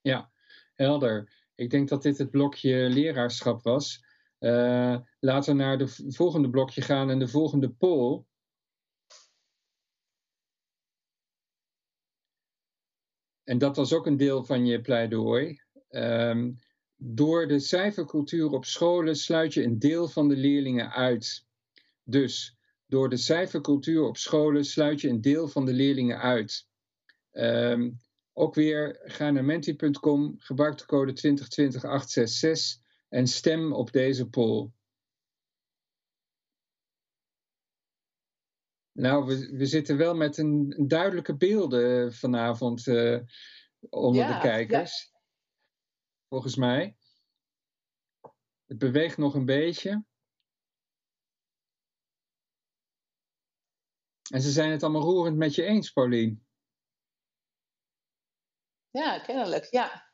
Ja, 0.00 0.30
helder. 0.74 1.32
Ik 1.54 1.70
denk 1.70 1.88
dat 1.88 2.02
dit 2.02 2.18
het 2.18 2.30
blokje 2.30 2.88
leraarschap 2.88 3.62
was. 3.62 4.04
Uh, 4.40 4.96
laten 5.20 5.56
we 5.56 5.62
naar 5.62 5.78
het 5.78 6.02
volgende 6.08 6.50
blokje 6.50 6.82
gaan 6.82 7.10
en 7.10 7.18
de 7.18 7.28
volgende 7.28 7.70
poll. 7.70 8.24
En 13.44 13.58
dat 13.58 13.76
was 13.76 13.92
ook 13.92 14.06
een 14.06 14.16
deel 14.16 14.44
van 14.44 14.66
je 14.66 14.80
pleidooi. 14.80 15.60
Um, 15.90 16.58
door 16.96 17.48
de 17.48 17.58
cijfercultuur 17.58 18.50
op 18.50 18.64
scholen 18.64 19.16
sluit 19.16 19.54
je 19.54 19.62
een 19.62 19.78
deel 19.78 20.08
van 20.08 20.28
de 20.28 20.36
leerlingen 20.36 20.90
uit. 20.90 21.46
Dus 22.02 22.56
door 22.86 23.08
de 23.08 23.16
cijfercultuur 23.16 24.02
op 24.02 24.16
scholen 24.16 24.64
sluit 24.64 25.00
je 25.00 25.08
een 25.08 25.20
deel 25.20 25.48
van 25.48 25.64
de 25.64 25.72
leerlingen 25.72 26.18
uit. 26.18 26.68
Um, 27.32 28.00
ook 28.36 28.54
weer 28.54 29.00
ga 29.04 29.30
naar 29.30 29.44
menti.com, 29.44 30.34
gebruik 30.38 30.78
de 30.78 30.86
code 30.86 31.12
2020 31.12 32.82
en 33.08 33.26
stem 33.26 33.72
op 33.72 33.92
deze 33.92 34.28
poll. 34.28 34.70
Nou, 38.92 39.26
we, 39.26 39.56
we 39.56 39.66
zitten 39.66 39.96
wel 39.96 40.14
met 40.14 40.38
een, 40.38 40.74
een 40.78 40.88
duidelijke 40.88 41.36
beelden 41.36 42.14
vanavond 42.14 42.86
uh, 42.86 43.20
onder 43.90 44.22
ja, 44.22 44.34
de 44.34 44.40
kijkers. 44.40 45.10
Ja. 45.12 45.20
Volgens 46.28 46.56
mij. 46.56 46.96
Het 48.64 48.78
beweegt 48.78 49.16
nog 49.16 49.34
een 49.34 49.44
beetje. 49.44 50.04
En 54.30 54.40
ze 54.40 54.50
zijn 54.50 54.70
het 54.70 54.82
allemaal 54.82 55.02
roerend 55.02 55.36
met 55.36 55.54
je 55.54 55.62
eens, 55.62 55.90
Paulien. 55.90 56.46
Ja, 58.94 59.18
kennelijk, 59.18 59.66
ja. 59.70 60.04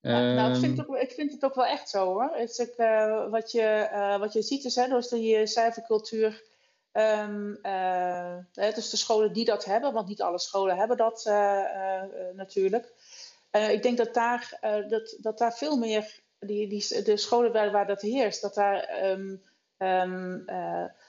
ja 0.00 0.32
nou, 0.34 0.52
ik 0.52 0.60
vind, 0.60 0.78
het 0.78 0.88
ook, 0.88 0.96
ik 0.96 1.12
vind 1.12 1.32
het 1.32 1.44
ook 1.44 1.54
wel 1.54 1.66
echt 1.66 1.88
zo 1.88 2.04
hoor. 2.04 2.30
Het 2.34 2.50
is 2.50 2.60
ook, 2.60 2.78
uh, 2.78 3.30
wat, 3.30 3.52
je, 3.52 3.88
uh, 3.92 4.18
wat 4.18 4.32
je 4.32 4.42
ziet 4.42 4.64
is, 4.64 4.74
hè, 4.74 4.88
dus 4.88 5.08
die 5.08 5.46
cijfercultuur. 5.46 6.42
Um, 6.92 7.58
uh, 7.62 8.36
dus 8.52 8.90
de 8.90 8.96
scholen 8.96 9.32
die 9.32 9.44
dat 9.44 9.64
hebben, 9.64 9.92
want 9.92 10.08
niet 10.08 10.22
alle 10.22 10.38
scholen 10.38 10.76
hebben 10.76 10.96
dat 10.96 11.24
natuurlijk. 12.34 12.92
ik 13.50 13.82
denk 13.82 13.96
dat 13.96 14.14
daar, 14.14 14.58
dat, 14.88 15.16
dat 15.20 15.38
daar 15.38 15.54
veel 15.54 15.76
meer, 15.76 16.20
die, 16.38 16.68
die, 16.68 17.02
de 17.02 17.16
scholen 17.16 17.52
waar, 17.52 17.70
waar 17.70 17.86
dat 17.86 18.00
heerst, 18.00 18.42
dat 18.42 18.54
daar 18.54 19.04
um, 19.10 19.42
um, 19.78 20.44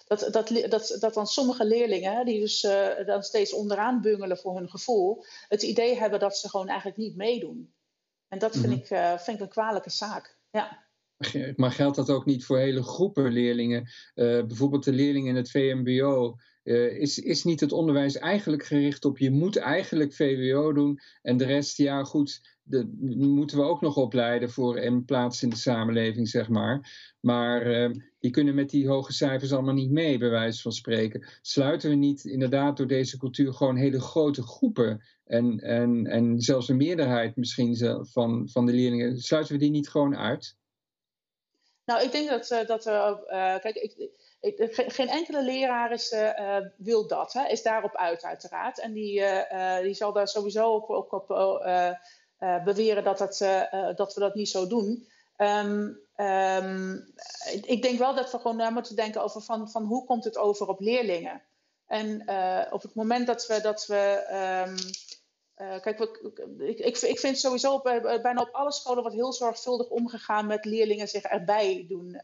dat, 0.05 0.27
dat, 0.31 0.47
dat, 0.69 0.97
dat 0.99 1.13
dan 1.13 1.27
sommige 1.27 1.65
leerlingen, 1.65 2.25
die 2.25 2.39
dus 2.39 2.63
uh, 2.63 3.05
dan 3.05 3.23
steeds 3.23 3.53
onderaan 3.53 4.01
bungelen 4.01 4.37
voor 4.37 4.57
hun 4.57 4.69
gevoel, 4.69 5.25
het 5.47 5.63
idee 5.63 5.97
hebben 5.97 6.19
dat 6.19 6.37
ze 6.37 6.49
gewoon 6.49 6.67
eigenlijk 6.67 6.97
niet 6.97 7.15
meedoen. 7.15 7.73
En 8.27 8.39
dat 8.39 8.51
vind, 8.51 8.65
mm-hmm. 8.65 8.81
ik, 8.81 8.89
uh, 8.89 9.17
vind 9.17 9.37
ik 9.37 9.43
een 9.43 9.49
kwalijke 9.49 9.89
zaak. 9.89 10.37
Ja. 10.49 10.83
Maar 11.55 11.71
geldt 11.71 11.95
dat 11.95 12.09
ook 12.09 12.25
niet 12.25 12.45
voor 12.45 12.57
hele 12.57 12.83
groepen 12.83 13.31
leerlingen? 13.31 13.81
Uh, 14.15 14.45
bijvoorbeeld 14.45 14.83
de 14.83 14.91
leerlingen 14.91 15.29
in 15.29 15.35
het 15.35 15.51
VMBO. 15.51 16.35
Is, 16.65 17.19
is 17.19 17.43
niet 17.43 17.59
het 17.59 17.71
onderwijs 17.71 18.17
eigenlijk 18.17 18.65
gericht 18.65 19.05
op 19.05 19.17
je 19.17 19.31
moet 19.31 19.57
eigenlijk 19.57 20.13
VWO 20.13 20.73
doen 20.73 20.99
en 21.21 21.37
de 21.37 21.45
rest, 21.45 21.77
ja 21.77 22.03
goed, 22.03 22.55
de, 22.63 22.91
moeten 23.17 23.57
we 23.57 23.63
ook 23.63 23.81
nog 23.81 23.97
opleiden 23.97 24.49
voor 24.49 24.77
een 24.77 25.05
plaats 25.05 25.43
in 25.43 25.49
de 25.49 25.55
samenleving, 25.55 26.27
zeg 26.27 26.49
maar. 26.49 27.13
Maar 27.19 27.67
uh, 27.67 27.95
die 28.19 28.31
kunnen 28.31 28.55
met 28.55 28.69
die 28.69 28.87
hoge 28.87 29.13
cijfers 29.13 29.53
allemaal 29.53 29.73
niet 29.73 29.91
mee, 29.91 30.17
bij 30.17 30.29
wijze 30.29 30.61
van 30.61 30.71
spreken. 30.71 31.27
Sluiten 31.41 31.89
we 31.89 31.95
niet 31.95 32.25
inderdaad 32.25 32.77
door 32.77 32.87
deze 32.87 33.17
cultuur 33.17 33.53
gewoon 33.53 33.75
hele 33.75 34.01
grote 34.01 34.43
groepen 34.43 35.03
en, 35.25 35.59
en, 35.59 36.05
en 36.05 36.41
zelfs 36.41 36.69
een 36.69 36.77
meerderheid 36.77 37.35
misschien 37.35 37.77
van, 38.11 38.49
van 38.49 38.65
de 38.65 38.73
leerlingen, 38.73 39.19
sluiten 39.19 39.53
we 39.53 39.59
die 39.59 39.71
niet 39.71 39.89
gewoon 39.89 40.17
uit? 40.17 40.55
Nou, 41.85 42.03
ik 42.03 42.11
denk 42.11 42.29
dat, 42.29 42.51
uh, 42.51 42.65
dat 42.67 42.85
uh, 42.85 43.59
kijk, 43.59 43.75
ik, 43.75 44.09
geen 44.87 45.09
enkele 45.09 45.43
leraar 45.43 45.91
is, 45.91 46.11
uh, 46.11 46.57
wil 46.77 47.07
dat, 47.07 47.33
hè, 47.33 47.47
is 47.47 47.61
daarop 47.61 47.95
uit 47.95 48.23
uiteraard. 48.23 48.79
En 48.79 48.93
die, 48.93 49.23
die 49.81 49.93
zal 49.93 50.13
daar 50.13 50.27
sowieso 50.27 50.73
op, 50.73 50.89
op, 50.89 51.13
op 51.13 51.27
beweren 52.63 53.03
dat, 53.03 53.17
dat, 53.17 53.37
dat 53.95 54.13
we 54.13 54.19
dat 54.19 54.35
niet 54.35 54.49
zo 54.49 54.67
doen. 54.67 55.07
Um, 55.37 55.99
um, 56.17 57.13
ik 57.61 57.81
denk 57.81 57.99
wel 57.99 58.15
dat 58.15 58.31
we 58.31 58.37
gewoon 58.37 58.57
na 58.57 58.69
moeten 58.69 58.95
denken 58.95 59.23
over 59.23 59.41
van, 59.41 59.69
van 59.69 59.83
hoe 59.83 60.05
komt 60.05 60.23
het 60.23 60.37
over 60.37 60.67
op 60.67 60.79
leerlingen. 60.79 61.41
En 61.87 62.21
op 62.71 62.81
het 62.81 62.95
moment 62.95 63.27
dat 63.27 63.47
we. 63.47 63.61
Dat 63.61 63.85
we 63.85 64.25
um, 64.67 64.75
kijk, 65.55 65.97
we, 65.97 66.65
ik, 66.67 66.79
ik, 66.79 66.97
ik 66.97 67.19
vind 67.19 67.39
sowieso 67.39 67.81
bijna 67.81 68.41
op 68.41 68.49
alle 68.51 68.71
scholen 68.71 69.01
wordt 69.01 69.17
heel 69.17 69.33
zorgvuldig 69.33 69.87
omgegaan 69.87 70.47
met 70.47 70.65
leerlingen 70.65 71.07
zich 71.07 71.23
erbij 71.23 71.85
doen. 71.87 72.21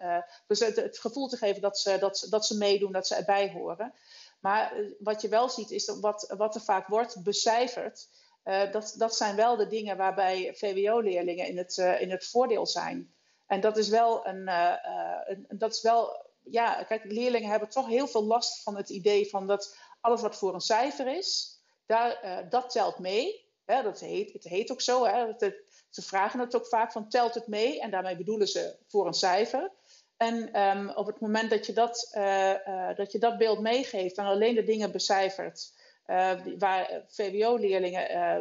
dus 0.48 0.60
het, 0.60 1.00
gevoel 1.00 1.28
te 1.28 1.38
geven 1.38 1.62
dat 1.62 1.80
ze, 1.80 1.98
dat, 2.00 2.28
dat 2.30 2.46
ze 2.46 2.58
meedoen, 2.58 2.92
dat 2.92 3.08
ze 3.08 3.16
erbij 3.16 3.52
horen. 3.52 3.94
Maar 4.40 4.74
wat 5.00 5.22
je 5.22 5.28
wel 5.28 5.50
ziet 5.50 5.72
is 5.72 5.86
dat 5.86 6.00
wat, 6.00 6.34
wat 6.38 6.56
er 6.56 6.62
vaak 6.62 6.88
wordt 6.88 7.24
becijferd. 7.24 8.08
Dat, 8.72 8.96
dat 8.98 9.16
zijn 9.16 9.36
wel 9.36 9.56
de 9.56 9.68
dingen 9.68 9.98
waarbij 9.98 10.56
VWO-leerlingen 10.56 11.48
in 11.48 11.58
het, 11.58 11.78
in 11.78 12.12
het 12.12 12.26
voordeel 12.26 12.66
zijn. 12.66 13.14
En 13.48 13.62
dat 13.62 13.78
is 13.78 13.90
wel 13.90 14.28
een, 14.28 14.48
een, 14.48 15.46
dat 15.50 15.74
is 15.74 15.82
wel, 15.82 16.26
ja, 16.44 16.84
kijk, 16.84 17.04
leerlingen 17.04 17.50
hebben 17.50 17.70
toch 17.70 17.88
heel 17.88 18.08
veel 18.08 18.24
last 18.24 18.64
van 18.64 18.76
het 18.78 18.90
idee 18.90 19.30
van 19.30 19.48
dat 19.48 19.78
alles 20.02 20.22
wat 20.22 20.38
voor 20.38 20.54
een 20.54 20.62
cijfer 20.62 21.18
is, 21.18 21.51
daar, 21.92 22.46
dat 22.50 22.70
telt 22.70 23.00
mee. 23.00 23.50
Hè, 23.66 23.84
dat 23.84 24.00
heet, 24.00 24.34
het 24.34 24.44
heet 24.44 24.72
ook 24.72 24.82
zo, 24.82 25.06
hè, 25.06 25.28
het, 25.28 25.56
ze 25.90 26.02
vragen 26.02 26.40
het 26.40 26.56
ook 26.56 26.68
vaak 26.68 26.92
van 26.92 27.10
telt 27.10 27.34
het 27.34 27.48
mee? 27.48 27.82
En 27.82 27.92
daarmee 27.92 28.18
bedoelen 28.18 28.48
ze 28.48 28.76
voor 28.88 29.08
een 29.08 29.14
cijfer. 29.14 29.72
En 30.18 30.62
um, 30.62 30.90
op 30.90 31.06
het 31.06 31.20
moment 31.20 31.50
dat 31.50 31.66
je 31.66 31.74
dat, 31.74 32.10
dat 32.96 33.12
je 33.12 33.20
dat 33.20 33.38
beeld 33.38 33.60
meegeeft 33.60 34.18
en 34.18 34.26
alleen 34.26 34.56
de 34.56 34.64
dingen 34.64 34.92
becijfert 34.92 35.74
waar 36.58 37.04
VWO-leerlingen 37.08 38.36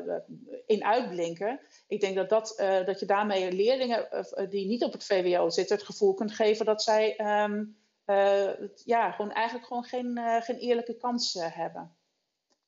in 0.66 0.84
uitblinken. 0.84 1.60
Ik 1.88 2.00
denk 2.00 2.16
dat, 2.16 2.28
dat, 2.28 2.54
dat 2.86 3.00
je 3.00 3.06
daarmee 3.06 3.52
leerlingen 3.52 4.08
die 4.48 4.66
niet 4.66 4.84
op 4.84 4.92
het 4.92 5.04
VWO 5.04 5.50
zitten 5.50 5.76
het 5.76 5.86
gevoel 5.86 6.14
kunt 6.14 6.32
geven 6.32 6.66
dat 6.66 6.82
zij 6.82 7.20
um, 7.44 7.76
ja, 8.84 9.10
gewoon 9.10 9.32
eigenlijk 9.32 9.66
gewoon 9.66 9.84
geen, 9.84 10.20
geen 10.42 10.58
eerlijke 10.58 10.96
kans 10.96 11.36
hebben. 11.40 11.96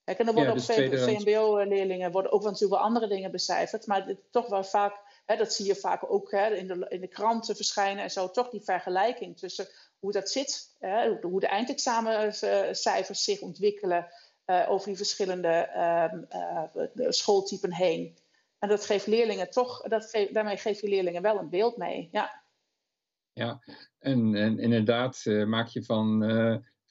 Kijk, 0.05 0.18
en 0.18 0.26
er 0.26 0.34
worden 0.34 0.55
ja, 0.55 0.88
dus 0.88 0.98
ook 0.98 1.20
VMBO-leerlingen 1.20 2.11
worden 2.11 2.32
ook 2.32 2.42
natuurlijk 2.42 2.72
wel 2.72 2.80
andere 2.80 3.09
dingen 3.09 3.30
becijferd, 3.30 3.86
maar 3.86 4.07
dit, 4.07 4.18
toch 4.30 4.48
wel 4.48 4.64
vaak, 4.64 5.22
hè, 5.26 5.36
dat 5.36 5.53
zie 5.53 5.66
je 5.66 5.74
vaak 5.74 6.12
ook 6.12 6.30
hè, 6.30 6.55
in, 6.55 6.66
de, 6.66 6.86
in 6.88 7.00
de 7.00 7.09
kranten 7.09 7.57
verschijnen 7.57 8.03
en 8.03 8.11
zo, 8.11 8.30
toch 8.30 8.50
die 8.50 8.62
vergelijking 8.62 9.38
tussen 9.38 9.68
hoe 9.98 10.12
dat 10.12 10.30
zit, 10.30 10.76
hè, 10.78 11.18
hoe 11.20 11.40
de 11.40 11.46
eindexamencijfers 11.46 13.24
zich 13.24 13.40
ontwikkelen 13.40 14.07
uh, 14.46 14.66
over 14.70 14.86
die 14.86 14.96
verschillende 14.96 15.70
uh, 16.94 17.11
schooltypen 17.11 17.72
heen. 17.72 18.18
En 18.59 18.68
dat 18.68 18.86
geeft 18.86 19.07
leerlingen 19.07 19.50
toch, 19.50 19.82
dat 19.82 20.26
daarmee 20.30 20.57
geef 20.57 20.80
je 20.80 20.88
leerlingen 20.88 21.22
wel 21.22 21.38
een 21.38 21.48
beeld 21.48 21.76
mee. 21.76 22.09
Ja, 22.12 22.42
ja 23.32 23.62
en, 23.98 24.34
en 24.34 24.59
inderdaad 24.59 25.22
uh, 25.24 25.46
maak 25.46 25.68
je 25.68 25.84
van 25.84 26.22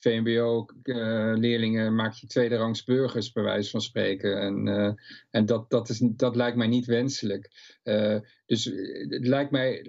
VMBO-leerlingen 0.02 1.96
maak 1.96 2.14
je 2.14 2.28
tweederangs 2.28 2.84
burgers, 2.84 3.32
bij 3.32 3.44
wijze 3.44 3.70
van 3.70 3.82
spreken. 3.82 4.42
En, 4.42 4.68
en 5.30 5.46
dat, 5.46 5.70
dat, 5.70 5.90
is, 5.90 6.00
dat 6.04 6.36
lijkt 6.36 6.58
mij 6.58 6.68
niet 6.68 6.86
wenselijk. 6.86 7.50
dus 8.46 8.66
het 9.10 9.28
lijkt 9.28 9.52
mij 9.52 9.84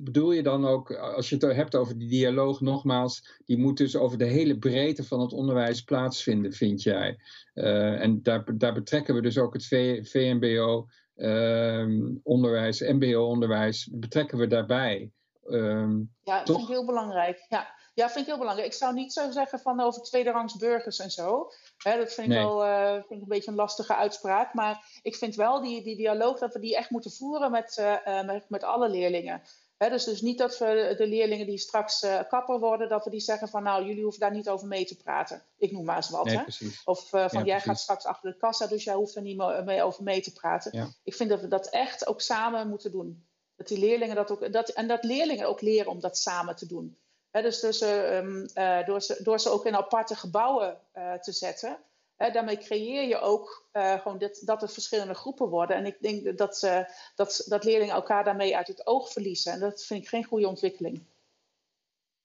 bedoel 0.00 0.32
je 0.32 0.42
dan 0.42 0.66
ook, 0.66 0.92
als 0.92 1.28
je 1.28 1.36
het 1.36 1.54
hebt 1.54 1.76
over 1.76 1.98
die 1.98 2.08
dialoog, 2.08 2.60
nogmaals, 2.60 3.40
die 3.44 3.58
moet 3.58 3.76
dus 3.76 3.96
over 3.96 4.18
de 4.18 4.24
hele 4.24 4.58
breedte 4.58 5.04
van 5.04 5.20
het 5.20 5.32
onderwijs 5.32 5.82
plaatsvinden, 5.82 6.52
vind 6.52 6.82
jij? 6.82 7.18
En 7.54 8.22
daar, 8.22 8.58
daar 8.58 8.74
betrekken 8.74 9.14
we 9.14 9.22
dus 9.22 9.38
ook 9.38 9.52
het 9.52 9.66
VMBO. 10.08 10.86
Ehm, 11.18 12.14
onderwijs, 12.22 12.80
MBO-onderwijs, 12.80 13.88
betrekken 13.92 14.38
we 14.38 14.46
daarbij. 14.46 15.10
Um, 15.46 16.10
ja, 16.22 16.38
dat 16.38 16.56
vind 16.56 16.68
ik 16.68 16.74
heel 16.74 16.86
belangrijk. 16.86 17.46
Ja. 17.48 17.76
Ja, 17.98 18.06
vind 18.06 18.18
ik 18.18 18.26
heel 18.26 18.38
belangrijk. 18.38 18.68
Ik 18.68 18.78
zou 18.78 18.94
niet 18.94 19.12
zo 19.12 19.30
zeggen 19.30 19.60
van 19.60 19.80
over 19.80 20.02
tweederangs 20.02 20.56
burgers 20.56 20.98
en 20.98 21.10
zo. 21.10 21.50
dat 21.82 22.12
vind 22.12 22.26
ik 22.26 22.32
wel 22.32 22.66
uh, 22.66 22.92
vind 22.92 23.10
ik 23.10 23.20
een 23.20 23.28
beetje 23.28 23.50
een 23.50 23.56
lastige 23.56 23.94
uitspraak. 23.94 24.54
Maar 24.54 25.00
ik 25.02 25.16
vind 25.16 25.34
wel 25.34 25.62
die, 25.62 25.82
die 25.82 25.96
dialoog 25.96 26.38
dat 26.38 26.52
we 26.52 26.60
die 26.60 26.76
echt 26.76 26.90
moeten 26.90 27.10
voeren 27.10 27.50
met, 27.50 27.76
uh, 27.80 28.24
met, 28.24 28.44
met 28.48 28.64
alle 28.64 28.88
leerlingen 28.88 29.42
dus, 29.78 30.04
dus 30.04 30.20
niet 30.20 30.38
dat 30.38 30.58
we 30.58 30.94
de 30.96 31.06
leerlingen 31.06 31.46
die 31.46 31.58
straks 31.58 32.02
uh, 32.02 32.20
kapper 32.28 32.58
worden, 32.58 32.88
dat 32.88 33.04
we 33.04 33.10
die 33.10 33.20
zeggen 33.20 33.48
van 33.48 33.62
nou, 33.62 33.86
jullie 33.86 34.02
hoeven 34.02 34.20
daar 34.20 34.32
niet 34.34 34.48
over 34.48 34.66
mee 34.66 34.84
te 34.84 34.96
praten. 34.96 35.42
Ik 35.58 35.72
noem 35.72 35.84
maar 35.84 35.96
eens 35.96 36.10
wat. 36.10 36.26
hè? 36.26 36.42
Of 36.84 37.08
van 37.08 37.44
jij 37.44 37.60
gaat 37.60 37.80
straks 37.80 38.04
achter 38.04 38.30
de 38.30 38.36
kassa, 38.36 38.66
dus 38.66 38.84
jij 38.84 38.94
hoeft 38.94 39.16
er 39.16 39.22
niet 39.22 39.36
mee 39.64 39.82
over 39.82 40.02
mee 40.02 40.20
te 40.20 40.32
praten. 40.32 40.94
Ik 41.02 41.14
vind 41.14 41.30
dat 41.30 41.40
we 41.40 41.48
dat 41.48 41.68
echt 41.68 42.06
ook 42.06 42.20
samen 42.20 42.68
moeten 42.68 42.90
doen. 42.90 43.26
Dat 43.56 43.68
die 43.68 43.78
leerlingen 43.78 44.16
dat 44.16 44.30
ook, 44.30 44.52
dat, 44.52 44.68
en 44.68 44.88
dat 44.88 45.04
leerlingen 45.04 45.48
ook 45.48 45.60
leren 45.60 45.90
om 45.90 46.00
dat 46.00 46.18
samen 46.18 46.56
te 46.56 46.66
doen. 46.66 46.98
Dus 47.30 47.60
dus 47.60 47.82
uh, 47.82 48.86
door, 48.86 49.02
ze, 49.02 49.20
door 49.22 49.40
ze 49.40 49.50
ook 49.50 49.66
in 49.66 49.76
aparte 49.76 50.14
gebouwen 50.14 50.80
te 51.20 51.32
zetten, 51.32 51.78
daarmee 52.16 52.58
creëer 52.58 53.08
je 53.08 53.20
ook 53.20 53.68
uh, 53.72 54.00
gewoon 54.00 54.18
dit, 54.18 54.46
dat 54.46 54.62
er 54.62 54.68
verschillende 54.68 55.14
groepen 55.14 55.48
worden. 55.48 55.76
En 55.76 55.86
ik 55.86 55.96
denk 56.00 56.38
dat, 56.38 56.62
uh, 56.64 56.84
dat, 57.14 57.44
dat 57.48 57.64
leerlingen 57.64 57.94
elkaar 57.94 58.24
daarmee 58.24 58.56
uit 58.56 58.66
het 58.66 58.86
oog 58.86 59.12
verliezen. 59.12 59.52
En 59.52 59.60
dat 59.60 59.84
vind 59.84 60.02
ik 60.02 60.08
geen 60.08 60.24
goede 60.24 60.48
ontwikkeling. 60.48 61.02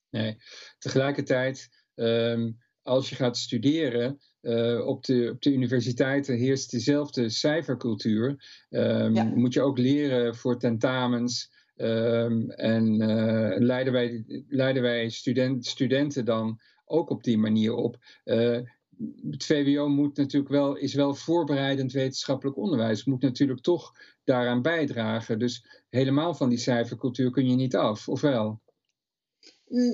Nee, 0.09 0.37
tegelijkertijd, 0.79 1.69
um, 1.95 2.61
als 2.83 3.09
je 3.09 3.15
gaat 3.15 3.37
studeren, 3.37 4.21
uh, 4.41 4.87
op, 4.87 5.05
de, 5.05 5.29
op 5.33 5.41
de 5.41 5.51
universiteiten 5.51 6.35
heerst 6.35 6.71
dezelfde 6.71 7.29
cijfercultuur. 7.29 8.29
Um, 8.69 9.15
ja. 9.15 9.23
Moet 9.23 9.53
je 9.53 9.61
ook 9.61 9.77
leren 9.77 10.35
voor 10.35 10.59
tentamens. 10.59 11.51
Um, 11.75 12.49
en 12.51 12.97
leiden 13.63 13.93
wij, 13.93 14.23
leiden 14.47 14.81
wij 14.81 15.09
student, 15.09 15.65
studenten 15.65 16.25
dan 16.25 16.59
ook 16.85 17.09
op 17.09 17.23
die 17.23 17.37
manier 17.37 17.73
op 17.75 17.97
het 19.29 19.45
VWO 19.45 19.87
moet 19.87 20.17
natuurlijk 20.17 20.51
wel, 20.51 20.75
is 20.75 20.93
wel 20.93 21.15
voorbereidend 21.15 21.91
wetenschappelijk 21.91 22.57
onderwijs, 22.57 23.05
moet 23.05 23.21
natuurlijk 23.21 23.61
toch 23.61 23.91
daaraan 24.23 24.61
bijdragen. 24.61 25.39
Dus 25.39 25.83
helemaal 25.89 26.33
van 26.33 26.49
die 26.49 26.57
cijfercultuur 26.57 27.31
kun 27.31 27.49
je 27.49 27.55
niet 27.55 27.75
af, 27.75 28.07
of 28.09 28.21
wel? 28.21 28.61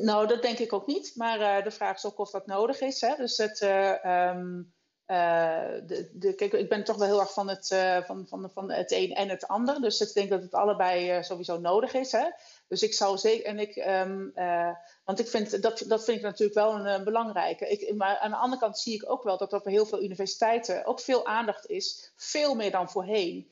Nou, 0.03 0.27
dat 0.27 0.41
denk 0.41 0.57
ik 0.57 0.73
ook 0.73 0.87
niet. 0.87 1.11
Maar 1.15 1.39
uh, 1.39 1.63
de 1.63 1.71
vraag 1.71 1.95
is 1.95 2.05
ook 2.05 2.19
of 2.19 2.31
dat 2.31 2.45
nodig 2.45 2.81
is. 2.81 3.01
Hè? 3.01 3.15
Dus 3.15 3.37
het, 3.37 3.61
uh, 3.61 4.35
um, 4.35 4.73
uh, 5.11 5.61
de, 5.87 6.09
de, 6.13 6.33
kijk, 6.33 6.53
ik 6.53 6.69
ben 6.69 6.83
toch 6.83 6.97
wel 6.97 7.07
heel 7.07 7.19
erg 7.19 7.33
van 7.33 7.49
het, 7.49 7.67
van, 8.05 8.25
van, 8.27 8.49
van 8.53 8.71
het 8.71 8.91
een 8.91 9.13
en 9.13 9.29
het 9.29 9.47
ander. 9.47 9.81
Dus 9.81 10.01
ik 10.01 10.13
denk 10.13 10.29
dat 10.29 10.41
het 10.41 10.53
allebei 10.53 11.23
sowieso 11.23 11.59
nodig 11.59 11.93
is. 11.93 12.11
Hè? 12.11 12.25
Dus 12.67 12.81
ik 12.81 12.93
zou 12.93 13.17
zeker, 13.17 13.45
en 13.45 13.59
ik, 13.59 13.75
uh, 13.75 14.69
want 15.03 15.19
ik 15.19 15.27
vind, 15.27 15.61
dat, 15.61 15.83
dat 15.87 16.03
vind 16.03 16.17
ik 16.17 16.23
natuurlijk 16.23 16.59
wel 16.59 16.85
een, 16.85 17.03
belangrijke. 17.03 17.69
Ik, 17.69 17.95
maar 17.95 18.17
aan 18.17 18.31
de 18.31 18.37
andere 18.37 18.61
kant 18.61 18.79
zie 18.79 18.93
ik 18.93 19.09
ook 19.11 19.23
wel 19.23 19.37
dat 19.37 19.51
er 19.51 19.59
op 19.59 19.65
heel 19.65 19.85
veel 19.85 20.03
universiteiten 20.03 20.85
ook 20.85 20.99
veel 20.99 21.25
aandacht 21.25 21.69
is, 21.69 22.11
veel 22.15 22.55
meer 22.55 22.71
dan 22.71 22.89
voorheen. 22.89 23.51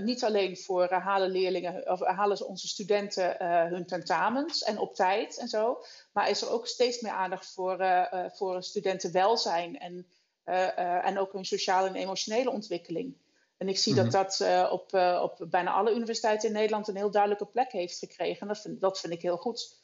Niet 0.00 0.24
alleen 0.24 0.56
voor 0.56 0.92
halen 0.92 1.30
leerlingen 1.30 1.90
of 1.90 2.00
halen 2.00 2.46
onze 2.46 2.68
studenten 2.68 3.46
hun 3.46 3.86
tentamens 3.86 4.62
en 4.62 4.78
op 4.78 4.94
tijd 4.94 5.38
en 5.38 5.48
zo, 5.48 5.84
maar 6.12 6.30
is 6.30 6.42
er 6.42 6.50
ook 6.50 6.66
steeds 6.66 7.00
meer 7.00 7.12
aandacht 7.12 7.52
voor, 7.52 8.08
voor 8.32 8.62
studentenwelzijn 8.62 9.78
en, 9.78 10.06
en 10.44 11.18
ook 11.18 11.32
hun 11.32 11.44
sociale 11.44 11.88
en 11.88 11.94
emotionele 11.94 12.50
ontwikkeling. 12.50 13.16
En 13.56 13.68
ik 13.68 13.78
zie 13.78 13.94
dat 13.94 14.04
mhm. 14.04 14.14
dat 14.14 14.38
uh, 14.42 14.68
op, 14.72 14.94
op 15.22 15.46
bijna 15.50 15.72
alle 15.72 15.94
universiteiten 15.94 16.48
in 16.48 16.54
Nederland 16.54 16.88
een 16.88 16.96
heel 16.96 17.10
duidelijke 17.10 17.46
plek 17.46 17.72
heeft 17.72 17.98
gekregen. 17.98 18.40
En 18.40 18.48
dat 18.48 18.60
vind, 18.60 18.80
dat 18.80 19.00
vind 19.00 19.12
ik 19.12 19.22
heel 19.22 19.36
goed. 19.36 19.82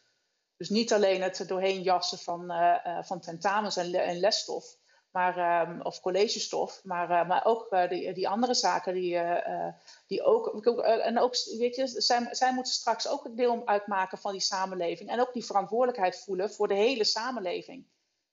Dus 0.56 0.68
niet 0.68 0.92
alleen 0.92 1.22
het 1.22 1.44
doorheen 1.46 1.82
jassen 1.82 2.18
van, 2.18 2.52
van 3.02 3.20
tentamens 3.20 3.76
en, 3.76 3.94
en 3.94 4.18
lesstof, 4.18 4.76
maar, 5.10 5.68
um, 5.68 5.82
of 5.82 6.00
collegestof, 6.00 6.80
maar, 6.84 7.26
maar 7.26 7.44
ook 7.44 7.88
die, 7.88 8.12
die 8.12 8.28
andere 8.28 8.54
zaken 8.54 8.94
die, 8.94 9.18
die 10.06 10.22
ook. 10.22 10.66
en 10.84 11.18
ook, 11.18 11.34
weet 11.58 11.76
je, 11.76 11.86
zij, 11.86 12.28
zij 12.30 12.52
moeten 12.52 12.72
straks 12.72 13.08
ook 13.08 13.24
een 13.24 13.34
deel 13.34 13.66
uitmaken 13.66 14.18
van 14.18 14.32
die 14.32 14.40
samenleving. 14.40 15.10
En 15.10 15.20
ook 15.20 15.32
die 15.32 15.44
verantwoordelijkheid 15.44 16.22
voelen 16.24 16.50
voor 16.50 16.68
de 16.68 16.74
hele 16.74 17.04
samenleving. 17.04 17.86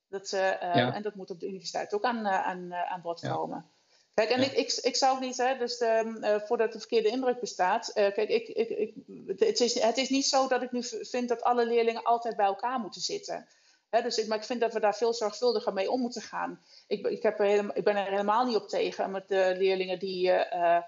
Dat, 0.08 0.30
ja. 0.30 0.94
En 0.94 1.02
dat 1.02 1.14
moet 1.14 1.30
op 1.30 1.40
de 1.40 1.46
universiteit 1.46 1.94
ook 1.94 2.04
aan, 2.04 2.28
aan, 2.28 2.74
aan 2.74 3.00
bod 3.02 3.20
komen. 3.20 3.56
Ja. 3.56 3.78
Kijk, 4.18 4.30
en 4.30 4.42
ik, 4.42 4.52
ik, 4.52 4.78
ik 4.82 4.96
zou 4.96 5.20
niet, 5.20 5.36
hè, 5.36 5.56
dus 5.56 5.80
uh, 5.80 6.40
voordat 6.40 6.72
de 6.72 6.78
verkeerde 6.78 7.08
indruk 7.08 7.40
bestaat. 7.40 7.88
Uh, 7.88 7.94
kijk, 7.94 8.28
ik, 8.28 8.48
ik, 8.48 8.68
ik, 8.68 8.94
het, 9.38 9.60
is, 9.60 9.80
het 9.80 9.96
is 9.96 10.08
niet 10.08 10.26
zo 10.26 10.48
dat 10.48 10.62
ik 10.62 10.72
nu 10.72 10.82
vind 11.00 11.28
dat 11.28 11.42
alle 11.42 11.66
leerlingen 11.66 12.02
altijd 12.02 12.36
bij 12.36 12.46
elkaar 12.46 12.78
moeten 12.78 13.00
zitten. 13.00 13.46
Hè, 13.90 14.02
dus 14.02 14.18
ik, 14.18 14.26
maar 14.26 14.38
ik 14.38 14.44
vind 14.44 14.60
dat 14.60 14.72
we 14.72 14.80
daar 14.80 14.94
veel 14.94 15.14
zorgvuldiger 15.14 15.72
mee 15.72 15.90
om 15.90 16.00
moeten 16.00 16.22
gaan. 16.22 16.60
Ik, 16.86 17.06
ik, 17.06 17.22
heb 17.22 17.38
er 17.38 17.46
helemaal, 17.46 17.76
ik 17.76 17.84
ben 17.84 17.96
er 17.96 18.10
helemaal 18.10 18.46
niet 18.46 18.56
op 18.56 18.68
tegen 18.68 19.10
met 19.10 19.28
de 19.28 19.54
leerlingen 19.58 19.98
die, 19.98 20.28
uh, 20.28 20.78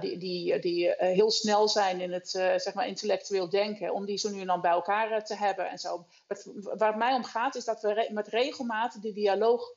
die, 0.00 0.18
die, 0.18 0.58
die 0.58 0.94
heel 0.96 1.30
snel 1.30 1.68
zijn 1.68 2.00
in 2.00 2.12
het 2.12 2.28
zeg 2.30 2.74
maar 2.74 2.86
intellectueel 2.86 3.48
denken, 3.48 3.92
om 3.92 4.04
die 4.04 4.18
zo 4.18 4.30
nu 4.30 4.40
en 4.40 4.46
dan 4.46 4.60
bij 4.60 4.70
elkaar 4.70 5.24
te 5.24 5.36
hebben 5.36 5.70
en 5.70 5.78
zo. 5.78 6.06
waar 6.62 6.88
het 6.88 6.96
mij 6.96 7.14
om 7.14 7.24
gaat, 7.24 7.54
is 7.54 7.64
dat 7.64 7.80
we 7.80 8.08
met 8.12 8.28
regelmaat 8.28 9.02
die 9.02 9.12
dialoog 9.12 9.74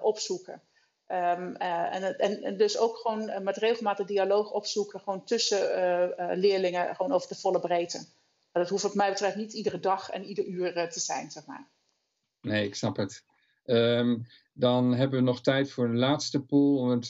opzoeken. 0.00 0.62
En, 1.06 1.56
en, 1.56 2.18
en, 2.18 2.56
dus 2.56 2.78
ook 2.78 2.96
gewoon 2.96 3.42
met 3.42 3.56
regelmatig 3.56 4.06
dialoog 4.06 4.50
opzoeken, 4.50 5.00
gewoon 5.00 5.24
tussen 5.24 5.58
leerlingen, 6.38 6.96
gewoon 6.96 7.12
over 7.12 7.28
de 7.28 7.40
volle 7.40 7.60
breedte. 7.60 7.98
Maar 8.52 8.62
dat 8.62 8.68
hoeft 8.68 8.82
wat 8.82 8.94
mij 8.94 9.10
betreft 9.10 9.36
niet 9.36 9.52
iedere 9.52 9.80
dag 9.80 10.10
en 10.10 10.24
ieder 10.24 10.44
uur 10.46 10.90
te 10.90 11.00
zijn, 11.00 11.30
zeg 11.30 11.46
maar. 11.46 11.68
Nee, 12.40 12.64
ik 12.64 12.74
snap 12.74 12.96
het. 12.96 13.24
Um, 13.70 14.26
dan 14.52 14.94
hebben 14.94 15.18
we 15.18 15.24
nog 15.24 15.40
tijd 15.40 15.70
voor 15.70 15.88
de 15.88 15.96
laatste 15.96 16.40
pool. 16.40 17.00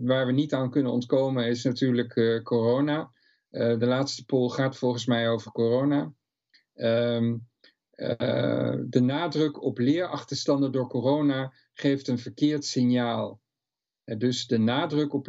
Waar 0.00 0.26
we 0.26 0.32
niet 0.32 0.54
aan 0.54 0.70
kunnen 0.70 0.92
ontkomen 0.92 1.46
is 1.46 1.64
natuurlijk 1.64 2.40
corona. 2.44 3.12
de 3.50 3.86
laatste 3.86 4.24
pool 4.24 4.48
gaat 4.48 4.76
volgens 4.76 5.06
mij 5.06 5.28
over 5.28 5.52
corona. 5.52 6.12
Um, 6.74 7.48
de 8.90 9.00
nadruk 9.00 9.62
op 9.62 9.78
leerachterstanden 9.78 10.72
door 10.72 10.88
corona 10.88 11.52
geeft 11.74 12.08
een 12.08 12.18
verkeerd 12.18 12.64
signaal. 12.64 13.40
Dus 14.04 14.46
de 14.46 14.58
nadruk 14.58 15.12
op 15.12 15.26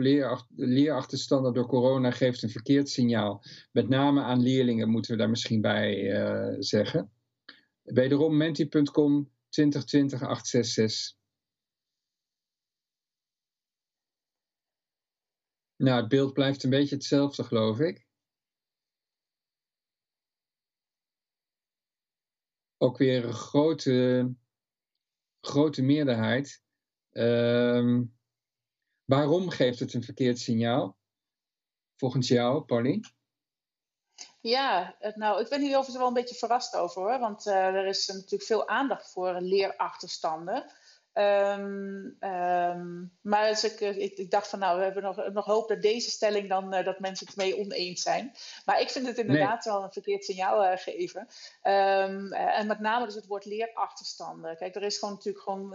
leerachterstanden 0.56 1.54
door 1.54 1.68
corona 1.68 2.12
geeft 2.12 2.44
een 2.44 2.50
verkeerd 2.50 2.90
signaal. 2.90 3.44
Met 3.72 3.90
name 3.90 4.22
aan 4.22 4.42
leerlingen 4.42 4.90
moeten 4.90 5.12
we 5.12 5.18
daar 5.18 5.30
misschien 5.30 5.62
bij 5.62 6.16
zeggen. 6.60 7.12
Wederom 7.82 8.38
menti.com 8.38 9.30
2020 9.52 10.22
866. 10.22 11.20
Nou, 15.76 16.00
het 16.00 16.08
beeld 16.10 16.34
blijft 16.34 16.64
een 16.64 16.70
beetje 16.70 16.96
hetzelfde, 16.96 17.44
geloof 17.44 17.80
ik. 17.80 18.08
Ook 22.78 22.98
weer 22.98 23.26
een 23.26 23.34
grote, 23.34 24.34
grote 25.42 25.82
meerderheid. 25.82 26.64
Uh, 27.12 28.02
Waarom 29.12 29.50
geeft 29.50 29.80
het 29.80 29.94
een 29.94 30.04
verkeerd 30.04 30.40
signaal? 30.40 30.98
Volgens 31.96 32.28
jou, 32.28 32.64
Polly? 32.64 33.00
Ja, 34.42 34.96
nou, 35.16 35.42
ik 35.42 35.50
ben 35.50 35.60
hier 35.60 35.70
overigens 35.70 35.98
wel 35.98 36.08
een 36.08 36.14
beetje 36.14 36.36
verrast 36.36 36.76
over 36.76 37.02
hoor. 37.02 37.20
Want 37.20 37.46
uh, 37.46 37.54
er 37.54 37.86
is 37.86 38.08
natuurlijk 38.08 38.44
veel 38.44 38.68
aandacht 38.68 39.12
voor 39.12 39.38
leerachterstanden. 39.40 40.72
Um, 41.14 42.18
um, 42.20 43.12
maar 43.22 43.50
dus 43.50 43.64
ik, 43.64 43.80
ik, 43.80 44.18
ik, 44.18 44.32
dacht 44.32 44.48
van 44.48 44.60
nou, 44.60 44.78
we 44.78 44.84
hebben 44.84 45.04
nog, 45.04 45.32
nog 45.34 45.46
hoop 45.46 45.68
dat 45.68 45.82
deze 45.82 46.10
stelling 46.10 46.50
dan 46.50 46.76
uh, 46.76 46.86
dat 46.86 47.00
mensen 47.00 47.28
het 47.28 47.36
mee 47.36 47.58
oneens 47.58 48.02
zijn. 48.02 48.36
Maar 48.66 48.82
ik 48.82 48.90
vind 48.90 49.08
het 49.08 49.18
inderdaad 49.18 49.66
wel 49.66 49.84
een 49.84 49.92
verkeerd 49.92 50.26
signaal 50.26 50.64
uh, 50.64 50.78
geven. 50.78 51.22
Um, 51.64 52.34
uh, 52.34 52.60
en 52.60 52.68
met 52.68 52.80
name 52.80 53.06
dus 53.06 53.16
het 53.16 53.28
woord 53.28 53.46
leerachterstanden. 53.46 54.58
Kijk, 54.58 54.76
er 54.76 54.84
is 54.84 54.98
gewoon 54.98 55.14
natuurlijk 55.14 55.44
gewoon, 55.44 55.70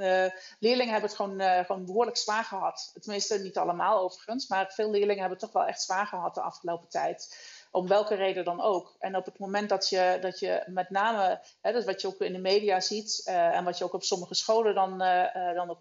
leerlingen 0.58 0.92
hebben 0.92 1.10
het 1.10 1.18
gewoon, 1.18 1.64
gewoon 1.64 1.84
behoorlijk 1.84 2.16
zwaar 2.16 2.44
gehad. 2.44 2.92
Tenminste, 3.00 3.38
niet 3.38 3.58
allemaal 3.58 4.00
overigens, 4.00 4.48
maar 4.48 4.72
veel 4.72 4.90
leerlingen 4.90 5.20
hebben 5.20 5.38
het 5.38 5.52
toch 5.52 5.62
wel 5.62 5.66
echt 5.66 5.82
zwaar 5.82 6.06
gehad 6.06 6.34
de 6.34 6.40
afgelopen 6.40 6.88
tijd. 6.88 7.36
Om 7.70 7.88
welke 7.88 8.14
reden 8.14 8.44
dan 8.44 8.60
ook. 8.60 8.96
En 8.98 9.16
op 9.16 9.24
het 9.24 9.38
moment 9.38 9.68
dat 9.68 9.88
je, 9.88 10.18
dat 10.20 10.38
je 10.38 10.62
met 10.66 10.90
name, 10.90 11.40
hè, 11.60 11.72
dat 11.72 11.84
wat 11.84 12.00
je 12.00 12.06
ook 12.06 12.20
in 12.20 12.32
de 12.32 12.38
media 12.38 12.80
ziet 12.80 13.22
en 13.24 13.64
wat 13.64 13.78
je 13.78 13.84
ook 13.84 13.92
op 13.92 14.02
sommige 14.02 14.34
scholen 14.34 14.74
dan, 14.74 14.98
dan, 15.54 15.70
ook 15.70 15.80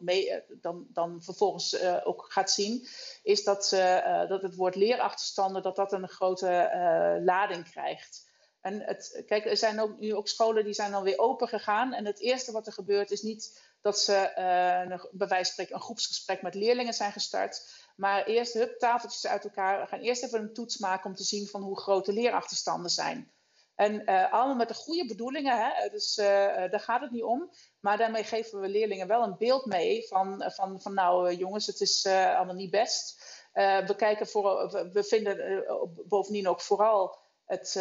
dan, 0.61 0.85
dan 0.89 1.21
vervolgens 1.21 1.83
ook 2.03 2.25
gaat 2.29 2.51
zien, 2.51 2.87
is 3.23 3.43
dat, 3.43 3.69
dat 4.27 4.41
het 4.41 4.55
woord 4.55 4.75
leerachterstanden 4.75 5.61
dat 5.61 5.75
dat 5.75 5.93
een 5.93 6.09
grote 6.09 6.69
lading 7.23 7.69
krijgt. 7.69 8.25
En 8.65 8.81
het, 8.81 9.23
kijk, 9.25 9.45
er 9.45 9.57
zijn 9.57 9.79
ook, 9.79 9.99
nu 9.99 10.15
ook 10.15 10.27
scholen 10.27 10.63
die 10.63 10.73
zijn 10.73 10.91
dan 10.91 11.03
weer 11.03 11.19
open 11.19 11.47
gegaan. 11.47 11.93
En 11.93 12.05
het 12.05 12.19
eerste 12.19 12.51
wat 12.51 12.67
er 12.67 12.73
gebeurt 12.73 13.11
is 13.11 13.21
niet 13.21 13.73
dat 13.81 13.99
ze 13.99 14.29
uh, 14.29 15.03
bij 15.11 15.27
wijze 15.27 15.43
van 15.43 15.45
spreken 15.45 15.75
een 15.75 15.81
groepsgesprek 15.81 16.41
met 16.41 16.55
leerlingen 16.55 16.93
zijn 16.93 17.11
gestart. 17.11 17.84
Maar 17.95 18.25
eerst 18.25 18.53
hup, 18.53 18.79
tafeltjes 18.79 19.27
uit 19.27 19.43
elkaar. 19.43 19.81
We 19.81 19.87
gaan 19.87 19.99
eerst 19.99 20.23
even 20.23 20.41
een 20.41 20.53
toets 20.53 20.77
maken 20.77 21.09
om 21.09 21.15
te 21.15 21.23
zien 21.23 21.47
van 21.47 21.61
hoe 21.61 21.79
groot 21.79 22.05
de 22.05 22.13
leerachterstanden 22.13 22.91
zijn. 22.91 23.31
En 23.75 23.93
uh, 23.93 24.33
allemaal 24.33 24.55
met 24.55 24.67
de 24.67 24.73
goede 24.73 25.05
bedoelingen, 25.05 25.57
hè? 25.57 25.89
dus 25.89 26.17
uh, 26.17 26.25
daar 26.69 26.79
gaat 26.79 27.01
het 27.01 27.11
niet 27.11 27.23
om. 27.23 27.51
Maar 27.79 27.97
daarmee 27.97 28.23
geven 28.23 28.59
we 28.59 28.67
leerlingen 28.67 29.07
wel 29.07 29.23
een 29.23 29.37
beeld 29.37 29.65
mee 29.65 30.07
van, 30.07 30.43
van, 30.47 30.81
van 30.81 30.93
nou 30.93 31.35
jongens, 31.35 31.65
het 31.65 31.81
is 31.81 32.05
allemaal 32.05 32.55
niet 32.55 32.71
best. 32.71 33.23
we, 33.53 33.93
kijken 33.97 34.27
voor, 34.27 34.71
we 34.93 35.03
vinden 35.03 35.63
bovendien 36.07 36.47
ook 36.47 36.61
vooral 36.61 37.17
het, 37.45 37.73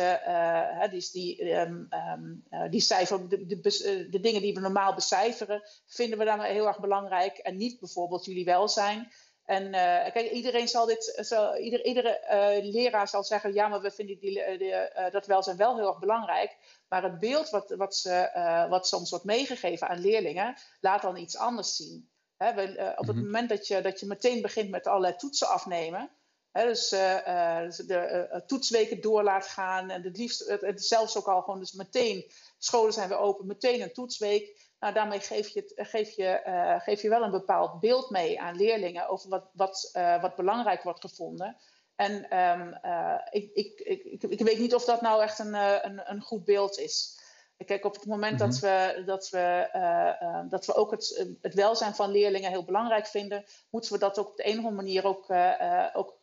die, 1.12 1.54
um, 1.54 1.88
um, 1.90 2.44
uh, 2.50 2.70
die 2.70 2.80
cijfer, 2.80 3.28
de, 3.28 3.46
de, 3.46 4.08
de, 4.10 4.20
dingen 4.20 4.42
die 4.42 4.54
we 4.54 4.60
normaal 4.60 4.94
becijferen, 4.94 5.62
vinden 5.86 6.18
we 6.18 6.24
dan 6.24 6.40
heel 6.40 6.66
erg 6.66 6.80
belangrijk. 6.80 7.38
En 7.38 7.56
niet 7.56 7.80
bijvoorbeeld 7.80 8.24
jullie 8.24 8.44
welzijn. 8.44 9.12
En 9.44 9.70
kijk, 10.12 10.30
iedereen 10.30 10.68
zal 10.68 10.86
dit, 10.86 11.18
zal, 11.20 11.56
ieder, 11.56 11.84
iedere 11.84 12.20
leraar 12.62 13.08
zal 13.08 13.24
zeggen: 13.24 13.54
ja, 13.54 13.68
maar 13.68 13.80
we 13.80 13.90
vinden 13.90 14.18
die, 14.18 14.34
de, 14.34 15.08
dat 15.12 15.26
welzijn 15.26 15.56
wel 15.56 15.76
heel 15.76 15.88
erg 15.88 15.98
belangrijk. 15.98 16.56
Maar 16.88 17.02
het 17.02 17.18
beeld 17.18 17.50
wat, 17.50 17.74
wat, 17.76 17.96
ze, 17.96 18.66
wat 18.70 18.86
soms 18.88 19.10
wordt 19.10 19.24
meegegeven 19.24 19.88
aan 19.88 20.00
leerlingen, 20.00 20.56
laat 20.80 21.02
dan 21.02 21.16
iets 21.16 21.36
anders 21.36 21.76
zien. 21.76 22.08
We, 22.36 22.94
op 22.96 23.06
het 23.06 23.16
mhm. 23.16 23.24
moment 23.24 23.48
dat 23.48 23.66
je, 23.66 23.80
dat 23.80 24.00
je 24.00 24.06
meteen 24.06 24.42
begint 24.42 24.70
met 24.70 24.86
allerlei 24.86 25.16
toetsen 25.16 25.48
afnemen 25.48 26.10
dus, 26.62 26.92
uh, 26.92 27.60
dus 27.60 27.76
de 27.76 28.28
uh, 28.32 28.40
toetsweken 28.40 29.00
door 29.00 29.22
laat 29.22 29.46
gaan. 29.46 29.90
En 29.90 30.02
het 30.02 30.16
liefst, 30.16 30.48
het, 30.60 30.84
zelfs 30.84 31.16
ook 31.16 31.26
al 31.26 31.42
gewoon 31.42 31.58
dus 31.58 31.72
meteen, 31.72 32.30
scholen 32.58 32.92
zijn 32.92 33.08
weer 33.08 33.18
open, 33.18 33.46
meteen 33.46 33.80
een 33.80 33.92
toetsweek. 33.92 34.72
Nou, 34.84 34.96
daarmee 34.96 35.20
geef 35.20 35.48
je, 35.48 35.72
geef 35.76 36.10
je, 36.10 36.40
geef 36.82 37.02
je 37.02 37.08
wel 37.08 37.22
een 37.22 37.30
bepaald 37.30 37.80
beeld 37.80 38.10
mee 38.10 38.40
aan 38.40 38.56
leerlingen 38.56 39.08
over 39.08 39.28
wat, 39.28 39.50
wat, 39.52 39.90
wat 40.20 40.36
belangrijk 40.36 40.82
wordt 40.82 41.00
gevonden. 41.00 41.56
En 41.96 42.38
um, 42.38 42.78
ik, 43.30 43.50
ik, 43.54 43.80
ik, 43.80 44.22
ik, 44.22 44.40
weet 44.40 44.58
niet 44.58 44.74
of 44.74 44.84
dat 44.84 45.00
nou 45.00 45.22
echt 45.22 45.38
een, 45.38 45.54
een, 45.54 46.10
een 46.10 46.20
goed 46.20 46.44
beeld 46.44 46.78
is. 46.78 47.18
Kijk, 47.66 47.84
op 47.84 47.94
het 47.94 48.06
moment 48.06 48.38
dat, 48.38 48.60
mhm. 48.60 48.60
we, 48.60 49.02
dat, 49.04 49.28
we, 49.28 49.68
dat 50.48 50.66
we 50.66 50.74
ook 50.74 50.90
het, 50.90 51.36
het 51.40 51.54
welzijn 51.54 51.94
van 51.94 52.10
leerlingen 52.10 52.50
heel 52.50 52.64
belangrijk 52.64 53.06
vinden, 53.06 53.44
moeten 53.70 53.92
we 53.92 53.98
dat 53.98 54.18
ook 54.18 54.28
op 54.28 54.36
de 54.36 54.46
een 54.46 54.58
of 54.58 54.64
andere 54.64 54.74
manier 54.74 55.04
ook, 55.04 55.26
ook 55.92 56.18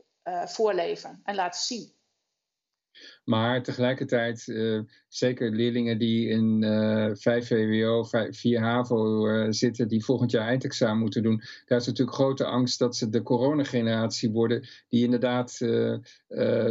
voorleven 0.46 1.22
en 1.24 1.36
laten 1.36 1.62
zien. 1.62 1.94
Maar 3.24 3.64
tegelijkertijd, 3.64 4.48
uh, 4.48 4.82
zeker 5.08 5.52
leerlingen 5.52 5.98
die 5.98 6.28
in 6.28 6.62
uh, 6.62 7.10
5 7.14 7.48
VWO, 7.48 8.04
4 8.30 8.60
HAVO 8.60 9.52
zitten, 9.52 9.88
die 9.88 10.04
volgend 10.04 10.32
jaar 10.32 10.48
eindexamen 10.48 11.00
moeten 11.00 11.24
doen, 11.24 11.42
daar 11.66 11.80
is 11.80 11.86
natuurlijk 11.86 12.18
grote 12.18 12.46
angst 12.46 12.80
dat 12.80 12.96
ze 12.96 13.10
de 13.10 13.22
coronageneratie 13.22 14.32
worden, 14.32 14.68
die 14.90 15.04
inderdaad 15.04 15.60
uh, 15.60 15.98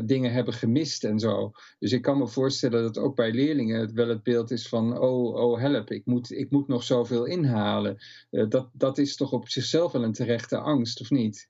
dingen 0.05 0.33
hebben 0.33 0.55
gemist 0.55 1.05
en 1.05 1.19
zo. 1.19 1.51
Dus 1.79 1.93
ik 1.93 2.03
kan 2.03 2.19
me 2.19 2.29
voorstellen 2.29 2.83
dat 2.83 2.99
ook 2.99 3.17
bij 3.17 3.33
leerlingen 3.33 3.81
het 3.81 3.93
wel 3.93 4.09
het 4.09 4.23
beeld 4.23 4.51
is 4.51 4.69
van, 4.69 4.99
oh, 4.99 5.35
oh 5.35 5.61
help, 5.61 5.91
ik 5.91 6.07
moet, 6.07 6.33
ik 6.33 6.51
moet 6.51 6.69
nog 6.69 6.83
zoveel 6.83 7.25
inhalen. 7.25 7.99
dat, 8.31 8.71
dat 8.73 8.99
is 8.99 9.17
toch 9.17 9.33
op 9.33 9.49
zichzelf 9.49 9.93
wel 9.93 10.03
een 10.03 10.13
terechte 10.13 10.59
angst, 10.59 11.01
of 11.01 11.11
niet? 11.11 11.49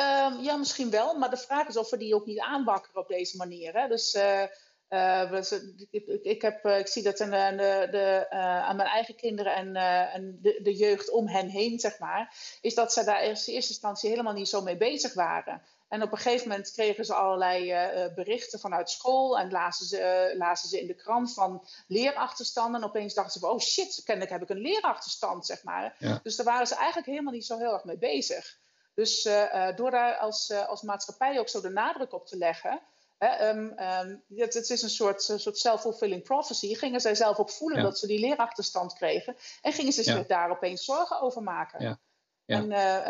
Um, 0.00 0.40
ja, 0.40 0.56
misschien 0.56 0.90
wel. 0.90 1.18
Maar 1.18 1.30
de 1.30 1.36
vraag 1.36 1.68
is 1.68 1.76
of 1.76 1.90
we 1.90 1.96
die 1.96 2.14
ook 2.14 2.26
niet 2.26 2.40
aanbakken 2.40 2.96
op 2.96 3.08
deze 3.08 3.36
manier. 3.36 3.80
Hè? 3.80 3.88
Dus 3.88 4.14
uh, 4.14 4.42
uh, 4.88 5.42
ik, 5.90 6.06
ik, 6.22 6.42
heb, 6.42 6.64
eh, 6.64 6.78
ik 6.78 6.86
zie 6.86 7.02
dat 7.02 7.20
aan, 7.20 7.56
de, 7.56 7.88
de, 7.90 8.26
aan 8.30 8.76
mijn 8.76 8.88
eigen 8.88 9.16
kinderen 9.16 9.54
en, 9.54 9.76
en 10.12 10.38
de, 10.42 10.60
de, 10.62 10.74
jeugd 10.74 11.10
om 11.10 11.28
hen 11.28 11.48
heen, 11.48 11.78
zeg 11.78 11.98
maar. 11.98 12.34
Is 12.60 12.74
dat 12.74 12.92
ze 12.92 13.04
daar 13.04 13.22
in 13.22 13.28
eerste 13.28 13.52
instantie 13.52 14.10
helemaal 14.10 14.32
niet 14.32 14.48
zo 14.48 14.62
mee 14.62 14.76
bezig 14.76 15.14
waren. 15.14 15.62
En 15.88 16.02
op 16.02 16.12
een 16.12 16.18
gegeven 16.18 16.48
moment 16.48 16.72
kregen 16.72 17.04
ze 17.04 17.14
allerlei 17.14 17.74
berichten 18.14 18.60
vanuit 18.60 18.90
school 18.90 19.38
en 19.38 19.50
lazen 19.50 19.86
ze, 19.86 20.34
lazen 20.38 20.68
ze 20.68 20.80
in 20.80 20.86
de 20.86 20.94
krant 20.94 21.34
van 21.34 21.66
leerachterstanden. 21.86 22.82
En 22.82 22.88
opeens 22.88 23.14
dachten 23.14 23.32
ze 23.32 23.38
van, 23.38 23.50
oh 23.50 23.60
shit, 23.60 24.02
kennelijk 24.04 24.32
heb 24.32 24.42
ik 24.42 24.48
een 24.48 24.60
leerachterstand, 24.60 25.46
zeg 25.46 25.62
maar. 25.62 25.96
Ja. 25.98 26.20
Dus 26.22 26.36
daar 26.36 26.46
waren 26.46 26.66
ze 26.66 26.74
eigenlijk 26.74 27.06
helemaal 27.06 27.32
niet 27.32 27.46
zo 27.46 27.58
heel 27.58 27.72
erg 27.72 27.84
mee 27.84 27.98
bezig. 27.98 28.58
Dus 28.96 29.24
uh, 29.24 29.76
door 29.76 29.90
daar 29.90 30.16
als, 30.16 30.50
uh, 30.50 30.68
als 30.68 30.82
maatschappij 30.82 31.38
ook 31.38 31.48
zo 31.48 31.60
de 31.60 31.68
nadruk 31.68 32.12
op 32.12 32.26
te 32.26 32.36
leggen. 32.36 32.80
Hè, 33.18 33.48
um, 33.48 33.78
um, 33.78 34.22
het, 34.34 34.54
het, 34.54 34.70
is 34.70 34.82
een 34.82 34.90
soort, 34.90 35.22
soort 35.22 35.58
self-fulfilling 35.58 36.22
prophecy. 36.22 36.74
Gingen 36.74 37.00
zij 37.00 37.14
zelf 37.14 37.38
op 37.38 37.50
voelen 37.50 37.82
dat 37.82 37.98
ze 37.98 38.06
die 38.06 38.20
leerachterstand 38.20 38.92
kregen. 38.92 39.36
En 39.62 39.72
gingen 39.72 39.92
ze 39.92 40.02
zich 40.02 40.26
daar 40.26 40.50
opeens 40.50 40.84
zorgen 40.84 41.20
over 41.20 41.42
maken. 41.42 41.82
Ja. 41.82 41.98
Ja. 42.46 42.56
En 42.56 42.64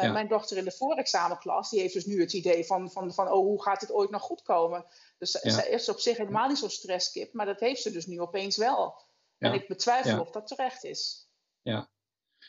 uh, 0.05 0.13
mijn 0.13 0.29
dochter 0.29 0.57
in 0.57 0.65
de 0.65 0.71
voorexamenklas, 0.71 1.71
die 1.71 1.81
heeft 1.81 1.95
dus 1.95 2.05
nu 2.05 2.21
het 2.21 2.33
idee 2.33 2.65
van, 2.65 2.91
van, 2.91 3.15
van 3.15 3.29
oh, 3.29 3.33
hoe 3.33 3.63
gaat 3.63 3.81
het 3.81 3.93
ooit 3.93 4.11
nog 4.11 4.23
goed 4.23 4.43
komen? 4.43 4.85
Dus 5.19 5.31
zij 5.31 5.69
is 5.69 5.89
op 5.89 6.01
zich 6.01 6.17
helemaal 6.17 6.49
niet 6.49 6.59
zo'n 6.59 6.71
stresskip, 6.71 7.33
maar 7.33 7.47
dat 7.47 7.61
heeft 7.61 7.83
ze 7.83 7.91
dus 7.91 8.07
nu 8.07 8.21
opeens 8.21 8.57
wel. 8.57 9.03
En 9.39 9.55
ik 9.55 9.69
betwijfel 9.69 10.21
of 10.21 10.31
dat 10.31 10.47
terecht 10.47 10.85
is. 10.85 11.29
Ja, 11.63 11.89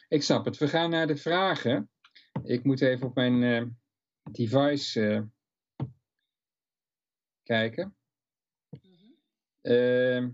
ik 0.07 0.23
snap 0.23 0.45
het. 0.45 0.57
We 0.57 0.67
gaan 0.67 0.89
naar 0.89 1.07
de 1.07 1.17
vragen. 1.17 1.89
Ik 2.43 2.63
moet 2.63 2.81
even 2.81 3.07
op 3.07 3.15
mijn 3.15 3.41
uh, 3.41 3.63
device 4.31 5.01
uh, 5.01 5.21
kijken. 7.43 7.95
Uh, 9.61 10.27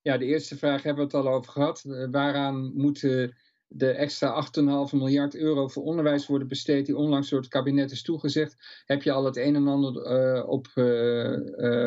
ja, 0.00 0.18
de 0.18 0.24
eerste 0.24 0.56
vraag 0.56 0.82
hebben 0.82 1.08
we 1.08 1.16
het 1.16 1.26
al 1.26 1.32
over 1.32 1.52
gehad. 1.52 1.84
Uh, 1.86 2.06
waaraan 2.10 2.72
moeten 2.74 3.36
de 3.66 3.90
extra 3.90 4.46
8,5 4.56 4.60
miljard 4.92 5.34
euro 5.34 5.68
voor 5.68 5.82
onderwijs 5.82 6.26
worden 6.26 6.48
besteed, 6.48 6.86
die 6.86 6.96
onlangs 6.96 7.28
door 7.28 7.40
het 7.40 7.48
kabinet 7.48 7.90
is 7.90 8.02
toegezegd, 8.02 8.82
heb 8.84 9.02
je 9.02 9.12
al 9.12 9.24
het 9.24 9.36
een 9.36 9.54
en 9.54 9.68
ander 9.68 10.46
op 10.46 10.66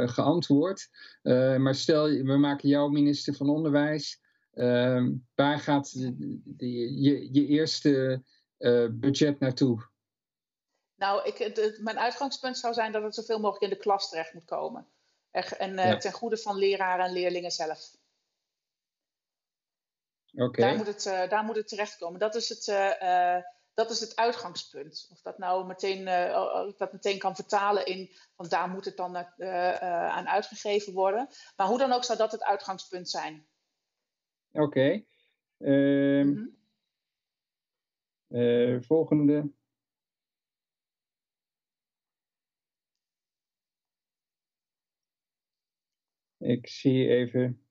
geantwoord. 0.09 0.89
maar 1.57 1.75
stel, 1.75 2.03
we 2.03 2.37
maken 2.37 2.69
jou 2.69 2.91
minister 2.91 3.33
van 3.33 3.49
Onderwijs. 3.49 4.21
Ehm, 4.61 5.13
waar 5.35 5.59
gaat 5.59 5.91
je, 6.57 7.29
je 7.31 7.47
eerste 7.47 8.23
uh, 8.57 8.87
budget 8.91 9.39
naartoe? 9.39 9.89
Nou, 10.95 11.27
ik, 11.27 11.77
mijn 11.79 11.99
uitgangspunt 11.99 12.57
zou 12.57 12.73
zijn 12.73 12.91
dat 12.91 13.03
het 13.03 13.15
zoveel 13.15 13.39
mogelijk 13.39 13.63
in 13.63 13.77
de 13.77 13.83
klas 13.83 14.09
terecht 14.09 14.33
moet 14.33 14.45
komen. 14.45 14.87
En 15.31 15.73
uh, 15.73 15.97
ten 15.97 16.11
goede 16.11 16.37
van 16.37 16.55
leraren 16.55 17.05
en 17.05 17.11
leerlingen 17.11 17.51
zelf. 17.51 17.95
Okay. 20.33 20.65
Daar, 20.65 20.77
moet 20.77 20.87
het, 20.87 21.05
uh, 21.05 21.29
daar 21.29 21.43
moet 21.43 21.55
het 21.55 21.67
terechtkomen. 21.67 22.19
Dat 22.19 22.35
is 22.35 22.49
het, 22.49 22.65
dat 23.73 23.91
is 23.91 23.99
het 23.99 24.15
uitgangspunt. 24.15 25.07
Of 25.11 25.21
dat 25.21 25.37
nou 25.37 25.65
meteen, 25.65 26.05
dat 26.77 26.91
meteen 26.91 27.19
kan 27.19 27.35
vertalen 27.35 27.85
in, 27.85 28.15
want 28.35 28.49
daar 28.49 28.69
moet 28.69 28.85
het 28.85 28.97
dan 28.97 29.17
aan 29.17 30.27
uitgegeven 30.27 30.93
worden. 30.93 31.29
Maar 31.55 31.67
hoe 31.67 31.77
dan 31.77 31.91
ook 31.91 32.03
zou 32.03 32.17
dat 32.17 32.31
het 32.31 32.43
uitgangspunt 32.43 33.09
zijn. 33.09 33.49
Oké. 34.51 34.61
Okay. 34.61 35.05
Uh, 35.57 36.23
mm 36.23 36.35
-hmm. 36.35 36.55
uh, 38.37 38.81
volgende. 38.81 39.51
Ik 46.37 46.67
zie 46.67 47.07
even. 47.07 47.65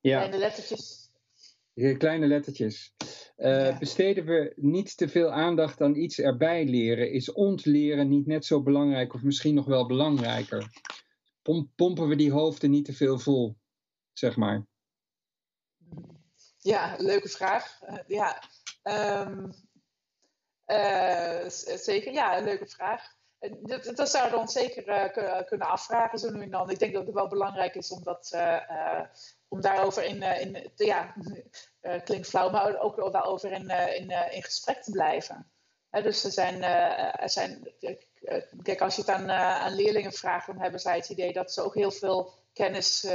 Ja. 0.00 0.18
Kleine 0.18 0.38
lettertjes. 0.38 1.10
Kleine 1.98 2.26
lettertjes. 2.26 2.94
Uh, 3.36 3.66
ja. 3.66 3.78
Besteden 3.78 4.24
we 4.24 4.52
niet 4.56 4.96
te 4.96 5.08
veel 5.08 5.30
aandacht 5.30 5.80
aan 5.80 5.96
iets 5.96 6.18
erbij 6.18 6.64
leren? 6.64 7.10
Is 7.12 7.32
ontleren 7.32 8.08
niet 8.08 8.26
net 8.26 8.44
zo 8.44 8.62
belangrijk 8.62 9.14
of 9.14 9.22
misschien 9.22 9.54
nog 9.54 9.66
wel 9.66 9.86
belangrijker? 9.86 10.70
Pompen 11.74 12.08
we 12.08 12.16
die 12.16 12.32
hoofden 12.32 12.70
niet 12.70 12.84
te 12.84 12.92
veel 12.92 13.18
vol, 13.18 13.56
zeg 14.12 14.36
maar? 14.36 14.66
Ja, 16.62 16.94
leuke 16.98 17.28
vraag. 17.28 17.80
Uh, 17.90 17.98
ja, 18.06 18.42
um, 18.82 19.52
uh, 20.66 21.48
zeker. 21.76 22.12
Ja, 22.12 22.36
een 22.38 22.44
leuke 22.44 22.66
vraag. 22.66 23.14
Dat, 23.60 23.96
dat 23.96 24.10
zouden 24.10 24.34
we 24.34 24.40
ons 24.40 24.52
zeker 24.52 24.88
uh, 24.88 25.46
kunnen 25.46 25.68
afvragen 25.68 26.18
zo 26.18 26.30
nu 26.30 26.42
en 26.42 26.50
dan. 26.50 26.70
Ik 26.70 26.78
denk 26.78 26.92
dat 26.92 27.06
het 27.06 27.14
wel 27.14 27.28
belangrijk 27.28 27.74
is 27.74 27.90
om, 27.90 28.02
dat, 28.02 28.36
om 29.48 29.60
daarover 29.60 30.04
in, 30.04 30.22
in 30.22 30.70
ja, 30.76 31.14
klinkt 32.04 32.28
flauw, 32.28 32.50
maar 32.50 32.78
ook 32.78 32.96
wel 32.96 33.24
over 33.24 33.52
in, 33.52 33.70
in, 33.70 34.10
in 34.10 34.42
gesprek 34.42 34.82
te 34.82 34.90
blijven. 34.90 35.50
dus 35.90 36.24
er 36.24 36.30
zijn, 36.30 36.62
er 36.62 37.30
zijn 37.30 37.74
kijk, 38.62 38.80
als 38.80 38.94
je 38.96 39.00
het 39.00 39.10
aan, 39.10 39.30
aan 39.30 39.74
leerlingen 39.74 40.12
vraagt, 40.12 40.46
dan 40.46 40.60
hebben 40.60 40.80
zij 40.80 40.96
het 40.96 41.08
idee 41.08 41.32
dat 41.32 41.52
ze 41.52 41.62
ook 41.62 41.74
heel 41.74 41.90
veel 41.90 42.32
kennis 42.52 43.06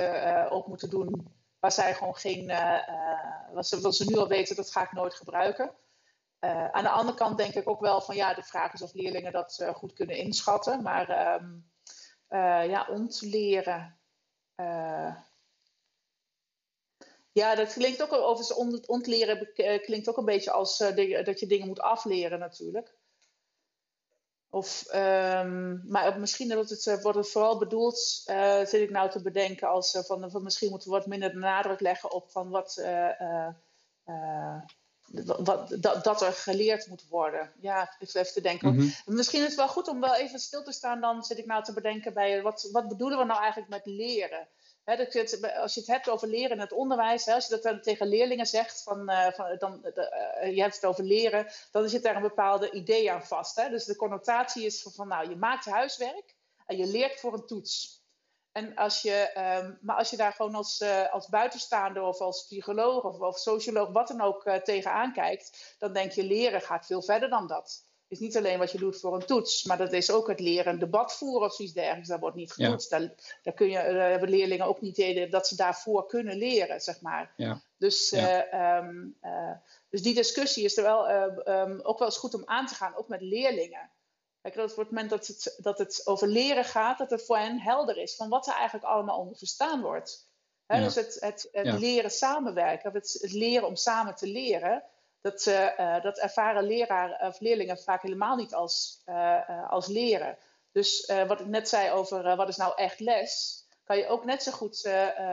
op 0.50 0.68
moeten 0.68 0.90
doen 0.90 1.37
waar 1.60 1.72
zij 1.72 1.94
gewoon 1.94 2.16
geen, 2.16 2.52
wat, 3.54 3.68
ze, 3.68 3.82
wat 3.82 3.96
ze 3.96 4.06
nu 4.06 4.18
al 4.18 4.28
weten, 4.28 4.56
dat 4.56 4.72
ga 4.72 4.84
ik 4.84 4.92
nooit 4.92 5.14
gebruiken. 5.14 5.72
Uh, 6.40 6.70
aan 6.70 6.84
de 6.84 6.90
andere 6.90 7.18
kant 7.18 7.38
denk 7.38 7.54
ik 7.54 7.70
ook 7.70 7.80
wel 7.80 8.02
van 8.02 8.16
ja, 8.16 8.34
de 8.34 8.44
vraag 8.44 8.74
is 8.74 8.82
of 8.82 8.94
leerlingen 8.94 9.32
dat 9.32 9.68
goed 9.74 9.94
kunnen 9.94 10.18
inschatten. 10.18 10.82
Maar 10.84 11.36
um, 11.42 11.72
ja, 12.70 12.88
ontleren. 12.90 14.00
ja, 17.32 17.56
dat 17.56 17.74
klinkt 17.74 18.02
ook 18.02 18.14
overigens 18.14 18.88
ontleren 18.88 19.54
klinkt 19.82 20.10
ook 20.10 20.18
een 20.18 20.26
beetje 20.26 20.52
als 20.52 20.78
dat 20.78 21.40
je 21.40 21.48
dingen 21.48 21.68
moet 21.68 21.82
afleren 21.82 22.40
natuurlijk. 22.40 22.97
Of, 24.58 24.86
um, 24.96 25.84
maar 25.88 26.20
misschien 26.20 26.54
wordt 26.54 26.70
het, 26.70 27.02
wordt 27.02 27.18
het 27.18 27.30
vooral 27.30 27.58
bedoeld, 27.58 27.98
zit 28.64 28.74
ik 28.74 28.90
nou 28.90 29.10
te 29.10 29.22
bedenken, 29.22 29.68
als 29.68 29.98
van, 30.06 30.32
van 30.32 30.44
misschien 30.44 30.70
moeten 30.70 30.90
we 30.90 30.98
wat 30.98 31.08
minder 31.08 31.32
de 31.32 31.38
nadruk 31.38 31.80
leggen 31.80 32.12
op 32.12 32.32
van 32.32 32.50
wat 32.50 32.82
wat, 35.12 35.76
dat, 35.80 36.04
dat, 36.04 36.22
er 36.22 36.34
geleerd 36.34 36.88
moet 36.88 37.08
worden. 37.10 37.52
Ja, 37.60 37.96
ik 38.00 38.14
even 38.14 38.34
te 38.34 38.42
denken. 38.42 38.76
Mhm. 38.76 38.88
Misschien 39.06 39.42
is 39.42 39.48
het 39.48 39.56
wel 39.56 39.68
goed 39.68 39.88
om 39.88 40.00
wel 40.00 40.16
even 40.16 40.40
stil 40.40 40.64
te 40.64 40.72
staan. 40.72 41.02
Dan 41.02 41.24
zit 41.24 41.38
ik 41.38 41.46
nou 41.46 41.64
te 41.64 41.74
bedenken 41.74 42.14
bij 42.14 42.42
wat, 42.42 42.70
wat 42.72 42.88
bedoelen 42.88 43.18
we 43.18 43.26
nou 43.26 43.40
eigenlijk 43.40 43.70
met 43.70 43.86
leren? 43.86 44.48
Als 44.88 45.74
je 45.74 45.80
het 45.80 45.88
hebt 45.88 46.10
over 46.10 46.28
leren 46.28 46.52
in 46.52 46.60
het 46.60 46.72
onderwijs, 46.72 47.28
als 47.28 47.48
je 47.48 47.54
dat 47.54 47.64
dan 47.64 47.82
tegen 47.82 48.08
leerlingen 48.08 48.46
zegt, 48.46 48.84
van, 48.84 49.10
uh, 49.10 49.32
van 49.32 49.56
dan, 49.58 49.82
uh, 49.84 50.56
je 50.56 50.62
hebt 50.62 50.76
het 50.76 50.86
over 50.86 51.04
leren, 51.04 51.48
dan 51.72 51.90
zit 51.90 52.04
daar 52.04 52.16
een 52.16 52.22
bepaalde 52.22 52.72
idee 52.72 53.12
aan 53.12 53.26
vast. 53.26 53.56
Dus 53.56 53.86
de 53.86 53.96
connotatie 53.96 54.66
is 54.66 54.88
van, 54.94 55.08
nou, 55.08 55.30
je 55.30 55.36
maakt 55.36 55.66
huiswerk 55.66 56.36
en 56.66 56.78
je 56.78 56.86
leert 56.86 57.20
voor 57.20 57.34
een 57.34 57.46
toets. 57.46 58.06
En 58.52 58.76
als 58.76 59.02
je, 59.02 59.14
ehm, 59.14 59.74
maar 59.82 59.96
als 59.96 60.10
je 60.10 60.18
daar 60.18 60.34
gewoon 60.34 60.56
als, 60.56 60.82
uh, 60.82 61.14
als 61.14 61.28
buitenstaander 61.28 62.04
of 62.04 62.20
als 62.20 62.46
psycholoog 62.46 63.04
of, 63.04 63.20
of 63.20 63.38
socioloog, 63.38 63.90
wat 63.90 64.08
dan 64.08 64.22
ook, 64.22 64.50
tegenaan 64.64 65.14
kijkt, 65.14 65.76
dan 65.80 65.94
denk 65.94 66.12
je 66.12 66.24
leren 66.24 66.62
gaat 66.62 66.86
veel 66.86 67.02
verder 67.02 67.30
dan 67.30 67.48
dat. 67.48 67.87
Is 68.08 68.20
niet 68.20 68.38
alleen 68.38 68.60
wat 68.60 68.72
je 68.72 68.78
doet 68.78 69.00
voor 69.00 69.14
een 69.14 69.26
toets, 69.26 69.64
maar 69.64 69.78
dat 69.78 69.94
is 69.94 70.12
ook 70.12 70.28
het 70.28 70.40
leren 70.40 70.74
een 70.74 70.80
debat 70.80 71.14
voeren 71.14 71.48
of 71.48 71.54
zoiets 71.54 71.74
dergelijks. 71.74 72.08
Dat 72.10 72.20
wordt 72.20 72.36
niet 72.36 72.52
getoetst. 72.52 72.90
Daar, 72.90 73.14
daar, 73.44 73.54
kun 73.54 73.70
je, 73.70 73.74
daar 73.74 74.10
hebben 74.10 74.30
leerlingen 74.30 74.66
ook 74.66 74.82
niet 74.82 74.98
idee 74.98 75.30
dat 75.30 75.48
ze 75.48 75.56
daarvoor 75.56 76.06
kunnen 76.06 76.38
leren, 76.38 76.82
zeg 76.82 77.02
maar. 77.02 77.34
Ja. 77.36 77.62
Dus, 77.78 78.10
ja. 78.10 78.82
Uh, 79.22 79.52
dus 79.90 80.02
die 80.02 80.14
discussie 80.14 80.64
is 80.64 80.78
er 80.78 80.84
wel 80.84 81.10
um, 81.10 81.80
ook 81.82 82.00
wel 82.00 82.08
eens 82.08 82.18
goed 82.18 82.34
om 82.34 82.44
aan 82.46 82.66
te 82.66 82.76
gaan, 82.76 82.96
ook 82.96 83.08
met 83.08 83.22
leerlingen. 83.22 83.90
Kijk, 84.42 84.56
dat 84.56 84.72
op 84.72 84.78
het 84.78 84.90
moment 84.90 85.10
dat 85.10 85.28
het, 85.28 85.56
dat 85.58 85.78
het 85.78 86.02
over 86.06 86.28
leren 86.28 86.66
gaat, 86.66 86.98
dat 86.98 87.10
het 87.10 87.26
voor 87.26 87.38
hen 87.38 87.60
helder 87.60 87.98
is 87.98 88.16
van 88.16 88.30
wat 88.30 88.48
er 88.48 88.54
eigenlijk 88.54 88.86
allemaal 88.86 89.20
onder 89.20 89.38
verstaan 89.38 89.82
wordt. 89.82 90.30
Dus 90.68 90.96
het, 90.96 91.18
het, 91.20 91.48
het 91.52 91.80
leren 91.80 92.12
samenwerken, 92.12 92.94
het, 92.94 93.18
het, 93.22 93.34
leren 93.34 93.68
om 93.68 93.76
samen 93.76 94.16
te 94.16 94.28
leren, 94.28 94.84
dat, 95.22 95.46
uh, 95.46 96.02
dat 96.02 96.18
ervaren 96.18 96.64
leraar 96.64 97.28
of 97.28 97.40
leerlingen 97.40 97.78
vaak 97.78 98.02
helemaal 98.02 98.36
niet 98.36 98.54
als, 98.54 99.02
uh, 99.06 99.70
als 99.70 99.88
leren. 99.88 100.38
Dus 100.72 101.12
wat 101.28 101.40
ik 101.40 101.46
net 101.46 101.70
zei 101.70 101.92
over 101.92 102.36
wat 102.36 102.50
is 102.50 102.58
nou 102.58 102.74
echt 102.76 103.00
les, 103.00 103.62
kan 103.84 103.98
je 103.98 104.08
ook 104.08 104.26
net 104.26 104.44
zo 104.44 104.52
goed 104.52 104.90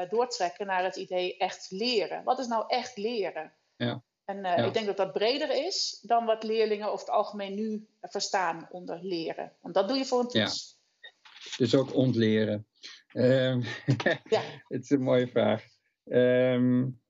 doortrekken 0.08 0.66
naar 0.66 0.84
het 0.84 0.96
idee 0.96 1.36
echt 1.36 1.66
leren. 1.70 2.24
Wat 2.24 2.38
is 2.38 2.46
nou 2.46 2.64
echt 2.66 2.96
leren? 2.96 3.52
Ja. 3.76 4.02
En 4.24 4.44
ik 4.64 4.74
denk 4.74 4.86
dat 4.86 4.96
dat 4.96 5.12
breder 5.12 5.66
is 5.66 5.98
dan 6.02 6.24
wat 6.24 6.42
leerlingen 6.42 6.86
over 6.86 7.06
het 7.06 7.14
algemeen 7.14 7.54
nu 7.54 7.86
verstaan 8.00 8.68
onder 8.70 8.98
leren. 9.02 9.52
Want 9.60 9.74
dat 9.74 9.88
doe 9.88 9.96
je 9.96 10.04
voor 10.04 10.20
een 10.20 10.28
toets. 10.28 10.78
Ja. 11.00 11.10
Dus 11.56 11.74
ook 11.74 11.94
ontleren. 11.94 12.66
Um, 13.12 13.64
ja. 14.28 14.42
Het 14.68 14.82
is 14.82 14.90
een 14.90 15.02
mooie 15.02 15.28
vraag. 15.28 15.64
Um, 16.04 17.00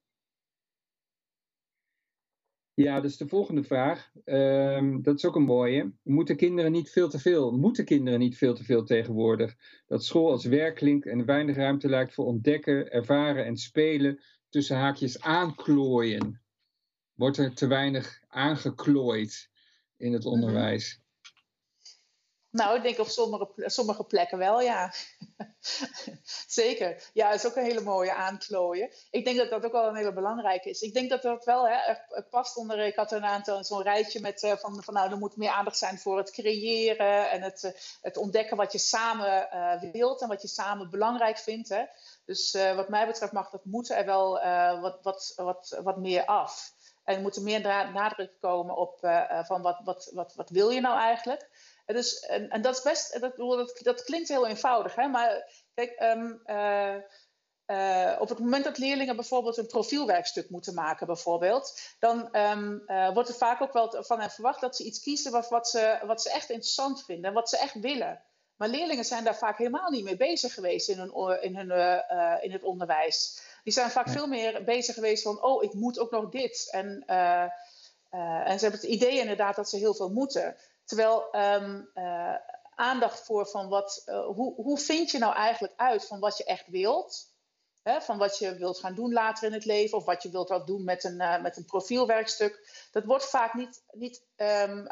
ja, 2.74 3.00
dus 3.00 3.16
de 3.16 3.28
volgende 3.28 3.62
vraag. 3.62 4.10
Um, 4.24 5.02
dat 5.02 5.16
is 5.16 5.24
ook 5.24 5.36
een 5.36 5.42
mooie. 5.42 5.92
Moeten 6.02 6.36
kinderen 6.36 6.72
niet 6.72 6.90
veel 6.90 7.08
te 7.08 7.18
veel? 7.18 7.52
Moeten 7.52 7.84
kinderen 7.84 8.18
niet 8.18 8.36
veel 8.36 8.54
te 8.54 8.64
veel 8.64 8.84
tegenwoordig? 8.84 9.54
Dat 9.86 10.04
school 10.04 10.30
als 10.30 10.44
werk 10.44 10.74
klinkt 10.74 11.06
en 11.06 11.24
weinig 11.24 11.56
ruimte 11.56 11.88
lijkt 11.88 12.14
voor 12.14 12.24
ontdekken, 12.24 12.90
ervaren 12.90 13.44
en 13.44 13.56
spelen 13.56 14.20
tussen 14.48 14.76
haakjes 14.76 15.20
aanklooien 15.20 16.42
wordt 17.14 17.36
er 17.36 17.54
te 17.54 17.66
weinig 17.66 18.20
aangeklooid 18.28 19.50
in 19.96 20.12
het 20.12 20.24
mhm. 20.24 20.32
onderwijs? 20.32 21.00
Nou, 22.55 22.76
ik 22.76 22.82
denk 22.82 22.98
op 22.98 23.07
sommige, 23.07 23.48
sommige 23.57 24.05
plekken 24.05 24.38
wel, 24.38 24.61
ja. 24.61 24.92
Zeker. 26.46 27.11
Ja, 27.12 27.32
is 27.32 27.46
ook 27.46 27.57
een 27.57 27.64
hele 27.64 27.80
mooie 27.80 28.14
aanklooien. 28.14 28.90
Ik 29.11 29.24
denk 29.24 29.36
dat 29.36 29.50
dat 29.50 29.64
ook 29.64 29.72
wel 29.72 29.88
een 29.88 29.96
hele 29.96 30.12
belangrijke 30.12 30.68
is. 30.68 30.80
Ik 30.80 30.94
denk 30.94 31.11
dat 31.11 31.22
dat 31.22 31.44
wel 31.44 31.68
hè, 31.68 31.94
past 32.30 32.57
onder. 32.57 32.78
Ik 32.78 32.96
had 32.96 33.12
een 33.12 33.24
aantal 33.24 33.64
zo'n 33.64 33.82
rijtje 33.82 34.20
met 34.20 34.42
uh, 34.42 34.52
van, 34.52 34.82
van 34.82 34.94
nou, 34.94 35.11
er 35.11 35.18
moet 35.18 35.36
meer 35.36 35.50
aandacht 35.50 35.78
zijn 35.78 35.98
voor 35.98 36.16
het 36.16 36.30
creëren 36.30 37.30
en 37.30 37.42
het, 37.42 37.62
uh, 37.62 37.70
het 38.00 38.16
ontdekken 38.16 38.57
wat 38.57 38.72
je 38.72 38.78
samen 38.78 39.48
uh, 39.52 39.92
wilt 39.92 40.22
en 40.22 40.28
wat 40.28 40.42
je 40.42 40.48
samen 40.48 40.90
belangrijk 40.90 41.38
vindt. 41.38 41.68
Hè. 41.68 41.84
Dus 42.24 42.57
wat 42.76 42.88
mij 42.88 43.07
betreft 43.07 43.32
mag 43.32 43.50
dat 43.50 43.64
moeten 43.64 43.96
er 43.96 44.05
wel 44.05 44.30
wat, 44.80 44.98
wat, 45.02 45.32
wat, 45.36 45.80
wat 45.82 45.96
meer 45.96 46.24
af. 46.24 46.72
En 47.05 47.22
moet 47.22 47.36
er 47.36 47.42
meer 47.42 47.90
nadruk 47.92 48.32
komen 48.40 48.76
op 48.76 48.98
van 49.46 49.62
wat, 49.62 49.80
wat, 49.84 50.11
wat, 50.14 50.34
wat 50.34 50.50
wil 50.50 50.70
je 50.70 50.80
nou 50.80 50.98
eigenlijk? 50.98 51.48
En, 51.85 51.95
dus, 51.95 52.20
en, 52.20 52.49
en 52.49 52.62
dat 52.62 52.76
is 52.76 52.82
best, 52.82 53.20
dat, 53.20 53.37
dat, 53.37 53.80
dat 53.82 54.05
klinkt 54.05 54.28
heel 54.28 54.47
eenvoudig, 54.47 54.95
hè? 54.95 55.09
maar 55.09 55.53
kijk, 55.74 56.01
um, 56.01 56.43
uh, 56.47 56.97
uh, 57.66 58.16
op 58.20 58.28
het 58.28 58.39
moment 58.39 58.64
dat 58.64 58.78
leerlingen 58.78 59.16
bijvoorbeeld 59.16 59.57
een 59.57 59.66
profielwerkstuk 59.66 60.51
moeten 60.51 60.74
maken, 60.74 61.07
bijvoorbeeld, 61.07 61.80
dan 61.99 62.37
um, 62.37 62.85
wordt 63.14 63.28
er 63.28 63.35
vaak 63.35 63.61
ook 63.61 63.72
wel 63.72 64.05
van 64.05 64.20
hen 64.20 64.30
verwacht 64.30 64.61
dat 64.61 64.76
ze 64.76 64.85
iets 64.85 65.01
kiezen 65.01 65.32
wat, 65.32 65.49
wat, 65.49 65.68
ze, 65.68 65.99
wat 66.07 66.22
ze 66.22 66.30
echt 66.30 66.51
interessant 66.51 67.05
vinden 67.05 67.24
en 67.24 67.32
wat 67.32 67.49
ze 67.49 67.59
echt 67.59 67.80
willen. 67.80 68.22
Maar 68.57 68.68
leerlingen 68.68 69.05
zijn 69.05 69.24
daar 69.24 69.37
vaak 69.37 69.59
helemaal 69.59 69.91
niet 69.91 70.05
mee 70.05 70.16
bezig 70.16 70.55
geweest 70.55 70.89
in, 70.89 70.99
hun, 70.99 71.43
in, 71.43 71.57
hun, 71.57 72.03
in 72.43 72.53
het 72.53 72.62
onderwijs. 72.62 73.41
Die 73.64 73.72
zijn 73.72 73.91
vaak 73.91 74.09
veel 74.09 74.26
meer 74.26 74.64
bezig 74.64 74.95
geweest 74.95 75.22
van, 75.22 75.43
oh, 75.43 75.62
ik 75.62 75.72
moet 75.72 75.99
ook 75.99 76.11
nog 76.11 76.28
dit. 76.28 76.68
En, 76.70 77.05
en 78.45 78.59
ze 78.59 78.64
hebben 78.64 78.80
het 78.80 78.91
idee 78.91 79.18
inderdaad 79.18 79.57
dat 79.57 79.68
ze 79.68 79.76
heel 79.76 79.95
veel 79.95 80.11
moeten. 80.11 80.57
Terwijl 80.85 81.28
um, 81.32 81.91
uh, 81.95 82.35
aandacht 82.74 83.24
voor 83.24 83.47
van 83.47 83.68
wat, 83.68 84.03
hoe, 84.35 84.55
hoe 84.55 84.78
vind 84.78 85.11
je 85.11 85.18
nou 85.18 85.35
eigenlijk 85.35 85.72
uit 85.76 86.07
van 86.07 86.20
wat 86.20 86.37
je 86.37 86.45
echt 86.45 86.66
wilt? 86.66 87.32
Hè, 87.82 88.01
van 88.01 88.18
wat 88.18 88.39
je 88.39 88.57
wilt 88.57 88.78
gaan 88.78 88.95
doen 88.95 89.12
later 89.12 89.47
in 89.47 89.53
het 89.53 89.64
leven, 89.64 89.99
of 89.99 90.05
wat 90.05 90.22
je 90.22 90.30
wilt 90.30 90.49
wat 90.49 90.66
doen 90.66 90.85
met 90.85 91.05
een, 91.05 91.16
met 91.16 91.57
een 91.57 91.64
profielwerkstuk. 91.64 92.87
Dat 92.93 93.05
wordt 93.05 93.24
vaak 93.24 93.55
niet, 93.55 93.82
niet 93.91 94.22
um, 94.37 94.89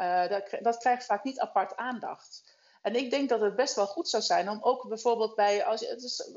dat, 0.62 0.78
krijgt 0.78 1.05
vaak 1.05 1.24
niet 1.24 1.40
apart 1.40 1.76
aandacht. 1.76 2.43
En 2.82 2.95
ik 2.95 3.11
denk 3.11 3.28
dat 3.28 3.40
het 3.40 3.57
best 3.57 3.74
wel 3.74 3.86
goed 3.86 4.09
zou 4.09 4.22
zijn 4.22 4.49
om 4.49 4.59
ook 4.62 4.88
bijvoorbeeld 4.88 5.34
bij 5.34 5.64
als, 5.64 5.86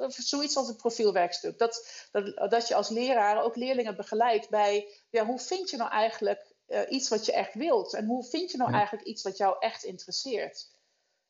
zoiets 0.08 0.58
als 0.58 0.68
een 0.68 0.76
profielwerkstuk, 0.76 1.58
dat, 1.58 2.08
dat, 2.12 2.50
dat 2.50 2.68
je 2.68 2.76
als 2.76 2.90
leraar 2.90 3.44
ook 3.44 3.56
leerlingen 3.56 3.96
begeleidt 3.96 4.50
bij 4.50 4.88
ja, 5.10 5.26
hoe 5.26 5.40
vind 5.40 5.70
je 5.70 5.78
nou 5.78 5.92
eigenlijk 5.92 6.55
uh, 6.68 6.82
iets 6.90 7.10
wat 7.10 7.26
je 7.26 7.34
echt 7.34 7.54
wilt 7.54 7.94
en 7.94 8.06
hoe 8.06 8.24
vind 8.24 8.52
je 8.52 8.58
nou 8.58 8.72
eigenlijk 8.74 9.08
iets 9.08 9.24
wat 9.24 9.38
jou 9.38 9.56
echt 9.60 9.84
interesseert. 9.84 10.74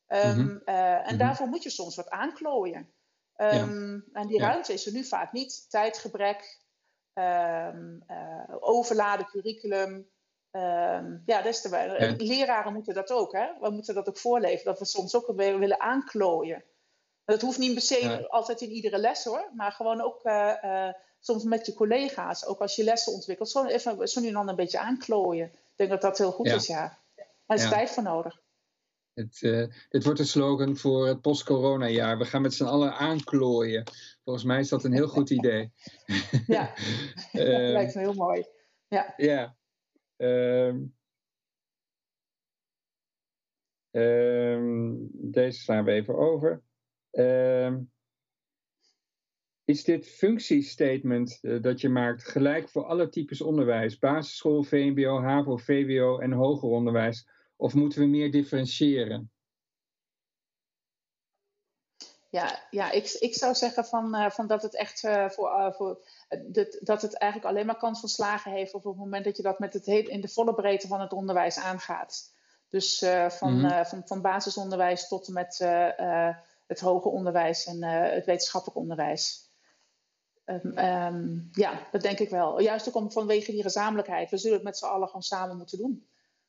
Um, 0.07 0.19
mm-hmm. 0.19 0.61
uh, 0.65 0.93
en 0.93 1.01
mm-hmm. 1.01 1.17
daarvoor 1.17 1.47
moet 1.47 1.63
je 1.63 1.69
soms 1.69 1.95
wat 1.95 2.09
aanklooien. 2.09 2.93
Um, 3.37 4.05
ja. 4.13 4.21
En 4.21 4.27
die 4.27 4.39
ruimte 4.39 4.73
is 4.73 4.85
er 4.85 4.93
nu 4.93 5.03
vaak 5.03 5.31
niet. 5.31 5.69
Tijdgebrek, 5.69 6.59
um, 7.13 8.03
uh, 8.07 8.55
overladen 8.59 9.25
curriculum. 9.25 10.13
Um, 10.51 11.23
ja, 11.25 11.41
des 11.41 11.61
te 11.61 11.69
ja. 11.69 12.15
Leraren 12.17 12.73
moeten 12.73 12.93
dat 12.93 13.11
ook, 13.11 13.31
hè? 13.31 13.47
We 13.59 13.69
moeten 13.69 13.95
dat 13.95 14.07
ook 14.07 14.17
voorleven, 14.17 14.65
dat 14.65 14.79
we 14.79 14.85
soms 14.85 15.15
ook 15.15 15.31
weer 15.35 15.59
willen 15.59 15.79
aanklooien. 15.79 16.63
Dat 17.25 17.41
hoeft 17.41 17.57
niet 17.57 17.73
per 17.73 17.81
se 17.81 18.29
altijd 18.29 18.61
in 18.61 18.69
iedere 18.69 18.97
les 18.97 19.23
hoor, 19.23 19.51
maar 19.55 19.71
gewoon 19.71 20.01
ook 20.01 20.21
soms 21.25 21.43
met 21.43 21.65
je 21.65 21.73
collega's, 21.73 22.45
ook 22.45 22.59
als 22.59 22.75
je 22.75 22.83
lessen 22.83 23.13
ontwikkelt, 23.13 23.49
zo 23.49 23.65
even 23.65 24.07
zo 24.07 24.21
nu 24.21 24.27
en 24.27 24.33
dan 24.33 24.49
een 24.49 24.55
beetje 24.55 24.79
aanklooien. 24.79 25.45
Ik 25.45 25.73
denk 25.75 25.89
dat 25.89 26.01
dat 26.01 26.17
heel 26.17 26.31
goed 26.31 26.47
ja. 26.47 26.55
is, 26.55 26.67
ja. 26.67 26.99
Daar 27.45 27.57
is 27.57 27.69
tijd 27.69 27.89
voor 27.89 28.03
nodig. 28.03 28.43
Het, 29.13 29.41
uh, 29.41 29.67
dit 29.89 30.03
wordt 30.03 30.19
de 30.19 30.25
slogan 30.25 30.77
voor 30.77 31.07
het 31.07 31.21
post-corona-jaar. 31.21 32.17
We 32.17 32.25
gaan 32.25 32.41
met 32.41 32.53
z'n 32.53 32.63
allen 32.63 32.93
aanklooien. 32.93 33.83
Volgens 34.23 34.45
mij 34.45 34.59
is 34.59 34.69
dat 34.69 34.83
een 34.83 34.93
heel 34.93 35.07
goed 35.07 35.29
idee. 35.29 35.71
ja, 36.47 36.73
dat 37.31 37.41
lijkt 37.77 37.95
me 37.95 38.01
heel 38.01 38.13
mooi. 38.13 38.45
Ja. 38.87 39.13
ja. 39.17 39.55
Um, 40.17 40.95
um, 43.91 45.09
deze 45.11 45.59
slaan 45.59 45.83
we 45.83 45.91
even 45.91 46.17
over. 46.17 46.61
Um, 47.11 47.91
is 49.65 49.83
dit 49.83 50.07
functiestatement 50.07 51.39
uh, 51.41 51.61
dat 51.61 51.81
je 51.81 51.89
maakt 51.89 52.23
gelijk 52.23 52.69
voor 52.69 52.85
alle 52.85 53.09
types 53.09 53.41
onderwijs, 53.41 53.99
basisschool, 53.99 54.63
VMBO, 54.63 55.21
HAVO, 55.21 55.57
VWO 55.57 56.19
en 56.19 56.31
hoger 56.31 56.69
onderwijs? 56.69 57.27
Of 57.55 57.73
moeten 57.73 57.99
we 57.99 58.05
meer 58.05 58.31
differentiëren? 58.31 59.31
Ja, 62.29 62.67
ja 62.69 62.91
ik, 62.91 63.17
ik 63.19 63.33
zou 63.33 63.55
zeggen 63.55 63.85
van, 63.85 64.15
uh, 64.15 64.29
van 64.29 64.47
dat 64.47 64.61
het 64.61 64.75
echt 64.75 65.03
uh, 65.03 65.29
voor, 65.29 65.73
voor 65.77 66.05
dat, 66.47 66.79
dat 66.81 67.01
het 67.01 67.17
eigenlijk 67.17 67.51
alleen 67.51 67.65
maar 67.65 67.77
kans 67.77 67.99
van 67.99 68.09
slagen 68.09 68.51
heeft 68.51 68.73
op 68.73 68.83
het 68.83 68.95
moment 68.95 69.25
dat 69.25 69.37
je 69.37 69.43
dat 69.43 69.59
met 69.59 69.73
het 69.73 69.85
heel, 69.85 70.07
in 70.07 70.21
de 70.21 70.27
volle 70.27 70.53
breedte 70.53 70.87
van 70.87 71.01
het 71.01 71.13
onderwijs 71.13 71.59
aangaat. 71.59 72.33
Dus 72.69 73.05
van, 73.27 73.53
mm 73.53 73.65
-hmm. 73.65 73.85
van, 73.85 74.01
van 74.05 74.21
basisonderwijs 74.21 75.07
tot 75.07 75.27
en 75.27 75.33
met 75.33 75.57
het 76.67 76.79
hoger 76.79 77.11
onderwijs 77.11 77.65
en 77.65 77.83
het 77.83 78.25
wetenschappelijk 78.25 78.79
onderwijs. 78.79 79.44
Um, 80.45 80.77
um, 80.77 81.49
ja, 81.51 81.87
dat 81.91 82.01
denk 82.01 82.19
ik 82.19 82.29
wel. 82.29 82.59
Juist 82.59 82.87
ook 82.87 82.95
om, 82.95 83.11
vanwege 83.11 83.51
die 83.51 83.61
gezamenlijkheid. 83.61 84.29
We 84.29 84.37
zullen 84.37 84.55
het 84.55 84.65
met 84.65 84.77
z'n 84.77 84.85
allen 84.85 85.07
gewoon 85.07 85.23
samen 85.23 85.57
moeten 85.57 85.77
doen. 85.77 86.07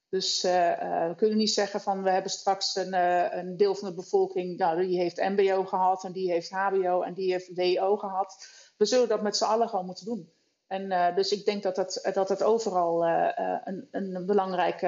Dus 0.09 0.45
uh, 0.45 0.71
uh, 0.71 1.09
we 1.09 1.15
kunnen 1.17 1.39
niet 1.39 1.53
zeggen 1.53 1.81
van 1.81 2.03
we 2.03 2.11
hebben 2.11 2.31
straks 2.31 2.77
een, 2.77 2.95
uh, 2.95 3.27
een, 3.31 3.57
deel 3.57 3.75
van 3.75 3.89
de 3.89 3.95
bevolking, 3.95 4.57
nou, 4.57 4.87
die 4.87 4.99
heeft 4.99 5.17
MBO 5.17 5.65
gehad 5.65 6.05
en 6.05 6.13
die 6.13 6.31
heeft 6.31 6.51
HBO 6.51 7.03
en 7.03 7.15
die 7.15 7.33
heeft 7.33 7.51
WO 7.55 7.97
gehad. 7.97 8.47
We 8.77 8.85
zullen 8.85 9.09
dat 9.09 9.23
met 9.23 9.37
z'n 9.37 9.45
allen 9.45 9.69
gewoon 9.69 9.87
moeten 9.87 10.05
doen. 10.05 10.33
En 10.67 11.15
dus 11.15 11.33
ik 11.33 11.45
denk 11.45 11.63
dat 11.63 12.01
dat 12.15 12.29
het 12.29 12.43
overal 12.43 13.07
een, 13.07 13.89
een 13.91 14.27
belangrijk, 14.27 14.81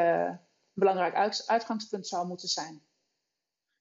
belangrijk 0.72 1.14
uit, 1.14 1.43
uitgangspunt 1.47 2.06
zou 2.06 2.26
moeten 2.26 2.48
zijn. 2.48 2.82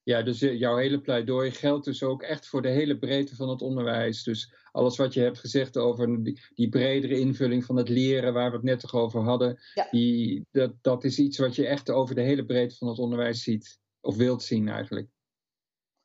Ja, 0.08 0.22
dus 0.22 0.40
jouw 0.40 0.76
hele 0.76 1.00
pleidooi 1.00 1.50
geldt 1.50 1.84
dus 1.84 2.02
ook 2.02 2.22
echt 2.22 2.46
voor 2.46 2.62
de 2.62 2.68
hele 2.68 2.98
breedte 2.98 3.36
van 3.36 3.48
het 3.48 3.62
onderwijs. 3.62 4.22
Dus 4.22 4.52
alles 4.72 4.96
wat 4.96 5.14
je 5.14 5.20
hebt 5.20 5.38
gezegd 5.38 5.76
over 5.76 6.22
die, 6.54 6.68
bredere 6.68 7.18
invulling 7.18 7.64
van 7.64 7.76
het 7.76 7.88
leren, 7.88 8.32
waar 8.32 8.50
we 8.50 8.56
het 8.56 8.64
net 8.64 8.80
toch 8.80 8.94
over 8.94 9.20
hadden, 9.20 9.58
ja. 9.74 9.88
die, 9.90 10.46
dat, 10.50 10.72
dat 10.80 11.04
is 11.04 11.18
iets 11.18 11.38
wat 11.38 11.54
je 11.54 11.66
echt 11.66 11.90
over 11.90 12.14
de 12.14 12.20
hele 12.20 12.44
breedte 12.44 12.76
van 12.76 12.88
het 12.88 12.98
onderwijs 12.98 13.42
ziet. 13.42 13.78
Of 14.00 14.16
wilt 14.16 14.42
zien 14.42 14.68
eigenlijk. 14.68 15.08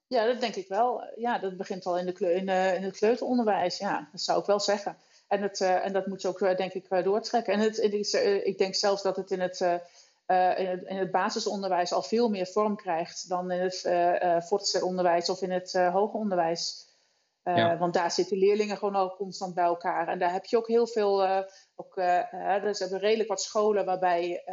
Ja, 0.07 0.25
dat 0.25 0.39
denk 0.39 0.55
ik 0.55 0.67
wel. 0.67 1.03
Ja, 1.15 1.39
dat 1.39 1.57
begint 1.57 1.85
al 1.85 1.97
in, 1.97 2.05
de, 2.05 2.33
in, 2.33 2.45
de, 2.45 2.73
in 2.75 2.83
het 2.83 2.97
kleuteronderwijs. 2.97 3.77
Ja, 3.77 4.09
dat 4.11 4.21
zou 4.21 4.39
ik 4.39 4.45
wel 4.45 4.59
zeggen. 4.59 4.97
En, 5.27 5.41
het, 5.41 5.59
uh, 5.59 5.85
en 5.85 5.93
dat 5.93 6.07
moet 6.07 6.21
je 6.21 6.27
ook, 6.27 6.39
denk 6.39 6.73
ik, 6.73 7.03
doortrekken. 7.03 7.53
En 7.53 7.59
het, 7.59 7.77
ik 8.43 8.57
denk 8.57 8.75
zelfs 8.75 9.01
dat 9.03 9.15
het 9.15 9.31
in 9.31 9.39
het 9.39 9.81
uh, 10.27 10.59
in, 10.59 10.67
het, 10.67 10.83
in, 10.83 10.97
het, 10.97 11.11
basisonderwijs 11.11 11.93
al 11.93 12.03
veel 12.03 12.29
meer 12.29 12.47
vorm 12.47 12.75
krijgt 12.75 13.29
dan 13.29 13.51
in 13.51 13.59
het 13.59 13.83
uh, 13.85 14.41
voortgezet 14.41 14.81
onderwijs 14.81 15.29
of 15.29 15.41
in 15.41 15.51
het 15.51 15.73
hoger 15.73 16.19
onderwijs. 16.19 16.91
Ja. 17.43 17.77
Want 17.77 17.93
daar 17.93 18.11
zitten 18.11 18.37
leerlingen 18.37 18.77
gewoon 18.77 18.95
al 18.95 19.15
constant 19.15 19.53
bij 19.53 19.63
elkaar. 19.63 20.07
En 20.07 20.19
daar 20.19 20.31
heb 20.31 20.45
je 20.45 20.57
ook 20.57 20.67
heel 20.67 20.87
veel. 20.87 21.45
ook, 21.75 21.95
dus 22.61 22.79
hebben 22.79 22.99
redelijk 22.99 23.29
wat 23.29 23.41
scholen 23.41 23.85
waarbij 23.85 24.43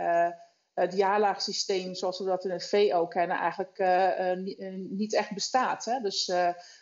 het 0.75 0.95
jaarlaagsysteem, 0.95 1.95
zoals 1.95 2.19
we 2.19 2.25
dat 2.25 2.45
in 2.45 2.51
het 2.51 2.69
VO 2.69 3.07
kennen, 3.07 3.37
eigenlijk 3.37 3.79
niet 4.91 5.15
echt 5.15 5.35
bestaat. 5.35 5.85
Hè? 5.85 6.01
Dus 6.01 6.33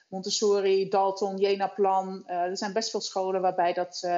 Montessori, 0.08 0.88
Dalton, 0.88 1.36
Jena-plan. 1.36 2.26
er 2.26 2.56
zijn 2.56 2.72
best 2.72 2.90
veel 2.90 3.00
scholen 3.00 3.40
waarbij 3.40 3.72
dat, 3.72 4.08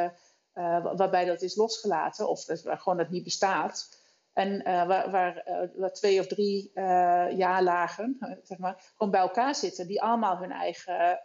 waarbij 0.96 1.24
dat 1.24 1.42
is 1.42 1.56
losgelaten 1.56 2.28
of 2.28 2.44
gewoon 2.64 2.98
dat 2.98 3.10
niet 3.10 3.24
bestaat. 3.24 3.99
En 4.32 4.68
uh, 4.68 4.86
waar, 4.86 5.10
waar, 5.10 5.44
uh, 5.48 5.68
waar, 5.74 5.92
twee 5.92 6.20
of 6.20 6.26
drie 6.26 6.70
uh, 6.74 6.82
jaarlagen 7.36 8.16
zeg 8.42 8.58
maar, 8.58 8.90
gewoon 8.92 9.10
bij 9.10 9.20
elkaar 9.20 9.54
zitten, 9.54 9.86
die 9.86 10.02
allemaal 10.02 10.36
hun 10.36 10.52
eigen 10.52 11.20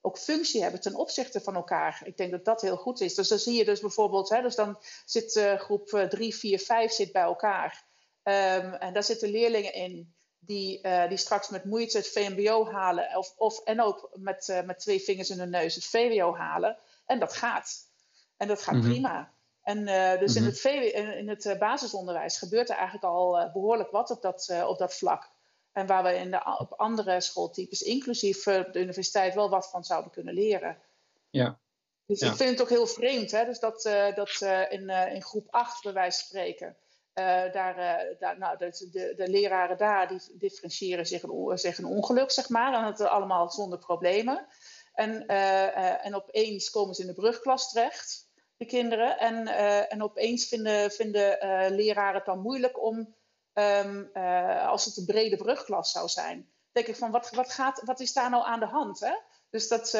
ook 0.00 0.18
functie 0.18 0.62
hebben 0.62 0.80
ten 0.80 0.94
opzichte 0.94 1.40
van 1.40 1.54
elkaar. 1.54 2.02
Ik 2.04 2.16
denk 2.16 2.30
dat 2.30 2.44
dat 2.44 2.60
heel 2.60 2.76
goed 2.76 3.00
is. 3.00 3.14
Dus 3.14 3.28
dan 3.28 3.38
zie 3.38 3.54
je 3.54 3.64
dus 3.64 3.80
bijvoorbeeld, 3.80 4.28
hè, 4.28 4.42
dus 4.42 4.54
dan 4.54 4.78
zit 5.04 5.54
groep 5.56 6.06
3, 6.08 6.34
4, 6.34 6.58
5 6.58 6.92
zit 6.92 7.12
bij 7.12 7.22
elkaar. 7.22 7.84
Um, 8.22 8.74
en 8.74 8.92
daar 8.92 9.04
zitten 9.04 9.30
leerlingen 9.30 9.72
in 9.72 10.14
die, 10.38 10.88
die 11.08 11.16
straks 11.16 11.48
met 11.48 11.64
moeite 11.64 11.96
het 11.96 12.08
VMBO 12.08 12.70
halen, 12.70 13.16
of, 13.16 13.34
of, 13.36 13.64
en 13.64 13.80
ook 13.80 14.10
met, 14.14 14.62
met 14.64 14.78
twee 14.78 15.00
vingers 15.00 15.30
in 15.30 15.38
hun 15.38 15.50
neus 15.50 15.74
het 15.74 15.84
VWO 15.84 16.34
halen. 16.34 16.78
En 17.06 17.18
dat 17.18 17.32
gaat. 17.32 17.92
En 18.36 18.48
dat 18.48 18.62
gaat 18.62 18.74
mm 18.74 18.80
-hmm. 18.80 18.90
prima. 18.90 19.33
En 19.64 19.88
uh, 19.88 20.18
dus 20.18 20.36
in 20.36 20.44
het, 20.44 20.60
VW, 20.60 20.96
in 21.18 21.28
het 21.28 21.44
uh, 21.44 21.58
basisonderwijs 21.58 22.38
gebeurt 22.38 22.68
er 22.68 22.74
eigenlijk 22.76 23.04
al 23.04 23.40
uh, 23.40 23.52
behoorlijk 23.52 23.90
wat 23.90 24.10
op 24.10 24.22
dat, 24.22 24.64
op 24.66 24.78
dat 24.78 24.94
vlak. 24.94 25.30
En 25.72 25.86
waar 25.86 26.02
we 26.02 26.14
in 26.14 26.30
de, 26.30 26.56
op 26.58 26.72
andere 26.72 27.20
schooltypes, 27.20 27.82
inclusief 27.82 28.42
de 28.42 28.80
universiteit, 28.80 29.34
wel 29.34 29.50
wat 29.50 29.70
van 29.70 29.84
zouden 29.84 30.10
kunnen 30.10 30.34
leren. 30.34 30.78
Ja. 31.30 31.58
Dus 32.06 32.20
ja. 32.20 32.30
ik 32.30 32.36
vind 32.36 32.50
het 32.50 32.60
ook 32.60 32.68
heel 32.68 32.86
vreemd, 32.86 33.30
hè? 33.30 33.44
Dus 33.44 33.58
dat, 33.58 33.82
dat 34.14 34.40
in, 34.70 34.88
in 34.88 35.22
groep 35.22 35.46
8, 35.50 35.82
bij 35.82 35.92
wijze 35.92 36.18
van 36.18 36.26
spreken, 36.26 36.76
daar, 37.52 37.76
daar, 38.18 38.38
nou, 38.38 38.58
de, 38.58 38.88
de, 38.92 39.14
de, 39.16 39.28
leraren 39.28 39.76
daar 39.76 40.08
die 40.08 40.20
differentiëren 40.38 41.06
zich 41.06 41.22
een, 41.22 41.58
zich 41.58 41.78
een 41.78 41.84
ongeluk, 41.84 42.30
zeg 42.30 42.48
maar. 42.48 42.74
En 42.74 42.84
het 42.84 43.00
allemaal 43.00 43.50
zonder 43.50 43.78
problemen. 43.78 44.46
En, 44.92 45.26
en 46.02 46.14
opeens 46.14 46.70
komen 46.70 46.94
ze 46.94 47.00
in 47.00 47.08
de 47.08 47.14
brugklas 47.14 47.72
terecht 47.72 48.23
de 48.56 48.64
kinderen. 48.64 49.18
En, 49.18 49.48
uh, 49.48 49.92
en 49.92 50.02
opeens 50.02 50.48
vinden, 50.48 50.90
vinden 50.90 51.46
uh, 51.46 51.76
leraren 51.76 52.14
het 52.14 52.24
dan 52.24 52.38
moeilijk 52.38 52.82
om, 52.82 53.14
um, 53.52 54.10
uh, 54.14 54.68
als 54.68 54.84
het 54.84 54.96
een 54.96 55.04
brede 55.04 55.36
brugklas 55.36 55.92
zou 55.92 56.08
zijn. 56.08 56.48
denk 56.72 56.86
ik 56.86 56.96
van, 56.96 57.10
wat, 57.10 57.30
wat, 57.30 57.52
gaat, 57.52 57.82
wat 57.84 58.00
is 58.00 58.12
daar 58.12 58.30
nou 58.30 58.44
aan 58.44 58.60
de 58.60 58.66
hand? 58.66 59.00
Hè? 59.00 59.14
Dus 59.50 59.68
dat, 59.68 59.90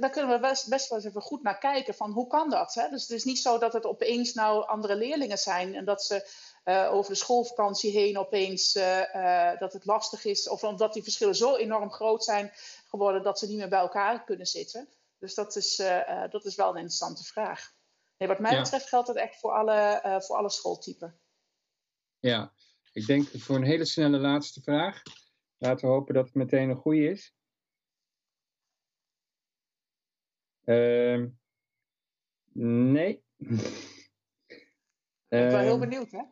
daar 0.00 0.10
kunnen 0.10 0.34
we 0.34 0.38
best, 0.40 0.68
best 0.68 0.88
wel 0.88 0.98
eens 0.98 1.06
even 1.06 1.22
goed 1.22 1.42
naar 1.42 1.58
kijken 1.58 1.94
van 1.94 2.10
hoe 2.10 2.26
kan 2.26 2.50
dat? 2.50 2.74
Hè? 2.74 2.88
Dus 2.88 3.02
het 3.02 3.10
is 3.10 3.24
niet 3.24 3.38
zo 3.38 3.58
dat 3.58 3.72
het 3.72 3.84
opeens 3.84 4.34
nou 4.34 4.66
andere 4.66 4.96
leerlingen 4.96 5.38
zijn 5.38 5.74
en 5.74 5.84
dat 5.84 6.04
ze 6.04 6.46
over 6.90 7.12
de 7.12 7.18
schoolvakantie 7.18 7.90
heen 7.90 8.18
opeens 8.18 8.72
dat 9.58 9.72
het 9.72 9.84
lastig 9.84 10.24
is. 10.24 10.48
Of 10.48 10.64
omdat 10.64 10.92
die 10.92 11.02
verschillen 11.02 11.34
zo 11.34 11.56
enorm 11.56 11.90
groot 11.90 12.24
zijn 12.24 12.52
geworden 12.88 13.22
dat 13.22 13.38
ze 13.38 13.46
niet 13.46 13.58
meer 13.58 13.68
bij 13.68 13.78
elkaar 13.78 14.24
kunnen 14.24 14.46
zitten. 14.46 14.88
Dus 15.18 15.34
dat 15.34 15.56
is, 15.56 15.78
uh, 15.78 16.30
dat 16.30 16.44
is 16.44 16.56
wel 16.56 16.68
een 16.68 16.74
interessante 16.74 17.24
vraag. 17.24 17.76
Nee, 18.16 18.28
wat 18.28 18.38
mij 18.38 18.52
ja. 18.52 18.62
betreft 18.62 18.88
geldt 18.88 19.06
dat 19.06 19.16
echt 19.16 19.40
voor 19.40 19.52
alle, 19.52 20.02
uh, 20.04 20.20
voor 20.20 20.36
alle 20.36 20.50
schooltypen. 20.50 21.20
Ja, 22.18 22.52
ik 22.92 23.06
denk 23.06 23.28
voor 23.28 23.56
een 23.56 23.62
hele 23.62 23.84
snelle 23.84 24.18
laatste 24.18 24.62
vraag. 24.62 25.02
Laten 25.56 25.88
we 25.88 25.94
hopen 25.94 26.14
dat 26.14 26.24
het 26.24 26.34
meteen 26.34 26.68
een 26.68 26.76
goede 26.76 27.10
is. 27.10 27.36
Uh, 30.64 31.26
nee. 32.52 33.24
Ik 33.36 34.68
ben 35.28 35.50
wel 35.50 35.58
heel 35.58 35.78
benieuwd, 35.78 36.10
hè? 36.10 36.22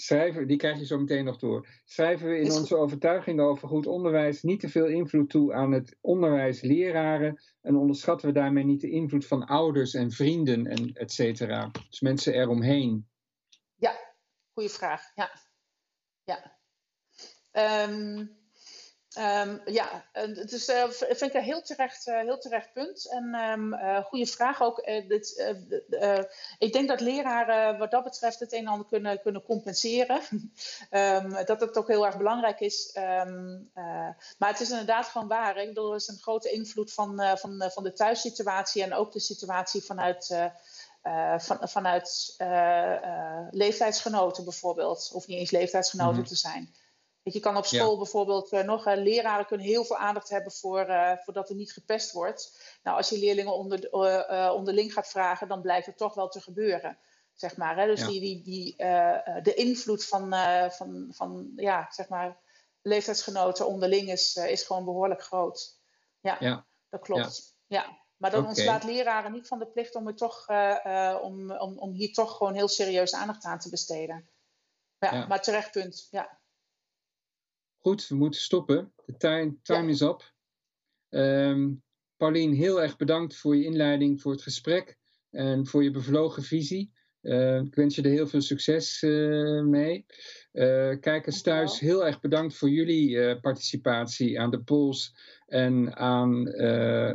Schrijven, 0.00 0.46
die 0.46 0.56
krijg 0.56 0.78
je 0.78 0.86
zo 0.86 0.98
meteen 0.98 1.24
nog 1.24 1.38
door. 1.38 1.66
Schrijven 1.84 2.28
we 2.28 2.38
in 2.38 2.52
onze 2.52 2.76
overtuiging 2.76 3.40
over 3.40 3.68
goed 3.68 3.86
onderwijs 3.86 4.42
niet 4.42 4.60
te 4.60 4.68
veel 4.68 4.86
invloed 4.86 5.30
toe 5.30 5.54
aan 5.54 5.72
het 5.72 5.96
onderwijs 6.00 6.60
leraren 6.60 7.42
en 7.60 7.76
onderschatten 7.76 8.28
we 8.28 8.34
daarmee 8.34 8.64
niet 8.64 8.80
de 8.80 8.90
invloed 8.90 9.26
van 9.26 9.44
ouders 9.44 9.94
en 9.94 10.10
vrienden 10.10 10.66
en 10.66 10.92
et 10.92 11.12
cetera. 11.12 11.70
Dus 11.88 12.00
mensen 12.00 12.34
eromheen. 12.34 13.08
Ja, 13.74 13.96
goede 14.52 14.68
vraag. 14.68 15.02
Ja. 15.14 15.30
ja. 16.24 16.58
Um, 17.88 18.37
Um, 19.16 19.60
ja, 19.64 20.04
het 20.12 20.52
is, 20.52 20.68
uh, 20.68 20.90
vind 20.90 21.22
ik 21.22 21.34
een 21.34 21.42
heel 21.42 21.62
terecht, 21.62 22.06
uh, 22.06 22.20
heel 22.20 22.38
terecht 22.38 22.72
punt. 22.72 23.10
En 23.10 23.34
um, 23.34 23.74
uh, 23.74 24.04
goede 24.04 24.26
vraag 24.26 24.62
ook. 24.62 24.84
Dit, 24.84 25.54
ik 26.58 26.72
denk 26.72 26.88
dat 26.88 27.00
leraren 27.00 27.78
wat 27.78 27.90
dat 27.90 28.04
betreft 28.04 28.40
het 28.40 28.52
een 28.52 28.58
en 28.58 28.66
ander 28.66 28.86
kunnen, 28.86 29.20
kunnen 29.20 29.42
compenseren. 29.42 30.20
um, 30.90 31.30
dat 31.46 31.60
het 31.60 31.78
ook 31.78 31.88
heel 31.88 32.06
erg 32.06 32.16
belangrijk 32.16 32.60
is. 32.60 32.90
maar 34.38 34.48
het 34.50 34.60
is 34.60 34.70
inderdaad 34.70 35.06
gewoon 35.06 35.28
waar. 35.28 35.56
Ik 35.56 35.68
bedoel, 35.68 35.90
er 35.90 35.96
is 35.96 36.08
een 36.08 36.20
grote 36.20 36.50
invloed 36.50 36.92
van, 36.92 37.38
van, 37.38 37.70
van 37.72 37.82
de 37.82 37.92
thuissituatie 37.92 38.82
en 38.82 38.94
ook 38.94 39.12
de 39.12 39.20
situatie 39.20 39.82
vanuit. 39.82 40.50
van, 41.38 41.68
vanuit 41.68 42.34
leeftijdsgenoten 43.50 44.44
bijvoorbeeld, 44.44 45.10
of 45.12 45.26
niet 45.26 45.38
eens 45.38 45.50
leeftijdsgenoten 45.50 46.12
mm 46.12 46.18
-hmm. 46.18 46.28
te 46.28 46.36
zijn. 46.36 46.74
Je 47.22 47.40
kan 47.40 47.56
op 47.56 47.66
school 47.66 47.90
ja. 47.90 47.96
bijvoorbeeld 47.96 48.52
uh, 48.52 48.60
nog, 48.60 48.86
uh, 48.86 48.96
leraren 48.96 49.46
kunnen 49.46 49.66
heel 49.66 49.84
veel 49.84 49.96
aandacht 49.96 50.28
hebben 50.28 50.52
voor, 50.52 50.88
uh, 50.88 51.12
voordat 51.16 51.48
er 51.48 51.54
niet 51.54 51.72
gepest 51.72 52.12
wordt. 52.12 52.60
Nou, 52.82 52.96
als 52.96 53.08
je 53.08 53.18
leerlingen 53.18 53.54
onder, 53.54 53.92
onderling 54.52 54.92
gaat 54.92 55.08
vragen, 55.08 55.48
dan 55.48 55.60
blijkt 55.60 55.86
het 55.86 55.96
toch 55.96 56.14
wel 56.14 56.28
te 56.28 56.40
gebeuren. 56.40 56.98
Zeg 57.34 57.56
maar, 57.56 57.76
hè? 57.76 57.86
Dus 57.86 58.00
ja. 58.00 58.06
die, 58.06 58.20
die, 58.20 58.42
die, 58.42 58.76
de 59.42 59.54
invloed 59.54 60.04
van, 60.04 60.34
van, 60.70 61.06
van 61.10 61.52
ja, 61.56 61.86
zeg 61.90 62.08
maar, 62.08 62.36
leeftijdsgenoten 62.82 63.66
onderling 63.66 64.10
is, 64.10 64.36
is 64.36 64.62
gewoon 64.62 64.84
behoorlijk 64.84 65.22
groot. 65.22 65.78
Ja, 66.20 66.36
ja. 66.40 66.66
dat 66.88 67.00
klopt. 67.00 67.56
Ja. 67.66 67.98
Maar 68.16 68.30
dat 68.30 68.40
okay. 68.40 68.52
ontslaat 68.52 68.84
leraren 68.84 69.32
niet 69.32 69.48
van 69.48 69.58
de 69.58 69.66
plicht 69.66 69.94
om, 69.94 70.06
er 70.06 70.16
toch, 70.16 70.48
om, 71.22 71.52
om, 71.52 71.78
om 71.78 71.92
hier 71.92 72.12
toch 72.12 72.36
gewoon 72.36 72.54
heel 72.54 72.68
serieus 72.68 73.14
aandacht 73.14 73.44
aan 73.44 73.58
te 73.58 73.70
besteden. 73.70 74.28
Ja, 74.98 75.26
maar 75.26 75.42
terecht 75.42 75.70
punt. 75.70 76.08
Ja. 76.10 76.38
Goed, 77.78 78.08
we 78.08 78.14
moeten 78.14 78.40
stoppen. 78.40 78.92
De 79.04 79.16
time, 79.16 79.56
time 79.62 79.82
ja. 79.82 79.88
is 79.88 80.00
up. 80.00 80.32
Um, 81.08 81.82
Paulien, 82.16 82.52
heel 82.52 82.82
erg 82.82 82.96
bedankt 82.96 83.36
voor 83.36 83.56
je 83.56 83.64
inleiding, 83.64 84.20
voor 84.20 84.32
het 84.32 84.42
gesprek 84.42 84.98
en 85.30 85.66
voor 85.66 85.82
je 85.82 85.90
bevlogen 85.90 86.42
visie. 86.42 86.92
Ik 87.20 87.74
wens 87.74 87.94
je 87.94 88.02
er 88.02 88.10
heel 88.10 88.26
veel 88.26 88.40
succes 88.40 89.02
mee. 89.64 90.06
kijkers 91.00 91.42
thuis, 91.42 91.80
heel 91.80 92.06
erg 92.06 92.20
bedankt 92.20 92.54
voor 92.54 92.70
jullie 92.70 93.40
participatie 93.40 94.40
aan 94.40 94.50
de 94.50 94.60
polls 94.60 95.14
en 95.46 95.96
aan 95.96 96.46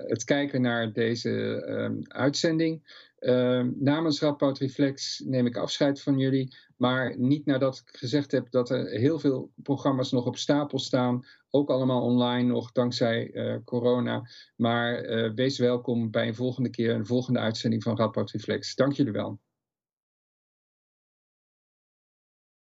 het 0.07 0.23
kijken 0.23 0.61
naar 0.61 0.93
deze 0.93 1.63
ehm, 1.65 1.95
uitzending. 2.01 2.81
Uh, 3.23 3.65
namens 3.79 4.21
Radboud 4.21 4.57
Reflex 4.57 5.19
neem 5.25 5.45
ik 5.45 5.57
afscheid 5.57 6.01
van 6.01 6.17
jullie. 6.17 6.55
Maar 6.77 7.17
niet 7.17 7.45
nadat 7.45 7.77
ik 7.85 7.97
gezegd 7.97 8.31
heb 8.31 8.51
dat 8.51 8.69
er 8.69 8.89
heel 8.89 9.19
veel 9.19 9.51
programma's 9.55 10.11
nog 10.11 10.25
op 10.25 10.37
stapel 10.37 10.79
staan. 10.79 11.25
Ook 11.49 11.69
allemaal 11.69 12.01
online 12.01 12.47
nog 12.47 12.71
dankzij 12.71 13.33
uh, 13.33 13.57
corona. 13.65 14.29
Maar 14.55 15.03
uh, 15.03 15.33
wees 15.33 15.57
welkom 15.57 16.11
bij 16.11 16.27
een 16.27 16.35
volgende 16.35 16.69
keer, 16.69 16.95
een 16.95 17.05
volgende 17.05 17.39
uitzending 17.39 17.83
van 17.83 17.97
Radboud 17.97 18.31
Reflex. 18.31 18.75
Dank 18.75 18.93
jullie 18.93 19.11
wel. 19.11 19.39